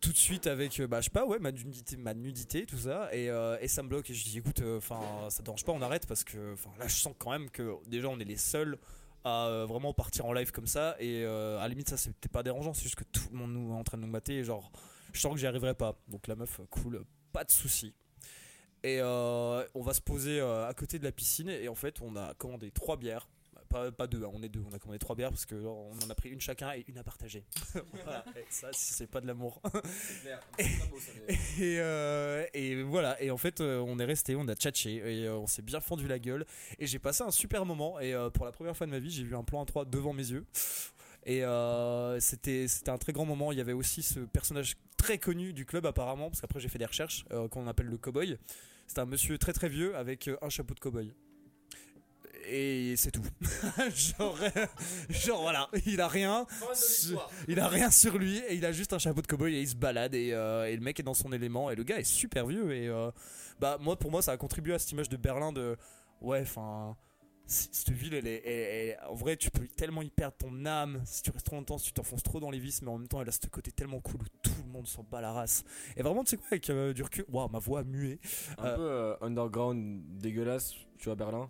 tout 0.00 0.10
de 0.10 0.16
suite 0.16 0.48
avec 0.48 0.80
euh, 0.80 0.88
bah 0.88 1.00
je 1.00 1.04
sais 1.04 1.10
pas 1.10 1.26
ouais 1.26 1.38
ma 1.38 1.52
nudité 1.52 1.96
ma 1.96 2.14
nudité 2.14 2.66
tout 2.66 2.78
ça 2.78 3.08
et, 3.14 3.30
euh, 3.30 3.56
et 3.60 3.68
ça 3.68 3.84
me 3.84 3.88
bloque. 3.88 4.10
Et 4.10 4.14
je 4.14 4.24
dis 4.24 4.38
écoute 4.38 4.62
enfin 4.78 5.00
ça 5.28 5.38
te 5.38 5.44
dérange 5.44 5.64
pas 5.64 5.70
on 5.70 5.82
arrête 5.82 6.06
parce 6.08 6.24
que 6.24 6.56
là 6.78 6.88
je 6.88 6.94
sens 6.96 7.14
quand 7.18 7.30
même 7.30 7.50
que 7.50 7.76
déjà 7.86 8.08
on 8.08 8.18
est 8.18 8.24
les 8.24 8.36
seuls 8.36 8.76
à 9.28 9.46
euh, 9.48 9.66
vraiment 9.66 9.92
partir 9.92 10.26
en 10.26 10.32
live 10.32 10.50
comme 10.50 10.66
ça. 10.66 10.96
Et 10.98 11.22
euh, 11.24 11.58
à 11.58 11.62
la 11.62 11.68
limite 11.68 11.88
ça 11.88 11.96
c'était 11.96 12.28
pas 12.28 12.42
dérangeant. 12.42 12.74
C'est 12.74 12.82
juste 12.82 12.96
que 12.96 13.04
tout 13.04 13.28
le 13.32 13.38
monde 13.38 13.52
nous 13.52 13.74
est 13.74 13.78
en 13.78 13.84
train 13.84 13.98
de 13.98 14.02
nous 14.02 14.08
mater. 14.08 14.38
Et 14.38 14.44
genre 14.44 14.70
je 15.12 15.20
sens 15.20 15.32
que 15.32 15.38
j'y 15.38 15.46
arriverai 15.46 15.74
pas. 15.74 15.96
Donc 16.08 16.26
la 16.26 16.36
meuf 16.36 16.60
cool. 16.70 17.04
Pas 17.32 17.44
de 17.44 17.50
souci 17.50 17.94
et 18.84 19.00
euh, 19.00 19.66
on 19.74 19.82
va 19.82 19.92
se 19.92 20.00
poser 20.00 20.40
à 20.40 20.72
côté 20.72 21.00
de 21.00 21.04
la 21.04 21.12
piscine. 21.12 21.48
Et 21.48 21.68
en 21.68 21.74
fait 21.74 22.00
on 22.00 22.16
a 22.16 22.34
commandé 22.34 22.70
trois 22.70 22.96
bières 22.96 23.28
pas, 23.68 23.92
pas 23.92 24.06
deux, 24.06 24.24
hein, 24.24 24.30
on 24.32 24.42
est 24.42 24.48
deux, 24.48 24.62
on 24.70 24.74
a 24.74 24.78
commandé 24.78 24.98
trois 24.98 25.14
bières 25.16 25.30
parce 25.30 25.46
que 25.46 25.60
genre, 25.60 25.76
on 25.76 26.06
en 26.06 26.10
a 26.10 26.14
pris 26.14 26.30
une 26.30 26.40
chacun 26.40 26.72
et 26.72 26.84
une 26.88 26.98
à 26.98 27.04
partager. 27.04 27.44
voilà, 28.04 28.24
et 28.36 28.44
ça 28.48 28.68
c'est 28.72 29.06
pas 29.06 29.20
de 29.20 29.26
l'amour. 29.26 29.60
et, 30.58 31.78
euh, 31.78 32.46
et 32.54 32.82
voilà, 32.82 33.20
et 33.22 33.30
en 33.30 33.36
fait 33.36 33.60
euh, 33.60 33.78
on 33.78 33.98
est 33.98 34.04
resté, 34.04 34.34
on 34.36 34.48
a 34.48 34.54
tchatché 34.54 34.96
et 34.96 35.26
euh, 35.26 35.36
on 35.36 35.46
s'est 35.46 35.62
bien 35.62 35.80
fendu 35.80 36.08
la 36.08 36.18
gueule. 36.18 36.44
Et 36.78 36.86
j'ai 36.86 36.98
passé 36.98 37.22
un 37.22 37.30
super 37.30 37.64
moment. 37.64 38.00
Et 38.00 38.14
pour 38.34 38.44
la 38.44 38.52
première 38.52 38.76
fois 38.76 38.86
de 38.86 38.92
ma 38.92 38.98
vie 38.98 39.10
j'ai 39.10 39.24
vu 39.24 39.36
un 39.36 39.44
plan 39.44 39.62
à 39.62 39.66
3 39.66 39.84
devant 39.84 40.12
mes 40.12 40.30
yeux. 40.30 40.44
Et 41.28 41.44
euh, 41.44 42.18
c'était 42.20 42.68
c'était 42.68 42.90
un 42.90 42.98
très 42.98 43.12
grand 43.12 43.26
moment. 43.26 43.52
Il 43.52 43.58
y 43.58 43.60
avait 43.60 43.74
aussi 43.74 44.02
ce 44.02 44.20
personnage 44.20 44.76
très 44.96 45.18
connu 45.18 45.52
du 45.52 45.66
club 45.66 45.84
apparemment 45.86 46.30
parce 46.30 46.40
qu'après 46.40 46.58
j'ai 46.58 46.68
fait 46.68 46.78
des 46.78 46.86
recherches 46.86 47.26
euh, 47.32 47.48
qu'on 47.48 47.66
appelle 47.66 47.86
le 47.86 47.98
cowboy. 47.98 48.38
C'est 48.86 48.98
un 48.98 49.04
monsieur 49.04 49.36
très 49.36 49.52
très 49.52 49.68
vieux 49.68 49.94
avec 49.94 50.30
un 50.40 50.48
chapeau 50.48 50.74
de 50.74 50.80
cowboy 50.80 51.12
et 52.50 52.96
c'est 52.96 53.10
tout 53.10 53.22
genre, 53.94 54.38
euh, 54.56 54.66
genre 55.08 55.42
voilà 55.42 55.68
il 55.86 56.00
a 56.00 56.08
rien 56.08 56.46
il 57.48 57.60
a 57.60 57.68
rien 57.68 57.90
sur 57.90 58.18
lui 58.18 58.38
et 58.48 58.54
il 58.54 58.64
a 58.64 58.72
juste 58.72 58.92
un 58.92 58.98
chapeau 58.98 59.22
de 59.22 59.26
cowboy 59.26 59.54
et 59.56 59.60
il 59.60 59.68
se 59.68 59.76
balade 59.76 60.14
et, 60.14 60.32
euh, 60.32 60.66
et 60.68 60.74
le 60.76 60.82
mec 60.82 60.98
est 61.00 61.02
dans 61.02 61.14
son 61.14 61.32
élément 61.32 61.70
et 61.70 61.74
le 61.76 61.82
gars 61.84 61.98
est 61.98 62.04
super 62.04 62.46
vieux 62.46 62.72
et 62.74 62.88
euh, 62.88 63.10
bah 63.60 63.78
moi 63.80 63.96
pour 63.98 64.10
moi 64.10 64.22
ça 64.22 64.32
a 64.32 64.36
contribué 64.36 64.74
à 64.74 64.78
cette 64.78 64.92
image 64.92 65.08
de 65.08 65.16
Berlin 65.16 65.52
de 65.52 65.76
ouais 66.20 66.40
enfin 66.42 66.96
cette 67.50 67.88
ville, 67.88 68.12
elle 68.12 68.26
est, 68.26 68.42
elle- 68.44 68.88
elle- 68.90 68.98
en 69.08 69.14
vrai, 69.14 69.38
tu 69.38 69.50
peux 69.50 69.66
tellement 69.68 70.02
y 70.02 70.10
perdre 70.10 70.36
ton 70.36 70.66
âme 70.66 71.00
si 71.06 71.22
tu 71.22 71.30
restes 71.30 71.46
trop 71.46 71.56
longtemps, 71.56 71.78
si 71.78 71.86
tu 71.86 71.92
t'enfonces 71.94 72.22
trop 72.22 72.40
dans 72.40 72.50
les 72.50 72.58
vis, 72.58 72.82
mais 72.82 72.90
en 72.90 72.98
même 72.98 73.08
temps, 73.08 73.22
elle 73.22 73.28
a 73.30 73.32
ce 73.32 73.38
côté 73.50 73.72
tellement 73.72 74.00
cool 74.00 74.16
où 74.16 74.24
tout 74.42 74.52
le 74.66 74.70
monde 74.70 74.86
s'en 74.86 75.02
bat 75.02 75.22
la 75.22 75.32
race. 75.32 75.64
Et 75.96 76.02
vraiment, 76.02 76.24
tu 76.24 76.32
sais 76.32 76.36
quoi, 76.36 76.46
avec 76.50 76.68
euh, 76.68 76.92
du 76.92 77.02
recul, 77.02 77.24
waouh, 77.30 77.48
ma 77.48 77.58
voix 77.58 77.80
a 77.80 77.84
mué. 77.84 78.20
Un 78.58 78.64
Euh, 78.66 78.76
peu 78.76 78.82
euh, 78.82 79.16
underground 79.22 80.02
dégueulasse, 80.18 80.74
tu 80.98 81.06
vois, 81.06 81.14
Berlin. 81.14 81.48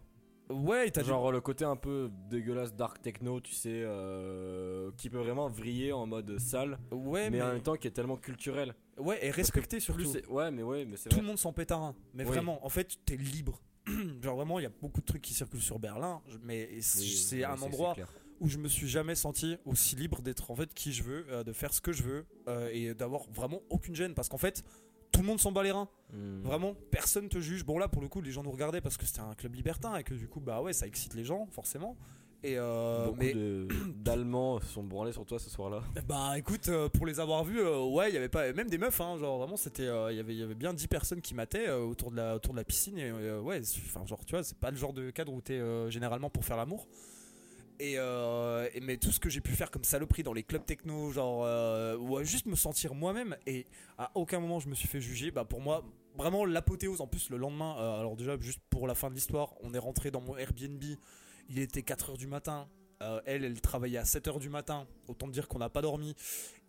Ouais, 0.51 0.91
t'as 0.91 1.03
Genre 1.03 1.31
le 1.31 1.41
côté 1.41 1.65
un 1.65 1.77
peu 1.77 2.11
dégueulasse 2.31 2.75
dark 2.75 3.03
techno, 3.03 3.41
tu 3.41 3.55
sais, 3.55 3.83
euh, 3.85 4.91
qui 4.97 5.11
peut 5.11 5.19
vraiment 5.19 5.49
vriller 5.49 5.93
en 5.93 6.07
mode 6.07 6.39
sale, 6.39 6.79
ouais, 6.91 7.29
mais, 7.31 7.39
mais, 7.39 7.43
en 7.43 7.53
même 7.53 7.63
temps 7.63 7.77
qui 7.77 7.87
est 7.87 7.91
tellement 7.93 8.17
culturel. 8.17 8.75
ouais, 8.99 9.25
et 9.27 9.31
respecté 9.31 9.79
surtout. 9.81 10.11
ouais, 10.31 10.51
mais 10.51 10.63
ouais, 10.63 10.85
mais 10.85 10.97
c'est 10.97 11.11
Tout 11.11 11.17
vrai. 11.17 11.23
le 11.23 11.29
monde 11.29 11.39
s'en 11.39 11.53
pète 11.53 11.73
un. 11.73 11.95
Mais 12.15 12.25
Oui. 12.25 12.31
vraiment, 12.31 12.65
en 12.65 12.69
fait, 12.69 12.99
t'es 13.05 13.17
libre. 13.17 13.61
Genre 14.23 14.37
vraiment, 14.37 14.59
il 14.59 14.63
y 14.63 14.67
a 14.67 14.73
beaucoup 14.81 15.01
de 15.01 15.07
trucs 15.07 15.23
qui 15.23 15.35
circulent 15.35 15.61
sur 15.63 15.79
Berlin, 15.79 16.23
mais 16.43 16.81
c'est 16.81 17.37
Oui, 17.37 17.45
un 17.45 17.61
endroit 17.61 17.95
où 18.41 18.49
je 18.49 18.59
me 18.59 18.69
suis 18.69 18.87
jamais 18.89 19.17
senti 19.17 19.57
aussi 19.65 19.97
libre 19.97 20.23
d'être 20.23 20.51
en 20.51 20.55
fait 20.55 20.73
qui 20.73 20.93
je 20.93 21.03
veux, 21.03 21.27
euh, 21.29 21.43
de 21.43 21.53
faire 21.53 21.75
ce 21.75 21.81
que 21.81 21.93
je 21.93 22.05
veux 22.05 22.27
euh, 22.47 22.71
et 22.73 22.95
d'avoir 22.95 23.23
vraiment 23.33 23.63
aucune 23.69 23.97
gêne 23.97 24.15
parce 24.15 24.29
qu'en 24.29 24.39
fait 24.39 24.63
tout 25.13 25.21
le 25.21 25.27
monde 25.27 25.41
s'en 25.41 25.53
bat 25.53 25.63
les 25.63 25.73
reins. 25.73 25.89
Hmm. 26.13 26.41
Vraiment, 26.43 26.75
personne 26.91 27.29
te 27.29 27.39
juge. 27.39 27.65
Bon 27.65 27.79
là 27.79 27.89
pour 27.89 28.01
le 28.03 28.09
coup 28.09 28.21
les 28.21 28.31
gens 28.31 28.43
nous 28.43 28.51
regardaient 28.51 28.81
parce 28.81 28.97
que 28.97 29.05
c'était 29.07 29.21
un 29.21 29.35
club 29.35 29.55
libertin 29.55 29.97
et 29.97 30.05
que 30.05 30.15
du 30.15 30.29
coup 30.29 30.41
bah 30.41 30.63
ouais 30.63 30.73
ça 30.73 30.87
excite 30.87 31.15
les 31.15 31.25
gens 31.25 31.47
forcément. 31.51 31.97
Et 32.45 32.55
euh, 32.57 33.07
Beaucoup 33.07 33.19
mais 33.19 33.35
de- 33.35 33.67
d'Allemands 33.97 34.61
se 34.61 34.67
sont 34.69 34.85
branlés 34.85 35.13
sur 35.13 35.27
toi 35.27 35.39
ce 35.41 35.51
soir-là. 35.51 35.83
bah 36.07 36.39
écoute 36.39 36.69
euh, 36.69 36.89
pour 36.89 37.05
les 37.05 37.19
avoir 37.19 37.43
vus 37.43 37.59
euh, 37.61 37.85
ouais 37.85 38.11
il 38.11 38.15
y 38.15 38.17
avait 38.17 38.29
pas 38.29 38.53
même 38.53 38.71
des 38.71 38.79
meufs 38.79 39.01
hein, 39.01 39.17
genre 39.19 39.39
vraiment 39.39 39.57
c'était 39.57 39.89
il 40.11 40.17
y 40.17 40.21
avait 40.21 40.37
y 40.37 40.43
avait 40.43 40.55
bien 40.55 40.73
10 40.73 40.87
personnes 40.87 41.21
qui 41.21 41.35
mataient 41.35 41.69
autour 41.71 42.13
de 42.13 42.17
la 42.17 42.37
autour 42.37 42.53
de 42.55 42.59
la 42.59 42.65
piscine 42.65 42.97
et 42.97 43.11
ouais 43.11 43.61
enfin 43.87 44.07
genre 44.07 44.25
tu 44.25 44.35
vois 44.35 44.45
c'est 44.45 44.57
pas 44.57 44.71
le 44.71 44.77
genre 44.77 44.93
de 44.93 45.11
cadre 45.11 45.33
où 45.33 45.41
t'es 45.41 45.61
généralement 45.91 46.31
pour 46.31 46.45
faire 46.45 46.57
l'amour. 46.57 46.87
Et, 47.81 47.95
euh, 47.97 48.69
et 48.75 48.81
mais 48.81 48.97
tout 48.97 49.13
ce 49.13 49.21
que 49.21 49.31
j'ai 49.31 49.41
pu 49.41 49.53
faire 49.53 49.71
comme 49.71 49.85
saloperie 49.85 50.25
dans 50.25 50.33
les 50.33 50.43
clubs 50.43 50.65
techno, 50.65 51.13
genre 51.13 51.45
euh, 51.45 51.97
ou 51.97 52.23
juste 52.25 52.47
me 52.47 52.57
sentir 52.57 52.95
moi-même 52.95 53.37
et 53.47 53.67
à 53.99 54.11
aucun 54.17 54.41
moment 54.41 54.59
je 54.59 54.69
me 54.69 54.75
suis 54.75 54.89
fait 54.89 55.01
juger. 55.01 55.31
Bah 55.31 55.45
pour 55.45 55.61
moi 55.61 55.85
vraiment 56.17 56.45
l'apothéose. 56.45 57.01
En 57.01 57.07
plus 57.07 57.31
le 57.31 57.37
lendemain, 57.37 57.77
euh, 57.79 58.01
alors 58.01 58.17
déjà 58.17 58.37
juste 58.41 58.61
pour 58.69 58.89
la 58.89 58.95
fin 58.95 59.11
de 59.11 59.15
l'histoire, 59.15 59.55
on 59.63 59.75
est 59.75 59.79
rentré 59.79 60.11
dans 60.11 60.21
mon 60.21 60.37
Airbnb. 60.37 60.83
Il 61.49 61.59
était 61.61 61.81
4h 61.81 62.19
du 62.19 62.27
matin. 62.27 62.69
Euh, 63.01 63.21
elle, 63.27 63.45
elle 63.45 63.61
travaillait 63.61 63.99
à 63.99 64.03
7h 64.03 64.41
du 64.41 64.49
matin. 64.49 64.85
Autant 65.07 65.29
dire 65.29 65.47
qu'on 65.47 65.59
n'a 65.61 65.69
pas 65.69 65.83
dormi. 65.83 66.17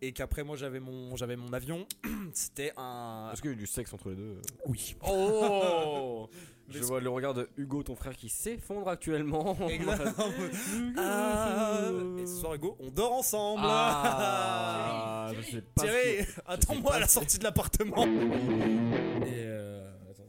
Et 0.02 0.14
qu'après 0.14 0.44
moi 0.44 0.56
j'avais 0.56 0.80
mon 0.80 1.16
j'avais 1.16 1.36
mon 1.36 1.52
avion. 1.54 1.88
C'était 2.34 2.72
un 2.78 3.32
Est-ce 3.34 3.42
qu'il 3.42 3.50
y 3.50 3.54
a 3.54 3.58
eu 3.58 3.60
du 3.60 3.66
sexe 3.68 3.92
entre 3.94 4.10
les 4.12 4.16
deux 4.16 4.40
oui. 4.68 4.96
Oh 5.08 6.30
Je 6.70 6.78
vois 6.84 7.02
le 7.02 7.10
regard 7.10 7.34
de 7.34 7.50
Hugo, 7.58 7.82
ton 7.82 7.96
frère, 7.96 8.16
qui 8.16 8.30
s'effondre 8.30 8.88
actuellement. 8.90 9.58
Exactement. 9.70 10.28
Ah, 10.98 11.90
et 12.20 12.28
ce 12.28 12.36
soir 12.42 12.54
Hugo, 12.54 12.78
on 12.80 12.90
dort 12.92 13.14
ensemble. 13.14 13.64
Ah, 13.66 15.32
je 15.36 15.42
sais 15.52 15.62
pas. 15.64 15.82
Thierry, 15.82 16.26
que- 16.26 16.32
attends-moi 16.46 16.94
à 16.94 17.00
la 17.00 17.08
sortie 17.08 17.40
de 17.40 17.44
l'appartement. 17.44 18.04
Et 18.06 19.46
euh, 19.46 19.90
attends. 20.12 20.28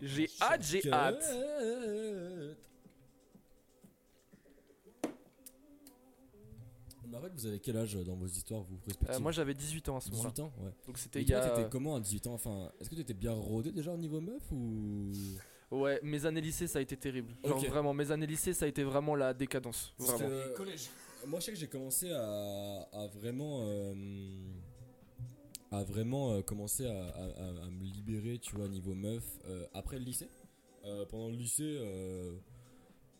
J'ai 0.00 0.28
hâte, 0.40 0.62
j'ai 0.62 0.80
Que- 0.80 0.92
hâte. 0.92 1.24
Vous 7.34 7.46
avez 7.46 7.58
quel 7.60 7.76
âge 7.76 7.94
dans 7.94 8.14
vos 8.16 8.26
histoires, 8.26 8.62
vous 8.62 8.76
respectives 8.86 9.16
Euh, 9.16 9.20
moi 9.20 9.32
j'avais 9.32 9.54
18 9.54 9.88
ans 9.88 9.96
à 9.96 10.00
ce 10.00 10.10
moment-là. 10.10 10.30
18 10.30 10.42
ans, 10.42 10.52
ouais. 10.60 10.70
Donc 10.86 10.98
c'était 10.98 11.20
il 11.22 11.28
y 11.28 11.32
toi, 11.32 11.38
a. 11.40 11.48
t'étais 11.50 11.68
comment 11.70 11.96
à 11.96 12.00
18 12.00 12.26
ans 12.26 12.34
Enfin, 12.34 12.70
est-ce 12.80 12.90
que 12.90 12.94
t'étais 12.94 13.14
bien 13.14 13.32
rodé 13.32 13.72
déjà 13.72 13.92
au 13.92 13.96
niveau 13.96 14.20
meuf 14.20 14.42
ou? 14.52 15.12
Ouais, 15.70 16.00
mes 16.02 16.24
années 16.26 16.40
lycée 16.40 16.66
ça 16.66 16.78
a 16.78 16.82
été 16.82 16.96
terrible. 16.96 17.34
Genre 17.44 17.64
vraiment, 17.66 17.92
mes 17.94 18.10
années 18.10 18.26
lycée 18.26 18.52
ça 18.54 18.64
a 18.64 18.68
été 18.68 18.82
vraiment 18.84 19.14
la 19.14 19.34
décadence. 19.34 19.94
Que, 19.98 21.26
Moi, 21.26 21.40
je 21.40 21.44
sais 21.46 21.52
que 21.52 21.58
j'ai 21.58 21.66
commencé 21.68 22.10
à, 22.12 22.88
à 22.92 23.06
vraiment. 23.08 23.60
euh, 23.66 23.94
à 25.70 25.82
vraiment 25.84 26.32
euh, 26.32 26.40
commencer 26.40 26.86
à, 26.86 26.92
à- 26.92 27.24
à- 27.24 27.64
à 27.66 27.70
me 27.70 27.84
libérer, 27.84 28.38
tu 28.38 28.56
vois, 28.56 28.68
niveau 28.68 28.94
meuf, 28.94 29.22
euh, 29.46 29.66
après 29.74 29.98
le 29.98 30.04
lycée. 30.04 30.28
Euh, 30.86 31.04
pendant 31.04 31.28
le 31.28 31.34
lycée, 31.36 31.76
euh, 31.78 32.38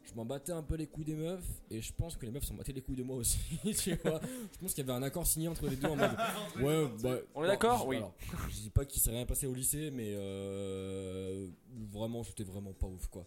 je 0.09 0.15
m'en 0.15 0.25
battais 0.25 0.53
un 0.53 0.63
peu 0.63 0.75
les 0.77 0.87
couilles 0.87 1.05
des 1.05 1.15
meufs, 1.15 1.45
et 1.71 1.81
je 1.81 1.93
pense 1.93 2.17
que 2.17 2.25
les 2.27 2.33
meufs 2.33 2.45
s'en 2.45 2.55
battaient 2.55 2.73
les 2.73 2.81
couilles 2.83 2.97
de 2.97 3.03
moi 3.03 3.17
aussi, 3.17 3.39
tu 3.79 3.95
vois. 4.05 4.21
Je 4.53 4.59
pense 4.59 4.75
qu'il 4.75 4.87
y 4.87 4.89
avait 4.91 4.99
un 4.99 5.03
accord 5.03 5.27
signé 5.27 5.49
entre 5.49 5.67
les 5.69 5.77
deux 5.77 5.89
en 5.89 5.97
mode. 5.97 6.11
Ouais, 6.61 6.87
bah, 7.03 7.17
On 7.35 7.45
est 7.45 7.49
d'accord 7.49 7.83
je- 7.83 7.87
Oui. 7.89 7.97
alors, 7.99 8.15
je 8.49 8.55
dis 8.57 8.71
pas 8.71 8.85
qu'il 8.85 9.01
s'est 9.03 9.11
rien 9.11 9.27
passé 9.27 9.47
au 9.47 9.55
lycée, 9.55 9.91
mais 9.91 10.13
euh, 10.15 11.47
vraiment, 11.93 12.23
c'était 12.25 12.45
vraiment 12.45 12.73
pas 12.73 12.87
ouf, 12.87 13.07
quoi. 13.09 13.27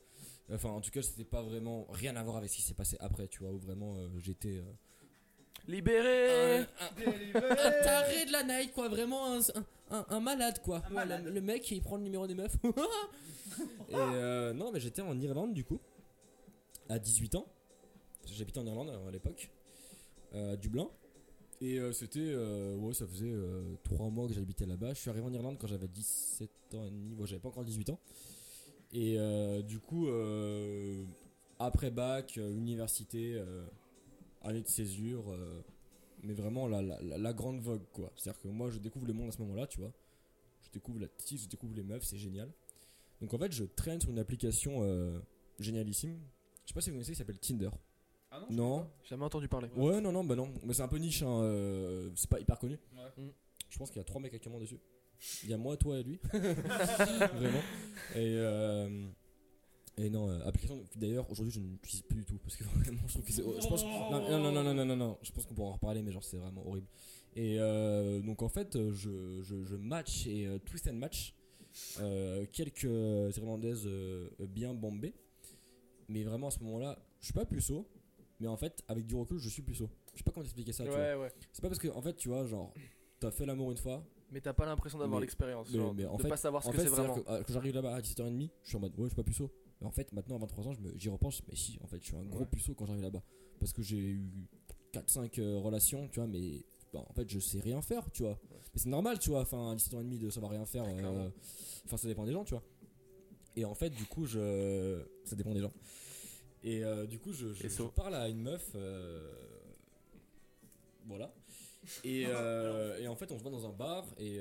Enfin, 0.53 0.69
en 0.69 0.81
tout 0.81 0.91
cas, 0.91 1.01
c'était 1.01 1.23
pas 1.23 1.41
vraiment 1.41 1.87
rien 1.91 2.15
à 2.17 2.23
voir 2.23 2.37
avec 2.37 2.49
ce 2.49 2.57
qui 2.57 2.61
s'est 2.61 2.73
passé 2.73 2.97
après, 2.99 3.27
tu 3.27 3.39
vois, 3.43 3.51
où 3.51 3.57
vraiment 3.59 3.95
euh, 3.97 4.07
j'étais. 4.19 4.57
euh, 4.57 4.63
Libéré 5.67 6.57
un, 6.61 6.63
un 7.35 7.71
taré 7.83 8.25
de 8.25 8.31
la 8.31 8.43
night, 8.43 8.73
quoi, 8.73 8.89
vraiment 8.89 9.35
un, 9.35 9.39
un- 9.91 10.05
un 10.09 10.19
malade, 10.19 10.59
quoi. 10.63 10.81
Le 11.23 11.39
mec, 11.39 11.69
il 11.71 11.81
prend 11.81 11.97
le 11.97 12.03
numéro 12.03 12.25
des 12.25 12.33
meufs. 12.33 12.55
Et 13.89 13.93
euh, 13.95 14.53
non, 14.53 14.71
mais 14.71 14.79
j'étais 14.79 15.01
en 15.03 15.17
Irlande, 15.19 15.53
du 15.53 15.63
coup, 15.63 15.79
à 16.89 16.99
18 16.99 17.35
ans. 17.35 17.45
J'habitais 18.25 18.59
en 18.59 18.65
Irlande 18.65 18.89
à 19.07 19.11
l'époque, 19.11 19.49
euh, 20.33 20.53
à 20.53 20.57
Dublin. 20.57 20.89
Et 21.59 21.79
euh, 21.79 21.91
c'était, 21.91 22.19
euh, 22.19 22.75
ouais, 22.77 22.93
ça 22.93 23.05
faisait 23.05 23.33
3 23.83 24.09
mois 24.09 24.27
que 24.27 24.33
j'habitais 24.33 24.65
là-bas. 24.65 24.93
Je 24.93 24.99
suis 24.99 25.09
arrivé 25.09 25.25
en 25.25 25.33
Irlande 25.33 25.57
quand 25.59 25.67
j'avais 25.67 25.87
17 25.87 26.49
ans 26.75 26.85
et 26.85 26.89
demi, 26.89 27.13
bon, 27.13 27.25
j'avais 27.25 27.41
pas 27.41 27.49
encore 27.49 27.65
18 27.65 27.89
ans. 27.91 27.99
Et 28.93 29.17
du 29.63 29.79
coup, 29.79 30.07
après 31.59 31.91
bac, 31.91 32.37
université, 32.37 33.41
année 34.41 34.61
de 34.61 34.67
césure, 34.67 35.37
mais 36.23 36.33
vraiment 36.33 36.67
la, 36.67 36.81
la, 36.81 37.33
grande 37.33 37.61
vogue 37.61 37.85
quoi. 37.93 38.11
C'est-à-dire 38.15 38.41
que 38.41 38.47
moi 38.47 38.69
je 38.69 38.79
découvre 38.79 39.07
le 39.07 39.13
monde 39.13 39.29
à 39.29 39.31
ce 39.31 39.41
moment-là, 39.41 39.65
tu 39.65 39.79
vois. 39.79 39.93
Je 40.61 40.69
découvre 40.71 40.99
la 40.99 41.07
petite, 41.07 41.41
je 41.41 41.47
découvre 41.47 41.73
les 41.73 41.83
meufs, 41.83 42.03
c'est 42.03 42.17
génial. 42.17 42.51
Donc 43.21 43.33
en 43.33 43.37
fait, 43.37 43.51
je 43.51 43.63
traîne 43.63 44.01
sur 44.01 44.09
une 44.09 44.19
application 44.19 44.83
génialissime. 45.57 46.19
Je 46.71 46.73
sais 46.73 46.77
pas 46.77 46.81
si 46.83 46.89
vous 46.89 46.95
connaissez, 46.95 47.11
qui 47.11 47.17
s'appelle 47.17 47.37
Tinder. 47.37 47.69
non 48.49 48.87
Jamais 49.03 49.25
entendu 49.25 49.49
parler. 49.49 49.67
Ouais, 49.75 49.99
non, 49.99 50.13
non, 50.13 50.23
bah 50.23 50.37
non. 50.37 50.53
Mais 50.63 50.73
c'est 50.73 50.83
un 50.83 50.87
peu 50.87 50.99
niche, 50.99 51.21
hein, 51.21 51.41
euh, 51.41 52.09
c'est 52.15 52.29
pas 52.29 52.39
hyper 52.39 52.57
connu. 52.59 52.79
Mm. 53.17 53.27
Je 53.69 53.77
pense 53.77 53.89
qu'il 53.89 53.97
y 53.97 54.01
a 54.01 54.05
trois 54.05 54.21
mecs 54.21 54.33
actuellement 54.33 54.61
dessus. 54.61 54.79
Il 55.43 55.49
y 55.49 55.53
a 55.53 55.57
moi, 55.57 55.75
toi 55.75 55.99
et 55.99 56.03
lui. 56.03 56.17
Vraiment. 56.31 57.59
Et, 58.15 58.35
euh, 58.37 59.05
et 59.97 60.09
non, 60.09 60.29
euh, 60.29 60.39
application. 60.45 60.81
D'ailleurs, 60.95 61.29
aujourd'hui, 61.29 61.51
je 61.51 61.59
ne 61.59 61.67
l'utilise 61.71 62.03
plus 62.03 62.19
du 62.19 62.25
tout. 62.25 62.37
Parce 62.37 62.55
que 62.55 62.63
vraiment, 62.63 63.01
je 63.05 63.13
trouve 63.15 63.25
que 63.25 63.33
c'est. 63.33 63.43
Je 63.43 63.67
pense. 63.67 63.83
Non, 63.83 64.39
non, 64.39 64.51
non, 64.51 64.63
non, 64.63 64.73
non, 64.73 64.85
non, 64.85 64.95
non. 64.95 65.17
Je 65.23 65.31
pense 65.33 65.45
qu'on 65.45 65.53
pourra 65.53 65.71
en 65.71 65.73
reparler, 65.73 66.01
mais 66.03 66.13
genre, 66.13 66.23
c'est 66.23 66.37
vraiment 66.37 66.65
horrible. 66.65 66.87
Et 67.35 67.57
euh, 67.59 68.21
donc, 68.21 68.41
en 68.43 68.49
fait, 68.49 68.77
je, 68.91 69.41
je, 69.41 69.63
je 69.65 69.75
match 69.75 70.25
et 70.25 70.47
euh, 70.47 70.57
twist 70.57 70.87
and 70.87 70.93
match 70.93 71.35
euh, 71.99 72.45
quelques 72.53 72.83
Irlandaises 73.35 73.83
euh, 73.87 74.29
bien 74.39 74.73
bombées. 74.73 75.13
Mais 76.11 76.23
vraiment, 76.23 76.47
à 76.47 76.51
ce 76.51 76.59
moment-là, 76.63 76.99
je 77.19 77.25
suis 77.25 77.33
pas 77.33 77.45
puceau. 77.45 77.87
Mais 78.39 78.47
en 78.47 78.57
fait, 78.57 78.83
avec 78.87 79.05
du 79.05 79.15
recul, 79.15 79.37
je 79.37 79.49
suis 79.49 79.61
puceau. 79.61 79.89
Je 80.13 80.17
sais 80.17 80.23
pas 80.23 80.31
comment 80.31 80.43
expliquer 80.43 80.73
ça, 80.73 80.83
tu 80.83 80.89
vois. 80.89 80.99
Ouais, 80.99 81.15
ouais. 81.15 81.31
C'est 81.53 81.61
pas 81.61 81.67
parce 81.69 81.79
que, 81.79 81.87
en 81.89 82.01
fait, 82.01 82.15
tu 82.15 82.27
vois, 82.29 82.45
genre, 82.45 82.73
t'as 83.19 83.31
fait 83.31 83.45
l'amour 83.45 83.71
une 83.71 83.77
fois. 83.77 84.03
Mais 84.31 84.41
t'as 84.41 84.53
pas 84.53 84.65
l'impression 84.65 84.97
d'avoir 84.97 85.19
l'expérience. 85.19 85.69
mais- 85.71 85.93
mais 85.93 86.05
en 86.05 86.17
de 86.17 86.21
fait- 86.23 86.29
pas 86.29 86.37
savoir 86.37 86.63
ce 86.63 86.69
En 86.69 86.71
que 86.71 86.79
c'est 86.79 86.87
vraiment. 86.87 87.15
que, 87.15 87.29
euh, 87.29 87.43
quand 87.45 87.53
j'arrive 87.53 87.75
là-bas 87.75 87.95
à 87.95 88.01
17h30, 88.01 88.49
je 88.63 88.67
suis 88.69 88.77
en 88.77 88.79
mode, 88.79 88.93
ouais, 88.97 89.03
je 89.03 89.07
suis 89.09 89.15
pas 89.15 89.23
puceau. 89.23 89.51
Mais 89.79 89.87
en 89.87 89.91
fait, 89.91 90.11
maintenant, 90.13 90.35
à 90.35 90.39
23 90.39 90.67
ans, 90.69 90.73
j'y 90.95 91.09
repense, 91.09 91.41
mais 91.47 91.55
si, 91.55 91.77
en 91.83 91.87
fait, 91.87 91.99
je 92.01 92.05
suis 92.07 92.15
un 92.15 92.25
gros 92.25 92.39
Ouais. 92.39 92.45
puceau 92.45 92.73
quand 92.73 92.85
j'arrive 92.85 93.03
là-bas. 93.03 93.23
Parce 93.59 93.73
que 93.73 93.81
j'ai 93.83 93.97
eu 93.97 94.47
4-5 94.91 95.37
euh, 95.39 95.57
relations, 95.59 96.07
tu 96.07 96.19
vois, 96.19 96.27
mais 96.27 96.65
bah, 96.93 97.03
en 97.07 97.13
fait, 97.13 97.29
je 97.29 97.39
sais 97.39 97.59
rien 97.59 97.81
faire, 97.81 98.09
tu 98.11 98.23
vois. 98.23 98.39
Mais 98.73 98.79
c'est 98.79 98.89
normal, 98.89 99.19
tu 99.19 99.29
vois, 99.29 99.41
enfin, 99.41 99.71
à 99.71 99.75
17h30 99.75 100.17
de 100.17 100.29
savoir 100.29 100.51
rien 100.51 100.65
faire. 100.65 100.83
euh. 100.87 101.29
Enfin, 101.85 101.97
ça 101.97 102.07
dépend 102.07 102.25
des 102.25 102.31
gens, 102.33 102.43
tu 102.43 102.53
vois. 102.53 102.63
Et 103.55 103.65
en 103.65 103.75
fait, 103.75 103.89
du 103.89 104.05
coup, 104.05 104.25
je. 104.25 105.03
Ça 105.25 105.35
dépend 105.35 105.53
des 105.53 105.61
gens. 105.61 105.73
Et 106.63 106.83
euh, 106.83 107.05
du 107.07 107.17
coup, 107.19 107.33
je, 107.33 107.53
je, 107.53 107.83
parle 107.95 108.15
à 108.15 108.29
une 108.29 108.41
meuf. 108.41 108.71
euh, 108.75 109.31
Voilà. 111.05 111.33
Et, 112.03 112.25
euh, 112.27 112.99
et 112.99 113.07
en 113.07 113.15
fait, 113.15 113.31
on 113.31 113.37
se 113.37 113.41
voit 113.43 113.51
dans 113.51 113.65
un 113.65 113.73
bar 113.73 114.05
et 114.19 114.39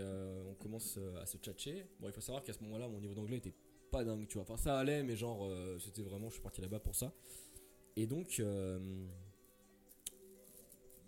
on 0.48 0.54
commence 0.54 0.98
à 1.20 1.26
se 1.26 1.38
tchatcher. 1.38 1.86
Bon, 1.98 2.08
il 2.08 2.12
faut 2.12 2.20
savoir 2.20 2.42
qu'à 2.44 2.52
ce 2.52 2.62
moment-là, 2.64 2.88
mon 2.88 3.00
niveau 3.00 3.14
d'anglais 3.14 3.38
était 3.38 3.54
pas 3.90 4.04
dingue, 4.04 4.26
tu 4.28 4.34
vois. 4.34 4.42
Enfin, 4.42 4.56
ça 4.58 4.78
allait, 4.78 5.02
mais 5.02 5.16
genre, 5.16 5.50
c'était 5.80 6.02
vraiment, 6.02 6.28
je 6.28 6.34
suis 6.34 6.42
parti 6.42 6.60
là-bas 6.60 6.80
pour 6.80 6.94
ça. 6.94 7.12
Et 7.96 8.06
donc, 8.06 8.40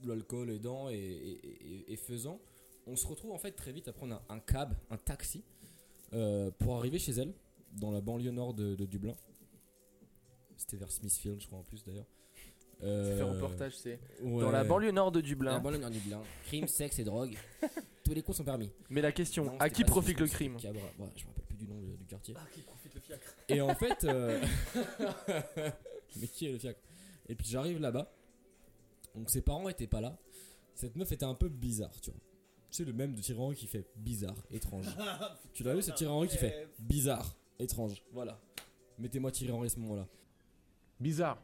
l'alcool 0.05 0.51
aidant 0.51 0.89
et, 0.89 0.95
et, 0.97 1.77
et- 1.91 1.93
et 1.93 1.97
faisant, 1.97 2.41
on 2.87 2.97
se 2.97 3.07
retrouve 3.07 3.31
en 3.33 3.39
fait 3.39 3.53
très 3.53 3.73
vite 3.73 3.87
à 3.89 3.93
prendre 3.93 4.15
un, 4.29 4.35
un 4.37 4.41
cab, 4.41 4.75
un 4.91 4.97
taxi, 4.97 5.45
pour 6.59 6.77
arriver 6.77 6.99
chez 6.99 7.13
elle, 7.13 7.33
dans 7.73 7.91
la 7.91 8.01
banlieue 8.01 8.31
nord 8.31 8.55
de, 8.55 8.75
de 8.75 8.87
Dublin. 8.87 9.15
C'était 10.57 10.77
vers 10.77 10.91
Smithfield, 10.91 11.41
je 11.41 11.47
crois, 11.47 11.59
en 11.59 11.65
plus 11.65 11.85
d'ailleurs. 11.85 12.07
Tu 12.79 12.87
Euh, 12.89 13.25
reportage, 13.25 13.77
c'est 13.77 14.01
ouais. 14.23 14.41
dans 14.43 14.51
la 14.51 14.65
banlieue 14.65 14.91
nord 14.91 15.13
de 15.13 15.21
La 15.21 15.27
Dublin. 15.27 15.59
banlieue 15.61 15.79
nord 15.79 15.91
de 15.91 15.95
Dublin. 15.95 16.23
Crime, 16.47 16.67
sexe 16.67 16.99
et 16.99 17.05
drogue. 17.05 17.37
Tous 18.05 18.13
les 18.13 18.23
coups 18.23 18.39
sont 18.39 18.45
permis. 18.45 18.73
Mais 18.91 19.01
la 19.01 19.13
question, 19.13 19.45
Non, 19.45 19.57
à 19.61 19.71
qui 19.71 19.85
profite 19.85 20.19
le 20.19 20.27
crime 20.27 20.57
c'était 20.59 20.73
Cabra. 20.75 20.89
Ouais, 20.99 21.11
je 21.17 21.23
me 21.25 21.29
rappelle 21.29 21.45
plus 21.47 21.57
du 21.57 21.67
nom 21.69 21.81
du, 21.81 21.97
du 21.97 22.07
quartier. 22.07 22.35
Ah, 22.37 22.45
qui 22.53 22.61
profite 22.63 22.95
le 22.95 23.01
fiacre. 23.01 23.37
Et 23.49 23.61
en 23.61 23.75
fait, 23.77 24.03
euh, 24.05 24.43
mais 26.17 26.27
qui 26.29 26.47
est 26.47 26.53
le 26.53 26.59
fiacre? 26.59 26.81
Et 27.29 27.35
puis 27.37 27.47
j'arrive 27.47 27.79
là-bas. 27.81 28.13
Donc 29.15 29.31
ses 29.31 29.43
parents 29.43 29.69
étaient 29.69 29.87
pas 29.87 30.01
là. 30.01 30.19
Cette 30.75 30.97
meuf 30.97 31.13
était 31.13 31.25
un 31.25 31.35
peu 31.35 31.49
bizarre, 31.49 32.01
tu 32.01 32.11
vois. 32.11 32.21
Tu 32.71 32.79
sais, 32.79 32.85
le 32.85 32.93
même 32.95 33.15
de 33.15 33.21
Thierry 33.21 33.39
Henry 33.41 33.55
qui 33.57 33.67
fait 33.67 33.87
bizarre, 33.97 34.35
étrange. 34.51 34.87
tu 35.53 35.63
l'as 35.63 35.75
vu, 35.75 35.83
c'est 35.83 35.95
Thierry 35.95 36.13
Henry 36.13 36.29
qui 36.29 36.39
fait 36.39 36.69
bizarre, 36.79 37.37
étrange. 37.63 38.03
Voilà. 38.13 38.41
Mettez-moi 38.99 39.31
Thierry 39.31 39.53
Henry 39.53 39.67
à 39.67 39.71
ce 39.71 39.79
moment-là. 39.81 40.07
Bizarre. 41.01 41.43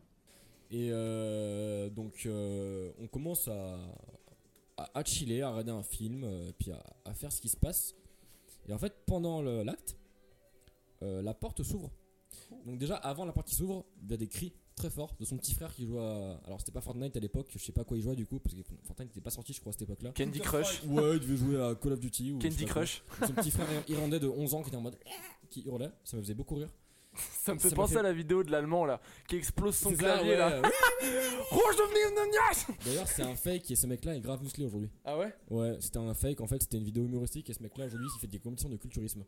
Et 0.71 0.91
euh, 0.93 1.89
donc, 1.89 2.27
euh, 2.27 2.93
on 3.01 3.07
commence 3.07 3.49
à, 3.49 3.79
à, 4.77 4.99
à 4.99 5.05
chiller, 5.05 5.43
à 5.43 5.51
regarder 5.51 5.73
un 5.73 5.83
film, 5.83 6.25
euh, 6.25 6.53
puis 6.59 6.71
à, 6.73 6.83
à 7.05 7.15
faire 7.15 7.33
ce 7.33 7.41
qui 7.41 7.49
se 7.49 7.57
passe. 7.57 7.95
Et 8.69 8.73
en 8.73 8.79
fait, 8.79 8.95
pendant 9.07 9.41
l'acte, 9.41 9.97
euh, 11.03 11.23
la 11.23 11.33
porte 11.33 11.63
s'ouvre. 11.63 11.91
Donc, 12.67 12.79
déjà, 12.79 12.97
avant 12.97 13.25
la 13.25 13.33
porte 13.33 13.49
qui 13.49 13.55
s'ouvre, 13.55 13.87
il 14.03 14.11
y 14.11 14.15
a 14.15 14.17
des 14.19 14.29
cris 14.29 14.53
très 14.79 14.91
forts 14.91 15.15
de 15.19 15.25
son 15.25 15.37
petit 15.37 15.55
frère 15.55 15.75
qui 15.75 15.87
joue 15.87 15.99
à. 15.99 16.41
Alors, 16.47 16.61
c'était 16.61 16.73
pas 16.73 16.81
Fortnite 16.81 17.17
à 17.17 17.21
l'époque, 17.21 17.49
je 17.53 17.59
sais 17.59 17.73
pas 17.73 17.85
quoi 17.85 17.97
il 17.97 18.03
jouait 18.03 18.17
du 18.17 18.27
coup, 18.27 18.39
parce 18.39 18.55
que 18.55 18.63
Fortnite 18.85 19.09
n'était 19.09 19.21
pas 19.21 19.31
sorti, 19.31 19.53
je 19.53 19.61
crois, 19.61 19.71
à 19.71 19.73
cette 19.73 19.83
époque-là. 19.83 20.13
Candy 20.17 20.41
Crush. 20.41 20.83
Ouais, 20.85 21.17
il 21.17 21.21
devait 21.21 21.37
jouer 21.37 21.63
à 21.63 21.75
Call 21.75 21.93
of 21.93 22.01
Duty 22.01 22.33
ou. 22.33 22.39
Candy. 22.39 22.65
Crush. 22.65 23.03
Son 23.27 23.33
petit 23.33 23.51
frère 23.51 23.67
irlandais 23.89 24.21
de 24.21 24.29
11 24.29 24.55
ans 24.55 24.63
qui 24.63 24.69
était 24.69 24.77
en 24.77 24.83
mode. 24.83 24.97
qui 25.51 25.63
hurlait, 25.67 25.91
ça 26.05 26.17
me 26.17 26.23
faisait 26.23 26.35
beaucoup 26.35 26.57
rire. 26.57 26.71
Ça 27.43 27.55
me 27.55 27.59
fait 27.59 27.71
Ça 27.71 27.75
penser 27.77 27.95
fait- 27.95 28.01
à 28.01 28.03
la 28.03 28.13
vidéo 28.13 28.45
de 28.45 28.51
l'allemand 28.51 28.85
là, 28.85 29.01
qui 29.27 29.37
explose 29.37 29.75
son 29.75 29.91
ça, 29.91 29.97
clavier 29.97 30.33
ouais, 30.33 30.37
là. 30.37 30.61
Rouge 31.51 31.77
de 31.77 32.85
D'ailleurs, 32.85 33.09
c'est 33.09 33.23
un 33.23 33.35
fake 33.35 33.71
et 33.71 33.77
ce 33.77 33.87
mec-là 33.87 34.15
est 34.15 34.21
grave 34.21 34.43
musclé 34.43 34.67
aujourd'hui. 34.67 34.91
Ah 35.05 35.19
ouais? 35.19 35.35
Ouais, 35.51 35.77
c'était 35.81 35.99
un 35.99 36.15
fake, 36.15 36.41
en 36.41 36.47
fait, 36.47 36.61
c'était 36.61 36.77
une 36.77 36.85
vidéo 36.85 37.05
humoristique 37.05 37.49
et 37.51 37.55
ce 37.55 37.63
mec-là 37.63 37.87
aujourd'hui 37.87 38.07
il 38.17 38.21
fait 38.21 38.27
des 38.27 38.39
compétitions 38.39 38.69
de 38.69 38.77
culturisme. 38.77 39.25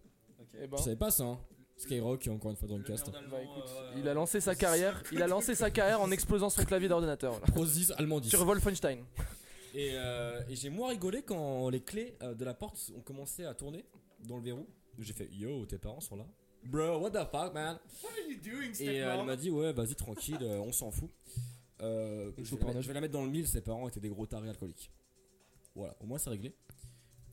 Eh 0.54 0.66
ben. 0.66 0.76
Je 0.76 0.82
savais 0.82 0.96
pas 0.96 1.10
ça, 1.10 1.24
hein? 1.24 1.40
Skyrock, 1.80 2.28
encore 2.28 2.50
une 2.50 2.56
fois 2.56 2.68
dans 2.68 2.76
le 2.76 2.82
cast. 2.84 3.10
Bah 3.10 3.18
écoute, 3.42 3.70
il 3.96 4.06
a 4.08 4.14
lancé 4.14 4.40
sa 4.40 4.54
carrière, 4.54 5.02
il 5.12 5.22
a 5.22 5.26
lancé 5.26 5.54
sa 5.54 5.70
carrière 5.70 6.00
en 6.00 6.10
explosant 6.10 6.50
son 6.50 6.62
clavier 6.64 6.88
d'ordinateur. 6.88 7.32
voilà. 7.32 7.46
Prozis 7.46 7.90
allemand 7.96 8.20
10. 8.20 8.28
Sur 8.28 8.44
Wolfenstein. 8.44 9.04
Et, 9.74 9.90
euh, 9.94 10.42
et 10.48 10.56
j'ai 10.56 10.68
moins 10.68 10.88
rigolé 10.90 11.22
quand 11.22 11.68
les 11.70 11.80
clés 11.80 12.16
euh, 12.22 12.34
de 12.34 12.44
la 12.44 12.54
porte 12.54 12.90
ont 12.96 13.00
commencé 13.00 13.44
à 13.44 13.54
tourner 13.54 13.84
dans 14.26 14.36
le 14.36 14.42
verrou. 14.42 14.66
J'ai 14.98 15.12
fait 15.12 15.28
Yo, 15.32 15.64
tes 15.66 15.78
parents 15.78 16.00
sont 16.00 16.16
là. 16.16 16.26
Bro, 16.64 16.98
what 16.98 17.10
the 17.12 17.24
fuck, 17.30 17.54
man? 17.54 17.78
Et 18.80 19.00
euh, 19.02 19.16
elle 19.18 19.24
m'a 19.24 19.36
dit 19.36 19.48
Ouais, 19.50 19.72
vas-y, 19.72 19.94
tranquille, 19.94 20.36
euh, 20.42 20.58
on 20.58 20.72
s'en 20.72 20.90
fout. 20.90 21.08
Euh, 21.80 22.30
je, 22.36 22.54
vais 22.54 22.60
la, 22.60 22.66
mettre- 22.66 22.80
je 22.82 22.88
vais 22.88 22.94
la 22.94 23.00
mettre 23.00 23.12
dans 23.14 23.24
le 23.24 23.30
mille, 23.30 23.46
ses 23.48 23.62
parents 23.62 23.88
étaient 23.88 24.00
des 24.00 24.10
gros 24.10 24.26
tarés 24.26 24.50
alcooliques. 24.50 24.90
Voilà, 25.74 25.96
au 26.00 26.04
moins 26.06 26.18
c'est 26.18 26.28
réglé. 26.28 26.54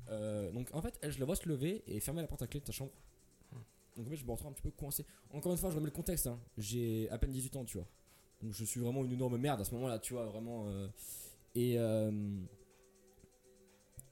Euh, 0.09 0.49
donc 0.51 0.69
en 0.71 0.81
fait, 0.81 0.97
elle, 1.01 1.11
je 1.11 1.19
la 1.19 1.25
vois 1.25 1.35
se 1.35 1.49
lever 1.49 1.83
et 1.87 1.99
fermer 1.99 2.21
la 2.21 2.27
porte 2.27 2.41
à 2.43 2.47
clé 2.47 2.61
de 2.61 2.65
ta 2.65 2.71
chambre. 2.71 2.91
Donc 3.97 4.07
en 4.07 4.09
fait, 4.11 4.15
je 4.15 4.25
me 4.25 4.31
retrouve 4.31 4.49
un 4.49 4.53
petit 4.53 4.61
peu 4.61 4.71
coincé. 4.71 5.05
Encore 5.31 5.51
une 5.51 5.57
fois, 5.57 5.69
je 5.71 5.75
remets 5.75 5.87
le 5.87 5.91
contexte. 5.91 6.27
hein. 6.27 6.39
J'ai 6.57 7.09
à 7.09 7.17
peine 7.17 7.31
18 7.31 7.55
ans, 7.57 7.65
tu 7.65 7.77
vois. 7.77 7.87
Donc 8.41 8.53
je 8.53 8.63
suis 8.63 8.79
vraiment 8.79 9.03
une 9.03 9.11
énorme 9.11 9.37
merde 9.37 9.59
à 9.59 9.63
ce 9.65 9.73
moment-là, 9.75 9.97
tu 9.99 10.13
vois, 10.13 10.25
vraiment. 10.25 10.65
euh, 10.67 10.87
Et 11.55 11.79
euh, 11.79 12.11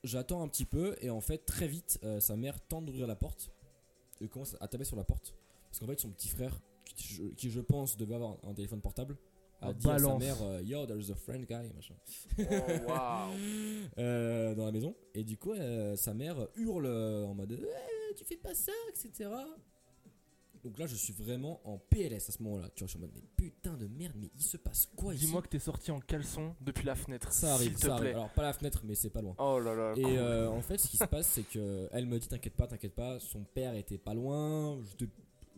j'attends 0.04 0.42
un 0.42 0.48
petit 0.48 0.66
peu 0.66 0.96
et 1.02 1.10
en 1.10 1.22
fait, 1.22 1.40
très 1.46 1.68
vite, 1.68 2.00
euh, 2.04 2.20
sa 2.20 2.36
mère 2.36 2.60
tente 2.68 2.86
d'ouvrir 2.86 3.08
la 3.08 3.16
porte 3.16 3.52
et 4.22 4.28
commence 4.28 4.56
à 4.60 4.68
taper 4.68 4.84
sur 4.86 4.96
la 4.96 5.04
porte. 5.04 5.36
Parce 5.70 5.80
qu'en 5.80 5.88
fait, 5.88 6.00
son 6.00 6.10
petit 6.10 6.30
frère, 6.30 6.60
qui 6.96 7.08
je, 7.14 7.24
qui, 7.36 7.50
je 7.52 7.60
pense 7.62 7.98
devait 7.98 8.16
avoir 8.16 8.38
un 8.44 8.54
téléphone 8.54 8.82
portable, 8.82 9.18
a 9.62 9.74
dit 9.74 9.88
à 9.90 10.00
sa 10.00 10.18
mère 10.20 10.42
euh, 10.42 10.62
Yo, 10.64 10.86
there's 10.86 11.12
a 11.12 11.16
friend 11.16 11.46
guy, 11.46 11.72
machin. 11.74 11.96
Oh 12.40 12.44
waouh. 12.88 13.32
Euh, 13.98 14.54
dans 14.56 14.66
la 14.66 14.72
maison. 14.72 14.96
Et 15.14 15.24
du 15.24 15.38
coup, 15.38 15.54
euh, 15.54 15.96
sa 15.96 16.14
mère 16.14 16.48
hurle 16.56 16.88
en 16.88 17.34
mode 17.34 17.52
Eh, 17.62 18.14
Tu 18.16 18.24
fais 18.26 18.38
pas 18.38 18.54
ça, 18.54 18.72
etc. 18.90 19.30
Donc 20.66 20.80
là, 20.80 20.88
je 20.88 20.96
suis 20.96 21.14
vraiment 21.14 21.62
en 21.64 21.78
PLS 21.78 22.28
à 22.28 22.32
ce 22.32 22.42
moment-là. 22.44 22.70
Tu 22.74 22.80
vois, 22.84 22.88
je 22.88 22.94
suis 22.94 22.98
en 22.98 23.02
mode 23.02 23.12
Mais 23.14 23.22
putain 23.38 23.74
de 23.76 23.86
merde, 23.88 24.14
mais 24.20 24.30
il 24.36 24.42
se 24.42 24.58
passe 24.58 24.90
quoi 24.96 25.14
ici? 25.14 25.26
Dis-moi 25.28 25.42
que 25.44 25.48
t'es 25.48 25.60
sorti 25.60 25.92
en 25.92 26.00
caleçon 26.00 26.56
depuis 26.60 26.86
la 26.86 26.96
fenêtre. 26.96 27.32
Ça 27.32 27.54
arrive, 27.54 27.78
ça 27.78 27.88
te 27.88 27.92
arrive. 27.92 28.02
plaît. 28.02 28.14
Alors, 28.14 28.30
pas 28.32 28.42
la 28.42 28.52
fenêtre, 28.54 28.82
mais 28.84 28.96
c'est 28.96 29.12
pas 29.12 29.22
loin. 29.22 29.36
Oh 29.38 29.60
là 29.60 29.76
là. 29.76 29.94
Et 29.96 30.18
euh, 30.18 30.50
en 30.50 30.62
fait, 30.62 30.80
ce 30.80 30.88
qui 30.88 30.98
se 30.98 31.04
passe, 31.10 31.28
c'est 31.28 31.44
que 31.44 31.88
elle 31.92 32.08
me 32.08 32.18
dit 32.18 32.28
T'inquiète 32.28 32.56
pas, 32.56 32.66
t'inquiète 32.68 32.96
pas. 32.96 33.20
Son 33.20 33.44
père 33.44 33.76
était 33.76 34.00
pas 34.00 34.16
loin. 34.16 34.80
J'étais 34.90 35.12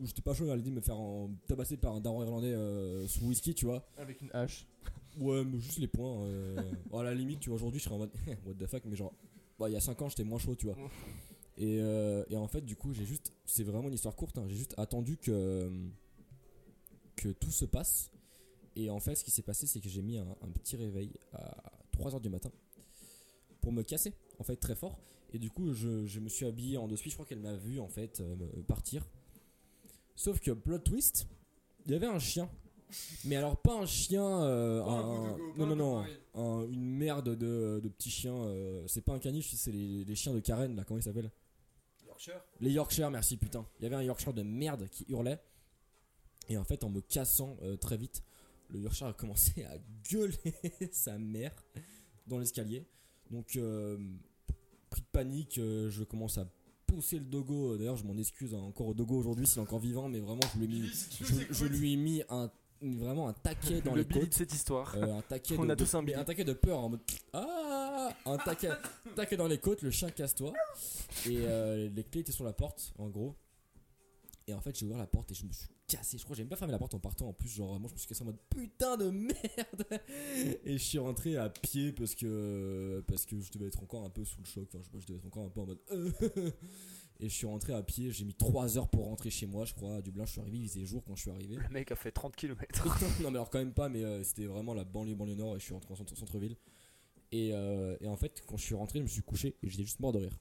j'étais 0.04 0.22
pas 0.22 0.34
chaud, 0.34 0.46
elle 0.52 0.62
dit 0.62 0.70
de 0.70 0.76
me 0.76 0.82
faire 0.82 0.98
en- 1.00 1.32
tabasser 1.48 1.78
par 1.78 1.96
un 1.96 2.02
daron 2.02 2.22
irlandais 2.24 2.54
euh, 2.54 3.08
sous 3.08 3.26
whisky, 3.26 3.56
tu 3.56 3.66
vois. 3.66 3.88
Avec 3.98 4.22
une 4.22 4.30
hache. 4.34 4.68
Ouais, 5.20 5.44
mais 5.44 5.60
juste 5.60 5.80
les 5.80 5.88
points. 5.88 6.22
euh, 6.26 6.62
bon, 6.92 7.00
à 7.00 7.04
la 7.04 7.16
limite, 7.16 7.40
tu 7.40 7.50
vois, 7.50 7.56
aujourd'hui, 7.56 7.80
je 7.80 7.86
serais 7.86 7.96
en 7.96 8.00
mode 8.00 8.12
what 8.46 8.54
the 8.60 8.68
fuck, 8.68 8.84
mais 8.86 8.96
genre, 8.96 9.12
bah, 9.58 9.68
il 9.68 9.74
y 9.74 9.76
a 9.76 9.80
5 9.80 10.00
ans, 10.04 10.10
j'étais 10.10 10.24
moins 10.24 10.38
chaud, 10.38 10.54
tu 10.54 10.68
vois. 10.68 10.76
Et, 11.58 11.80
euh, 11.82 12.24
et 12.30 12.38
en 12.38 12.48
fait, 12.48 12.62
du 12.62 12.76
coup, 12.76 12.94
j'ai 12.94 13.06
juste, 13.06 13.34
c'est 13.46 13.64
vraiment 13.64 13.88
une 13.88 13.94
histoire 13.96 14.16
courte, 14.16 14.38
hein, 14.38 14.46
j'ai 14.48 14.56
juste 14.56 14.76
attendu 14.78 15.18
que, 15.18 15.72
que 17.16 17.30
tout 17.30 17.52
se 17.52 17.66
passe. 17.66 18.12
Et 18.76 18.90
en 18.92 19.00
fait, 19.00 19.16
ce 19.16 19.24
qui 19.24 19.32
s'est 19.32 19.42
passé, 19.42 19.66
c'est 19.66 19.80
que 19.80 19.90
j'ai 19.90 20.04
mis 20.04 20.18
un, 20.20 20.28
un 20.42 20.50
petit 20.50 20.76
réveil 20.76 21.12
à 21.34 21.58
3h 21.98 22.22
du 22.22 22.30
matin 22.30 22.52
pour 23.62 23.72
me 23.72 23.82
casser, 23.82 24.14
en 24.40 24.44
fait, 24.44 24.56
très 24.58 24.76
fort. 24.76 25.00
Et 25.34 25.40
du 25.40 25.50
coup, 25.50 25.74
je, 25.74 26.06
je 26.06 26.20
me 26.20 26.30
suis 26.30 26.46
habillé 26.46 26.78
en 26.78 26.88
deux-suite, 26.88 27.12
je 27.12 27.16
crois 27.18 27.26
qu'elle 27.26 27.40
m'a 27.40 27.56
vu, 27.56 27.80
en 27.80 27.88
fait, 27.90 28.20
euh, 28.22 28.36
partir. 28.68 29.04
Sauf 30.16 30.40
que, 30.40 30.52
plot 30.52 30.78
twist, 30.80 31.28
il 31.86 31.92
y 31.92 31.96
avait 31.96 32.06
un 32.06 32.20
chien. 32.20 32.50
Mais 33.26 33.36
alors, 33.36 33.58
pas 33.58 33.74
un 33.74 33.86
chien. 33.86 34.24
euh, 34.44 34.82
un- 34.84 35.38
non, 35.58 35.66
non, 35.66 35.76
non. 35.76 35.98
un- 36.36 36.68
une 36.72 36.86
merde 36.98 37.36
de, 37.36 37.80
de 37.84 37.90
petits 37.90 38.12
chiens. 38.12 38.36
euh, 38.36 38.84
c'est 38.88 39.02
pas 39.02 39.14
un 39.14 39.20
caniche, 39.20 39.54
c'est 39.56 39.72
les, 39.72 40.06
les 40.06 40.16
chiens 40.16 40.34
de 40.34 40.40
Karen, 40.40 40.76
là, 40.76 40.84
comment 40.86 41.00
ils 41.00 41.04
s'appellent? 41.04 41.32
Yorkshire 42.18 42.42
Les 42.62 42.72
Yorkshire, 42.72 43.12
merci 43.12 43.38
putain. 43.38 43.66
Il 43.80 43.84
y 43.84 43.86
avait 43.86 43.96
un 43.96 44.02
Yorkshire 44.02 44.34
de 44.34 44.42
merde 44.42 44.88
qui 44.90 45.06
hurlait. 45.08 45.40
Et 46.50 46.58
en 46.58 46.64
fait, 46.64 46.84
en 46.84 46.90
me 46.90 47.02
cassant 47.02 47.58
euh, 47.62 47.76
très 47.78 47.98
vite, 47.98 48.24
le 48.70 48.80
Yorkshire 48.80 49.08
a 49.08 49.14
commencé 49.14 49.64
à 49.66 49.78
gueuler 50.10 50.56
sa 50.92 51.18
mère 51.20 51.54
dans 52.26 52.40
l'escalier. 52.40 52.88
Donc, 53.30 53.56
euh, 53.56 53.98
pris 54.90 55.02
de 55.02 55.08
panique, 55.12 55.58
euh, 55.58 55.90
je 55.90 56.04
commence 56.04 56.38
à 56.38 56.48
pousser 56.88 57.20
le 57.20 57.26
dogo. 57.26 57.78
D'ailleurs, 57.78 57.98
je 57.98 58.06
m'en 58.06 58.18
excuse 58.18 58.56
hein, 58.56 58.60
encore 58.60 58.88
au 58.88 58.94
dogo 58.94 59.16
aujourd'hui 59.18 59.46
s'il 59.46 59.60
est 59.60 59.62
encore 59.62 59.80
vivant, 59.80 60.10
mais 60.10 60.20
vraiment, 60.20 60.42
je 60.54 60.60
lui 60.60 60.66
ai 60.66 60.68
mis, 60.70 60.88
je, 60.88 61.54
je 61.54 61.66
lui 61.66 61.94
ai 61.94 61.98
mis 61.98 62.24
un, 62.30 62.50
vraiment 62.82 63.28
un 63.28 63.34
taquet 63.34 63.82
dans 63.82 63.94
le 63.94 64.02
les 64.02 64.08
côtes. 64.08 64.30
de 64.30 64.34
cette 64.34 64.54
histoire. 64.54 64.96
Euh, 64.96 65.18
un 65.18 65.22
taquet 65.22 65.56
On 65.60 65.66
de, 65.66 65.72
a 65.72 65.76
tous 65.76 65.94
un 65.96 66.06
un 66.08 66.24
taquet 66.24 66.44
de 66.44 66.54
peur 66.54 66.80
en 66.80 66.90
mode 66.90 67.02
ah 67.34 67.67
un 68.32 68.38
taquet, 68.38 68.70
taquet 69.16 69.38
dans 69.38 69.48
les 69.48 69.58
côtes 69.60 69.82
le 69.82 69.92
chien 69.92 70.10
casse-toi. 70.10 70.54
Et 71.28 71.38
euh, 71.42 71.90
les 71.90 72.04
clés 72.04 72.22
étaient 72.22 72.32
sur 72.32 72.44
la 72.46 72.54
porte 72.54 72.94
en 72.98 73.08
gros. 73.10 73.36
Et 74.50 74.54
en 74.54 74.62
fait 74.62 74.78
j'ai 74.78 74.86
ouvert 74.86 74.98
la 74.98 75.08
porte 75.08 75.32
et 75.32 75.36
je 75.36 75.46
me 75.46 75.52
suis 75.52 75.68
cassé. 75.88 76.18
Je 76.18 76.24
crois 76.24 76.34
que 76.34 76.38
j'ai 76.38 76.44
même 76.44 76.50
pas 76.50 76.56
fermé 76.56 76.72
la 76.72 76.80
porte 76.80 76.94
en 76.94 77.00
partant. 77.00 77.28
En 77.28 77.34
plus 77.34 77.50
genre 77.50 77.70
vraiment 77.72 77.88
je 77.90 77.94
me 77.94 77.98
suis 77.98 78.08
cassé 78.08 78.22
en 78.22 78.26
mode 78.28 78.40
putain 78.50 78.96
de 78.96 79.10
merde. 79.10 80.02
Et 80.64 80.74
je 80.78 80.84
suis 80.84 80.98
rentré 81.00 81.36
à 81.36 81.50
pied 81.50 81.92
parce 81.92 82.16
que 82.16 83.04
parce 83.08 83.26
que 83.26 83.40
je 83.42 83.52
devais 83.52 83.68
être 83.68 83.82
encore 83.84 84.06
un 84.06 84.10
peu 84.10 84.24
sous 84.24 84.40
le 84.40 84.46
choc. 84.46 84.68
Enfin 84.70 84.80
je 84.80 84.86
sais 84.86 84.92
pas 84.92 85.00
je 85.00 85.06
devais 85.08 85.20
être 85.20 85.26
encore 85.28 85.46
un 85.46 85.50
peu 85.50 85.60
en 85.62 85.66
mode 85.66 85.80
et 87.20 87.28
je 87.30 87.34
suis 87.34 87.48
rentré 87.48 87.74
à 87.74 87.84
pied. 87.84 88.12
J'ai 88.12 88.24
mis 88.24 88.36
3 88.36 88.78
heures 88.78 88.88
pour 88.90 89.06
rentrer 89.06 89.30
chez 89.32 89.48
moi 89.48 89.66
je 89.66 89.74
crois. 89.74 89.96
À 89.98 90.02
Dublin 90.02 90.26
je 90.26 90.32
suis 90.32 90.40
arrivé. 90.42 90.60
Il 90.60 90.70
faisait 90.70 90.86
jour 90.86 91.04
quand 91.06 91.16
je 91.18 91.22
suis 91.24 91.32
arrivé. 91.32 91.56
Le 91.56 91.68
mec 91.70 91.92
a 91.92 91.96
fait 91.98 92.12
30 92.12 92.36
km. 92.38 92.86
non 93.22 93.32
mais 93.32 93.38
alors 93.38 93.50
quand 93.50 93.60
même 93.60 93.74
pas 93.74 93.90
mais 93.90 94.04
euh, 94.04 94.24
c'était 94.24 94.46
vraiment 94.46 94.74
la 94.74 94.86
banlieue 94.86 95.16
banlieue 95.16 95.36
nord. 95.36 95.58
Et 95.58 95.60
je 95.60 95.66
suis 95.66 95.74
rentré 95.74 95.92
en 95.92 95.98
centre- 95.98 96.16
centre-ville 96.16 96.56
et, 97.32 97.52
euh, 97.54 97.96
et 98.02 98.08
en 98.08 98.16
fait 98.18 98.42
quand 98.48 98.58
je 98.58 98.64
suis 98.64 98.76
rentré 98.76 99.00
je 99.00 99.04
me 99.04 99.08
suis 99.10 99.22
couché 99.22 99.56
et 99.64 99.70
j'étais 99.70 99.84
juste 99.84 100.00
mort 100.00 100.12
de 100.14 100.20
rire 100.20 100.38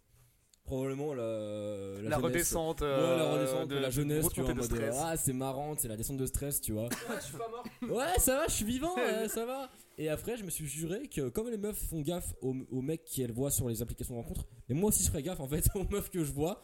probablement 0.65 1.15
la, 1.15 1.23
la, 1.23 2.03
La 2.03 2.17
jeunesse- 2.17 2.23
redescente. 2.23 2.81
Ouais, 2.81 2.87
euh, 2.89 3.17
la 3.19 3.33
redescente 3.35 3.69
de, 3.69 3.77
la 3.77 3.91
jeunesse 3.91 4.27
tu 4.35 4.41
vois 4.41 4.51
en 4.51 4.53
de 4.53 4.59
mode 4.59 4.65
stress. 4.67 4.97
ah 4.99 5.17
c'est 5.17 5.33
marrant 5.33 5.75
c'est 5.79 5.87
la 5.89 5.97
descente 5.97 6.17
de 6.17 6.27
stress 6.27 6.61
tu 6.61 6.73
vois 6.73 6.89
je 7.21 7.25
suis 7.25 7.37
pas 7.37 7.49
mort. 7.49 7.65
ouais 7.97 8.19
ça 8.19 8.37
va 8.37 8.47
je 8.49 8.53
suis 8.53 8.65
vivant 8.65 8.95
ça 9.29 9.47
va 9.47 9.71
et 9.99 10.09
après 10.09 10.37
je 10.37 10.43
me 10.45 10.51
suis 10.51 10.67
juré 10.67 11.09
que 11.09 11.29
comme 11.29 11.49
les 11.51 11.57
meufs 11.57 11.79
font 11.89 12.01
gaffe 12.01 12.35
aux, 12.43 12.55
aux 12.71 12.83
mecs 12.83 13.05
qu'elles 13.05 13.31
voient 13.33 13.51
sur 13.53 13.69
les 13.69 13.81
applications 13.81 14.15
de 14.15 14.21
rencontre 14.21 14.45
mais 14.69 14.75
moi 14.75 14.89
aussi 14.89 15.05
je 15.05 15.09
ferais 15.09 15.23
gaffe 15.23 15.39
en 15.41 15.47
fait 15.49 15.69
aux 15.77 15.85
meufs 15.85 16.11
que 16.11 16.25
je 16.25 16.33
vois 16.33 16.61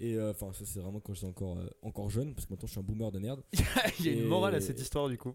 et 0.00 0.14
euh, 0.16 0.32
enfin 0.32 0.52
ça 0.52 0.64
c'est 0.64 0.80
vraiment 0.80 0.98
quand 0.98 1.14
j'étais 1.14 1.28
encore 1.28 1.56
euh, 1.56 1.68
encore 1.82 2.10
jeune 2.10 2.34
parce 2.34 2.46
que 2.46 2.52
maintenant 2.52 2.66
je 2.66 2.72
suis 2.72 2.80
un 2.80 2.82
boomer 2.82 3.12
de 3.12 3.20
merde 3.20 3.42
Il 4.00 4.06
y 4.06 4.08
a 4.08 4.12
une 4.12 4.24
morale 4.26 4.56
à 4.56 4.60
cette 4.60 4.80
histoire 4.80 5.08
du 5.08 5.16
coup. 5.16 5.34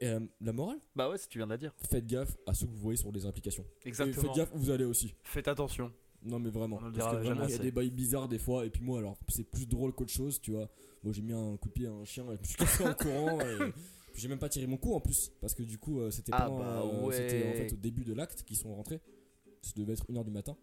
Et 0.00 0.08
euh, 0.08 0.20
la 0.40 0.52
morale 0.52 0.78
Bah 0.96 1.08
ouais, 1.10 1.18
si 1.18 1.28
tu 1.28 1.38
viens 1.38 1.46
de 1.46 1.52
la 1.52 1.58
dire. 1.58 1.72
faites 1.90 2.06
gaffe 2.06 2.36
à 2.46 2.54
ceux 2.54 2.66
que 2.66 2.72
vous 2.72 2.78
voyez 2.78 2.96
sur 2.96 3.12
les 3.12 3.26
applications 3.26 3.64
Et 3.84 3.88
Exactement. 3.88 4.22
faites 4.22 4.34
gaffe 4.36 4.54
où 4.54 4.58
vous 4.58 4.70
allez 4.70 4.84
aussi. 4.84 5.14
Faites 5.22 5.48
attention. 5.48 5.92
Non 6.22 6.38
mais 6.38 6.50
vraiment. 6.50 6.78
On 6.82 6.86
ne 6.86 6.90
le 6.90 6.98
parce 6.98 7.12
que 7.12 7.16
vraiment 7.22 7.28
jamais 7.40 7.46
il 7.46 7.50
y 7.50 7.52
a 7.52 7.54
assez. 7.56 7.64
des 7.64 7.70
bails 7.70 7.90
bizarres 7.90 8.28
des 8.28 8.38
fois 8.38 8.66
et 8.66 8.70
puis 8.70 8.82
moi 8.82 8.98
alors 8.98 9.16
c'est 9.28 9.44
plus 9.44 9.66
drôle 9.66 9.94
qu'autre 9.94 10.12
chose 10.12 10.40
tu 10.40 10.50
vois. 10.52 10.68
Moi 11.02 11.12
j'ai 11.14 11.22
mis 11.22 11.32
un 11.32 11.56
coup 11.56 11.68
de 11.68 11.72
pied 11.74 11.86
à 11.86 11.92
un 11.92 12.04
chien 12.04 12.24
et 12.30 12.34
je 12.36 12.40
me 12.40 12.44
suis 12.44 12.56
cassé 12.56 12.84
en 12.84 12.92
courant 12.94 13.40
et 13.40 13.56
puis 14.12 14.20
j'ai 14.22 14.28
même 14.28 14.38
pas 14.38 14.48
tiré 14.50 14.66
mon 14.66 14.76
coup 14.76 14.92
en 14.94 15.00
plus 15.00 15.32
parce 15.40 15.54
que 15.54 15.62
du 15.62 15.78
coup 15.78 16.00
euh, 16.00 16.10
c'était 16.10 16.32
Ah 16.34 16.42
pas 16.42 16.48
bah 16.50 16.82
euh, 16.84 17.06
ouais. 17.06 17.14
c'était 17.16 17.48
en 17.48 17.52
fait 17.54 17.72
au 17.72 17.76
début 17.76 18.04
de 18.04 18.12
l'acte 18.12 18.42
qu'ils 18.42 18.56
sont 18.58 18.74
rentrés. 18.74 19.00
Ça 19.62 19.72
devait 19.76 19.92
être 19.94 20.04
1h 20.10 20.24
du 20.24 20.30
matin. 20.30 20.56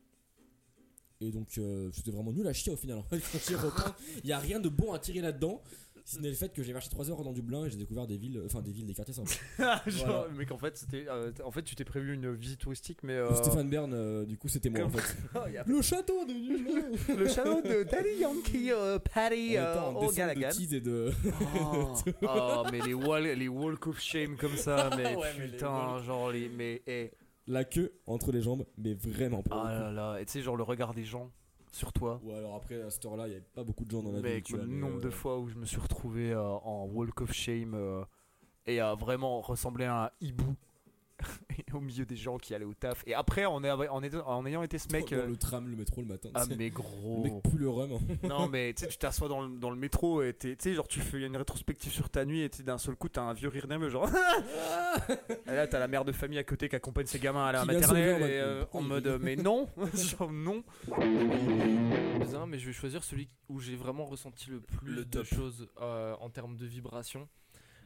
Et 1.19 1.31
donc 1.31 1.57
euh, 1.57 1.89
c'était 1.91 2.11
vraiment 2.11 2.31
nul 2.31 2.45
à 2.47 2.53
chier 2.53 2.71
au 2.71 2.75
final. 2.75 2.99
En 2.99 3.03
fait, 3.09 3.19
quand 3.19 3.39
j'y 3.47 3.55
reprends, 3.55 3.95
il 4.23 4.29
y 4.29 4.33
a 4.33 4.37
rien 4.39 4.59
de 4.59 4.69
bon 4.69 4.93
à 4.93 4.99
tirer 4.99 5.21
là-dedans. 5.21 5.63
Si 6.07 6.15
ce 6.15 6.21
n'est 6.21 6.29
le 6.29 6.35
fait 6.35 6.53
que 6.53 6.63
j'ai 6.63 6.71
marché 6.71 6.87
3 6.89 7.11
heures 7.11 7.21
dans 7.21 7.33
Dublin 7.33 7.65
et 7.65 7.69
j'ai 7.69 7.75
découvert 7.75 8.07
des 8.07 8.15
villes, 8.15 8.41
enfin 8.45 8.61
des 8.61 8.71
villes, 8.71 8.85
des 8.85 8.93
quartiers 8.93 9.13
sympas. 9.13 9.33
Genre, 9.87 10.05
Voilà. 10.07 10.27
mec, 10.37 10.49
en 10.53 10.57
fait, 10.57 10.77
c'était, 10.77 11.05
euh, 11.09 11.33
en 11.43 11.51
fait, 11.51 11.63
tu 11.63 11.75
t'es 11.75 11.83
prévu 11.83 12.13
une 12.13 12.33
visite 12.33 12.61
touristique, 12.61 12.99
mais 13.03 13.11
euh, 13.11 13.33
Stéphane 13.33 13.69
Bern, 13.69 13.91
euh, 13.93 14.23
du 14.25 14.37
coup, 14.37 14.47
c'était 14.47 14.69
moi 14.69 14.85
en 14.85 14.89
fait. 14.89 15.17
oh, 15.35 15.49
y 15.49 15.57
a- 15.57 15.65
Le 15.67 15.81
château 15.81 16.23
de 16.23 16.31
Dublin 16.31 17.13
le 17.13 17.27
château 17.27 17.61
de 17.61 17.83
Daddy 17.83 18.19
Yankee 18.21 18.71
euh, 18.71 18.95
On 18.95 18.99
Patty 18.99 19.47
était 19.49 19.57
euh, 19.57 19.81
en 19.81 19.91
descente 19.99 20.03
de 20.03 20.07
O'Gallaghan. 20.13 20.49
tease 20.49 20.73
et 20.73 20.79
de. 20.79 21.11
Oh, 21.61 21.93
oh, 22.23 22.63
mais 22.71 22.79
les, 22.79 22.93
wall, 22.93 23.23
les 23.23 23.47
walk 23.49 23.87
of 23.87 23.99
shame 23.99 24.37
comme 24.37 24.55
ça, 24.55 24.89
mais 24.95 25.13
Ouais, 25.13 25.27
mais 25.37 25.47
les 25.47 25.51
putain, 25.51 26.01
genre 26.03 26.31
les, 26.31 26.47
mais 26.47 26.83
eh, 26.87 27.11
La 27.47 27.65
queue 27.65 27.91
entre 28.05 28.31
les 28.31 28.41
jambes, 28.41 28.65
mais 28.77 28.93
vraiment 28.93 29.43
pas. 29.43 29.61
ah 29.67 29.73
là 29.73 29.91
là, 29.91 30.21
et 30.21 30.25
tu 30.25 30.31
sais 30.31 30.41
genre 30.41 30.55
le 30.55 30.63
regard 30.63 30.93
des 30.93 31.03
gens 31.03 31.29
sur 31.77 31.93
toi. 31.93 32.19
Ou 32.23 32.33
alors 32.33 32.55
après, 32.55 32.81
à 32.81 32.89
cette 32.89 33.05
heure-là, 33.05 33.27
il 33.27 33.29
n'y 33.29 33.35
avait 33.35 33.45
pas 33.53 33.63
beaucoup 33.63 33.85
de 33.85 33.91
gens 33.91 34.01
dans 34.01 34.11
la 34.11 34.19
ville. 34.19 34.33
Mec, 34.33 34.43
tu 34.43 34.57
le 34.57 34.65
nombre 34.65 34.97
euh, 34.97 35.01
de 35.01 35.09
fois 35.09 35.39
où 35.39 35.47
je 35.47 35.55
me 35.55 35.65
suis 35.65 35.79
retrouvé 35.79 36.31
euh, 36.31 36.41
en 36.41 36.85
walk 36.85 37.21
of 37.21 37.31
shame 37.31 37.73
euh, 37.75 38.03
et 38.65 38.79
à 38.79 38.95
vraiment 38.95 39.39
ressembler 39.41 39.85
à 39.85 40.05
un 40.05 40.09
hibou 40.19 40.55
au 41.73 41.79
milieu 41.79 42.05
des 42.05 42.15
gens 42.15 42.37
qui 42.37 42.53
allaient 42.53 42.65
au 42.65 42.73
taf. 42.73 43.03
Et 43.07 43.13
après, 43.13 43.45
en, 43.45 43.63
est- 43.63 43.71
en, 44.25 44.45
ayant 44.45 44.63
été 44.63 44.77
ce 44.77 44.87
mec, 44.91 45.09
dans 45.11 45.17
euh, 45.17 45.25
le 45.27 45.37
tram, 45.37 45.67
le 45.67 45.75
métro 45.75 46.01
le 46.01 46.07
matin. 46.07 46.29
ah 46.33 46.43
mais 46.49 46.65
Le 46.65 46.69
gros. 46.69 47.23
mec 47.23 47.33
pue 47.43 47.57
le 47.57 47.69
rhum. 47.69 47.91
hein. 47.93 47.99
Non, 48.27 48.47
mais 48.47 48.73
tu 48.73 48.83
sais, 48.83 48.87
tu 48.89 48.97
t'assois 48.97 49.27
dans 49.27 49.41
le, 49.41 49.57
dans 49.57 49.69
le 49.69 49.75
métro 49.75 50.21
et 50.23 50.33
t'es- 50.33 50.55
tu 50.55 50.69
sais, 50.69 50.75
genre, 50.75 50.87
tu 50.87 50.99
fais 50.99 51.19
une 51.25 51.35
rétrospective 51.37 51.91
sur 51.91 52.09
ta 52.09 52.25
nuit 52.25 52.41
et 52.41 52.49
d'un 52.63 52.77
seul 52.77 52.95
coup, 52.95 53.09
t'as 53.09 53.21
un 53.23 53.33
vieux 53.33 53.49
rire 53.49 53.67
nerveux, 53.67 53.89
genre. 53.89 54.09
et 55.47 55.51
là, 55.51 55.67
t'as 55.67 55.79
la 55.79 55.87
mère 55.87 56.05
de 56.05 56.11
famille 56.11 56.37
à 56.39 56.43
côté 56.43 56.69
qui 56.69 56.75
accompagne 56.75 57.05
ses 57.07 57.19
gamins 57.19 57.45
à 57.45 57.51
la 57.51 57.61
Qui 57.61 57.67
maternelle 57.67 58.21
et, 58.23 58.39
euh, 58.39 58.65
en 58.73 58.81
mode, 58.81 59.07
euh, 59.07 59.19
mais 59.21 59.35
non, 59.35 59.67
genre, 59.93 60.31
non. 60.31 60.63
mais 62.47 62.59
je 62.59 62.67
vais 62.67 62.73
choisir 62.73 63.03
celui 63.03 63.27
où 63.49 63.59
j'ai 63.59 63.75
vraiment 63.75 64.05
ressenti 64.05 64.49
le 64.49 64.59
plus 64.61 64.93
Le 64.95 65.05
de 65.05 65.23
choses 65.23 65.67
euh, 65.81 66.15
en 66.21 66.29
termes 66.29 66.55
de 66.55 66.65
vibration. 66.65 67.27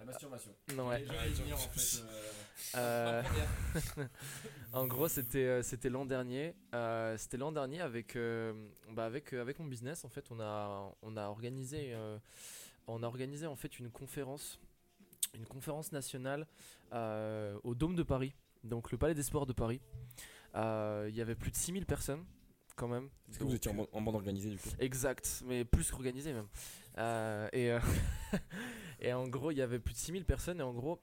La 0.01 0.05
masturbation. 0.05 0.51
Non, 0.75 0.87
ouais. 0.89 1.05
en 1.53 1.57
fait. 1.57 2.03
Euh, 2.75 3.23
en 4.73 4.85
gros, 4.85 5.07
c'était 5.07 5.45
euh, 5.45 5.63
c'était 5.63 5.89
l'an 5.89 6.05
dernier. 6.05 6.53
Euh, 6.75 7.17
c'était 7.17 7.37
l'an 7.37 7.51
dernier 7.51 7.81
avec 7.81 8.15
euh, 8.15 8.53
bah 8.91 9.05
avec 9.05 9.33
euh, 9.33 9.41
avec 9.41 9.57
mon 9.57 9.65
business. 9.65 10.05
En 10.05 10.09
fait, 10.09 10.25
on 10.29 10.39
a 10.39 10.95
on 11.01 11.17
a 11.17 11.25
organisé 11.27 11.93
euh, 11.93 12.19
on 12.87 13.01
a 13.01 13.07
organisé 13.07 13.47
en 13.47 13.55
fait 13.55 13.79
une 13.79 13.89
conférence 13.89 14.59
une 15.33 15.45
conférence 15.45 15.91
nationale 15.91 16.45
euh, 16.93 17.57
au 17.63 17.73
Dôme 17.73 17.95
de 17.95 18.03
Paris, 18.03 18.35
donc 18.63 18.91
le 18.91 18.97
Palais 18.97 19.15
des 19.15 19.23
Sports 19.23 19.47
de 19.47 19.53
Paris. 19.53 19.81
Euh, 20.55 21.07
Il 21.09 21.15
y 21.15 21.21
avait 21.21 21.35
plus 21.35 21.51
de 21.51 21.55
6000 21.57 21.85
personnes 21.87 22.23
quand 22.81 22.87
même. 22.87 23.09
Est-ce 23.29 23.37
que 23.37 23.43
vous 23.43 23.53
étiez 23.53 23.69
en, 23.69 23.75
ban- 23.75 23.87
en 23.93 24.01
bande 24.01 24.15
organisée 24.15 24.49
du 24.49 24.57
coup 24.57 24.69
Exact, 24.79 25.43
mais 25.45 25.63
plus 25.63 25.91
qu'organisé 25.91 26.33
même. 26.33 26.47
Euh, 26.97 27.47
et, 27.53 27.71
euh, 27.71 27.79
et 28.99 29.13
en 29.13 29.27
gros, 29.27 29.51
il 29.51 29.57
y 29.57 29.61
avait 29.61 29.77
plus 29.79 29.93
de 29.93 29.99
6000 29.99 30.25
personnes 30.25 30.59
et 30.59 30.63
en 30.63 30.73
gros, 30.73 30.99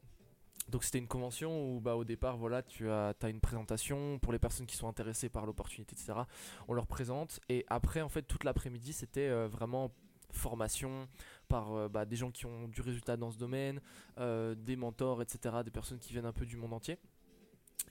donc 0.69 0.83
c'était 0.83 0.99
une 0.99 1.07
convention 1.07 1.77
où 1.77 1.81
bah, 1.81 1.95
au 1.95 2.03
départ, 2.05 2.37
voilà, 2.37 2.63
tu 2.65 2.91
as, 2.91 3.15
as 3.23 3.29
une 3.29 3.41
présentation 3.41 4.19
pour 4.19 4.33
les 4.33 4.41
personnes 4.41 4.67
qui 4.67 4.77
sont 4.77 4.89
intéressées 4.89 5.29
par 5.29 5.47
l'opportunité, 5.47 5.95
etc. 5.95 6.19
On 6.67 6.75
leur 6.75 6.89
présente 6.89 7.39
et 7.49 7.65
après, 7.69 8.01
en 8.03 8.09
fait, 8.09 8.23
toute 8.23 8.43
l'après-midi, 8.43 8.93
c'était 8.93 9.29
euh, 9.29 9.47
vraiment 9.47 9.93
formation 10.33 11.09
par 11.47 11.73
euh, 11.75 11.89
bah, 11.89 12.05
des 12.05 12.17
gens 12.17 12.31
qui 12.33 12.45
ont 12.47 12.67
du 12.69 12.81
résultat 12.83 13.17
dans 13.17 13.31
ce 13.31 13.39
domaine, 13.39 13.81
euh, 14.19 14.55
des 14.57 14.75
mentors, 14.77 15.23
etc., 15.23 15.59
des 15.65 15.71
personnes 15.71 15.99
qui 16.01 16.13
viennent 16.13 16.27
un 16.27 16.33
peu 16.33 16.45
du 16.45 16.57
monde 16.57 16.73
entier. 16.73 16.99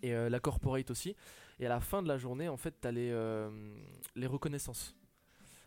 Et 0.04 0.12
la 0.14 0.40
corporate 0.40 0.92
aussi. 0.92 1.16
Et 1.60 1.66
à 1.66 1.70
la 1.70 1.80
fin 1.80 2.02
de 2.04 2.08
la 2.08 2.18
journée, 2.18 2.48
en 2.50 2.58
fait, 2.58 2.76
tu 2.82 2.88
as 2.88 2.92
les, 2.92 3.10
euh, 3.12 3.50
les 4.16 4.28
reconnaissances 4.28 4.96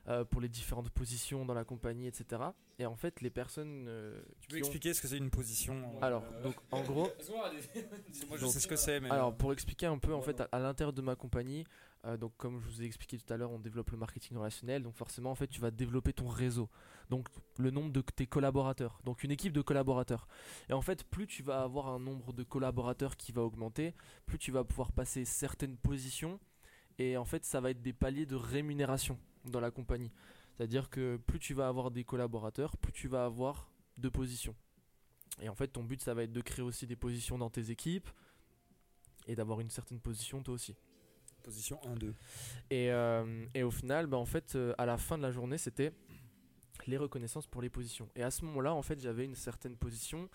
euh, 0.09 0.25
pour 0.25 0.41
les 0.41 0.49
différentes 0.49 0.89
positions 0.91 1.45
dans 1.45 1.53
la 1.55 1.65
compagnie, 1.65 2.07
etc. 2.07 2.41
Et 2.79 2.87
en 2.87 2.97
fait, 2.97 3.21
les 3.21 3.31
personnes 3.31 3.87
euh, 3.89 4.21
Tu 4.41 4.49
peux 4.49 4.57
ont- 4.57 4.59
expliquer 4.59 4.95
ce 4.95 5.03
que 5.03 5.09
c'est 5.09 5.19
une 5.19 5.31
position 5.31 6.01
Alors, 6.01 6.23
donc 6.43 6.55
en 6.71 6.83
gros, 6.83 7.09
Moi 7.31 7.51
je 8.37 8.41
Donc- 8.41 8.51
sais 8.53 8.61
ce 8.61 8.67
que 8.69 8.77
c'est, 8.77 9.01
mais. 9.01 9.11
alors 9.11 9.35
pour 9.37 9.53
expliquer 9.53 9.87
un 9.87 9.99
peu, 9.99 10.15
en 10.15 10.23
fait, 10.23 10.41
à, 10.41 10.49
à 10.53 10.59
l'intérieur 10.59 10.93
de 10.93 11.03
ma 11.03 11.17
compagnie, 11.17 11.65
euh, 12.07 12.17
donc 12.17 12.33
comme 12.37 12.61
je 12.61 12.67
vous 12.67 12.83
ai 12.83 12.85
expliqué 12.87 13.19
tout 13.19 13.33
à 13.33 13.37
l'heure, 13.37 13.51
on 13.51 13.59
développe 13.59 13.91
le 13.91 13.99
marketing 13.99 14.37
relationnel, 14.37 14.83
donc 14.83 14.95
forcément, 14.95 15.31
en 15.31 15.35
fait, 15.35 15.49
tu 15.49 15.61
vas 15.61 15.71
développer 15.71 16.13
ton 16.13 16.29
réseau, 16.29 16.69
donc 17.11 17.29
le 17.59 17.71
nombre 17.71 17.93
de 17.93 18.01
tes 18.01 18.27
collaborateurs, 18.27 19.01
donc 19.05 19.23
une 19.25 19.31
équipe 19.31 19.53
de 19.53 19.61
collaborateurs. 19.61 20.27
Et 20.69 20.73
en 20.73 20.83
fait, 20.83 21.05
plus 21.05 21.27
tu 21.27 21.43
vas 21.43 21.63
avoir 21.63 21.89
un 21.89 21.99
nombre 21.99 22.33
de 22.33 22.43
collaborateurs 22.43 23.17
qui 23.17 23.33
va 23.33 23.43
augmenter, 23.43 23.95
plus 24.27 24.39
tu 24.39 24.51
vas 24.51 24.65
pouvoir 24.65 24.93
passer 24.93 25.25
certaines 25.25 25.77
positions, 25.77 26.41
et 26.99 27.17
en 27.17 27.25
fait, 27.25 27.45
ça 27.45 27.61
va 27.61 27.71
être 27.71 27.83
des 27.83 27.93
paliers 27.93 28.27
de 28.27 28.37
rémunération 28.37 29.19
dans 29.45 29.61
la 29.61 29.71
compagnie. 29.71 30.13
C'est-à-dire 30.57 30.91
que 30.91 31.17
plus 31.17 31.39
tu 31.39 31.55
vas 31.55 31.69
avoir 31.69 31.91
des 31.91 32.05
collaborateurs, 32.05 32.77
plus 32.77 32.93
tu 32.93 33.09
vas 33.09 33.25
avoir 33.25 33.71
de 33.97 34.09
positions. 34.09 34.55
Et 35.41 35.49
en 35.49 35.55
fait, 35.55 35.69
ton 35.69 35.83
but, 35.83 36.03
ça 36.03 36.13
va 36.13 36.25
être 36.25 36.33
de 36.33 36.41
créer 36.41 36.65
aussi 36.65 36.87
des 36.87 36.97
positions 36.97 37.39
dans 37.39 37.51
tes 37.51 37.71
équipes 37.71 38.09
et 39.27 39.35
d'avoir 39.35 39.61
une 39.61 39.71
certaine 39.71 40.01
position 40.01 40.43
toi 40.43 40.55
aussi. 40.55 40.75
Position 41.41 41.81
1-2. 41.85 42.13
Et, 42.71 42.91
euh, 42.93 43.47
et 43.55 43.63
au 43.63 43.71
final, 43.71 44.07
bah, 44.07 44.17
en 44.17 44.25
fait, 44.27 44.55
euh, 44.55 44.75
à 44.79 44.87
la 44.87 44.97
fin 44.97 45.17
de 45.19 45.23
la 45.23 45.31
journée, 45.31 45.59
c'était 45.59 45.93
les 46.87 46.97
reconnaissances 46.97 47.47
pour 47.47 47.63
les 47.63 47.69
positions. 47.71 48.09
Et 48.17 48.23
à 48.23 48.31
ce 48.31 48.45
moment-là, 48.45 48.75
en 48.75 48.83
fait, 48.83 49.01
j'avais 49.01 49.25
une 49.25 49.35
certaine 49.35 49.77
position. 49.77 50.29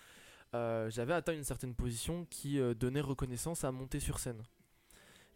euh, 0.54 0.88
j'avais 0.90 1.12
atteint 1.12 1.34
une 1.34 1.44
certaine 1.44 1.74
position 1.74 2.24
qui 2.30 2.58
donnait 2.76 3.00
reconnaissance 3.00 3.64
à 3.64 3.72
monter 3.72 4.00
sur 4.00 4.18
scène. 4.18 4.42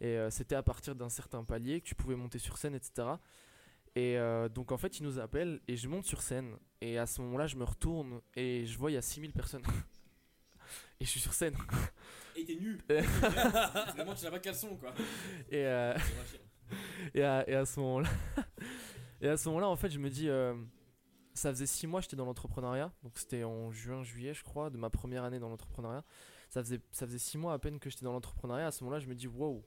Et 0.01 0.17
c'était 0.31 0.55
à 0.55 0.63
partir 0.63 0.95
d'un 0.95 1.11
certain 1.11 1.45
palier 1.45 1.81
que 1.81 1.87
tu 1.87 1.95
pouvais 1.95 2.15
monter 2.17 2.39
sur 2.39 2.57
scène, 2.57 2.75
etc. 2.75 3.09
Et 3.97 4.17
donc 4.55 4.73
en 4.73 4.79
fait, 4.79 4.99
ils 4.99 5.03
nous 5.03 5.19
appellent 5.19 5.61
et 5.69 5.77
je 5.77 5.89
monte 5.89 6.05
sur 6.05 6.23
scène. 6.23 6.57
Et 6.81 6.97
à 6.97 7.07
ce 7.07 7.21
moment-là, 7.21 7.47
je 7.47 7.57
me 7.57 7.65
retourne 7.65 8.21
et 8.35 8.65
je 8.65 8.79
vois 8.79 8.91
il 8.91 8.95
y 8.95 8.97
a 8.97 9.03
6000 9.03 9.33
personnes. 9.33 9.65
et 11.01 11.05
je 11.05 11.11
suis 11.11 11.21
sur 11.21 11.35
scène. 11.35 11.57
Et 12.37 12.45
t'es 12.45 12.57
nu 12.57 12.79
Vraiment, 12.89 14.15
tu 14.15 14.25
n'as 14.25 14.31
pas 14.31 14.39
de 14.39 14.45
caleçon 14.45 14.77
quoi. 14.77 14.93
Et, 15.51 15.67
euh, 15.67 15.95
et, 17.15 17.23
à, 17.23 17.49
et 17.49 17.55
à 17.55 17.65
ce 17.65 17.81
moment-là, 17.81 18.09
et 19.21 19.29
à 19.29 19.37
ce 19.37 19.49
moment-là, 19.49 19.69
en 19.69 19.77
fait, 19.77 19.91
je 19.91 19.99
me 19.99 20.09
dis, 20.09 20.29
euh, 20.29 20.55
ça 21.35 21.51
faisait 21.51 21.67
six 21.67 21.87
mois 21.87 22.01
que 22.01 22.05
j'étais 22.05 22.17
dans 22.17 22.25
l'entrepreneuriat, 22.27 22.93
donc 23.03 23.13
c'était 23.19 23.45
en 23.45 23.71
juin, 23.71 24.03
juillet, 24.03 24.35
je 24.35 24.45
crois, 24.45 24.71
de 24.71 24.77
ma 24.77 24.91
première 24.91 25.25
année 25.25 25.39
dans 25.39 25.49
l'entrepreneuriat. 25.49 26.05
Ça 26.49 26.63
faisait, 26.63 26.81
ça 26.91 27.07
faisait 27.07 27.19
six 27.19 27.39
mois 27.39 27.53
à 27.53 27.59
peine 27.59 27.79
que 27.79 27.91
j'étais 27.91 28.05
dans 28.05 28.13
l'entrepreneuriat. 28.13 28.67
À 28.67 28.71
ce 28.71 28.83
moment-là, 28.85 29.01
je 29.01 29.07
me 29.09 29.15
dis, 29.15 29.29
wow, 29.29 29.65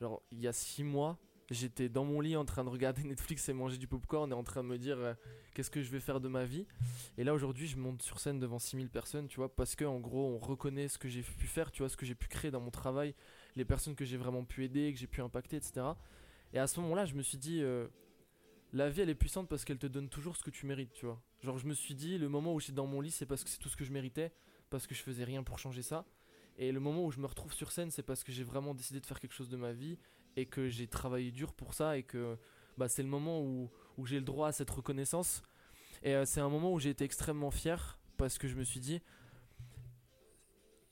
genre, 0.00 0.22
il 0.30 0.40
y 0.40 0.48
a 0.48 0.52
six 0.52 0.84
mois, 0.84 1.18
j'étais 1.50 1.88
dans 1.88 2.04
mon 2.04 2.20
lit 2.20 2.36
en 2.36 2.44
train 2.44 2.64
de 2.64 2.68
regarder 2.68 3.02
Netflix 3.04 3.48
et 3.48 3.52
manger 3.52 3.78
du 3.78 3.86
popcorn 3.86 4.30
et 4.30 4.34
en 4.34 4.44
train 4.44 4.62
de 4.62 4.68
me 4.68 4.78
dire, 4.78 4.98
euh, 4.98 5.14
qu'est-ce 5.54 5.70
que 5.70 5.82
je 5.82 5.90
vais 5.90 6.00
faire 6.00 6.20
de 6.20 6.28
ma 6.28 6.44
vie. 6.44 6.66
Et 7.16 7.24
là, 7.24 7.34
aujourd'hui, 7.34 7.66
je 7.66 7.76
monte 7.76 8.02
sur 8.02 8.20
scène 8.20 8.38
devant 8.38 8.58
6000 8.58 8.88
personnes, 8.90 9.28
tu 9.28 9.36
vois, 9.36 9.54
parce 9.54 9.74
que 9.74 9.84
en 9.84 9.98
gros, 9.98 10.26
on 10.26 10.38
reconnaît 10.38 10.88
ce 10.88 10.98
que 10.98 11.08
j'ai 11.08 11.22
pu 11.22 11.46
faire, 11.46 11.70
tu 11.70 11.82
vois, 11.82 11.88
ce 11.88 11.96
que 11.96 12.06
j'ai 12.06 12.14
pu 12.14 12.28
créer 12.28 12.50
dans 12.50 12.60
mon 12.60 12.70
travail, 12.70 13.14
les 13.56 13.64
personnes 13.64 13.94
que 13.94 14.04
j'ai 14.04 14.16
vraiment 14.16 14.44
pu 14.44 14.64
aider, 14.64 14.92
que 14.92 14.98
j'ai 14.98 15.06
pu 15.06 15.20
impacter, 15.20 15.56
etc. 15.56 15.86
Et 16.52 16.58
à 16.58 16.66
ce 16.66 16.80
moment-là, 16.80 17.04
je 17.04 17.14
me 17.14 17.22
suis 17.22 17.38
dit, 17.38 17.60
euh, 17.62 17.88
la 18.72 18.90
vie, 18.90 19.00
elle 19.00 19.10
est 19.10 19.14
puissante 19.14 19.48
parce 19.48 19.64
qu'elle 19.64 19.78
te 19.78 19.86
donne 19.86 20.08
toujours 20.08 20.36
ce 20.36 20.42
que 20.42 20.50
tu 20.50 20.66
mérites, 20.66 20.92
tu 20.92 21.06
vois. 21.06 21.20
Genre, 21.42 21.58
je 21.58 21.66
me 21.66 21.74
suis 21.74 21.94
dit, 21.94 22.18
le 22.18 22.28
moment 22.28 22.54
où 22.54 22.60
j'étais 22.60 22.72
dans 22.72 22.86
mon 22.86 23.00
lit, 23.00 23.10
c'est 23.10 23.26
parce 23.26 23.44
que 23.44 23.50
c'est 23.50 23.58
tout 23.58 23.68
ce 23.68 23.76
que 23.76 23.84
je 23.84 23.92
méritais, 23.92 24.32
parce 24.70 24.86
que 24.86 24.94
je 24.94 25.02
faisais 25.02 25.24
rien 25.24 25.42
pour 25.42 25.58
changer 25.58 25.82
ça. 25.82 26.04
Et 26.58 26.72
le 26.72 26.80
moment 26.80 27.04
où 27.04 27.12
je 27.12 27.20
me 27.20 27.26
retrouve 27.26 27.52
sur 27.52 27.70
scène, 27.70 27.90
c'est 27.90 28.02
parce 28.02 28.24
que 28.24 28.32
j'ai 28.32 28.42
vraiment 28.42 28.74
décidé 28.74 29.00
de 29.00 29.06
faire 29.06 29.20
quelque 29.20 29.34
chose 29.34 29.48
de 29.48 29.56
ma 29.56 29.72
vie 29.72 29.98
et 30.40 30.46
que 30.46 30.68
j'ai 30.68 30.86
travaillé 30.86 31.30
dur 31.32 31.52
pour 31.52 31.74
ça 31.74 31.96
et 31.98 32.02
que 32.04 32.38
bah, 32.76 32.88
c'est 32.88 33.02
le 33.02 33.08
moment 33.08 33.40
où, 33.42 33.70
où 33.96 34.06
j'ai 34.06 34.16
le 34.18 34.24
droit 34.24 34.48
à 34.48 34.52
cette 34.52 34.70
reconnaissance. 34.70 35.42
Et 36.02 36.14
euh, 36.14 36.24
c'est 36.24 36.40
un 36.40 36.48
moment 36.48 36.72
où 36.72 36.78
j'ai 36.78 36.90
été 36.90 37.04
extrêmement 37.04 37.50
fier 37.50 37.98
parce 38.16 38.38
que 38.38 38.46
je 38.48 38.54
me 38.56 38.64
suis 38.64 38.80
dit, 38.80 39.00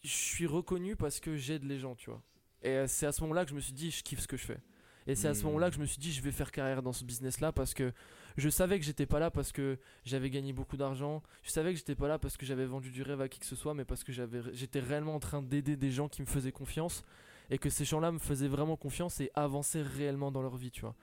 je 0.03 0.09
suis 0.11 0.47
reconnu 0.47 0.97
parce 0.97 1.21
que 1.21 1.37
j'aide 1.37 1.65
les 1.65 1.79
gens, 1.79 1.95
tu 1.95 2.11
vois. 2.11 2.23
Et 2.63 2.71
euh, 2.71 2.87
c'est 2.87 3.07
à 3.07 3.13
ce 3.13 3.21
moment-là 3.23 3.45
que 3.45 3.51
je 3.51 3.55
me 3.57 3.61
suis 3.61 3.73
dit, 3.73 3.91
je 3.91 4.03
kiffe 4.03 4.21
ce 4.21 4.29
que 4.29 4.37
je 4.37 4.45
fais. 4.45 4.59
Et 5.07 5.15
c'est 5.15 5.29
à 5.29 5.35
ce 5.35 5.43
Hmm. 5.43 5.47
moment-là 5.47 5.69
que 5.71 5.77
je 5.77 5.81
me 5.81 5.87
suis 5.87 5.99
dit, 5.99 6.13
je 6.13 6.21
vais 6.21 6.33
faire 6.33 6.51
carrière 6.51 6.83
dans 6.83 6.93
ce 6.93 7.05
business-là 7.05 7.53
parce 7.53 7.75
que 7.75 7.93
je 8.37 8.49
savais 8.49 8.79
que 8.79 8.85
j'étais 8.85 9.07
pas 9.07 9.21
là 9.21 9.31
parce 9.31 9.53
que 9.53 9.79
j'avais 10.05 10.31
gagné 10.31 10.53
beaucoup 10.53 10.77
d'argent. 10.77 11.23
Je 11.45 11.51
savais 11.51 11.73
que 11.73 11.79
j'étais 11.79 11.95
pas 11.95 12.09
là 12.09 12.19
parce 12.19 12.37
que 12.37 12.45
j'avais 12.45 12.67
vendu 12.67 12.91
du 12.91 13.03
rêve 13.03 13.21
à 13.21 13.29
qui 13.29 13.39
que 13.39 13.47
ce 13.47 13.55
soit, 13.55 13.75
mais 13.75 13.85
parce 13.85 14.03
que 14.03 14.13
j'avais, 14.13 14.43
j'étais 14.53 14.81
réellement 14.81 15.15
en 15.15 15.21
train 15.21 15.43
d'aider 15.43 15.77
des 15.77 15.93
gens 15.93 16.09
qui 16.09 16.23
me 16.23 16.27
faisaient 16.27 16.53
confiance 16.53 17.05
et 17.51 17.59
que 17.59 17.71
ces 17.71 17.85
gens-là 17.85 18.13
me 18.13 18.19
faisaient 18.19 18.49
vraiment 18.49 18.77
confiance 18.77 19.21
et 19.21 19.31
avançaient 19.35 19.83
réellement 19.83 20.31
dans 20.31 20.43
leur 20.43 20.57
vie, 20.57 20.71
tu 20.71 20.83
vois. 20.83 20.95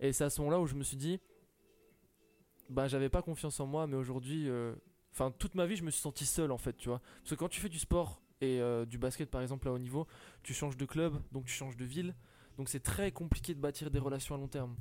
Et 0.00 0.12
c'est 0.12 0.24
à 0.24 0.30
ce 0.30 0.40
moment-là 0.40 0.60
où 0.60 0.66
je 0.66 0.74
me 0.74 0.82
suis 0.82 0.96
dit, 0.96 1.20
bah 2.68 2.88
j'avais 2.88 3.08
pas 3.08 3.22
confiance 3.22 3.60
en 3.60 3.66
moi, 3.66 3.86
mais 3.86 3.96
aujourd'hui, 3.96 4.48
euh, 4.48 4.74
enfin 5.12 5.32
toute 5.38 5.54
ma 5.54 5.66
vie, 5.66 5.76
je 5.76 5.84
me 5.84 5.90
suis 5.90 6.00
senti 6.00 6.26
seul 6.26 6.50
en 6.50 6.58
fait, 6.58 6.76
tu 6.76 6.88
vois. 6.88 7.00
Parce 7.20 7.30
que 7.30 7.34
quand 7.36 7.48
tu 7.48 7.60
fais 7.60 7.68
du 7.68 7.78
sport 7.78 8.20
et 8.40 8.60
euh, 8.60 8.84
du 8.84 8.98
basket 8.98 9.30
par 9.30 9.42
exemple 9.42 9.68
à 9.68 9.72
haut 9.72 9.78
niveau, 9.78 10.06
tu 10.42 10.52
changes 10.54 10.76
de 10.76 10.84
club, 10.84 11.20
donc 11.32 11.46
tu 11.46 11.52
changes 11.52 11.76
de 11.76 11.84
ville, 11.84 12.14
donc 12.58 12.68
c'est 12.68 12.80
très 12.80 13.12
compliqué 13.12 13.54
de 13.54 13.60
bâtir 13.60 13.90
des 13.90 13.98
relations 13.98 14.34
à 14.34 14.38
long 14.38 14.48
terme, 14.48 14.76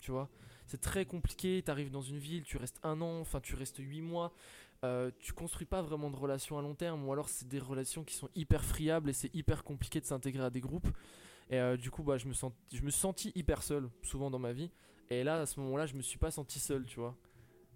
tu 0.00 0.10
vois. 0.10 0.28
C'est 0.66 0.80
très 0.80 1.04
compliqué, 1.04 1.62
tu 1.64 1.70
arrives 1.70 1.90
dans 1.90 2.02
une 2.02 2.18
ville, 2.18 2.44
tu 2.44 2.56
restes 2.56 2.78
un 2.84 3.00
an, 3.00 3.20
enfin 3.20 3.40
tu 3.40 3.56
restes 3.56 3.78
huit 3.78 4.02
mois, 4.02 4.32
euh, 4.84 5.10
tu 5.18 5.32
construis 5.32 5.66
pas 5.66 5.82
vraiment 5.82 6.10
de 6.10 6.16
relations 6.16 6.58
à 6.58 6.62
long 6.62 6.74
terme, 6.74 7.06
ou 7.06 7.12
alors 7.12 7.28
c'est 7.28 7.46
des 7.46 7.58
relations 7.58 8.02
qui 8.02 8.14
sont 8.14 8.28
hyper 8.34 8.64
friables 8.64 9.10
et 9.10 9.12
c'est 9.12 9.34
hyper 9.34 9.62
compliqué 9.62 10.00
de 10.00 10.06
s'intégrer 10.06 10.44
à 10.44 10.50
des 10.50 10.60
groupes. 10.60 10.88
Et 11.50 11.58
euh, 11.58 11.76
du 11.76 11.90
coup, 11.90 12.02
bah, 12.02 12.16
je, 12.16 12.26
me 12.26 12.32
sens, 12.32 12.52
je 12.72 12.82
me 12.82 12.90
suis 12.90 13.32
hyper 13.34 13.62
seul, 13.62 13.90
souvent 14.02 14.30
dans 14.30 14.38
ma 14.38 14.52
vie. 14.52 14.70
Et 15.10 15.24
là, 15.24 15.40
à 15.40 15.46
ce 15.46 15.60
moment-là, 15.60 15.86
je 15.86 15.94
me 15.94 16.02
suis 16.02 16.18
pas 16.18 16.30
senti 16.30 16.60
seul, 16.60 16.86
tu 16.86 17.00
vois. 17.00 17.16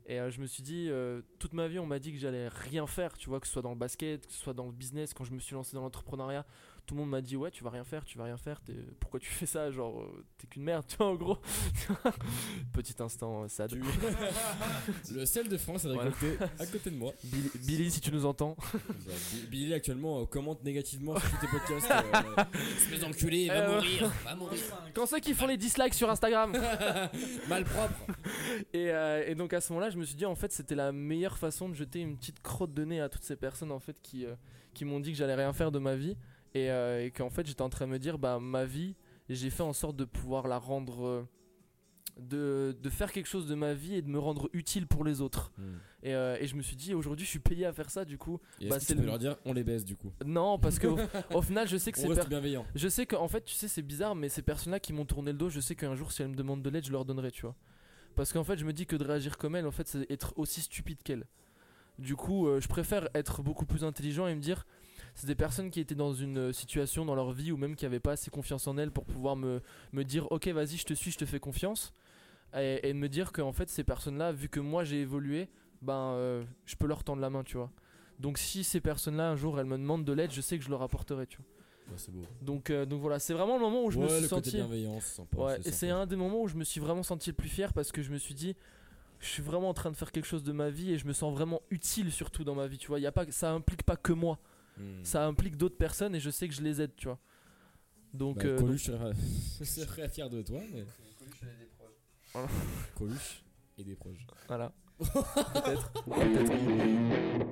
Et 0.06 0.20
euh, 0.20 0.30
je 0.30 0.40
me 0.40 0.46
suis 0.46 0.62
dit, 0.62 0.90
toute 1.38 1.52
ma 1.52 1.68
vie, 1.68 1.78
on 1.78 1.86
m'a 1.86 1.98
dit 1.98 2.12
que 2.12 2.18
j'allais 2.18 2.48
rien 2.48 2.86
faire, 2.86 3.18
tu 3.18 3.28
vois, 3.28 3.40
que 3.40 3.46
ce 3.46 3.52
soit 3.52 3.62
dans 3.62 3.70
le 3.70 3.76
basket, 3.78 4.26
que 4.26 4.32
ce 4.32 4.38
soit 4.38 4.54
dans 4.54 4.66
le 4.66 4.72
business. 4.72 5.12
Quand 5.12 5.24
je 5.24 5.32
me 5.32 5.40
suis 5.40 5.54
lancé 5.54 5.74
dans 5.74 5.82
l'entrepreneuriat, 5.82 6.46
tout 6.86 6.94
le 6.94 7.00
monde 7.00 7.10
m'a 7.10 7.20
dit, 7.22 7.36
ouais, 7.36 7.50
tu 7.50 7.64
vas 7.64 7.70
rien 7.70 7.84
faire, 7.84 8.04
tu 8.04 8.18
vas 8.18 8.24
rien 8.24 8.36
faire. 8.36 8.60
t'es- 8.60 8.74
Pourquoi 9.00 9.18
tu 9.20 9.30
fais 9.30 9.46
ça 9.46 9.70
Genre, 9.70 10.02
euh, 10.02 10.24
t'es 10.38 10.46
qu'une 10.46 10.64
merde, 10.64 10.84
tu 10.88 10.96
vois, 10.96 11.06
en 11.06 11.14
gros. 11.14 11.38
Petit 12.72 12.94
instant, 13.00 13.44
euh, 13.44 13.48
sad. 13.48 13.70
Tu- 13.70 13.80
le 15.14 15.24
sel 15.26 15.48
de 15.48 15.56
France 15.56 15.84
est 15.84 15.92
Voilà. 15.92 16.10
à 16.58 16.66
côté 16.66 16.90
de 16.90 16.96
moi. 16.96 17.12
Billy, 17.24 17.50
Billy, 17.66 17.90
si 17.90 18.00
tu 18.00 18.12
nous 18.12 18.26
entends. 18.26 18.56
Bi- 18.74 19.46
Billy 19.50 19.74
actuellement 19.74 20.20
euh, 20.20 20.24
commente 20.26 20.62
négativement 20.64 21.18
sur 21.18 21.30
tous 21.30 21.36
tes 21.38 21.46
podcasts. 21.48 21.90
Euh, 21.90 22.44
Espèce 22.76 23.00
d'enculé, 23.00 23.48
va 23.48 23.54
Euh, 23.54 23.74
mourir, 23.76 24.12
va 24.24 24.34
mourir. 24.34 24.60
Quand 24.94 25.06
ceux 25.06 25.20
qui 25.20 25.34
font 25.34 25.46
les 25.46 25.56
dislikes 25.56 25.94
sur 25.94 26.10
Instagram 26.10 26.52
Malpropre. 27.48 28.06
Et, 28.72 28.90
euh, 28.90 29.24
et 29.26 29.34
donc 29.34 29.52
à 29.52 29.60
ce 29.60 29.72
moment-là, 29.72 29.90
je 29.90 29.96
me 29.98 30.04
suis 30.04 30.16
dit 30.16 30.26
en 30.26 30.34
fait 30.34 30.52
c'était 30.52 30.74
la 30.74 30.92
meilleure 30.92 31.38
façon 31.38 31.68
de 31.68 31.74
jeter 31.74 32.00
une 32.00 32.16
petite 32.16 32.40
crotte 32.42 32.72
de 32.74 32.84
nez 32.84 33.00
à 33.00 33.08
toutes 33.08 33.22
ces 33.24 33.36
personnes 33.36 33.72
en 33.72 33.78
fait 33.80 33.96
qui, 34.02 34.24
euh, 34.26 34.34
qui 34.74 34.84
m'ont 34.84 35.00
dit 35.00 35.12
que 35.12 35.18
j'allais 35.18 35.34
rien 35.34 35.52
faire 35.52 35.70
de 35.72 35.78
ma 35.78 35.94
vie 35.96 36.16
et, 36.54 36.70
euh, 36.70 37.04
et 37.04 37.10
qu'en 37.10 37.30
fait 37.30 37.46
j'étais 37.46 37.62
en 37.62 37.68
train 37.70 37.86
de 37.86 37.92
me 37.92 37.98
dire 37.98 38.18
bah 38.18 38.38
ma 38.40 38.64
vie 38.64 38.94
j'ai 39.28 39.50
fait 39.50 39.62
en 39.62 39.72
sorte 39.72 39.96
de 39.96 40.04
pouvoir 40.04 40.46
la 40.48 40.58
rendre 40.58 41.04
euh, 41.06 41.22
de, 42.20 42.76
de 42.80 42.90
faire 42.90 43.10
quelque 43.10 43.26
chose 43.26 43.48
de 43.48 43.56
ma 43.56 43.74
vie 43.74 43.96
et 43.96 44.02
de 44.02 44.08
me 44.08 44.20
rendre 44.20 44.48
utile 44.52 44.86
pour 44.86 45.02
les 45.04 45.20
autres 45.20 45.50
et, 46.04 46.14
euh, 46.14 46.36
et 46.38 46.46
je 46.46 46.54
me 46.54 46.62
suis 46.62 46.76
dit 46.76 46.94
aujourd'hui 46.94 47.24
je 47.24 47.30
suis 47.30 47.40
payé 47.40 47.66
à 47.66 47.72
faire 47.72 47.90
ça 47.90 48.04
du 48.04 48.18
coup 48.18 48.38
Et 48.60 48.68
Bah, 48.68 48.78
c'est 48.78 48.94
le- 48.94 49.04
leur 49.04 49.18
dire 49.18 49.36
on 49.44 49.52
les 49.52 49.64
baisse 49.64 49.84
du 49.84 49.96
coup 49.96 50.12
non 50.24 50.58
parce 50.60 50.78
que 50.78 50.86
au, 50.86 50.98
au 51.34 51.42
final 51.42 51.66
je 51.66 51.76
sais 51.76 51.90
que 51.90 51.98
On 52.00 52.14
c'est 52.14 52.20
per- 52.20 52.28
bienveillant. 52.28 52.64
je 52.76 52.86
sais 52.88 53.04
qu'en 53.06 53.26
fait, 53.26 53.44
tu 53.44 53.54
sais, 53.54 53.66
c'est 53.66 53.82
bizarre, 53.82 54.14
mais 54.14 54.28
ces 54.28 54.42
personnes-là 54.42 54.78
qui 54.78 54.92
m'ont 54.92 55.04
tourné 55.06 55.32
le 55.32 55.38
dos, 55.38 55.48
je 55.48 55.58
sais 55.60 55.74
qu'un 55.74 55.94
jour, 55.96 56.12
si 56.12 56.22
elles 56.22 56.28
me 56.28 56.36
demandent 56.36 56.62
de 56.62 56.70
l'aide, 56.70 56.84
je 56.86 56.92
leur 56.92 57.04
donnerai, 57.04 57.30
tu 57.32 57.42
vois. 57.42 57.56
Parce 58.14 58.32
qu'en 58.32 58.44
fait, 58.44 58.56
je 58.58 58.64
me 58.64 58.72
dis 58.72 58.86
que 58.86 58.94
de 58.94 59.04
réagir 59.04 59.36
comme 59.38 59.56
elles, 59.56 59.66
en 59.66 59.70
fait, 59.72 59.88
c'est 59.88 60.08
être 60.10 60.34
aussi 60.36 60.60
stupide 60.60 61.02
qu'elles. 61.02 61.26
Du 61.98 62.14
coup, 62.14 62.46
euh, 62.46 62.60
je 62.60 62.68
préfère 62.68 63.08
être 63.14 63.42
beaucoup 63.42 63.66
plus 63.66 63.82
intelligent 63.82 64.26
et 64.28 64.34
me 64.36 64.40
dire, 64.40 64.66
c'est 65.14 65.26
des 65.26 65.34
personnes 65.34 65.70
qui 65.70 65.80
étaient 65.80 65.94
dans 65.94 66.12
une 66.12 66.38
euh, 66.38 66.52
situation 66.52 67.04
dans 67.04 67.14
leur 67.14 67.32
vie 67.32 67.52
ou 67.52 67.56
même 67.56 67.76
qui 67.76 67.84
n'avaient 67.84 68.00
pas 68.00 68.12
assez 68.12 68.30
confiance 68.30 68.66
en 68.66 68.76
elles 68.78 68.90
pour 68.90 69.04
pouvoir 69.04 69.36
me, 69.36 69.62
me 69.92 70.02
dire, 70.02 70.30
ok, 70.32 70.48
vas-y, 70.48 70.76
je 70.76 70.84
te 70.84 70.94
suis, 70.94 71.10
je 71.10 71.18
te 71.18 71.24
fais 71.24 71.40
confiance. 71.40 71.92
Et, 72.56 72.92
me 72.92 73.08
dire 73.08 73.32
qu'en 73.32 73.52
fait, 73.52 73.68
ces 73.68 73.82
personnes-là, 73.82 74.30
vu 74.30 74.48
que 74.48 74.60
moi 74.60 74.84
j'ai 74.84 75.00
évolué, 75.00 75.48
ben, 75.82 76.12
euh, 76.12 76.44
je 76.66 76.76
peux 76.76 76.86
leur 76.86 77.02
tendre 77.02 77.20
la 77.20 77.28
main, 77.28 77.42
tu 77.42 77.56
vois. 77.56 77.70
Donc 78.20 78.38
si 78.38 78.62
ces 78.62 78.80
personnes-là, 78.80 79.30
un 79.30 79.36
jour, 79.36 79.58
elles 79.58 79.66
me 79.66 79.76
demandent 79.76 80.04
de 80.04 80.12
l'aide, 80.12 80.30
je 80.30 80.40
sais 80.40 80.56
que 80.56 80.64
je 80.64 80.70
leur 80.70 80.82
apporterai, 80.82 81.26
tu 81.26 81.38
vois. 81.38 81.46
Ouais, 81.92 81.98
c'est 81.98 82.12
beau. 82.12 82.22
Donc, 82.42 82.70
euh, 82.70 82.86
donc 82.86 83.00
voilà, 83.00 83.18
c'est 83.18 83.34
vraiment 83.34 83.56
le 83.56 83.62
moment 83.62 83.84
où 83.84 83.90
je 83.90 83.98
ouais, 83.98 84.04
me 84.04 84.08
suis 84.08 84.22
le 84.22 84.28
senti. 84.28 84.62
sympa. 85.00 85.36
Ouais, 85.36 85.58
et 85.64 85.72
c'est 85.72 85.90
un 85.90 86.06
des 86.06 86.16
moments 86.16 86.42
où 86.42 86.48
je 86.48 86.54
me 86.54 86.64
suis 86.64 86.80
vraiment 86.80 87.02
senti 87.02 87.30
le 87.30 87.34
plus 87.34 87.48
fier 87.48 87.72
parce 87.72 87.90
que 87.90 88.02
je 88.02 88.10
me 88.10 88.18
suis 88.18 88.34
dit, 88.34 88.54
je 89.18 89.26
suis 89.26 89.42
vraiment 89.42 89.68
en 89.68 89.74
train 89.74 89.90
de 89.90 89.96
faire 89.96 90.12
quelque 90.12 90.26
chose 90.26 90.44
de 90.44 90.52
ma 90.52 90.70
vie 90.70 90.92
et 90.92 90.98
je 90.98 91.06
me 91.06 91.12
sens 91.12 91.32
vraiment 91.34 91.60
utile 91.70 92.12
surtout 92.12 92.44
dans 92.44 92.54
ma 92.54 92.66
vie. 92.66 92.78
Tu 92.78 92.86
vois, 92.86 93.00
y 93.00 93.06
a 93.06 93.12
pas, 93.12 93.30
ça 93.30 93.50
implique 93.50 93.82
pas 93.82 93.96
que 93.96 94.12
moi, 94.12 94.38
Hmm. 94.76 95.04
ça 95.04 95.24
implique 95.26 95.56
d'autres 95.56 95.76
personnes 95.76 96.14
et 96.16 96.20
je 96.20 96.30
sais 96.30 96.48
que 96.48 96.54
je 96.54 96.62
les 96.62 96.80
aide, 96.80 96.94
tu 96.96 97.06
vois. 97.06 97.20
Donc, 98.12 98.38
Bah, 98.38 98.46
euh, 98.46 98.58
Coluche 98.58 98.84
serait 98.84 99.14
serait 99.64 100.08
fier 100.08 100.28
de 100.30 100.42
toi, 100.42 100.60
mais. 100.72 100.84
Voilà. 102.32 102.48
Coluche 102.96 103.44
et 103.78 103.84
des 103.84 103.94
proches. 103.96 104.26
donc, 104.26 104.36
voilà. 104.48 104.72
Peut-être. 104.98 105.92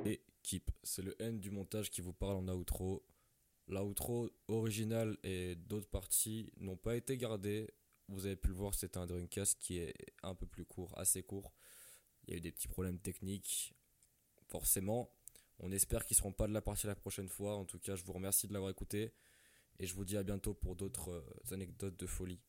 Et 0.07 0.20
Keep, 0.43 0.70
c'est 0.82 1.03
le 1.03 1.20
N 1.20 1.39
du 1.40 1.51
montage 1.51 1.90
qui 1.90 2.01
vous 2.01 2.12
parle 2.12 2.36
en 2.36 2.49
outro. 2.49 3.05
L'outro 3.69 4.28
original 4.49 5.16
et 5.23 5.55
d'autres 5.55 5.89
parties 5.89 6.53
n'ont 6.59 6.77
pas 6.77 6.97
été 6.97 7.16
gardées. 7.16 7.70
Vous 8.09 8.27
avez 8.27 8.36
pu 8.36 8.49
le 8.49 8.55
voir, 8.55 8.74
c'est 8.74 8.97
un 8.97 9.07
Dreamcast 9.07 9.59
qui 9.61 9.78
est 9.78 9.94
un 10.23 10.35
peu 10.35 10.47
plus 10.47 10.65
court, 10.65 10.93
assez 10.99 11.23
court. 11.23 11.53
Il 12.27 12.32
y 12.32 12.35
a 12.35 12.36
eu 12.39 12.40
des 12.40 12.53
petits 12.53 12.69
problèmes 12.69 12.99
techniques, 12.99 13.74
forcément. 14.49 15.11
On 15.58 15.70
espère 15.72 16.04
qu'ils 16.04 16.16
seront 16.16 16.32
pas 16.32 16.46
de 16.46 16.52
la 16.52 16.60
partie 16.60 16.86
la 16.86 16.94
prochaine 16.94 17.28
fois. 17.28 17.56
En 17.56 17.64
tout 17.64 17.78
cas, 17.78 17.94
je 17.94 18.04
vous 18.04 18.12
remercie 18.12 18.48
de 18.48 18.52
l'avoir 18.52 18.70
écouté. 18.70 19.12
Et 19.78 19.86
je 19.86 19.94
vous 19.94 20.04
dis 20.04 20.16
à 20.16 20.22
bientôt 20.22 20.54
pour 20.54 20.76
d'autres 20.76 21.10
euh, 21.10 21.54
anecdotes 21.54 21.98
de 21.98 22.06
folie. 22.06 22.40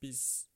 Peace. 0.00 0.53